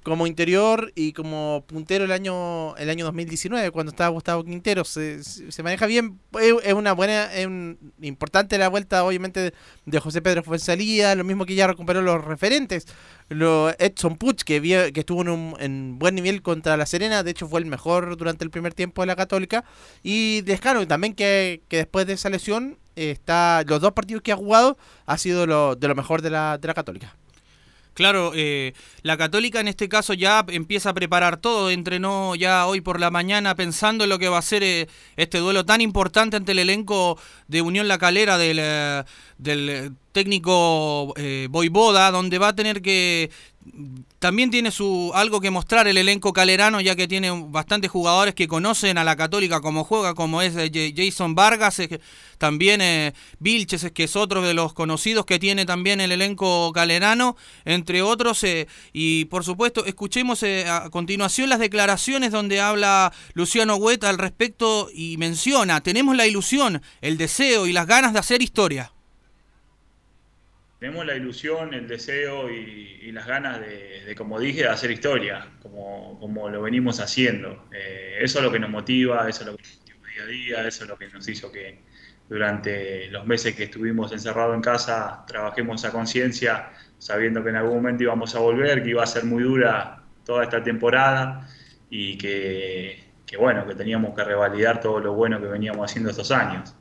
como 0.02 0.26
interior 0.26 0.92
y 0.94 1.12
como 1.12 1.64
puntero 1.66 2.04
el 2.04 2.12
año 2.12 2.76
el 2.76 2.90
año 2.90 3.04
2019 3.04 3.70
cuando 3.70 3.90
estaba 3.90 4.10
Gustavo 4.10 4.44
Quintero. 4.44 4.84
Se, 4.84 5.22
se- 5.22 5.62
maneja 5.62 5.86
bien 5.86 6.18
es, 6.40 6.72
una 6.74 6.92
buena 6.92 7.32
es 7.32 7.46
un- 7.46 7.78
importante 8.00 8.58
la 8.58 8.68
vuelta 8.68 9.04
obviamente 9.04 9.52
de, 9.86 9.98
José 10.00 10.20
Pedro 10.22 10.42
Fuensalía 10.42 11.14
lo 11.14 11.24
mismo 11.24 11.46
que 11.46 11.54
ya 11.54 11.66
recuperó 11.66 12.02
los 12.02 12.24
referentes 12.24 12.86
lo 13.28 13.70
Edson 13.78 14.16
Puch 14.16 14.42
que 14.42 14.60
vio- 14.60 14.92
que 14.92 15.00
estuvo 15.00 15.22
en 15.22 15.28
un 15.28 15.56
en 15.60 15.98
buen 15.98 16.14
nivel 16.14 16.42
contra 16.42 16.76
la 16.76 16.86
Serena 16.86 17.22
de 17.22 17.30
hecho 17.30 17.46
fue 17.48 17.60
el 17.60 17.66
mejor 17.66 18.16
durante 18.16 18.44
el 18.44 18.50
primer 18.50 18.74
tiempo 18.74 19.02
de 19.02 19.06
la 19.06 19.16
Católica. 19.16 19.64
Y 20.02 20.40
Descano 20.42 20.86
también 20.86 21.14
que, 21.14 21.62
que 21.68 21.76
después 21.78 22.06
de 22.06 22.14
esa 22.14 22.28
lesión 22.30 22.78
eh, 22.96 23.10
está 23.12 23.62
los 23.66 23.80
dos 23.80 23.92
partidos 23.92 24.22
que 24.22 24.32
ha 24.32 24.36
jugado 24.36 24.76
ha 25.06 25.16
sido 25.16 25.46
lo, 25.46 25.76
de 25.76 25.88
lo 25.88 25.94
mejor 25.94 26.20
de 26.22 26.30
la, 26.30 26.58
de 26.58 26.68
la 26.68 26.74
Católica 26.74 27.16
Claro, 27.94 28.32
eh, 28.34 28.72
la 29.02 29.16
Católica 29.16 29.60
en 29.60 29.68
este 29.68 29.88
caso 29.88 30.14
ya 30.14 30.44
empieza 30.48 30.90
a 30.90 30.94
preparar 30.94 31.36
todo, 31.36 31.70
entrenó 31.70 32.34
ya 32.34 32.66
hoy 32.66 32.80
por 32.80 32.98
la 32.98 33.10
mañana 33.10 33.54
pensando 33.54 34.04
en 34.04 34.10
lo 34.10 34.18
que 34.18 34.28
va 34.28 34.38
a 34.38 34.42
ser 34.42 34.62
eh, 34.62 34.88
este 35.16 35.38
duelo 35.38 35.66
tan 35.66 35.80
importante 35.82 36.36
ante 36.36 36.52
el 36.52 36.60
elenco 36.60 37.18
de 37.48 37.60
Unión 37.60 37.88
La 37.88 37.98
Calera 37.98 38.38
del, 38.38 38.58
eh, 38.60 39.04
eh, 39.44 39.90
técnico 40.12 41.14
eh, 41.16 41.48
donde 41.50 42.38
va 42.38 42.48
a 42.48 42.56
tener 42.56 42.80
que 42.80 43.30
también 44.18 44.50
tiene 44.50 44.70
su 44.70 45.12
algo 45.14 45.40
que 45.40 45.50
mostrar 45.50 45.88
el 45.88 45.98
elenco 45.98 46.32
calerano, 46.32 46.80
ya 46.80 46.96
que 46.96 47.08
tiene 47.08 47.30
bastantes 47.48 47.90
jugadores 47.90 48.34
que 48.34 48.48
conocen 48.48 48.98
a 48.98 49.04
la 49.04 49.16
Católica 49.16 49.60
como 49.60 49.84
juega, 49.84 50.14
como 50.14 50.42
es 50.42 50.54
eh, 50.56 50.92
Jason 50.96 51.34
Vargas, 51.34 51.80
también 52.38 52.80
eh, 52.80 53.14
Vilches, 53.38 53.92
que 53.92 54.04
es 54.04 54.16
otro 54.16 54.42
de 54.42 54.52
los 54.52 54.72
conocidos 54.72 55.26
que 55.26 55.38
tiene 55.38 55.64
también 55.64 56.00
el 56.00 56.10
elenco 56.10 56.72
calerano, 56.72 57.36
entre 57.64 58.02
otros. 58.02 58.42
eh, 58.42 58.66
y 58.92 59.26
por 59.26 59.44
supuesto, 59.44 59.84
escuchemos 59.84 60.42
eh, 60.42 60.66
a 60.68 60.90
continuación 60.90 61.48
las 61.48 61.60
declaraciones 61.60 62.32
donde 62.32 62.60
habla 62.60 63.12
Luciano 63.34 63.76
Hueta 63.76 64.08
al 64.08 64.18
respecto 64.18 64.88
y 64.92 65.16
menciona, 65.18 65.82
tenemos 65.82 66.16
la 66.16 66.26
ilusión, 66.26 66.82
el 67.00 67.16
deseo 67.16 67.66
y 67.66 67.72
las 67.72 67.86
ganas 67.86 68.12
de 68.12 68.18
hacer 68.18 68.42
historia. 68.42 68.92
Tenemos 70.82 71.06
la 71.06 71.14
ilusión, 71.14 71.74
el 71.74 71.86
deseo 71.86 72.50
y, 72.50 72.98
y 73.02 73.12
las 73.12 73.24
ganas 73.24 73.60
de, 73.60 74.04
de, 74.04 74.14
como 74.16 74.40
dije, 74.40 74.62
de 74.62 74.68
hacer 74.68 74.90
historia, 74.90 75.46
como, 75.62 76.18
como 76.18 76.48
lo 76.48 76.60
venimos 76.60 76.98
haciendo. 76.98 77.68
Eh, 77.70 78.18
eso 78.20 78.40
es 78.40 78.44
lo 78.44 78.50
que 78.50 78.58
nos 78.58 78.68
motiva, 78.68 79.28
eso 79.28 79.42
es 79.42 79.46
lo 79.46 79.56
que 79.56 79.62
nos 79.62 79.78
motiva 79.78 80.06
día 80.08 80.22
a 80.24 80.26
día, 80.26 80.66
eso 80.66 80.82
es 80.82 80.90
lo 80.90 80.98
que 80.98 81.06
nos 81.06 81.28
hizo 81.28 81.52
que 81.52 81.84
durante 82.28 83.06
los 83.12 83.24
meses 83.24 83.54
que 83.54 83.62
estuvimos 83.62 84.10
encerrados 84.10 84.56
en 84.56 84.60
casa, 84.60 85.24
trabajemos 85.24 85.84
a 85.84 85.92
conciencia, 85.92 86.72
sabiendo 86.98 87.44
que 87.44 87.50
en 87.50 87.56
algún 87.58 87.76
momento 87.76 88.02
íbamos 88.02 88.34
a 88.34 88.40
volver, 88.40 88.82
que 88.82 88.90
iba 88.90 89.04
a 89.04 89.06
ser 89.06 89.22
muy 89.22 89.44
dura 89.44 90.02
toda 90.24 90.42
esta 90.42 90.64
temporada 90.64 91.48
y 91.90 92.18
que, 92.18 93.04
que 93.24 93.36
bueno, 93.36 93.64
que 93.68 93.76
teníamos 93.76 94.16
que 94.16 94.24
revalidar 94.24 94.80
todo 94.80 94.98
lo 94.98 95.12
bueno 95.12 95.40
que 95.40 95.46
veníamos 95.46 95.88
haciendo 95.88 96.10
estos 96.10 96.32
años. 96.32 96.74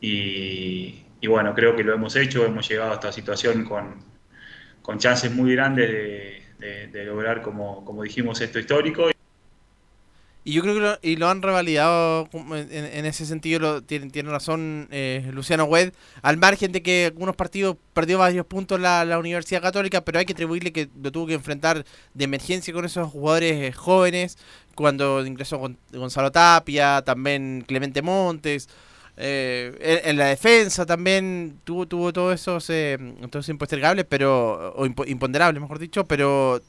Y, 0.00 1.07
y 1.20 1.26
bueno, 1.26 1.54
creo 1.54 1.74
que 1.76 1.84
lo 1.84 1.94
hemos 1.94 2.14
hecho, 2.16 2.44
hemos 2.44 2.68
llegado 2.68 2.92
a 2.92 2.94
esta 2.94 3.12
situación 3.12 3.64
con, 3.64 3.96
con 4.82 4.98
chances 4.98 5.32
muy 5.32 5.54
grandes 5.54 5.88
de, 6.58 7.04
lograr, 7.04 7.42
como, 7.42 7.84
como 7.84 8.02
dijimos, 8.02 8.40
esto 8.40 8.58
histórico. 8.58 9.08
Y 10.44 10.52
yo 10.52 10.62
creo 10.62 10.74
que 10.74 10.80
lo, 10.80 10.98
y 11.02 11.16
lo 11.16 11.28
han 11.28 11.42
revalidado 11.42 12.26
en, 12.32 13.04
ese 13.04 13.26
sentido, 13.26 13.60
lo, 13.60 13.82
tiene, 13.82 14.08
tiene 14.08 14.30
razón 14.30 14.88
eh, 14.90 15.28
Luciano 15.34 15.64
Wed, 15.64 15.92
al 16.22 16.38
margen 16.38 16.72
de 16.72 16.82
que 16.82 17.06
algunos 17.06 17.36
partidos 17.36 17.76
perdió 17.92 18.16
varios 18.16 18.46
puntos 18.46 18.80
la, 18.80 19.04
la 19.04 19.18
Universidad 19.18 19.60
Católica, 19.60 20.00
pero 20.04 20.20
hay 20.20 20.24
que 20.24 20.32
atribuirle 20.32 20.72
que 20.72 20.88
lo 21.02 21.12
tuvo 21.12 21.26
que 21.26 21.34
enfrentar 21.34 21.84
de 22.14 22.24
emergencia 22.24 22.72
con 22.72 22.86
esos 22.86 23.10
jugadores 23.10 23.52
eh, 23.56 23.72
jóvenes, 23.72 24.38
cuando 24.74 25.26
ingresó 25.26 25.58
Gon- 25.58 25.76
Gonzalo 25.92 26.32
Tapia, 26.32 27.02
también 27.04 27.62
Clemente 27.66 28.00
Montes, 28.00 28.70
eh, 29.18 29.76
en, 29.80 30.10
en 30.10 30.16
la 30.16 30.26
defensa 30.26 30.86
también 30.86 31.58
tuvo, 31.64 31.86
tuvo 31.86 32.12
todos 32.12 32.34
esos, 32.34 32.70
eh, 32.70 32.96
todos 33.30 33.48
impostergables, 33.48 34.06
pero, 34.08 34.72
o 34.74 34.86
impo- 34.86 35.06
imponderables, 35.06 35.60
mejor 35.60 35.78
dicho, 35.78 36.04
pero, 36.06 36.60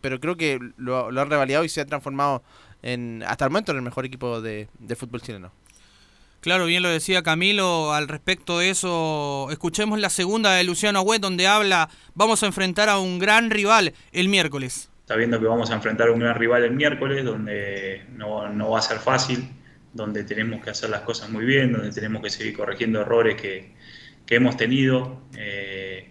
pero 0.00 0.18
creo 0.20 0.36
que 0.36 0.58
lo, 0.76 1.10
lo 1.10 1.20
han 1.20 1.30
revalidado 1.30 1.64
y 1.64 1.68
se 1.68 1.80
ha 1.80 1.86
transformado 1.86 2.42
en, 2.82 3.22
hasta 3.26 3.44
el 3.44 3.50
momento 3.50 3.72
en 3.72 3.78
el 3.78 3.82
mejor 3.82 4.04
equipo 4.04 4.40
de, 4.40 4.68
de 4.78 4.96
fútbol 4.96 5.22
chileno. 5.22 5.52
Claro, 6.40 6.66
bien 6.66 6.82
lo 6.82 6.88
decía 6.88 7.22
Camilo 7.22 7.92
al 7.92 8.08
respecto 8.08 8.58
de 8.58 8.70
eso. 8.70 9.46
Escuchemos 9.52 10.00
la 10.00 10.10
segunda 10.10 10.52
de 10.54 10.64
Luciano 10.64 10.98
Agüet 10.98 11.20
donde 11.22 11.46
habla, 11.46 11.88
vamos 12.14 12.42
a 12.42 12.46
enfrentar 12.46 12.88
a 12.88 12.98
un 12.98 13.20
gran 13.20 13.48
rival 13.48 13.94
el 14.10 14.28
miércoles. 14.28 14.90
sabiendo 15.06 15.38
que 15.38 15.46
vamos 15.46 15.70
a 15.70 15.74
enfrentar 15.74 16.08
a 16.08 16.12
un 16.12 16.20
gran 16.20 16.34
rival 16.36 16.64
el 16.64 16.72
miércoles, 16.72 17.24
donde 17.24 18.02
no, 18.16 18.48
no 18.48 18.70
va 18.70 18.78
a 18.78 18.82
ser 18.82 18.98
fácil, 18.98 19.46
donde 19.92 20.24
tenemos 20.24 20.62
que 20.64 20.70
hacer 20.70 20.90
las 20.90 21.02
cosas 21.02 21.30
muy 21.30 21.44
bien, 21.44 21.72
donde 21.72 21.90
tenemos 21.92 22.22
que 22.22 22.30
seguir 22.30 22.56
corrigiendo 22.56 23.00
errores 23.00 23.40
que, 23.40 23.72
que 24.26 24.36
hemos 24.36 24.56
tenido. 24.56 25.22
eh, 25.36 26.08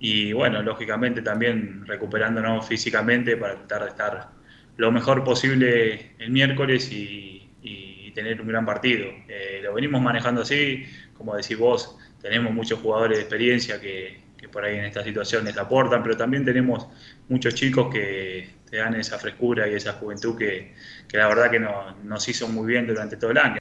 y 0.00 0.32
bueno, 0.32 0.62
lógicamente 0.62 1.22
también 1.22 1.84
recuperándonos 1.86 2.66
físicamente 2.68 3.36
para 3.36 3.56
tratar 3.56 3.82
de 3.82 3.88
estar 3.88 4.28
lo 4.76 4.92
mejor 4.92 5.24
posible 5.24 6.12
el 6.18 6.30
miércoles 6.30 6.92
y, 6.92 7.50
y 7.62 8.12
tener 8.12 8.40
un 8.40 8.48
gran 8.48 8.64
partido. 8.64 9.06
Eh, 9.28 9.60
lo 9.62 9.74
venimos 9.74 10.00
manejando 10.00 10.42
así, 10.42 10.84
como 11.14 11.36
decís 11.36 11.58
vos, 11.58 11.98
tenemos 12.20 12.52
muchos 12.52 12.80
jugadores 12.80 13.18
de 13.18 13.22
experiencia 13.22 13.80
que, 13.80 14.20
que 14.36 14.48
por 14.48 14.64
ahí 14.64 14.76
en 14.78 14.84
estas 14.84 15.04
situaciones 15.04 15.56
aportan, 15.56 16.02
pero 16.02 16.16
también 16.16 16.44
tenemos 16.44 16.86
muchos 17.28 17.54
chicos 17.54 17.92
que 17.92 18.50
te 18.70 18.76
dan 18.76 18.94
esa 18.94 19.18
frescura 19.18 19.68
y 19.68 19.74
esa 19.74 19.94
juventud 19.94 20.36
que, 20.36 20.74
que 21.08 21.16
la 21.18 21.26
verdad 21.28 21.50
que 21.50 21.58
no- 21.60 21.94
nos 22.04 22.28
hizo 22.28 22.48
muy 22.48 22.66
bien 22.66 22.86
durante 22.86 23.16
todo 23.16 23.30
el 23.30 23.38
año. 23.38 23.58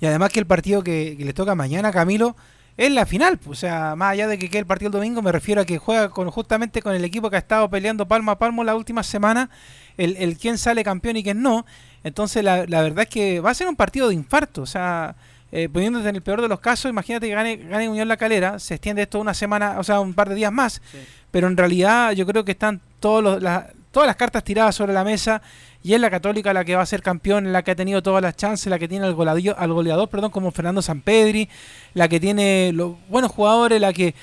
Y 0.00 0.06
además 0.06 0.30
que 0.30 0.40
el 0.40 0.46
partido 0.46 0.82
que, 0.82 1.14
que 1.16 1.24
le 1.24 1.32
toca 1.32 1.54
mañana 1.54 1.88
a 1.88 1.92
Camilo 1.92 2.36
es 2.76 2.90
la 2.90 3.06
final. 3.06 3.38
pues, 3.38 3.58
O 3.58 3.60
sea, 3.60 3.94
más 3.96 4.12
allá 4.12 4.26
de 4.28 4.38
que 4.38 4.48
quede 4.50 4.58
el 4.60 4.66
partido 4.66 4.88
el 4.88 4.92
domingo, 4.92 5.22
me 5.22 5.32
refiero 5.32 5.60
a 5.60 5.64
que 5.64 5.78
juega 5.78 6.10
con, 6.10 6.30
justamente 6.30 6.82
con 6.82 6.94
el 6.94 7.04
equipo 7.04 7.30
que 7.30 7.36
ha 7.36 7.38
estado 7.38 7.70
peleando 7.70 8.06
palmo 8.06 8.30
a 8.32 8.38
palmo 8.38 8.64
la 8.64 8.74
última 8.74 9.02
semana, 9.02 9.48
el, 9.96 10.16
el 10.16 10.36
quién 10.36 10.58
sale 10.58 10.82
campeón 10.84 11.16
y 11.16 11.22
quién 11.22 11.40
no. 11.40 11.64
Entonces, 12.02 12.42
la, 12.44 12.66
la 12.66 12.82
verdad 12.82 13.04
es 13.04 13.08
que 13.08 13.40
va 13.40 13.50
a 13.50 13.54
ser 13.54 13.68
un 13.68 13.76
partido 13.76 14.08
de 14.08 14.14
infarto. 14.14 14.62
O 14.62 14.66
sea, 14.66 15.14
eh, 15.52 15.68
poniéndote 15.72 16.08
en 16.08 16.16
el 16.16 16.22
peor 16.22 16.42
de 16.42 16.48
los 16.48 16.58
casos, 16.58 16.90
imagínate 16.90 17.28
que 17.28 17.34
gane, 17.34 17.56
gane 17.56 17.88
Unión 17.88 18.08
La 18.08 18.16
Calera, 18.16 18.58
se 18.58 18.74
extiende 18.74 19.02
esto 19.02 19.20
una 19.20 19.34
semana, 19.34 19.76
o 19.78 19.84
sea, 19.84 20.00
un 20.00 20.12
par 20.12 20.28
de 20.28 20.34
días 20.34 20.52
más. 20.52 20.82
Pero 21.30 21.46
en 21.46 21.56
realidad 21.56 22.10
yo 22.12 22.26
creo 22.26 22.44
que 22.44 22.52
están 22.52 22.80
todos 22.98 23.22
los, 23.22 23.40
la- 23.42 23.70
todas 23.92 24.08
las 24.08 24.16
cartas 24.16 24.42
tiradas 24.42 24.74
sobre 24.74 24.92
la 24.92 25.04
mesa 25.04 25.40
y 25.84 25.92
es 25.92 26.00
la 26.00 26.10
Católica 26.10 26.54
la 26.54 26.64
que 26.64 26.74
va 26.74 26.82
a 26.82 26.86
ser 26.86 27.02
campeón, 27.02 27.52
la 27.52 27.62
que 27.62 27.70
ha 27.70 27.76
tenido 27.76 28.02
todas 28.02 28.22
las 28.22 28.34
chances, 28.34 28.68
la 28.68 28.78
que 28.78 28.88
tiene 28.88 29.04
al 29.04 29.14
goleador, 29.14 29.54
al 29.58 29.72
goleador 29.72 30.08
perdón, 30.08 30.30
como 30.30 30.50
Fernando 30.50 30.80
Sampedri, 30.80 31.48
la 31.92 32.08
que 32.08 32.18
tiene 32.18 32.72
los 32.72 32.94
buenos 33.10 33.30
jugadores, 33.30 33.82
la 33.82 33.92
que 33.92 34.14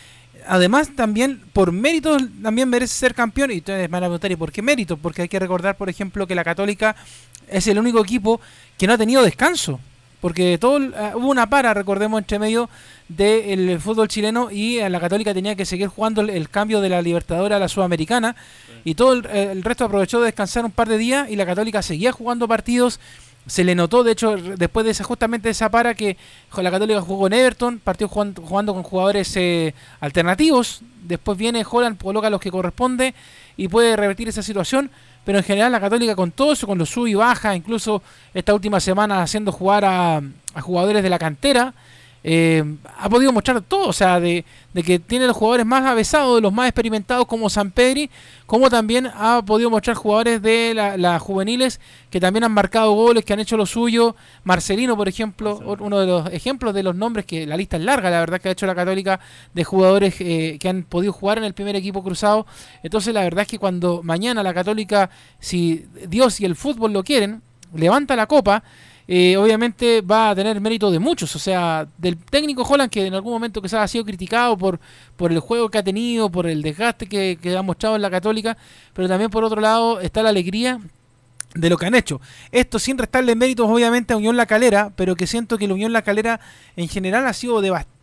además 0.48 0.90
también 0.96 1.40
por 1.54 1.72
méritos 1.72 2.24
también 2.42 2.68
merece 2.68 2.96
ser 2.96 3.14
campeón 3.14 3.52
y 3.52 3.58
ustedes 3.58 3.88
van 3.92 4.04
a 4.04 4.08
preguntar 4.08 4.32
¿y 4.32 4.36
por 4.36 4.52
qué 4.52 4.64
méritos? 4.64 4.98
Porque 5.00 5.22
hay 5.22 5.30
que 5.30 5.38
recordar, 5.38 5.78
por 5.78 5.88
ejemplo, 5.88 6.26
que 6.26 6.34
la 6.34 6.44
Católica 6.44 6.96
es 7.48 7.68
el 7.68 7.78
único 7.78 8.02
equipo 8.02 8.42
que 8.76 8.88
no 8.88 8.94
ha 8.94 8.98
tenido 8.98 9.22
descanso. 9.22 9.80
Porque 10.22 10.58
todo 10.58 10.80
ah, 10.96 11.14
hubo 11.16 11.28
una 11.28 11.50
para, 11.50 11.74
recordemos, 11.74 12.20
entre 12.20 12.40
medio 12.40 12.70
del 13.10 13.82
fútbol 13.82 14.08
chileno 14.08 14.50
y 14.52 14.78
eh, 14.78 14.90
la 14.90 15.02
Católica 15.02 15.34
tenía 15.34 15.56
que 15.56 15.66
seguir 15.66 15.88
jugando 15.88 16.22
el, 16.22 16.30
el 16.30 16.50
cambio 16.50 16.80
de 16.80 16.88
la 16.88 17.02
Libertadora 17.02 17.58
a 17.58 17.60
la 17.60 17.68
Sudamericana 17.68 18.36
y 18.84 18.96
todo 18.96 19.14
el, 19.14 19.26
eh, 19.26 19.50
el 19.52 19.64
resto 19.64 19.86
aprovechó 19.86 20.20
de 20.20 20.26
descansar 20.26 20.66
un 20.66 20.72
par 20.72 20.88
de 20.88 20.98
días 20.98 21.30
y 21.30 21.36
la 21.36 21.46
Católica 21.46 21.82
seguía 21.82 22.12
jugando 22.12 22.48
partidos. 22.48 23.00
Se 23.48 23.64
le 23.64 23.74
notó, 23.74 24.04
de 24.04 24.12
hecho, 24.12 24.36
después 24.38 24.86
de 24.86 24.92
esa 24.92 25.04
justamente 25.04 25.48
de 25.48 25.52
esa 25.54 25.70
para 25.70 25.96
que 25.96 26.16
la 26.56 26.70
Católica 26.70 27.02
jugó 27.02 27.26
en 27.26 27.34
Everton, 27.34 27.80
partió 27.80 28.08
jugando, 28.08 28.42
jugando 28.44 28.74
con 28.74 28.84
jugadores 28.84 29.36
eh, 29.36 29.74
alternativos. 30.00 30.82
Después 31.04 31.38
viene 31.38 31.66
Holland, 31.68 31.98
coloca 31.98 32.30
los 32.30 32.40
que 32.40 32.52
corresponde 32.52 33.16
y 33.58 33.68
puede 33.68 33.96
revertir 33.96 34.30
esa 34.30 34.44
situación. 34.44 34.92
Pero 35.24 35.38
en 35.38 35.44
general 35.44 35.72
la 35.72 35.80
Católica 35.80 36.16
con 36.16 36.32
todo 36.32 36.54
eso, 36.54 36.66
con 36.66 36.78
los 36.78 36.90
sub 36.90 37.08
y 37.08 37.14
baja, 37.14 37.56
incluso 37.56 38.02
esta 38.34 38.54
última 38.54 38.80
semana 38.80 39.22
haciendo 39.22 39.52
jugar 39.52 39.86
a, 39.86 40.22
a 40.54 40.62
jugadores 40.62 41.04
de 41.04 41.10
la 41.10 41.20
cantera, 41.20 41.74
eh, 42.24 42.64
ha 43.00 43.10
podido 43.10 43.32
mostrar 43.32 43.62
todo, 43.62 43.88
o 43.88 43.94
sea, 43.94 44.20
de, 44.20 44.46
de 44.74 44.84
que 44.84 45.00
tiene 45.00 45.26
los 45.26 45.36
jugadores 45.36 45.66
más 45.66 45.84
avesados, 45.86 46.36
de 46.36 46.42
los 46.42 46.54
más 46.54 46.68
experimentados 46.68 47.26
como 47.26 47.50
San 47.50 47.72
Pedri, 47.72 48.10
como 48.46 48.70
también 48.70 49.10
ha 49.16 49.42
podido 49.44 49.70
mostrar 49.70 49.96
jugadores 49.96 50.42
de 50.42 50.74
la- 50.76 50.98
las 50.98 51.22
juveniles 51.22 51.80
que 52.12 52.20
también 52.20 52.44
han 52.44 52.52
marcado 52.52 52.92
goles, 52.94 53.26
que 53.26 53.34
han 53.34 53.40
hecho 53.40 53.58
lo 53.58 53.66
suyo. 53.66 54.16
Marcelino, 54.44 54.96
por 54.96 55.08
ejemplo, 55.08 55.60
uno 55.80 56.00
de 56.00 56.06
los 56.08 56.32
ejemplos 56.32 56.74
de 56.76 56.84
los 56.84 56.96
nombres 56.96 57.26
que 57.26 57.48
la 57.48 57.58
lista 57.58 57.78
es 57.78 57.84
larga, 57.84 58.10
la 58.12 58.20
verdad 58.20 58.40
que 58.40 58.50
ha 58.50 58.52
hecho 58.52 58.68
la 58.68 58.76
Católica 58.76 59.20
de 59.54 59.64
jugadores 59.64 60.16
eh, 60.20 60.58
que 60.60 60.70
han 60.70 60.84
podido 60.84 61.14
jugar 61.14 61.38
en 61.40 61.44
el 61.46 61.54
primer 61.54 61.76
equipo 61.76 62.04
cruzado. 62.04 62.46
Entonces, 62.84 63.14
la 63.14 63.22
verdad 63.24 63.44
es 63.44 63.48
que 63.48 63.58
cuando 63.60 64.02
mañana 64.04 64.44
la 64.44 64.54
Católica, 64.54 65.10
si 65.40 65.86
Dios 66.08 66.40
y 66.40 66.46
el 66.46 66.56
fútbol 66.56 66.94
lo 66.94 67.04
quieren, 67.04 67.42
levanta 67.74 68.16
la 68.16 68.28
copa, 68.28 68.64
eh, 69.14 69.36
obviamente 69.36 70.00
va 70.00 70.30
a 70.30 70.36
tener 70.36 70.62
mérito 70.62 70.90
de 70.90 70.98
muchos, 70.98 71.36
o 71.36 71.40
sea, 71.40 71.86
del 71.98 72.16
técnico 72.16 72.64
Holland 72.64 72.90
que 72.90 73.06
en 73.06 73.14
algún 73.14 73.34
momento 73.34 73.62
quizás 73.62 73.82
ha 73.82 73.88
sido 73.90 74.06
criticado 74.06 74.58
por, 74.58 74.80
por 75.18 75.34
el 75.34 75.40
juego 75.42 75.68
que 75.68 75.78
ha 75.80 75.84
tenido, 75.84 76.32
por 76.32 76.48
el 76.48 76.62
desgaste 76.62 77.08
que, 77.08 77.38
ha 77.58 77.62
mostrado 77.62 77.98
en 77.98 78.04
la 78.04 78.10
Católica, 78.10 78.56
pero 78.94 79.10
también 79.10 79.30
por 79.30 79.44
otro 79.44 79.60
lado 79.60 80.00
está 80.00 80.24
la 80.24 80.30
alegría 80.30 80.80
de 81.54 81.70
lo 81.70 81.78
que 81.78 81.88
han 81.88 81.96
hecho. 81.96 82.22
Esto 82.54 82.80
sin 82.80 82.98
restarle 82.98 83.36
méritos 83.36 83.70
obviamente 83.70 84.14
a 84.14 84.16
Unión 84.16 84.38
La 84.38 84.46
Calera, 84.46 84.94
pero 84.96 85.18
que 85.18 85.28
siento 85.28 85.58
que 85.58 85.68
la 85.68 85.74
Unión 85.74 85.92
La 85.92 86.04
Calera 86.04 86.40
en 86.78 86.88
general 86.88 87.28
ha 87.28 87.34
sido 87.34 87.62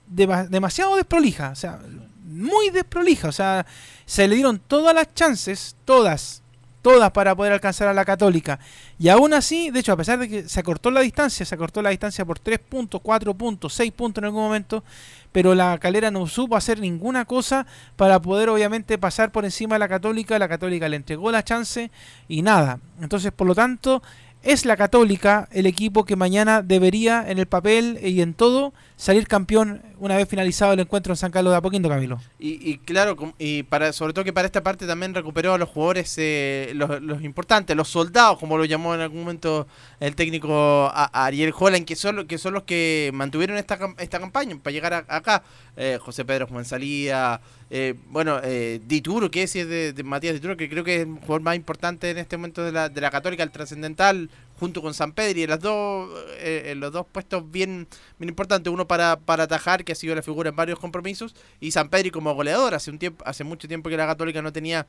demasiado 0.08 0.96
desprolija, 0.96 1.52
o 1.52 1.56
sea, 1.56 1.78
muy 2.26 2.68
desprolija, 2.68 3.28
o 3.28 3.32
sea, 3.32 3.64
se 4.04 4.28
le 4.28 4.34
dieron 4.34 4.58
todas 4.58 4.94
las 4.94 5.14
chances, 5.14 5.74
todas, 5.86 6.42
todas 6.82 7.10
para 7.10 7.34
poder 7.34 7.52
alcanzar 7.52 7.88
a 7.88 7.94
la 7.94 8.04
Católica. 8.04 8.58
Y 8.98 9.08
aún 9.08 9.34
así, 9.34 9.70
de 9.70 9.80
hecho, 9.80 9.92
a 9.92 9.96
pesar 9.96 10.18
de 10.18 10.28
que 10.28 10.48
se 10.48 10.60
acortó 10.60 10.90
la 10.90 11.00
distancia, 11.00 11.44
se 11.44 11.54
acortó 11.54 11.82
la 11.82 11.90
distancia 11.90 12.24
por 12.24 12.38
3 12.38 12.58
puntos, 12.58 13.00
4 13.02 13.34
puntos, 13.34 13.74
6 13.74 13.92
puntos 13.92 14.22
en 14.22 14.26
algún 14.26 14.42
momento, 14.42 14.84
pero 15.32 15.54
la 15.54 15.76
Calera 15.78 16.10
no 16.10 16.26
supo 16.26 16.56
hacer 16.56 16.80
ninguna 16.80 17.24
cosa 17.24 17.66
para 17.96 18.20
poder 18.20 18.48
obviamente 18.48 18.98
pasar 18.98 19.30
por 19.30 19.44
encima 19.44 19.74
de 19.74 19.80
la 19.80 19.88
Católica. 19.88 20.38
La 20.38 20.48
Católica 20.48 20.88
le 20.88 20.96
entregó 20.96 21.30
la 21.30 21.44
chance 21.44 21.90
y 22.28 22.42
nada. 22.42 22.80
Entonces, 23.00 23.32
por 23.32 23.46
lo 23.46 23.54
tanto, 23.54 24.02
es 24.42 24.64
la 24.64 24.76
Católica 24.76 25.48
el 25.52 25.66
equipo 25.66 26.04
que 26.04 26.16
mañana 26.16 26.62
debería 26.62 27.24
en 27.28 27.38
el 27.38 27.46
papel 27.46 27.98
y 28.02 28.20
en 28.22 28.34
todo 28.34 28.72
salir 28.98 29.28
campeón 29.28 29.80
una 30.00 30.16
vez 30.16 30.28
finalizado 30.28 30.72
el 30.72 30.80
encuentro 30.80 31.12
en 31.12 31.16
San 31.16 31.30
Carlos 31.30 31.52
de 31.52 31.56
Apoquindo, 31.56 31.88
Camilo. 31.88 32.20
Y, 32.38 32.70
y 32.70 32.78
claro, 32.78 33.16
y 33.38 33.62
para 33.62 33.92
sobre 33.92 34.12
todo 34.12 34.24
que 34.24 34.32
para 34.32 34.46
esta 34.46 34.62
parte 34.62 34.86
también 34.88 35.14
recuperó 35.14 35.54
a 35.54 35.58
los 35.58 35.68
jugadores, 35.68 36.12
eh, 36.18 36.72
los, 36.74 37.00
los 37.00 37.22
importantes, 37.22 37.76
los 37.76 37.88
soldados, 37.88 38.38
como 38.38 38.58
lo 38.58 38.64
llamó 38.64 38.94
en 38.94 39.00
algún 39.00 39.20
momento 39.20 39.68
el 40.00 40.14
técnico 40.16 40.90
Ariel 40.92 41.54
Holland, 41.56 41.84
que 41.86 41.94
son, 41.96 42.26
que 42.26 42.38
son 42.38 42.54
los 42.54 42.64
que 42.64 43.10
mantuvieron 43.14 43.56
esta, 43.56 43.78
esta 43.98 44.18
campaña 44.18 44.56
para 44.60 44.72
llegar 44.72 44.92
a- 44.94 45.04
acá. 45.08 45.42
Eh, 45.80 45.96
José 46.00 46.24
Pedro 46.24 46.48
Juansalía, 46.48 47.40
eh, 47.70 47.94
bueno, 48.08 48.40
eh, 48.42 48.80
Dituro, 48.84 49.30
que 49.30 49.44
es 49.44 49.52
de, 49.54 49.92
de 49.92 50.02
Matías 50.02 50.34
Dituro, 50.34 50.56
que 50.56 50.68
creo 50.68 50.82
que 50.82 50.96
es 50.96 51.00
el 51.02 51.14
jugador 51.20 51.40
más 51.42 51.54
importante 51.54 52.10
en 52.10 52.18
este 52.18 52.36
momento 52.36 52.64
de 52.64 52.72
la, 52.72 52.88
de 52.88 53.00
la 53.00 53.12
Católica, 53.12 53.44
el 53.44 53.52
trascendental, 53.52 54.28
junto 54.58 54.82
con 54.82 54.94
San 54.94 55.12
Pedro, 55.12 55.38
y 55.38 55.42
en 55.44 55.50
las 55.50 55.60
dos, 55.60 56.10
eh, 56.38 56.74
los 56.76 56.92
dos 56.92 57.06
puestos 57.10 57.50
bien, 57.50 57.86
bien 58.18 58.28
importantes, 58.28 58.72
uno 58.72 58.86
para, 58.86 59.18
para 59.18 59.44
atajar, 59.44 59.84
que 59.84 59.92
ha 59.92 59.94
sido 59.94 60.14
la 60.14 60.22
figura 60.22 60.50
en 60.50 60.56
varios 60.56 60.78
compromisos, 60.78 61.34
y 61.60 61.70
San 61.70 61.88
Pedro 61.88 62.10
como 62.12 62.34
goleador, 62.34 62.74
hace 62.74 62.90
un 62.90 62.98
tiempo, 62.98 63.24
hace 63.26 63.44
mucho 63.44 63.68
tiempo 63.68 63.88
que 63.88 63.96
la 63.96 64.06
Católica 64.06 64.42
no 64.42 64.52
tenía 64.52 64.86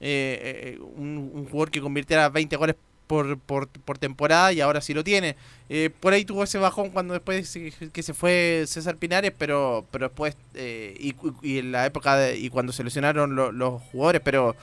eh, 0.00 0.76
eh, 0.76 0.78
un, 0.80 1.46
jugador 1.50 1.70
que 1.70 1.80
convirtiera 1.80 2.28
20 2.28 2.56
goles 2.56 2.76
por, 3.06 3.38
por, 3.38 3.68
por 3.68 3.98
temporada 3.98 4.52
y 4.52 4.60
ahora 4.60 4.80
sí 4.80 4.92
lo 4.92 5.04
tiene. 5.04 5.36
Eh, 5.68 5.90
por 6.00 6.12
ahí 6.12 6.24
tuvo 6.24 6.42
ese 6.42 6.58
bajón 6.58 6.90
cuando 6.90 7.14
después 7.14 7.56
que 7.92 8.02
se 8.02 8.14
fue 8.14 8.64
César 8.66 8.96
Pinares, 8.96 9.32
pero 9.38 9.86
pero 9.92 10.08
después 10.08 10.36
eh, 10.54 10.94
y, 10.98 11.14
y 11.42 11.58
en 11.58 11.72
la 11.72 11.86
época 11.86 12.16
de, 12.16 12.36
y 12.36 12.50
cuando 12.50 12.72
se 12.72 12.82
lesionaron 12.84 13.36
lo- 13.36 13.52
los 13.52 13.80
jugadores, 13.92 14.20
pero 14.24 14.56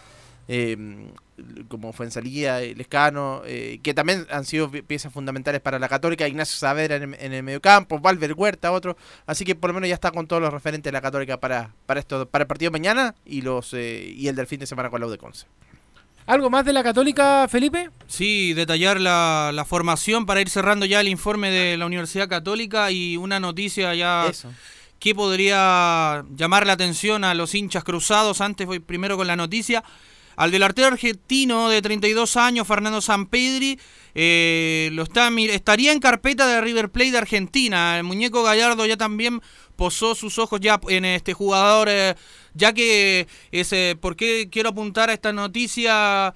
eh, 0.48 0.78
como 1.68 1.94
Fuensalía, 1.94 2.60
Lescano, 2.60 3.42
eh, 3.46 3.80
que 3.82 3.94
también 3.94 4.28
han 4.30 4.46
sido 4.46 4.70
pi- 4.70 4.82
piezas 4.82 5.12
fundamentales 5.12 5.62
para 5.62 5.80
la 5.80 5.90
Católica, 5.90 6.28
Ignacio 6.28 6.58
Saavedra 6.58 6.98
en, 6.98 7.04
el- 7.14 7.18
en 7.20 7.34
el 7.34 7.44
mediocampo, 7.44 8.00
Valver 8.00 8.34
Huerta, 8.34 8.72
otro, 8.72 8.96
así 9.26 9.46
que 9.46 9.56
por 9.56 9.70
lo 9.70 9.74
menos 9.76 9.90
ya 9.90 9.96
está 9.96 10.12
con 10.12 10.28
todos 10.28 10.42
los 10.42 10.54
referentes 10.54 10.84
de 10.90 10.94
la 10.94 11.02
Católica 11.02 11.40
para, 11.40 11.74
para 11.86 12.00
esto, 12.00 12.28
para 12.30 12.44
el 12.44 12.48
partido 12.48 12.70
de 12.70 12.80
mañana 12.80 13.16
y 13.26 13.42
los 13.42 13.74
eh, 13.74 14.14
y 14.16 14.28
el 14.28 14.36
del 14.36 14.48
fin 14.48 14.60
de 14.60 14.68
semana 14.68 14.90
con 14.90 15.02
la 15.02 15.08
U 15.08 15.10
de 15.10 15.18
Conce. 15.18 15.48
¿Algo 16.26 16.50
más 16.50 16.64
de 16.64 16.72
la 16.72 16.84
Católica, 16.84 17.48
Felipe? 17.50 17.90
Sí, 18.08 18.54
detallar 18.54 19.02
la, 19.02 19.52
la 19.54 19.66
formación 19.66 20.26
para 20.26 20.40
ir 20.40 20.50
cerrando 20.50 20.86
ya 20.86 21.02
el 21.02 21.10
informe 21.10 21.52
de 21.52 21.76
la 21.76 21.86
Universidad 21.86 22.30
Católica 22.30 22.92
y 22.92 23.18
una 23.18 23.42
noticia 23.42 23.94
ya 23.94 24.32
que 25.00 25.14
podría 25.16 26.24
llamar 26.34 26.66
la 26.66 26.74
atención 26.74 27.26
a 27.26 27.34
los 27.34 27.54
hinchas 27.56 27.84
cruzados. 27.84 28.40
Antes 28.40 28.66
voy 28.66 28.80
primero 28.80 29.18
con 29.18 29.28
la 29.28 29.36
noticia. 29.36 29.84
Al 30.36 30.52
del 30.52 30.64
artero 30.64 30.88
argentino 30.88 31.70
de 31.70 31.82
32 31.82 32.38
años, 32.38 32.68
Fernando 32.68 33.02
Sampedri, 33.02 33.80
eh, 34.16 34.90
lo 34.94 35.04
está, 35.04 35.30
estaría 35.50 35.92
en 35.92 36.00
carpeta 36.00 36.48
de 36.48 36.62
River 36.62 36.90
Plate 36.92 37.12
de 37.12 37.18
Argentina. 37.18 37.98
El 37.98 38.04
muñeco 38.04 38.44
Gallardo 38.44 38.86
ya 38.86 38.98
también 38.98 39.42
posó 39.76 40.16
sus 40.16 40.38
ojos 40.40 40.60
ya 40.60 40.80
en 40.90 41.06
este 41.06 41.34
jugador, 41.34 41.88
eh, 41.90 42.16
ya 42.54 42.74
que 42.74 43.28
ese, 43.52 43.98
¿por 44.00 44.16
qué 44.16 44.50
quiero 44.52 44.70
apuntar 44.70 45.10
a 45.10 45.14
esta 45.14 45.34
noticia? 45.34 46.34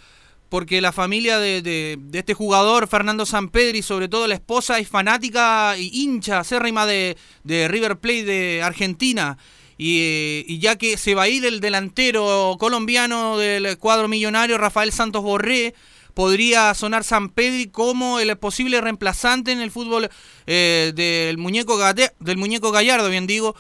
Porque 0.50 0.80
la 0.80 0.92
familia 0.94 1.40
de, 1.40 1.62
de- 1.62 1.98
de 2.00 2.20
este 2.20 2.34
jugador, 2.34 2.88
Fernando 2.88 3.26
Sampedri, 3.26 3.82
sobre 3.82 4.08
todo 4.08 4.28
la 4.28 4.36
esposa, 4.36 4.80
es 4.80 4.88
fanática 4.88 5.76
y 5.78 5.90
hincha 6.04 6.40
acérrima 6.40 6.86
de, 6.86 7.18
de 7.44 7.68
River 7.68 7.98
Plate 8.00 8.24
de 8.26 8.62
Argentina. 8.64 9.38
Y, 9.78 10.58
ya 10.60 10.76
que 10.76 10.98
se 10.98 11.14
va 11.14 11.24
a 11.24 11.30
ir 11.30 11.46
el 11.46 11.60
delantero 11.60 12.56
colombiano 12.60 13.38
del 13.38 13.78
cuadro 13.78 14.08
millonario, 14.08 14.58
Rafael 14.58 14.92
Santos 14.92 15.22
Borré, 15.22 15.76
podría 16.16 16.74
sonar 16.74 17.04
San 17.04 17.30
Pedri 17.30 17.68
como 17.68 18.20
el 18.20 18.36
posible 18.38 18.82
reemplazante 18.82 19.52
en 19.52 19.62
el 19.62 19.70
fútbol 19.70 20.10
eh, 20.48 20.92
del, 20.96 21.38
muñeco 21.38 21.78
del 22.20 22.38
muñeco 22.38 22.72
Gallardo, 22.72 23.10
bien 23.10 23.28
digo. 23.28 23.56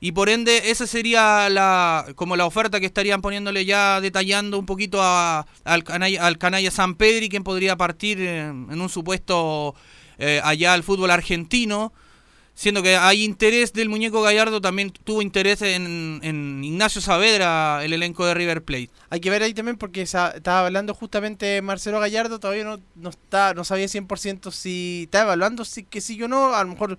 Y 0.00 0.12
por 0.12 0.28
ende, 0.28 0.70
esa 0.70 0.86
sería 0.86 1.48
la 1.50 2.06
como 2.14 2.36
la 2.36 2.46
oferta 2.46 2.78
que 2.80 2.86
estarían 2.86 3.20
poniéndole 3.20 3.64
ya 3.64 4.00
detallando 4.00 4.58
un 4.58 4.64
poquito 4.64 5.02
a- 5.02 5.44
al, 5.64 5.84
canalla, 5.84 6.24
al 6.24 6.38
canalla 6.38 6.70
San 6.70 6.94
Pedri, 6.94 7.28
quien 7.28 7.42
podría 7.44 7.76
partir 7.76 8.20
en 8.20 8.80
un 8.80 8.88
supuesto 8.88 9.74
eh, 10.18 10.40
allá 10.44 10.72
al 10.72 10.84
fútbol 10.84 11.10
argentino. 11.10 11.92
Siendo 12.58 12.82
que 12.82 12.96
hay 12.96 13.22
interés 13.22 13.72
del 13.72 13.88
muñeco 13.88 14.20
Gallardo, 14.20 14.60
también 14.60 14.90
tuvo 14.90 15.22
interés 15.22 15.62
en, 15.62 16.18
en 16.24 16.64
Ignacio 16.64 17.00
Saavedra, 17.00 17.84
el 17.84 17.92
elenco 17.92 18.26
de 18.26 18.34
River 18.34 18.64
Plate. 18.64 18.90
Hay 19.10 19.20
que 19.20 19.30
ver 19.30 19.44
ahí 19.44 19.54
también 19.54 19.76
porque 19.76 20.02
estaba 20.02 20.66
hablando 20.66 20.92
justamente 20.92 21.62
Marcelo 21.62 22.00
Gallardo, 22.00 22.40
todavía 22.40 22.64
no, 22.64 22.80
no 22.96 23.10
está 23.10 23.54
no 23.54 23.62
sabía 23.62 23.86
100% 23.86 24.50
si 24.50 25.04
está 25.04 25.22
evaluando 25.22 25.64
si 25.64 25.84
que 25.84 26.00
sí 26.00 26.20
o 26.20 26.26
no, 26.26 26.52
a 26.52 26.64
lo 26.64 26.70
mejor 26.70 26.98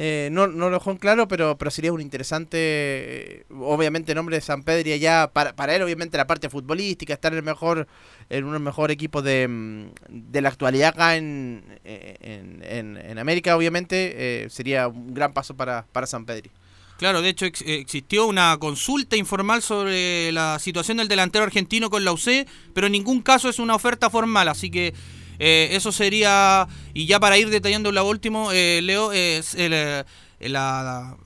eh, 0.00 0.28
no, 0.30 0.46
no 0.46 0.68
lo 0.70 0.78
dejó 0.78 0.92
en 0.92 0.96
claro, 0.98 1.26
pero, 1.26 1.58
pero 1.58 1.70
sería 1.72 1.92
un 1.92 2.00
interesante, 2.00 2.56
eh, 2.60 3.44
obviamente, 3.50 4.14
nombre 4.14 4.36
de 4.36 4.40
San 4.40 4.62
Pedro 4.62 4.94
ya 4.94 5.30
para, 5.32 5.56
para 5.56 5.74
él, 5.74 5.82
obviamente, 5.82 6.16
la 6.16 6.26
parte 6.26 6.48
futbolística, 6.48 7.12
estar 7.14 7.32
en 7.32 7.38
el 7.38 7.44
mejor 7.44 7.88
en 8.30 8.44
un 8.44 8.62
mejor 8.62 8.90
equipo 8.90 9.22
de, 9.22 9.48
mm, 9.48 9.86
de 10.08 10.40
la 10.40 10.50
actualidad 10.50 10.90
acá 10.90 11.16
en, 11.16 11.64
eh, 11.84 12.16
en, 12.20 12.62
en- 12.62 12.96
en 12.96 13.18
América, 13.18 13.56
obviamente, 13.56 14.44
eh, 14.44 14.50
sería 14.50 14.86
un 14.86 15.14
gran 15.14 15.32
paso 15.32 15.56
para, 15.56 15.84
para 15.92 16.06
San 16.06 16.24
Pedro. 16.26 16.50
Claro, 16.98 17.22
de 17.22 17.28
hecho 17.30 17.46
ex- 17.46 17.62
existió 17.66 18.26
una 18.26 18.56
consulta 18.58 19.16
informal 19.16 19.62
sobre 19.62 20.30
la 20.32 20.58
situación 20.58 20.96
del 20.98 21.08
delantero 21.08 21.44
argentino 21.44 21.90
con 21.90 22.04
la 22.04 22.12
UC, 22.12 22.46
pero 22.74 22.86
en 22.86 22.92
ningún 22.92 23.22
caso 23.22 23.48
es 23.48 23.58
una 23.60 23.74
oferta 23.76 24.10
formal, 24.10 24.48
así 24.48 24.68
que 24.70 24.92
eh, 25.38 25.68
eso 25.72 25.92
sería, 25.92 26.66
y 26.94 27.06
ya 27.06 27.20
para 27.20 27.38
ir 27.38 27.50
detallando 27.50 27.92
la 27.92 28.02
última, 28.02 28.48
eh, 28.52 28.80
Leo, 28.82 29.12
es 29.12 29.54
eh, 29.56 30.04
la, 30.40 31.16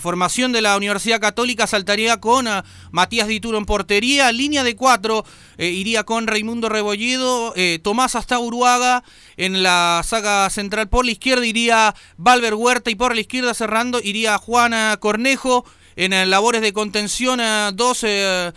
formación 0.00 0.52
de 0.52 0.60
la 0.60 0.76
Universidad 0.76 1.20
Católica 1.20 1.66
saltaría 1.66 2.20
con 2.20 2.46
ah, 2.46 2.64
Matías 2.90 3.28
Dituro 3.28 3.58
en 3.58 3.64
portería, 3.64 4.30
línea 4.30 4.62
de 4.62 4.76
cuatro, 4.76 5.24
iría 5.58 6.04
con 6.04 6.26
Raimundo 6.26 6.68
Rebolledo, 6.68 7.54
Tomás 7.82 8.14
hasta 8.14 8.38
Uruaga, 8.38 9.02
en 9.36 9.62
la 9.62 10.02
saga 10.04 10.48
central 10.50 10.88
por 10.88 11.04
la 11.04 11.12
izquierda 11.12 11.46
iría 11.46 11.94
Valver 12.16 12.54
Huerta 12.54 12.90
y 12.90 12.94
por 12.94 13.14
la 13.14 13.20
izquierda 13.20 13.54
cerrando 13.54 14.00
iría 14.02 14.38
Juana 14.38 14.96
Cornejo. 15.00 15.64
En 15.96 16.12
eh, 16.12 16.26
labores 16.26 16.62
de 16.62 16.72
contención, 16.72 17.40
eh, 17.40 17.70
dos 17.74 18.04
eh, 18.04 18.52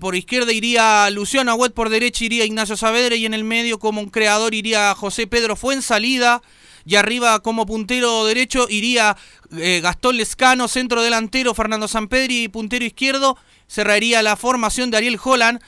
por 0.00 0.16
izquierda 0.16 0.52
iría 0.52 1.08
Luciano 1.10 1.52
Agüet, 1.52 1.72
por 1.72 1.88
derecha 1.88 2.24
iría 2.24 2.44
Ignacio 2.44 2.76
Saavedra 2.76 3.14
y 3.14 3.26
en 3.26 3.34
el 3.34 3.44
medio 3.44 3.78
como 3.78 4.00
un 4.00 4.10
creador 4.10 4.54
iría 4.54 4.94
José 4.94 5.26
Pedro 5.26 5.56
Fuensalida. 5.56 6.42
Y 6.86 6.96
arriba 6.96 7.40
como 7.40 7.64
puntero 7.64 8.26
derecho 8.26 8.66
iría 8.68 9.16
Gastón 9.50 10.18
Lescano, 10.18 10.68
centro 10.68 11.02
delantero 11.02 11.54
Fernando 11.54 11.88
Sampedri 11.88 12.42
y 12.42 12.48
puntero 12.48 12.84
izquierdo. 12.84 13.38
Cerraría 13.66 14.20
la 14.20 14.36
formación 14.36 14.90
de 14.90 14.98
Ariel 14.98 15.18
Holland, 15.22 15.62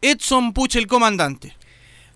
Edson 0.00 0.52
Puch 0.52 0.76
el 0.76 0.86
comandante. 0.86 1.56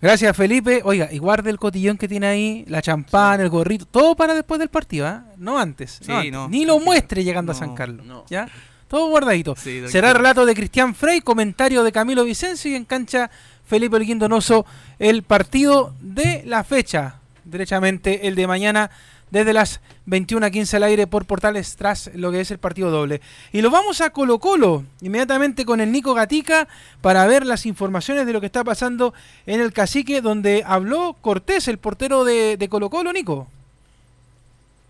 Gracias, 0.04 0.36
Felipe. 0.36 0.82
Oiga, 0.84 1.08
y 1.10 1.16
guarde 1.16 1.48
el 1.48 1.58
cotillón 1.58 1.96
que 1.96 2.06
tiene 2.06 2.26
ahí, 2.26 2.64
la 2.68 2.82
champán, 2.82 3.40
el 3.40 3.48
gorrito, 3.48 3.86
todo 3.86 4.14
para 4.14 4.34
después 4.34 4.58
del 4.58 4.68
partido, 4.68 5.06
¿ah? 5.06 5.24
No 5.38 5.58
antes. 5.58 5.98
no 6.02 6.06
Sí, 6.06 6.12
antes. 6.12 6.32
no, 6.32 6.46
Ni 6.46 6.66
lo 6.66 6.78
muestre 6.78 7.24
llegando 7.24 7.52
a 7.52 7.54
San 7.54 7.74
Carlos. 7.74 8.04
¿Ya? 8.28 8.46
Todo 8.86 9.08
guardadito. 9.08 9.56
Sí. 9.56 9.82
Será 9.88 10.10
el 10.10 10.16
relato 10.16 10.44
de 10.44 10.54
Cristian 10.54 10.94
Frey, 10.94 11.22
comentario 11.22 11.82
de 11.82 11.90
Camilo 11.90 12.22
Vicencio 12.22 12.70
y 12.70 12.74
en 12.74 12.84
cancha 12.84 13.30
Felipe 13.64 13.96
Holguín 13.96 14.18
Donoso, 14.18 14.66
el 14.98 15.22
partido 15.22 15.94
de 16.02 16.42
la 16.44 16.64
fecha. 16.64 17.20
Derechamente 17.42 18.28
el 18.28 18.34
de 18.34 18.46
mañana 18.46 18.90
desde 19.34 19.52
las 19.52 19.80
21 20.06 20.46
a 20.46 20.50
15 20.50 20.76
al 20.76 20.84
aire 20.84 21.06
por 21.08 21.26
Portales 21.26 21.74
tras 21.74 22.08
lo 22.14 22.30
que 22.30 22.40
es 22.40 22.52
el 22.52 22.58
partido 22.58 22.92
doble. 22.92 23.20
Y 23.50 23.62
lo 23.62 23.70
vamos 23.70 24.00
a 24.00 24.10
Colo 24.10 24.38
Colo, 24.38 24.84
inmediatamente 25.00 25.64
con 25.64 25.80
el 25.80 25.90
Nico 25.90 26.14
Gatica, 26.14 26.68
para 27.00 27.26
ver 27.26 27.44
las 27.44 27.66
informaciones 27.66 28.26
de 28.26 28.32
lo 28.32 28.38
que 28.38 28.46
está 28.46 28.62
pasando 28.62 29.12
en 29.46 29.60
el 29.60 29.72
cacique, 29.72 30.20
donde 30.20 30.62
habló 30.64 31.16
Cortés, 31.20 31.66
el 31.66 31.78
portero 31.78 32.24
de, 32.24 32.56
de 32.56 32.68
Colo 32.68 32.90
Colo, 32.90 33.12
Nico. 33.12 33.48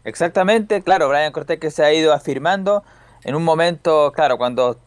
Exactamente, 0.04 0.82
claro, 0.82 1.08
Brian 1.08 1.32
Cortés 1.32 1.58
que 1.58 1.70
se 1.70 1.82
ha 1.82 1.94
ido 1.94 2.12
afirmando 2.12 2.84
en 3.22 3.36
un 3.36 3.44
momento, 3.44 4.12
claro, 4.14 4.36
cuando 4.36 4.78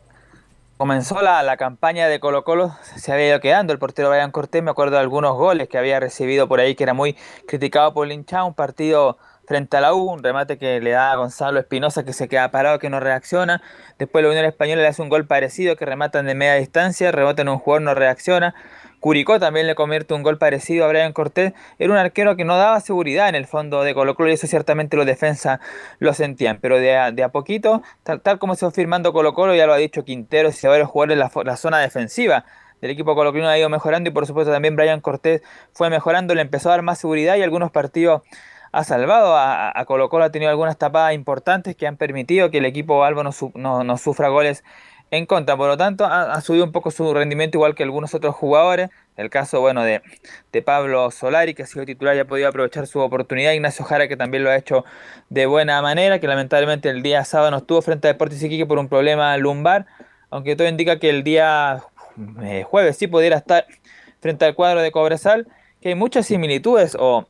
comenzó 0.78 1.24
la, 1.24 1.42
la 1.42 1.58
campaña 1.58 2.08
de 2.08 2.20
Colo 2.20 2.44
Colo, 2.44 2.76
se 2.96 3.12
había 3.12 3.30
ido 3.30 3.40
quedando 3.40 3.74
el 3.74 3.80
portero 3.80 4.12
Brian 4.12 4.30
Cortés, 4.30 4.62
me 4.62 4.70
acuerdo 4.70 4.98
de 4.98 5.02
algunos 5.02 5.36
goles 5.36 5.68
que 5.68 5.80
había 5.80 6.00
recibido 6.00 6.48
por 6.48 6.60
ahí, 6.60 6.76
que 6.76 6.84
era 6.84 6.94
muy 6.94 7.18
criticado 7.48 7.92
por 7.96 8.06
el 8.06 8.14
hinchado, 8.14 8.46
un 8.46 8.54
partido 8.54 9.18
frente 9.48 9.78
a 9.78 9.82
la 9.82 9.94
U, 9.94 10.12
un 10.12 10.22
remate 10.22 10.58
que 10.58 10.80
le 10.82 10.92
da 10.92 11.12
a 11.12 11.16
Gonzalo 11.16 11.60
Espinosa 11.60 12.04
que 12.04 12.14
se 12.14 12.28
queda 12.28 12.52
parado, 12.52 12.78
que 12.80 12.90
no 12.90 13.00
reacciona, 13.00 13.64
después 13.98 14.24
la 14.24 14.30
Unión 14.30 14.46
Española 14.46 14.82
le 14.82 14.88
hace 14.90 15.02
un 15.02 15.10
gol 15.10 15.26
parecido 15.26 15.76
que 15.76 15.86
rematan 15.86 16.26
de 16.26 16.36
media 16.36 16.56
distancia, 16.56 17.12
rebota 17.12 17.42
en 17.42 17.50
un 17.50 17.58
jugador, 17.58 17.82
no 17.82 17.96
reacciona, 17.96 18.54
Curicó 19.00 19.40
también 19.40 19.68
le 19.68 19.76
convierte 19.76 20.16
un 20.16 20.24
gol 20.24 20.40
parecido 20.40 20.86
a 20.86 20.88
Brian 20.88 21.14
Cortés. 21.14 21.54
Era 21.78 21.92
un 21.92 21.98
arquero 21.98 22.36
que 22.36 22.46
no 22.46 22.58
daba 22.58 22.80
seguridad 22.80 23.30
en 23.30 23.36
el 23.36 23.46
fondo 23.46 23.84
de 23.84 23.94
Colo 23.94 24.16
Colo 24.16 24.30
y 24.30 24.34
eso 24.34 24.48
ciertamente 24.48 24.98
los 24.98 25.06
defensas 25.06 25.60
lo 26.00 26.14
sentían. 26.14 26.58
Pero 26.60 26.80
de 26.80 26.98
a, 26.98 27.30
poquito, 27.30 27.84
tal, 28.04 28.40
como 28.40 28.56
se 28.56 28.66
va 28.66 28.72
firmando 28.72 29.14
Colo 29.14 29.34
Colo, 29.36 29.54
ya 29.56 29.68
lo 29.68 29.74
ha 29.74 29.78
dicho 29.78 30.04
Quintero, 30.04 30.52
si 30.52 30.58
se 30.58 30.68
va 30.68 30.78
a 30.78 30.86
jugar 30.86 31.12
en 31.12 31.20
la, 31.20 31.32
la 31.46 31.58
zona 31.58 31.78
defensiva 31.78 32.46
del 32.82 32.92
equipo 32.92 33.16
colocolino 33.16 33.50
ha 33.50 33.58
ido 33.58 33.70
mejorando 33.70 34.10
y 34.10 34.14
por 34.14 34.28
supuesto 34.28 34.52
también 34.52 34.76
Brian 34.76 35.02
Cortés 35.02 35.42
fue 35.74 35.90
mejorando, 35.90 36.36
le 36.36 36.42
empezó 36.42 36.70
a 36.70 36.74
dar 36.74 36.84
más 36.84 37.00
seguridad 37.00 37.36
y 37.36 37.42
algunos 37.42 37.72
partidos 37.72 38.22
ha 38.72 38.84
salvado 38.84 39.36
a, 39.36 39.72
a 39.78 39.86
Colo 39.86 40.10
Colo, 40.10 40.26
ha 40.26 40.32
tenido 40.32 40.50
algunas 40.52 40.78
tapadas 40.78 41.14
importantes 41.14 41.76
que 41.76 41.88
han 41.88 41.98
permitido 41.98 42.52
que 42.52 42.58
el 42.60 42.66
equipo 42.66 43.04
Albo 43.04 43.24
no, 43.24 43.32
no- 43.56 43.84
no 43.84 43.98
sufra 43.98 44.30
goles 44.30 44.64
en 45.10 45.26
contra. 45.26 45.56
Por 45.56 45.68
lo 45.70 45.78
tanto, 45.78 46.06
ha, 46.06 46.40
subido 46.42 46.66
un 46.66 46.72
poco 46.72 46.92
su 46.92 47.14
rendimiento 47.14 47.58
igual 47.58 47.76
que 47.76 47.84
algunos 47.84 48.14
otros 48.14 48.36
jugadores. 48.36 48.90
El 49.16 49.30
caso, 49.30 49.62
bueno, 49.62 49.84
de, 49.84 50.02
de 50.52 50.62
Pablo 50.62 51.10
Solari, 51.12 51.54
que 51.56 51.64
ha 51.64 51.66
sido 51.66 51.86
titular 51.86 52.16
y 52.16 52.20
ha 52.20 52.26
podido 52.26 52.50
aprovechar 52.50 52.86
su 52.88 53.00
oportunidad. 53.00 53.54
Ignacio 53.54 53.84
Jara, 53.86 54.08
que 54.08 54.18
también 54.18 54.44
lo 54.44 54.50
ha 54.50 54.56
hecho 54.56 54.86
de 55.30 55.46
buena 55.46 55.82
manera, 55.82 56.20
que 56.20 56.28
lamentablemente 56.28 56.90
el 56.90 57.02
día 57.02 57.24
sábado 57.24 57.52
no 57.52 57.58
estuvo 57.58 57.82
frente 57.82 58.08
a 58.08 58.12
Deportes 58.14 58.44
Iquique 58.44 58.66
por 58.66 58.78
un 58.80 58.90
problema 58.90 59.36
lumbar, 59.38 59.86
aunque 60.30 60.56
todo 60.56 60.68
indica 60.68 61.00
que 61.00 61.10
el 61.10 61.24
día 61.24 61.82
eh, 62.44 62.64
jueves 62.64 62.98
sí 62.98 63.08
pudiera 63.08 63.38
estar 63.38 63.66
frente 64.20 64.46
al 64.46 64.54
cuadro 64.56 64.82
de 64.82 64.92
Cobresal, 64.92 65.48
que 65.82 65.90
hay 65.90 65.96
muchas 65.96 66.26
similitudes 66.28 66.96
o 67.00 67.26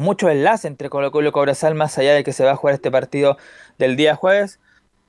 mucho 0.00 0.28
enlace 0.30 0.68
entre 0.68 0.90
Colo 0.90 1.10
Colo 1.10 1.28
y 1.28 1.32
Cobresal 1.32 1.74
más 1.74 1.98
allá 1.98 2.14
de 2.14 2.24
que 2.24 2.32
se 2.32 2.44
va 2.44 2.52
a 2.52 2.56
jugar 2.56 2.74
este 2.74 2.90
partido 2.90 3.36
del 3.78 3.96
día 3.96 4.14
jueves, 4.14 4.60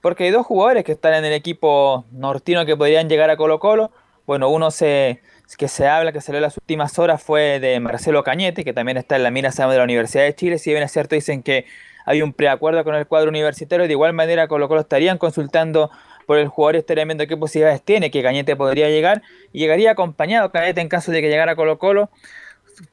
porque 0.02 0.26
hay 0.26 0.32
dos 0.32 0.46
jugadores 0.46 0.84
que 0.84 0.92
están 0.94 1.14
en 1.14 1.26
el 1.26 1.34
equipo 1.34 2.06
nortino 2.12 2.66
que 2.66 2.78
podrían 2.78 3.10
llegar 3.10 3.30
a 3.30 3.38
Colo 3.38 3.60
Colo. 3.60 3.92
Bueno, 4.26 4.50
uno 4.50 4.72
se, 4.72 5.22
que 5.58 5.68
se 5.68 5.88
habla, 5.88 6.12
que 6.12 6.22
salió 6.22 6.38
en 6.38 6.44
las 6.44 6.58
últimas 6.58 6.98
horas, 7.00 7.22
fue 7.22 7.60
de 7.60 7.80
Marcelo 7.80 8.24
Cañete, 8.24 8.64
que 8.64 8.74
también 8.74 8.98
está 8.98 9.16
en 9.16 9.24
la 9.24 9.32
mira 9.32 9.50
de 9.50 9.78
la 9.78 9.84
Universidad 9.84 10.24
de 10.24 10.36
Chile. 10.36 10.60
Si 10.60 10.70
bien 10.70 10.84
es 10.84 10.92
cierto, 10.92 11.16
dicen 11.16 11.42
que 11.42 11.66
hay 12.06 12.22
un 12.22 12.34
preacuerdo 12.34 12.84
con 12.84 12.96
el 12.96 13.08
cuadro 13.08 13.30
universitario, 13.30 13.88
de 13.88 13.92
igual 13.92 14.14
manera 14.14 14.48
Colo 14.48 14.68
Colo 14.68 14.82
estarían 14.82 15.18
consultando 15.18 15.90
por 16.28 16.38
el 16.38 16.48
jugador 16.48 16.76
y 16.76 16.78
estarían 16.80 17.08
viendo 17.08 17.26
qué 17.26 17.36
posibilidades 17.36 17.82
tiene, 17.82 18.12
que 18.12 18.22
Cañete 18.22 18.56
podría 18.56 18.88
llegar, 18.88 19.24
y 19.52 19.60
llegaría 19.60 19.92
acompañado 19.92 20.52
Cañete 20.52 20.80
en 20.80 20.90
caso 20.90 21.12
de 21.12 21.22
que 21.22 21.30
llegara 21.30 21.56
Colo 21.56 21.80
Colo, 21.80 22.12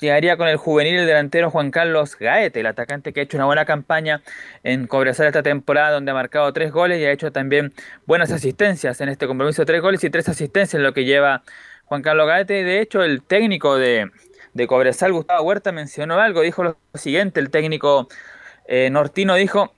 llegaría 0.00 0.36
con 0.36 0.48
el 0.48 0.56
juvenil 0.56 0.96
el 0.96 1.06
delantero 1.06 1.50
Juan 1.50 1.70
Carlos 1.70 2.16
Gaete, 2.18 2.60
el 2.60 2.66
atacante 2.66 3.12
que 3.12 3.20
ha 3.20 3.22
hecho 3.22 3.36
una 3.36 3.46
buena 3.46 3.64
campaña 3.64 4.22
en 4.62 4.86
Cobresal 4.86 5.26
esta 5.26 5.42
temporada, 5.42 5.92
donde 5.92 6.10
ha 6.10 6.14
marcado 6.14 6.52
tres 6.52 6.72
goles 6.72 7.00
y 7.00 7.04
ha 7.04 7.12
hecho 7.12 7.32
también 7.32 7.72
buenas 8.06 8.30
asistencias 8.32 9.00
en 9.00 9.08
este 9.08 9.26
compromiso, 9.26 9.64
tres 9.64 9.82
goles 9.82 10.02
y 10.04 10.10
tres 10.10 10.28
asistencias 10.28 10.74
en 10.74 10.82
lo 10.82 10.92
que 10.92 11.04
lleva 11.04 11.42
Juan 11.84 12.02
Carlos 12.02 12.26
Gaete. 12.26 12.64
De 12.64 12.80
hecho, 12.80 13.02
el 13.02 13.22
técnico 13.22 13.76
de, 13.76 14.10
de 14.54 14.66
Cobresal, 14.66 15.12
Gustavo 15.12 15.42
Huerta, 15.42 15.72
mencionó 15.72 16.20
algo, 16.20 16.42
dijo 16.42 16.64
lo 16.64 16.76
siguiente, 16.94 17.40
el 17.40 17.50
técnico 17.50 18.08
eh, 18.66 18.90
Nortino 18.90 19.34
dijo, 19.34 19.74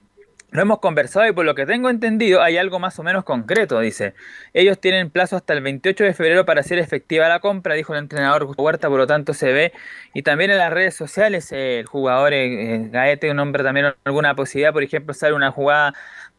lo 0.50 0.62
hemos 0.62 0.78
conversado 0.78 1.26
y 1.26 1.32
por 1.32 1.44
lo 1.44 1.54
que 1.54 1.66
tengo 1.66 1.90
entendido 1.90 2.40
hay 2.42 2.56
algo 2.56 2.78
más 2.78 2.98
o 2.98 3.02
menos 3.02 3.24
concreto, 3.24 3.80
dice. 3.80 4.14
Ellos 4.54 4.80
tienen 4.80 5.10
plazo 5.10 5.36
hasta 5.36 5.52
el 5.52 5.60
28 5.60 6.04
de 6.04 6.14
febrero 6.14 6.46
para 6.46 6.60
hacer 6.60 6.78
efectiva 6.78 7.28
la 7.28 7.40
compra, 7.40 7.74
dijo 7.74 7.92
el 7.92 7.98
entrenador 7.98 8.46
Gustavo 8.46 8.66
Huerta, 8.66 8.88
por 8.88 8.98
lo 8.98 9.06
tanto 9.06 9.34
se 9.34 9.52
ve. 9.52 9.72
Y 10.14 10.22
también 10.22 10.50
en 10.50 10.58
las 10.58 10.72
redes 10.72 10.94
sociales 10.94 11.52
el 11.52 11.84
jugador 11.84 12.32
eh, 12.32 12.74
eh, 12.74 12.88
Gaete, 12.90 13.30
un 13.30 13.38
hombre 13.40 13.62
también 13.62 13.94
alguna 14.04 14.34
posibilidad, 14.34 14.72
por 14.72 14.82
ejemplo, 14.82 15.12
sale 15.12 15.34
una 15.34 15.50
jugada 15.50 15.92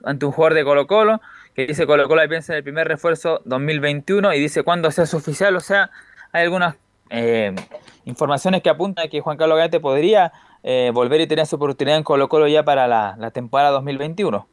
ante 0.03 0.25
un 0.25 0.31
jugador 0.31 0.55
de 0.55 0.63
Colo 0.63 0.87
Colo, 0.87 1.21
que 1.53 1.67
dice 1.67 1.85
Colo 1.85 2.07
Colo 2.07 2.27
piensa 2.27 2.53
en 2.53 2.57
el 2.57 2.63
primer 2.63 2.87
refuerzo 2.87 3.41
2021 3.45 4.33
y 4.33 4.39
dice 4.39 4.63
cuándo 4.63 4.89
sea 4.89 5.05
su 5.05 5.17
oficial, 5.17 5.55
o 5.55 5.59
sea, 5.59 5.91
hay 6.31 6.43
algunas 6.43 6.75
eh, 7.11 7.53
informaciones 8.05 8.61
que 8.63 8.69
apuntan 8.69 9.05
a 9.05 9.09
que 9.09 9.21
Juan 9.21 9.37
Carlos 9.37 9.57
Gaete 9.57 9.79
podría 9.79 10.31
eh, 10.63 10.91
volver 10.93 11.21
y 11.21 11.27
tener 11.27 11.45
su 11.45 11.55
oportunidad 11.55 11.97
en 11.97 12.03
Colo 12.03 12.29
Colo 12.29 12.47
ya 12.47 12.63
para 12.63 12.87
la, 12.87 13.15
la 13.17 13.31
temporada 13.31 13.71
2021. 13.71 14.47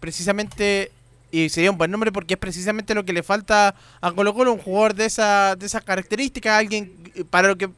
precisamente 0.00 0.92
y 1.30 1.48
sería 1.50 1.70
un 1.70 1.78
buen 1.78 1.90
nombre 1.90 2.10
porque 2.10 2.34
es 2.34 2.40
precisamente 2.40 2.94
lo 2.94 3.04
que 3.04 3.12
le 3.12 3.22
falta 3.22 3.74
a 4.00 4.12
Colo 4.12 4.32
Colo, 4.32 4.52
un 4.52 4.58
jugador 4.58 4.94
de 4.94 5.04
esa 5.06 5.56
de 5.56 5.66
esas 5.66 5.84
características, 5.84 6.58
alguien 6.58 6.92
eh, 7.14 7.24
para 7.28 7.48
lo 7.48 7.56
que 7.56 7.68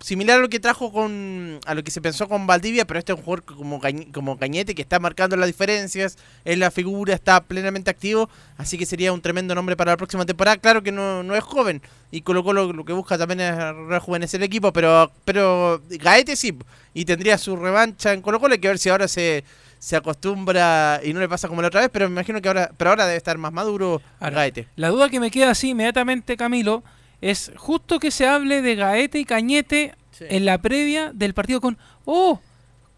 similar 0.00 0.38
a 0.38 0.40
lo 0.42 0.48
que 0.48 0.60
trajo 0.60 0.92
con 0.92 1.60
a 1.66 1.74
lo 1.74 1.84
que 1.84 1.90
se 1.90 2.00
pensó 2.00 2.28
con 2.28 2.46
Valdivia, 2.46 2.86
pero 2.86 2.98
este 2.98 3.12
es 3.12 3.18
un 3.18 3.24
jugador 3.24 3.44
como 3.44 3.80
Cañ- 3.80 4.10
como 4.12 4.38
Cañete 4.38 4.74
que 4.74 4.82
está 4.82 4.98
marcando 4.98 5.36
las 5.36 5.46
diferencias, 5.46 6.16
es 6.44 6.58
la 6.58 6.70
figura, 6.70 7.14
está 7.14 7.42
plenamente 7.44 7.90
activo, 7.90 8.28
así 8.56 8.78
que 8.78 8.86
sería 8.86 9.12
un 9.12 9.20
tremendo 9.20 9.54
nombre 9.54 9.76
para 9.76 9.92
la 9.92 9.96
próxima 9.96 10.24
temporada. 10.26 10.56
Claro 10.56 10.82
que 10.82 10.90
no, 10.92 11.22
no 11.22 11.36
es 11.36 11.44
joven 11.44 11.82
y 12.10 12.22
Colo 12.22 12.42
Colo 12.42 12.72
lo 12.72 12.84
que 12.84 12.92
busca 12.92 13.18
también 13.18 13.40
es 13.40 13.54
rejuvenecer 13.88 14.40
el 14.40 14.44
equipo, 14.46 14.72
pero 14.72 15.12
pero 15.24 15.82
Gaete 15.88 16.34
sí 16.36 16.56
y 16.94 17.04
tendría 17.04 17.38
su 17.38 17.54
revancha 17.56 18.12
en 18.12 18.22
Colo 18.22 18.40
Colo, 18.40 18.54
hay 18.54 18.60
que 18.60 18.68
ver 18.68 18.78
si 18.78 18.88
ahora 18.88 19.06
se 19.06 19.44
se 19.78 19.96
acostumbra 19.96 21.00
y 21.02 21.12
no 21.14 21.20
le 21.20 21.28
pasa 21.28 21.48
como 21.48 21.62
la 21.62 21.68
otra 21.68 21.80
vez, 21.80 21.90
pero 21.92 22.06
me 22.08 22.12
imagino 22.12 22.40
que 22.42 22.48
ahora 22.48 22.70
pero 22.76 22.90
ahora 22.90 23.06
debe 23.06 23.16
estar 23.16 23.36
más 23.38 23.52
maduro 23.52 24.02
Gaete. 24.20 24.66
La 24.76 24.88
duda 24.88 25.08
que 25.08 25.20
me 25.20 25.30
queda 25.30 25.50
así 25.50 25.70
inmediatamente, 25.70 26.36
Camilo, 26.36 26.82
es 27.20 27.52
justo 27.56 27.98
que 27.98 28.10
se 28.10 28.26
hable 28.26 28.62
de 28.62 28.76
Gaete 28.76 29.18
y 29.18 29.24
Cañete 29.24 29.94
en 30.20 30.44
la 30.44 30.58
previa 30.58 31.12
del 31.14 31.34
partido 31.34 31.60
con 31.60 31.78
¡Oh! 32.04 32.40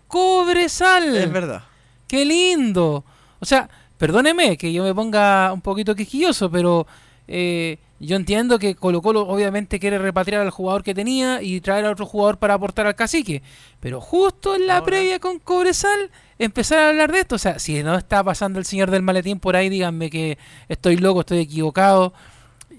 ¡Cobresal! 0.09 1.17
Es 1.17 1.33
verdad. 1.33 1.65
¡Qué 2.07 2.25
lindo! 2.25 3.05
O 3.41 3.45
sea, 3.45 3.69
perdóneme 3.99 4.57
que 4.57 4.73
yo 4.73 4.85
me 4.85 4.95
ponga 4.95 5.53
un 5.53 5.61
poquito 5.61 5.95
quisquilloso, 5.95 6.51
pero 6.51 6.87
eh, 7.29 7.79
yo 7.99 8.17
entiendo 8.17 8.59
que 8.59 8.75
Colo 8.75 9.01
Colo 9.01 9.21
obviamente 9.29 9.79
quiere 9.79 9.97
repatriar 9.97 10.43
al 10.43 10.51
jugador 10.51 10.83
que 10.83 10.93
tenía 10.93 11.41
y 11.41 11.61
traer 11.61 11.85
a 11.87 11.93
otro 11.93 12.05
jugador 12.05 12.37
para 12.39 12.55
aportar 12.55 12.87
al 12.87 12.97
cacique. 12.97 13.43
Pero 13.79 14.01
justo 14.01 14.57
en 14.57 14.67
la 14.67 14.83
previa 14.83 15.21
con 15.21 15.39
Cobresal 15.39 16.11
empezar 16.39 16.81
a 16.81 16.89
hablar 16.89 17.13
de 17.13 17.21
esto. 17.21 17.37
O 17.37 17.39
sea, 17.39 17.61
si 17.61 17.83
no 17.83 17.97
está 17.97 18.25
pasando 18.25 18.59
el 18.59 18.65
señor 18.65 18.91
del 18.91 19.03
maletín 19.03 19.39
por 19.39 19.55
ahí, 19.55 19.69
díganme 19.69 20.11
que 20.11 20.37
estoy 20.69 20.97
loco, 20.97 21.21
estoy 21.21 21.39
equivocado. 21.39 22.13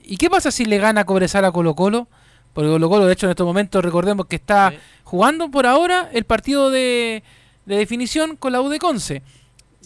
¿Y 0.03 0.17
qué 0.17 0.30
pasa 0.30 0.51
si 0.51 0.65
le 0.65 0.77
gana 0.77 1.05
Cobresal 1.05 1.45
a 1.45 1.51
Colo 1.51 1.75
Colo? 1.75 2.07
Porque 2.53 2.69
Colo 2.69 2.89
Colo, 2.89 3.05
de 3.05 3.13
hecho, 3.13 3.25
en 3.25 3.31
estos 3.31 3.45
momentos 3.47 3.84
recordemos 3.84 4.25
que 4.27 4.35
está 4.35 4.73
jugando 5.03 5.49
por 5.49 5.65
ahora 5.65 6.09
el 6.13 6.23
partido 6.25 6.69
de, 6.69 7.23
de 7.65 7.75
definición 7.77 8.35
con 8.35 8.51
la 8.53 8.61
U 8.61 8.69
de 8.69 8.80
Conce. 8.80 9.23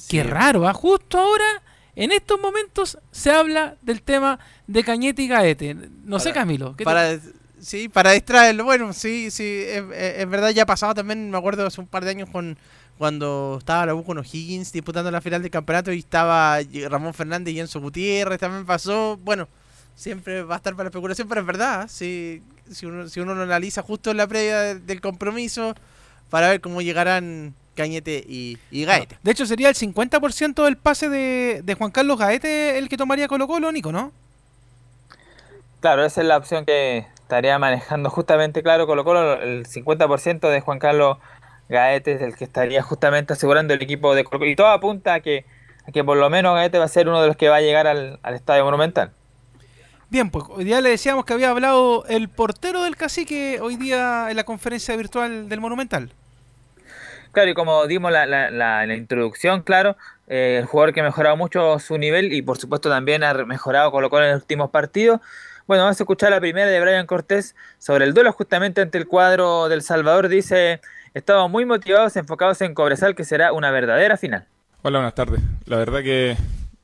Qué 0.09 0.23
raro, 0.23 0.67
¿ah? 0.67 0.73
Justo 0.73 1.17
ahora, 1.17 1.63
en 1.95 2.11
estos 2.11 2.39
momentos, 2.39 2.97
se 3.11 3.31
habla 3.31 3.75
del 3.81 4.01
tema 4.01 4.39
de 4.67 4.83
Cañete 4.83 5.21
y 5.23 5.27
Gaete. 5.27 5.75
No 6.03 6.19
sé, 6.19 6.31
Camilo. 6.33 6.71
¿qué 6.73 6.79
te- 6.79 6.83
para 6.85 7.19
sí 7.59 7.89
para 7.89 8.11
distraerlo 8.11 8.65
bueno 8.65 8.93
sí 8.93 9.31
sí 9.31 9.63
es 9.65 10.29
verdad 10.29 10.51
ya 10.51 10.61
ha 10.61 10.65
pasado 10.67 10.93
también 10.93 11.31
me 11.31 11.37
acuerdo 11.39 11.65
hace 11.65 11.81
un 11.81 11.87
par 11.87 12.05
de 12.05 12.11
años 12.11 12.29
con 12.29 12.55
cuando 12.99 13.55
estaba 13.57 13.87
la 13.87 13.95
U 13.95 14.03
con 14.03 14.19
O'Higgins 14.19 14.71
disputando 14.71 15.09
la 15.09 15.21
final 15.21 15.41
del 15.41 15.49
campeonato 15.49 15.91
y 15.91 15.97
estaba 15.97 16.59
Ramón 16.87 17.15
Fernández 17.15 17.55
y 17.55 17.59
Enzo 17.59 17.81
Gutiérrez 17.81 18.37
también 18.39 18.63
pasó 18.63 19.17
bueno 19.23 19.47
siempre 19.97 20.43
va 20.43 20.55
a 20.55 20.57
estar 20.59 20.75
para 20.75 20.85
la 20.85 20.89
especulación 20.91 21.27
pero 21.27 21.41
es 21.41 21.47
verdad 21.47 21.87
si 21.89 22.43
si 22.71 22.85
uno 22.87 23.09
si 23.09 23.19
uno 23.21 23.35
lo 23.35 23.43
analiza 23.43 23.81
justo 23.83 24.11
en 24.11 24.17
la 24.17 24.27
previa 24.27 24.59
de- 24.61 24.79
del 24.79 25.01
compromiso 25.01 25.75
para 26.29 26.49
ver 26.49 26.61
cómo 26.61 26.81
llegarán 26.83 27.55
Cañete 27.75 28.23
y, 28.27 28.59
y 28.71 28.85
Gaete 28.85 29.19
De 29.23 29.31
hecho, 29.31 29.45
sería 29.47 29.69
el 29.69 29.75
50% 29.75 30.65
del 30.65 30.77
pase 30.77 31.09
de, 31.09 31.61
de 31.63 31.75
Juan 31.75 31.91
Carlos 31.91 32.19
Gaete 32.19 32.77
el 32.79 32.89
que 32.89 32.97
tomaría 32.97 33.27
Colo 33.29 33.47
Colo, 33.47 33.71
Nico, 33.73 33.91
¿no? 33.91 34.13
Claro, 35.79 36.03
esa 36.05 36.21
es 36.21 36.27
la 36.27 36.37
opción 36.37 36.65
que 36.65 36.99
estaría 37.21 37.57
manejando 37.59 38.09
justamente, 38.09 38.63
claro, 38.63 38.87
Colo 38.87 39.03
Colo, 39.03 39.33
el 39.41 39.65
50% 39.67 40.49
de 40.49 40.61
Juan 40.61 40.79
Carlos 40.79 41.17
Gaete 41.69 42.13
es 42.13 42.21
el 42.21 42.35
que 42.35 42.45
estaría 42.45 42.81
justamente 42.83 43.33
asegurando 43.33 43.73
el 43.73 43.81
equipo 43.81 44.15
de 44.15 44.23
Colo 44.23 44.39
Colo. 44.39 44.51
Y 44.51 44.55
todo 44.55 44.67
apunta 44.67 45.15
a 45.15 45.19
que, 45.21 45.45
a 45.87 45.91
que 45.91 46.03
por 46.03 46.17
lo 46.17 46.29
menos 46.29 46.55
Gaete 46.55 46.79
va 46.79 46.85
a 46.85 46.87
ser 46.87 47.07
uno 47.09 47.21
de 47.21 47.27
los 47.27 47.37
que 47.37 47.49
va 47.49 47.57
a 47.57 47.61
llegar 47.61 47.87
al, 47.87 48.19
al 48.23 48.33
Estadio 48.35 48.65
Monumental. 48.65 49.13
Bien, 50.09 50.29
pues 50.29 50.45
hoy 50.49 50.63
día 50.63 50.79
le 50.79 50.89
decíamos 50.89 51.25
que 51.25 51.33
había 51.33 51.49
hablado 51.49 52.05
el 52.07 52.29
portero 52.29 52.83
del 52.83 52.95
cacique 52.95 53.59
hoy 53.61 53.75
día 53.75 54.27
en 54.29 54.37
la 54.37 54.45
conferencia 54.45 54.95
virtual 54.95 55.49
del 55.49 55.59
Monumental. 55.59 56.11
Claro, 57.33 57.49
y 57.51 57.53
como 57.53 57.85
dimos 57.87 58.11
la, 58.11 58.25
la, 58.25 58.49
la- 58.49 58.85
la 58.85 58.95
introducción, 58.95 59.61
claro, 59.61 59.97
eh, 60.27 60.57
el 60.61 60.65
jugador 60.65 60.93
que 60.93 61.01
ha 61.01 61.03
mejorado 61.03 61.35
mucho 61.35 61.77
su 61.79 61.97
nivel 61.97 62.31
y 62.31 62.41
por 62.41 62.57
supuesto 62.57 62.89
también 62.89 63.23
ha 63.23 63.33
mejorado 63.45 63.91
Colo 63.91 64.09
Colo 64.09 64.25
en 64.25 64.31
los 64.31 64.41
últimos 64.41 64.69
partidos. 64.71 65.19
Bueno, 65.67 65.83
vamos 65.83 65.99
a 65.99 66.03
escuchar 66.03 66.31
la 66.31 66.39
primera 66.39 66.67
de 66.67 66.79
Brian 66.79 67.05
Cortés 67.05 67.53
sobre 67.77 68.05
el 68.05 68.13
duelo 68.13 68.31
justamente 68.31 68.79
ante 68.81 68.97
el 68.97 69.07
cuadro 69.07 69.67
del 69.67 69.81
Salvador. 69.81 70.29
Dice, 70.29 70.79
estamos 71.13 71.51
muy 71.51 71.65
motivados, 71.65 72.15
enfocados 72.15 72.61
en 72.61 72.73
Cobresal, 72.73 73.13
que 73.13 73.25
será 73.25 73.51
una 73.51 73.71
verdadera 73.71 74.15
final. 74.15 74.45
Hola, 74.83 74.99
buenas 74.99 75.15
tardes. 75.15 75.41
La 75.65 75.75
verdad 75.75 76.01
que, 76.01 76.37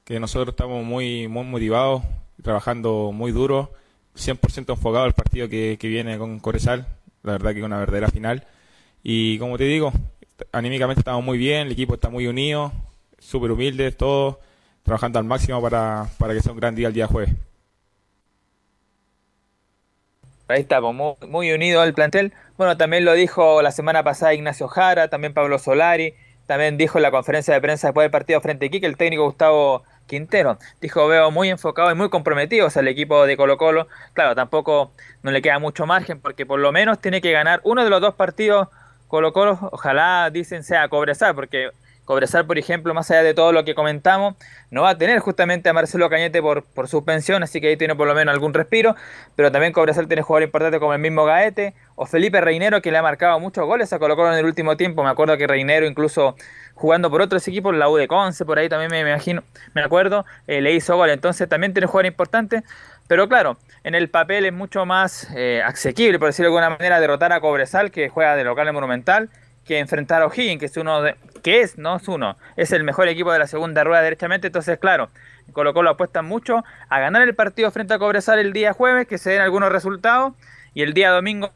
que 0.04 0.20
nosotros 0.20 0.50
estamos 0.54 0.84
muy, 0.84 1.30
muy 1.30 1.46
motivados, 1.46 2.04
trabajando 2.44 3.12
muy 3.12 3.32
duro, 3.32 3.72
100% 4.16 4.74
enfocado 4.74 5.06
al 5.06 5.14
partido 5.14 5.50
que, 5.50 5.78
que 5.80 5.88
viene 5.88 6.18
con 6.18 6.40
Corezal. 6.40 6.88
La 7.24 7.34
verdad 7.34 7.54
que 7.54 7.64
una 7.64 7.80
verdadera 7.80 8.10
final. 8.10 8.46
Y 9.02 9.40
como 9.40 9.58
te 9.58 9.64
digo, 9.64 9.92
anímicamente 10.52 11.02
estamos 11.02 11.24
muy 11.24 11.38
bien, 11.38 11.68
el 11.68 11.74
equipo 11.74 11.96
está 11.96 12.10
muy 12.10 12.28
unido, 12.28 12.72
súper 13.20 13.52
humilde, 13.52 13.92
todos 13.92 14.38
trabajando 14.84 15.20
al 15.20 15.26
máximo 15.26 15.62
para, 15.62 16.10
para 16.18 16.34
que 16.34 16.42
sea 16.42 16.52
un 16.52 16.60
gran 16.60 16.76
día 16.76 16.88
el 16.88 16.94
día 16.94 17.08
jueves. 17.08 17.34
Ahí 20.48 20.62
está, 20.62 20.82
pues, 20.82 20.94
muy, 20.94 21.16
muy 21.28 21.52
unido 21.52 21.82
al 21.82 21.94
plantel. 21.94 22.34
Bueno, 22.58 22.78
también 22.78 23.06
lo 23.06 23.14
dijo 23.14 23.62
la 23.62 23.72
semana 23.72 24.04
pasada 24.04 24.34
Ignacio 24.34 24.68
Jara, 24.68 25.08
también 25.08 25.34
Pablo 25.34 25.58
Solari, 25.58 26.14
también 26.46 26.78
dijo 26.78 26.98
en 26.98 27.04
la 27.04 27.12
conferencia 27.12 27.54
de 27.54 27.62
prensa 27.62 27.88
después 27.88 28.04
del 28.04 28.12
partido 28.12 28.42
frente 28.42 28.66
a 28.66 28.68
Iquique 28.68 28.86
el 28.86 28.98
técnico 28.98 29.24
Gustavo 29.24 29.84
Quintero. 30.08 30.58
Dijo, 30.82 31.08
veo 31.08 31.32
muy 31.32 31.50
enfocado 31.50 31.92
y 31.92 31.96
muy 31.96 32.10
comprometido 32.10 32.68
al 32.74 32.88
equipo 32.88 33.26
de 33.26 33.38
Colo 33.38 33.58
Colo. 33.58 33.88
Claro, 34.14 34.36
tampoco 34.36 34.92
no 35.22 35.32
le 35.32 35.42
queda 35.42 35.60
mucho 35.60 35.86
margen 35.86 36.20
porque 36.20 36.46
por 36.46 36.60
lo 36.60 36.72
menos 36.72 37.00
tiene 37.00 37.22
que 37.22 37.32
ganar 37.32 37.62
uno 37.64 37.84
de 37.84 37.90
los 37.90 38.02
dos 38.02 38.16
partidos 38.16 38.68
Colo 39.08 39.34
Colo. 39.34 39.58
Ojalá, 39.72 40.30
dicen, 40.32 40.64
sea 40.64 40.88
Cobresal, 40.90 41.36
porque 41.36 41.72
Cobresal, 42.06 42.46
por 42.46 42.58
ejemplo, 42.58 42.94
más 42.94 43.10
allá 43.12 43.24
de 43.24 43.34
todo 43.34 43.52
lo 43.54 43.64
que 43.64 43.76
comentamos, 43.76 44.36
no 44.72 44.82
va 44.82 44.90
a 44.90 44.98
tener 44.98 45.20
justamente 45.20 45.70
a 45.70 45.74
Marcelo 45.74 46.10
Cañete 46.10 46.42
por, 46.42 46.66
suspensión, 46.88 47.44
así 47.44 47.62
que 47.62 47.70
ahí 47.70 47.78
tiene 47.78 47.96
por 47.96 48.08
lo 48.08 48.14
menos 48.14 48.34
algún 48.34 48.54
respiro, 48.54 48.96
pero 49.36 49.52
también 49.52 49.72
Cobresal 49.72 50.08
tiene 50.08 50.22
jugadores 50.22 50.48
importantes 50.48 50.80
como 50.80 50.94
el 50.94 51.00
mismo 51.00 51.24
Gaete 51.26 51.74
o 51.96 52.06
Felipe 52.06 52.42
Reinero, 52.42 52.82
que 52.82 52.92
le 52.92 52.98
ha 52.98 53.02
marcado 53.02 53.40
muchos 53.40 53.66
goles 53.66 53.94
a 53.94 54.00
Colo 54.00 54.16
Colo 54.16 54.34
en 54.34 54.40
el 54.40 54.46
último 54.46 54.76
tiempo, 54.76 55.04
me 55.04 55.10
acuerdo 55.10 55.38
que 55.38 55.48
Reinero 55.48 55.86
incluso 55.86 56.36
jugando 56.74 57.10
por 57.10 57.22
otros 57.22 57.48
equipos, 57.48 57.74
la 57.76 57.88
U 57.88 57.96
de 57.96 58.08
Conce, 58.08 58.46
por 58.46 58.60
ahí 58.60 58.68
también 58.68 58.92
me, 58.92 59.04
me 59.04 59.12
imagino, 59.12 59.44
me 59.74 59.82
acuerdo, 59.82 60.26
eh, 60.48 60.60
le 60.60 60.74
hizo 60.74 60.98
gol, 60.98 61.10
entonces 61.10 61.48
también 61.48 61.74
tiene 61.74 61.88
jugadores 61.88 62.12
importantes, 62.12 62.64
pero 63.08 63.28
claro, 63.30 63.58
en 63.84 63.96
el 63.96 64.10
papel 64.10 64.46
es 64.46 64.54
mucho 64.54 64.86
más 64.86 65.28
eh, 65.36 65.62
asequible, 65.64 66.20
por 66.20 66.30
decirlo 66.30 66.50
de 66.52 66.58
alguna 66.58 66.78
manera, 66.78 67.00
derrotar 67.00 67.34
a 67.34 67.42
Cobresal, 67.42 67.92
que 67.92 68.10
juega 68.10 68.36
de 68.36 68.44
local 68.44 68.68
en 68.68 68.74
Monumental, 68.74 69.30
que 69.66 69.80
enfrentar 69.80 70.22
a 70.22 70.28
O'Higgins, 70.28 70.60
que 70.60 70.66
es 70.66 70.78
uno 70.78 71.02
de, 71.02 71.16
que 71.42 71.62
es, 71.62 71.78
no 71.78 71.96
es 71.96 72.08
uno, 72.08 72.38
es 72.56 72.72
el 72.72 72.84
mejor 72.84 73.08
equipo 73.08 73.32
de 73.32 73.40
la 73.40 73.48
segunda 73.48 73.84
rueda 73.84 74.02
derechamente, 74.02 74.48
entonces 74.48 74.78
claro, 74.80 75.10
Colo 75.52 75.74
Colo 75.74 75.92
apuesta 75.92 76.22
mucho 76.22 76.64
a 76.90 77.00
ganar 77.00 77.22
el 77.22 77.36
partido 77.36 77.70
frente 77.72 77.94
a 77.94 78.00
Cobresal 78.00 78.40
el 78.40 78.54
día 78.54 78.74
jueves, 78.74 79.08
que 79.08 79.18
se 79.18 79.32
den 79.32 79.42
algunos 79.42 79.72
resultados, 79.72 80.34
y 80.74 80.82
el 80.82 80.94
día 80.94 81.12
domingo 81.12 81.52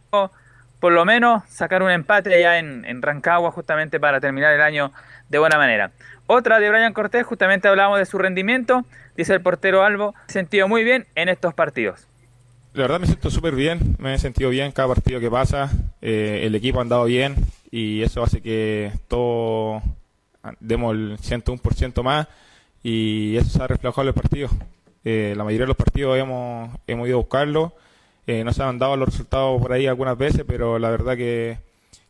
por 0.79 0.91
lo 0.91 1.05
menos 1.05 1.43
sacar 1.47 1.81
un 1.81 1.89
empate 1.89 2.33
allá 2.35 2.59
en, 2.59 3.01
Rancagua 3.01 3.51
justamente 3.51 3.99
para 3.99 4.19
terminar 4.19 4.53
el 4.53 4.61
año 4.61 4.91
de 5.29 5.39
buena 5.39 5.57
manera. 5.57 5.91
Otra 6.27 6.59
de 6.59 6.69
Brian 6.69 6.93
Cortés, 6.93 7.25
justamente 7.25 7.67
hablábamos 7.67 7.99
de 7.99 8.05
su 8.05 8.17
rendimiento, 8.17 8.85
dice 9.15 9.33
el 9.33 9.41
portero 9.41 9.83
Albo, 9.83 10.13
sentido 10.27 10.67
muy 10.67 10.83
bien 10.83 11.07
en 11.15 11.29
estos 11.29 11.53
partidos. 11.53 12.07
La 12.73 12.83
verdad 12.83 12.99
me 12.99 13.07
siento 13.07 13.31
súper 13.31 13.55
bien, 13.55 13.95
me 13.97 14.13
he 14.13 14.19
sentido 14.19 14.51
bien 14.51 14.71
cada 14.71 14.89
partido 14.89 15.19
que 15.19 15.31
pasa, 15.31 15.71
eh, 16.01 16.41
el 16.43 16.53
equipo 16.53 16.77
ha 16.77 16.83
andado 16.83 17.05
bien 17.05 17.35
y 17.71 18.01
eso 18.01 18.23
hace 18.23 18.41
que 18.41 18.91
todo 19.07 19.81
demos 20.59 20.93
el 20.95 21.17
101% 21.17 22.03
más 22.03 22.27
y 22.83 23.35
eso 23.35 23.49
se 23.49 23.63
ha 23.63 23.67
reflejado 23.67 24.03
en 24.03 24.07
el 24.09 24.13
partido. 24.13 24.49
Eh, 25.03 25.33
la 25.37 25.43
mayoría 25.43 25.63
de 25.63 25.69
los 25.69 25.77
partidos 25.77 26.17
hemos, 26.17 26.69
hemos 26.87 27.07
ido 27.07 27.17
a 27.17 27.21
buscarlo, 27.21 27.73
eh, 28.25 28.43
no 28.43 28.53
se 28.53 28.63
han 28.63 28.77
dado 28.77 28.97
los 28.97 29.09
resultados 29.09 29.61
por 29.61 29.71
ahí 29.73 29.87
algunas 29.87 30.17
veces, 30.17 30.43
pero 30.47 30.79
la 30.79 30.89
verdad 30.89 31.15
que, 31.15 31.59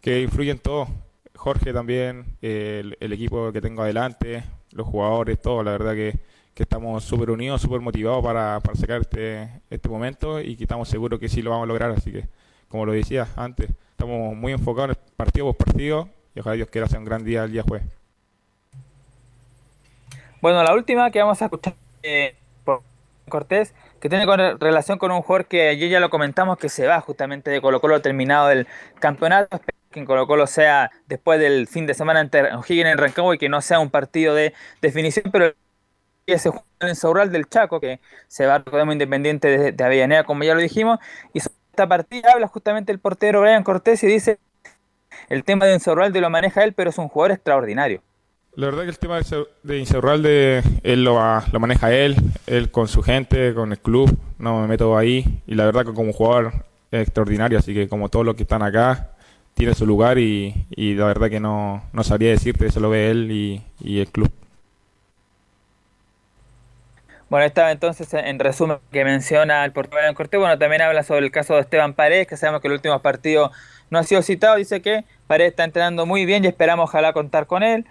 que 0.02 0.22
influyen 0.22 0.60
todos. 0.60 0.90
Jorge 1.36 1.72
también, 1.72 2.26
eh, 2.42 2.82
el, 2.84 2.98
el 3.00 3.14
equipo 3.14 3.52
que 3.52 3.62
tengo 3.62 3.84
adelante, 3.84 4.44
los 4.72 4.88
jugadores, 4.88 5.40
todo, 5.42 5.64
la 5.64 5.72
verdad 5.72 5.94
que, 5.94 6.18
que 6.58 6.64
estamos 6.64 7.04
súper 7.04 7.30
unidos, 7.30 7.62
súper 7.62 7.82
motivados 7.82 8.24
para, 8.24 8.60
para 8.62 8.76
sacar 8.76 9.02
este, 9.02 9.62
este 9.70 9.90
momento 9.90 10.42
y 10.42 10.56
que 10.56 10.64
estamos 10.64 10.90
seguros 10.90 11.20
que 11.20 11.30
sí 11.30 11.44
lo 11.44 11.52
vamos 11.52 11.66
a 11.66 11.68
lograr. 11.68 11.92
Así 11.92 12.12
que, 12.12 12.28
como 12.68 12.84
lo 12.84 12.94
decía 12.94 13.28
antes, 13.36 13.70
estamos 13.98 14.36
muy 14.36 14.54
enfocados 14.54 14.92
en 14.92 14.96
el 14.96 15.16
partido 15.16 15.52
por 15.52 15.66
partido 15.66 16.10
y 16.36 16.40
ojalá 16.40 16.56
Dios 16.56 16.70
quiera 16.70 16.86
hacer 16.86 17.00
un 17.00 17.06
gran 17.06 17.24
día 17.24 17.46
el 17.46 17.52
día 17.52 17.64
jueves. 17.64 17.88
Bueno, 20.40 20.62
la 20.62 20.76
última 20.76 21.10
que 21.10 21.20
vamos 21.20 21.42
a 21.42 21.46
escuchar 21.46 21.74
eh, 22.04 22.36
por 22.64 22.84
Cortés, 23.28 23.74
que 24.00 24.08
tiene 24.08 24.26
relación 24.60 25.00
con 25.00 25.12
un 25.12 25.24
jugador 25.24 25.48
que 25.48 25.70
ayer 25.70 25.90
ya 25.90 26.00
lo 26.00 26.12
comentamos 26.12 26.60
que 26.60 26.70
se 26.70 26.86
va 26.86 27.02
justamente 27.02 27.50
de 27.50 27.60
Colo 27.60 27.82
Colo 27.82 28.00
terminado 28.00 28.52
el 28.52 28.68
campeonato. 29.00 29.60
Que 29.90 30.00
en 30.00 30.06
Colo 30.06 30.28
Colo 30.28 30.46
sea 30.46 30.92
después 31.08 31.40
del 31.40 31.66
fin 31.68 31.88
de 31.88 31.96
semana 31.96 32.20
ante 32.20 32.54
O'Higgins 32.54 32.92
en 32.92 33.00
Rancagua 33.00 33.34
y 33.34 33.40
que 33.40 33.50
no 33.50 33.62
sea 33.62 33.80
un 33.80 33.90
partido 33.90 34.36
de 34.36 34.54
definición, 34.80 35.32
pero 35.32 35.56
ese 36.28 36.50
jugador 36.50 36.68
en 36.82 36.96
Saural 36.96 37.32
del 37.32 37.50
Chaco 37.50 37.80
que 37.80 38.00
se 38.28 38.46
va 38.46 38.64
a 38.64 38.94
Independiente 38.94 39.72
de, 39.72 39.84
Avellaneda, 39.84 40.24
como 40.24 40.44
ya 40.44 40.54
lo 40.54 40.62
dijimos, 40.62 41.00
y 41.34 41.40
sobre 41.40 41.57
esta 41.78 41.88
partida 41.88 42.32
habla 42.34 42.48
justamente 42.48 42.92
el 42.92 42.98
portero 42.98 43.42
Brian 43.42 43.64
Cortés 43.64 44.02
y 44.04 44.08
dice 44.08 44.40
el 45.30 45.44
tema 45.44 45.68
de 45.68 45.76
Insaurralde 45.76 46.20
lo 46.20 46.32
maneja 46.32 46.64
él, 46.64 46.74
pero 46.74 46.90
es 46.90 46.98
un 46.98 47.08
jugador 47.08 47.34
extraordinario. 47.34 48.02
La 48.56 48.66
verdad 48.66 48.82
que 48.82 48.90
el 48.90 48.98
tema 48.98 49.18
de 49.18 49.22
Insaur- 49.22 49.48
de 49.62 49.78
Insaurralde, 49.78 50.64
él 50.82 51.04
lo, 51.04 51.20
lo 51.52 51.60
maneja 51.60 51.94
él, 51.94 52.16
él 52.48 52.72
con 52.72 52.88
su 52.88 53.04
gente, 53.04 53.54
con 53.54 53.72
el 53.74 53.78
club, 53.78 54.18
no 54.40 54.60
me 54.60 54.68
meto 54.68 54.98
ahí. 54.98 55.44
Y 55.46 55.54
la 55.54 55.66
verdad 55.66 55.86
que 55.86 55.94
como 55.94 56.14
jugador 56.14 56.66
es 56.90 57.04
extraordinario, 57.04 57.60
así 57.60 57.76
que 57.76 57.88
como 57.88 58.10
todos 58.10 58.26
los 58.26 58.34
que 58.34 58.42
están 58.42 58.64
acá, 58.64 59.12
tiene 59.54 59.76
su 59.76 59.86
lugar 59.86 60.18
y, 60.18 60.66
y 60.72 60.96
la 60.96 61.06
verdad 61.06 61.30
que 61.30 61.40
no, 61.40 61.84
no 61.94 62.04
sabría 62.04 62.32
decirte, 62.32 62.66
eso 62.66 62.80
lo 62.80 62.90
ve 62.90 63.12
él 63.12 63.32
y, 63.32 63.62
y 63.82 64.00
el 64.00 64.08
club. 64.08 64.32
Bueno, 67.30 67.46
estaba 67.46 67.72
entonces 67.74 68.14
en 68.14 68.40
resumen 68.40 68.78
que 68.90 69.04
menciona 69.04 69.66
el 69.66 69.72
Brian 69.72 70.14
Cortés. 70.14 70.40
Bueno, 70.40 70.58
también 70.58 70.82
habla 70.82 71.04
sobre 71.04 71.26
el 71.26 71.32
caso 71.32 71.56
de 71.56 71.62
Esteban 71.62 71.94
Paredes, 71.94 72.26
que 72.26 72.38
sabemos 72.38 72.62
que 72.62 72.70
el 72.70 72.74
último 72.74 72.98
partido 73.02 73.52
no 73.90 74.00
ha 74.00 74.04
sido 74.04 74.22
citado. 74.22 74.56
Dice 74.56 74.82
que 74.82 75.04
Paredes 75.28 75.52
está 75.52 75.66
entrenando 75.66 76.06
muy 76.06 76.26
bien 76.26 76.46
y 76.46 76.48
esperamos 76.48 76.86
ojalá 76.86 77.12
contar 77.12 77.46
con 77.46 77.64
él. 77.64 77.86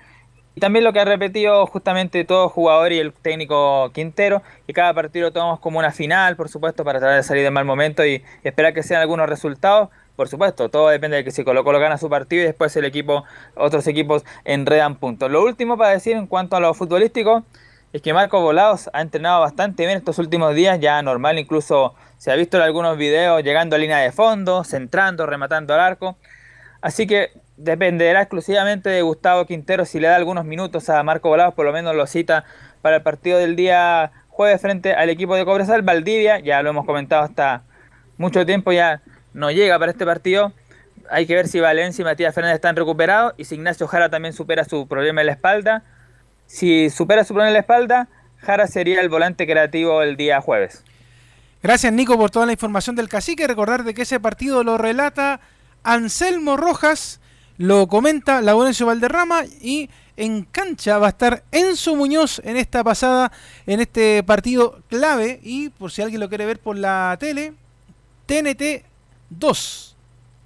Y 0.54 0.60
también 0.60 0.84
lo 0.84 0.94
que 0.94 1.00
ha 1.00 1.04
repetido 1.04 1.66
justamente 1.66 2.24
todo 2.24 2.48
jugador 2.48 2.92
y 2.92 2.98
el 2.98 3.12
técnico 3.12 3.90
Quintero, 3.92 4.42
que 4.66 4.72
cada 4.72 4.94
partido 4.94 5.26
lo 5.26 5.32
tomamos 5.34 5.60
como 5.60 5.78
una 5.78 5.92
final, 5.92 6.34
por 6.34 6.48
supuesto, 6.48 6.82
para 6.82 6.98
tratar 6.98 7.16
de 7.16 7.22
salir 7.22 7.44
del 7.44 7.52
mal 7.52 7.66
momento 7.66 8.06
y, 8.06 8.24
y 8.42 8.48
esperar 8.48 8.72
que 8.72 8.82
sean 8.82 9.02
algunos 9.02 9.28
resultados. 9.28 9.90
Por 10.16 10.28
supuesto, 10.28 10.70
todo 10.70 10.88
depende 10.88 11.18
de 11.18 11.24
que 11.24 11.30
si 11.30 11.44
Colo 11.44 11.62
Colo 11.62 11.78
gana 11.78 11.98
su 11.98 12.08
partido 12.08 12.42
y 12.42 12.46
después 12.46 12.74
el 12.76 12.86
equipo, 12.86 13.24
otros 13.54 13.86
equipos 13.86 14.24
enredan 14.46 14.96
puntos. 14.96 15.30
Lo 15.30 15.44
último 15.44 15.76
para 15.76 15.90
decir 15.90 16.16
en 16.16 16.26
cuanto 16.26 16.56
a 16.56 16.60
lo 16.60 16.72
futbolístico, 16.72 17.44
es 17.96 18.02
que 18.02 18.12
Marco 18.12 18.42
Volados 18.42 18.90
ha 18.92 19.00
entrenado 19.00 19.40
bastante 19.40 19.86
bien 19.86 19.96
estos 19.96 20.18
últimos 20.18 20.54
días, 20.54 20.78
ya 20.80 21.00
normal, 21.00 21.38
incluso 21.38 21.94
se 22.18 22.30
ha 22.30 22.34
visto 22.34 22.58
en 22.58 22.62
algunos 22.62 22.98
videos 22.98 23.42
llegando 23.42 23.74
a 23.74 23.78
línea 23.78 23.96
de 23.96 24.12
fondo, 24.12 24.64
centrando, 24.64 25.24
rematando 25.24 25.72
al 25.72 25.80
arco. 25.80 26.18
Así 26.82 27.06
que 27.06 27.30
dependerá 27.56 28.20
exclusivamente 28.20 28.90
de 28.90 29.00
Gustavo 29.00 29.46
Quintero 29.46 29.86
si 29.86 29.98
le 29.98 30.08
da 30.08 30.16
algunos 30.16 30.44
minutos 30.44 30.90
a 30.90 31.02
Marco 31.04 31.30
Volados, 31.30 31.54
por 31.54 31.64
lo 31.64 31.72
menos 31.72 31.96
lo 31.96 32.06
cita 32.06 32.44
para 32.82 32.96
el 32.96 33.02
partido 33.02 33.38
del 33.38 33.56
día 33.56 34.12
jueves 34.28 34.60
frente 34.60 34.92
al 34.92 35.08
equipo 35.08 35.34
de 35.34 35.46
Cobresal. 35.46 35.80
Valdivia, 35.80 36.38
ya 36.40 36.60
lo 36.60 36.68
hemos 36.68 36.84
comentado 36.84 37.22
hasta 37.22 37.62
mucho 38.18 38.44
tiempo, 38.44 38.72
ya 38.72 39.00
no 39.32 39.50
llega 39.50 39.78
para 39.78 39.92
este 39.92 40.04
partido. 40.04 40.52
Hay 41.08 41.26
que 41.26 41.34
ver 41.34 41.48
si 41.48 41.60
Valencia 41.60 42.02
y 42.02 42.04
Matías 42.04 42.34
Fernández 42.34 42.56
están 42.56 42.76
recuperados 42.76 43.32
y 43.38 43.46
si 43.46 43.54
Ignacio 43.54 43.86
Jara 43.86 44.10
también 44.10 44.34
supera 44.34 44.64
su 44.64 44.86
problema 44.86 45.22
en 45.22 45.28
la 45.28 45.32
espalda. 45.32 45.82
Si 46.46 46.90
supera 46.90 47.24
su 47.24 47.34
problema 47.34 47.48
en 47.48 47.54
la 47.54 47.60
espalda, 47.60 48.08
Jara 48.38 48.66
sería 48.66 49.00
el 49.00 49.08
volante 49.08 49.46
creativo 49.46 50.02
el 50.02 50.16
día 50.16 50.40
jueves. 50.40 50.84
Gracias 51.62 51.92
Nico 51.92 52.16
por 52.16 52.30
toda 52.30 52.46
la 52.46 52.52
información 52.52 52.96
del 52.96 53.08
cacique. 53.08 53.46
Recordar 53.46 53.84
de 53.84 53.94
que 53.94 54.02
ese 54.02 54.20
partido 54.20 54.62
lo 54.62 54.78
relata 54.78 55.40
Anselmo 55.82 56.56
Rojas, 56.56 57.20
lo 57.58 57.88
comenta 57.88 58.40
Laurencio 58.40 58.86
Valderrama 58.86 59.44
y 59.60 59.90
en 60.16 60.44
cancha 60.44 60.98
va 60.98 61.06
a 61.06 61.10
estar 61.10 61.44
Enzo 61.52 61.94
Muñoz 61.94 62.40
en 62.44 62.56
esta 62.56 62.82
pasada, 62.84 63.32
en 63.66 63.80
este 63.80 64.22
partido 64.22 64.80
clave 64.88 65.40
y 65.42 65.70
por 65.70 65.90
si 65.90 66.02
alguien 66.02 66.20
lo 66.20 66.28
quiere 66.28 66.46
ver 66.46 66.58
por 66.58 66.76
la 66.76 67.16
tele, 67.18 67.54
TNT 68.26 68.84
2 69.30 69.96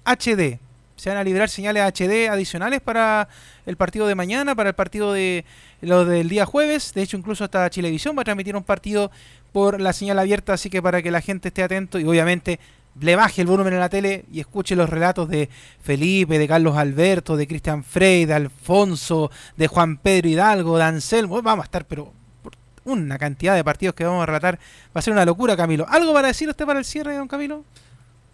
HD. 0.05 0.59
Se 1.01 1.09
van 1.09 1.17
a 1.17 1.23
liberar 1.23 1.49
señales 1.49 1.81
HD 1.81 2.29
adicionales 2.29 2.79
para 2.79 3.27
el 3.65 3.75
partido 3.75 4.05
de 4.05 4.13
mañana, 4.13 4.53
para 4.53 4.69
el 4.69 4.75
partido 4.75 5.13
de 5.13 5.45
lo 5.81 6.05
del 6.05 6.29
día 6.29 6.45
jueves. 6.45 6.93
De 6.93 7.01
hecho, 7.01 7.17
incluso 7.17 7.43
hasta 7.43 7.67
Chilevisión 7.71 8.15
va 8.15 8.21
a 8.21 8.23
transmitir 8.23 8.55
un 8.55 8.61
partido 8.61 9.09
por 9.51 9.81
la 9.81 9.93
señal 9.93 10.19
abierta, 10.19 10.53
así 10.53 10.69
que 10.69 10.79
para 10.79 11.01
que 11.01 11.09
la 11.09 11.21
gente 11.21 11.47
esté 11.47 11.63
atento 11.63 11.97
y 11.97 12.03
obviamente 12.03 12.59
le 12.99 13.15
baje 13.15 13.41
el 13.41 13.47
volumen 13.47 13.73
en 13.73 13.79
la 13.79 13.89
tele 13.89 14.25
y 14.31 14.41
escuche 14.41 14.75
los 14.75 14.91
relatos 14.91 15.27
de 15.27 15.49
Felipe, 15.81 16.37
de 16.37 16.47
Carlos 16.47 16.77
Alberto, 16.77 17.35
de 17.35 17.47
Cristian 17.47 17.83
Frey, 17.83 18.25
de 18.25 18.35
Alfonso, 18.35 19.31
de 19.57 19.65
Juan 19.65 19.97
Pedro 19.97 20.29
Hidalgo, 20.29 20.77
de 20.77 20.83
Anselmo. 20.83 21.41
Vamos 21.41 21.63
a 21.63 21.65
estar, 21.65 21.83
pero 21.85 22.13
por 22.43 22.53
una 22.85 23.17
cantidad 23.17 23.55
de 23.55 23.63
partidos 23.63 23.95
que 23.95 24.05
vamos 24.05 24.21
a 24.21 24.27
relatar. 24.27 24.59
Va 24.95 24.99
a 24.99 25.01
ser 25.01 25.13
una 25.13 25.25
locura, 25.25 25.57
Camilo. 25.57 25.87
¿Algo 25.89 26.13
para 26.13 26.27
decir 26.27 26.47
usted 26.47 26.67
para 26.67 26.77
el 26.77 26.85
cierre, 26.85 27.15
don 27.15 27.27
Camilo? 27.27 27.65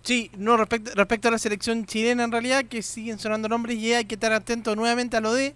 Sí, 0.07 0.31
no, 0.37 0.55
respecto, 0.55 0.91
respecto 0.95 1.27
a 1.27 1.31
la 1.31 1.37
selección 1.37 1.85
chilena 1.85 2.23
en 2.23 2.31
realidad, 2.31 2.63
que 2.63 2.81
siguen 2.81 3.19
sonando 3.19 3.49
nombres 3.49 3.75
y 3.77 3.93
hay 3.93 4.05
que 4.05 4.15
estar 4.15 4.31
atento 4.31 4.73
nuevamente 4.73 5.17
a 5.17 5.19
lo 5.19 5.33
de 5.33 5.53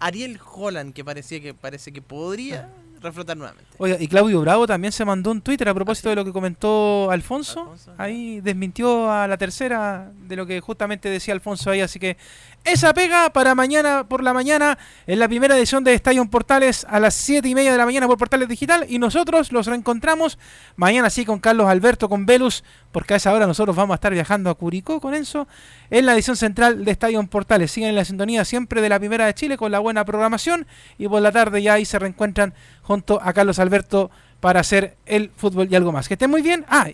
Ariel 0.00 0.40
Holland, 0.44 0.92
que 0.92 1.04
parecía 1.04 1.40
que 1.40 1.54
parece 1.54 1.92
que 1.92 2.02
podría 2.02 2.68
reflotar 3.00 3.36
nuevamente. 3.36 3.70
Oiga, 3.78 3.98
y 4.00 4.08
Claudio 4.08 4.40
Bravo 4.40 4.66
también 4.66 4.90
se 4.90 5.04
mandó 5.04 5.30
un 5.30 5.40
Twitter 5.40 5.68
a 5.68 5.74
propósito 5.74 6.08
de 6.08 6.16
lo 6.16 6.24
que 6.24 6.32
comentó 6.32 7.12
Alfonso. 7.12 7.76
Ahí 7.96 8.40
desmintió 8.40 9.08
a 9.08 9.28
la 9.28 9.36
tercera 9.36 10.10
de 10.26 10.34
lo 10.34 10.46
que 10.46 10.60
justamente 10.60 11.08
decía 11.08 11.32
Alfonso 11.32 11.70
ahí. 11.70 11.80
Así 11.80 12.00
que 12.00 12.16
esa 12.64 12.94
pega 12.94 13.30
para 13.30 13.56
mañana 13.56 14.04
por 14.08 14.22
la 14.22 14.32
mañana 14.32 14.78
en 15.08 15.18
la 15.18 15.26
primera 15.26 15.56
edición 15.58 15.82
de 15.82 15.94
Estadio 15.94 16.24
Portales 16.26 16.86
a 16.88 17.00
las 17.00 17.14
7 17.14 17.48
y 17.48 17.54
media 17.56 17.72
de 17.72 17.78
la 17.78 17.84
mañana 17.84 18.06
por 18.06 18.18
Portales 18.18 18.48
Digital. 18.48 18.86
Y 18.88 19.00
nosotros 19.00 19.50
los 19.50 19.66
reencontramos 19.66 20.38
mañana 20.76 21.10
sí 21.10 21.24
con 21.24 21.40
Carlos 21.40 21.66
Alberto, 21.66 22.08
con 22.08 22.24
Velus, 22.24 22.62
porque 22.92 23.14
a 23.14 23.16
esa 23.16 23.32
hora 23.32 23.48
nosotros 23.48 23.74
vamos 23.74 23.94
a 23.94 23.96
estar 23.96 24.12
viajando 24.12 24.48
a 24.48 24.54
Curicó 24.54 25.00
con 25.00 25.14
Enzo 25.14 25.48
en 25.90 26.06
la 26.06 26.14
edición 26.14 26.36
central 26.36 26.84
de 26.84 26.92
Estadio 26.92 27.20
Portales. 27.26 27.72
Sigan 27.72 27.90
en 27.90 27.96
la 27.96 28.04
sintonía 28.04 28.44
siempre 28.44 28.80
de 28.80 28.88
la 28.88 28.98
primera 29.00 29.26
de 29.26 29.34
Chile 29.34 29.56
con 29.56 29.72
la 29.72 29.80
buena 29.80 30.04
programación. 30.04 30.66
Y 30.98 31.08
por 31.08 31.20
la 31.20 31.32
tarde 31.32 31.62
ya 31.62 31.74
ahí 31.74 31.84
se 31.84 31.98
reencuentran 31.98 32.54
junto 32.82 33.20
a 33.20 33.32
Carlos 33.32 33.58
Alberto 33.58 34.10
para 34.38 34.60
hacer 34.60 34.96
el 35.06 35.30
fútbol 35.36 35.66
y 35.68 35.74
algo 35.74 35.90
más. 35.90 36.06
Que 36.06 36.14
estén 36.14 36.30
muy 36.30 36.42
bien. 36.42 36.64
Ah, 36.68 36.88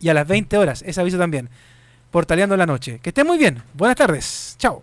y 0.00 0.08
a 0.08 0.14
las 0.14 0.28
20 0.28 0.56
horas, 0.58 0.82
ese 0.86 1.00
aviso 1.00 1.18
también. 1.18 1.50
Portaleando 2.12 2.56
la 2.56 2.66
noche. 2.66 3.00
Que 3.02 3.10
estén 3.10 3.26
muy 3.26 3.36
bien. 3.36 3.62
Buenas 3.74 3.96
tardes. 3.96 4.54
Chao. 4.58 4.82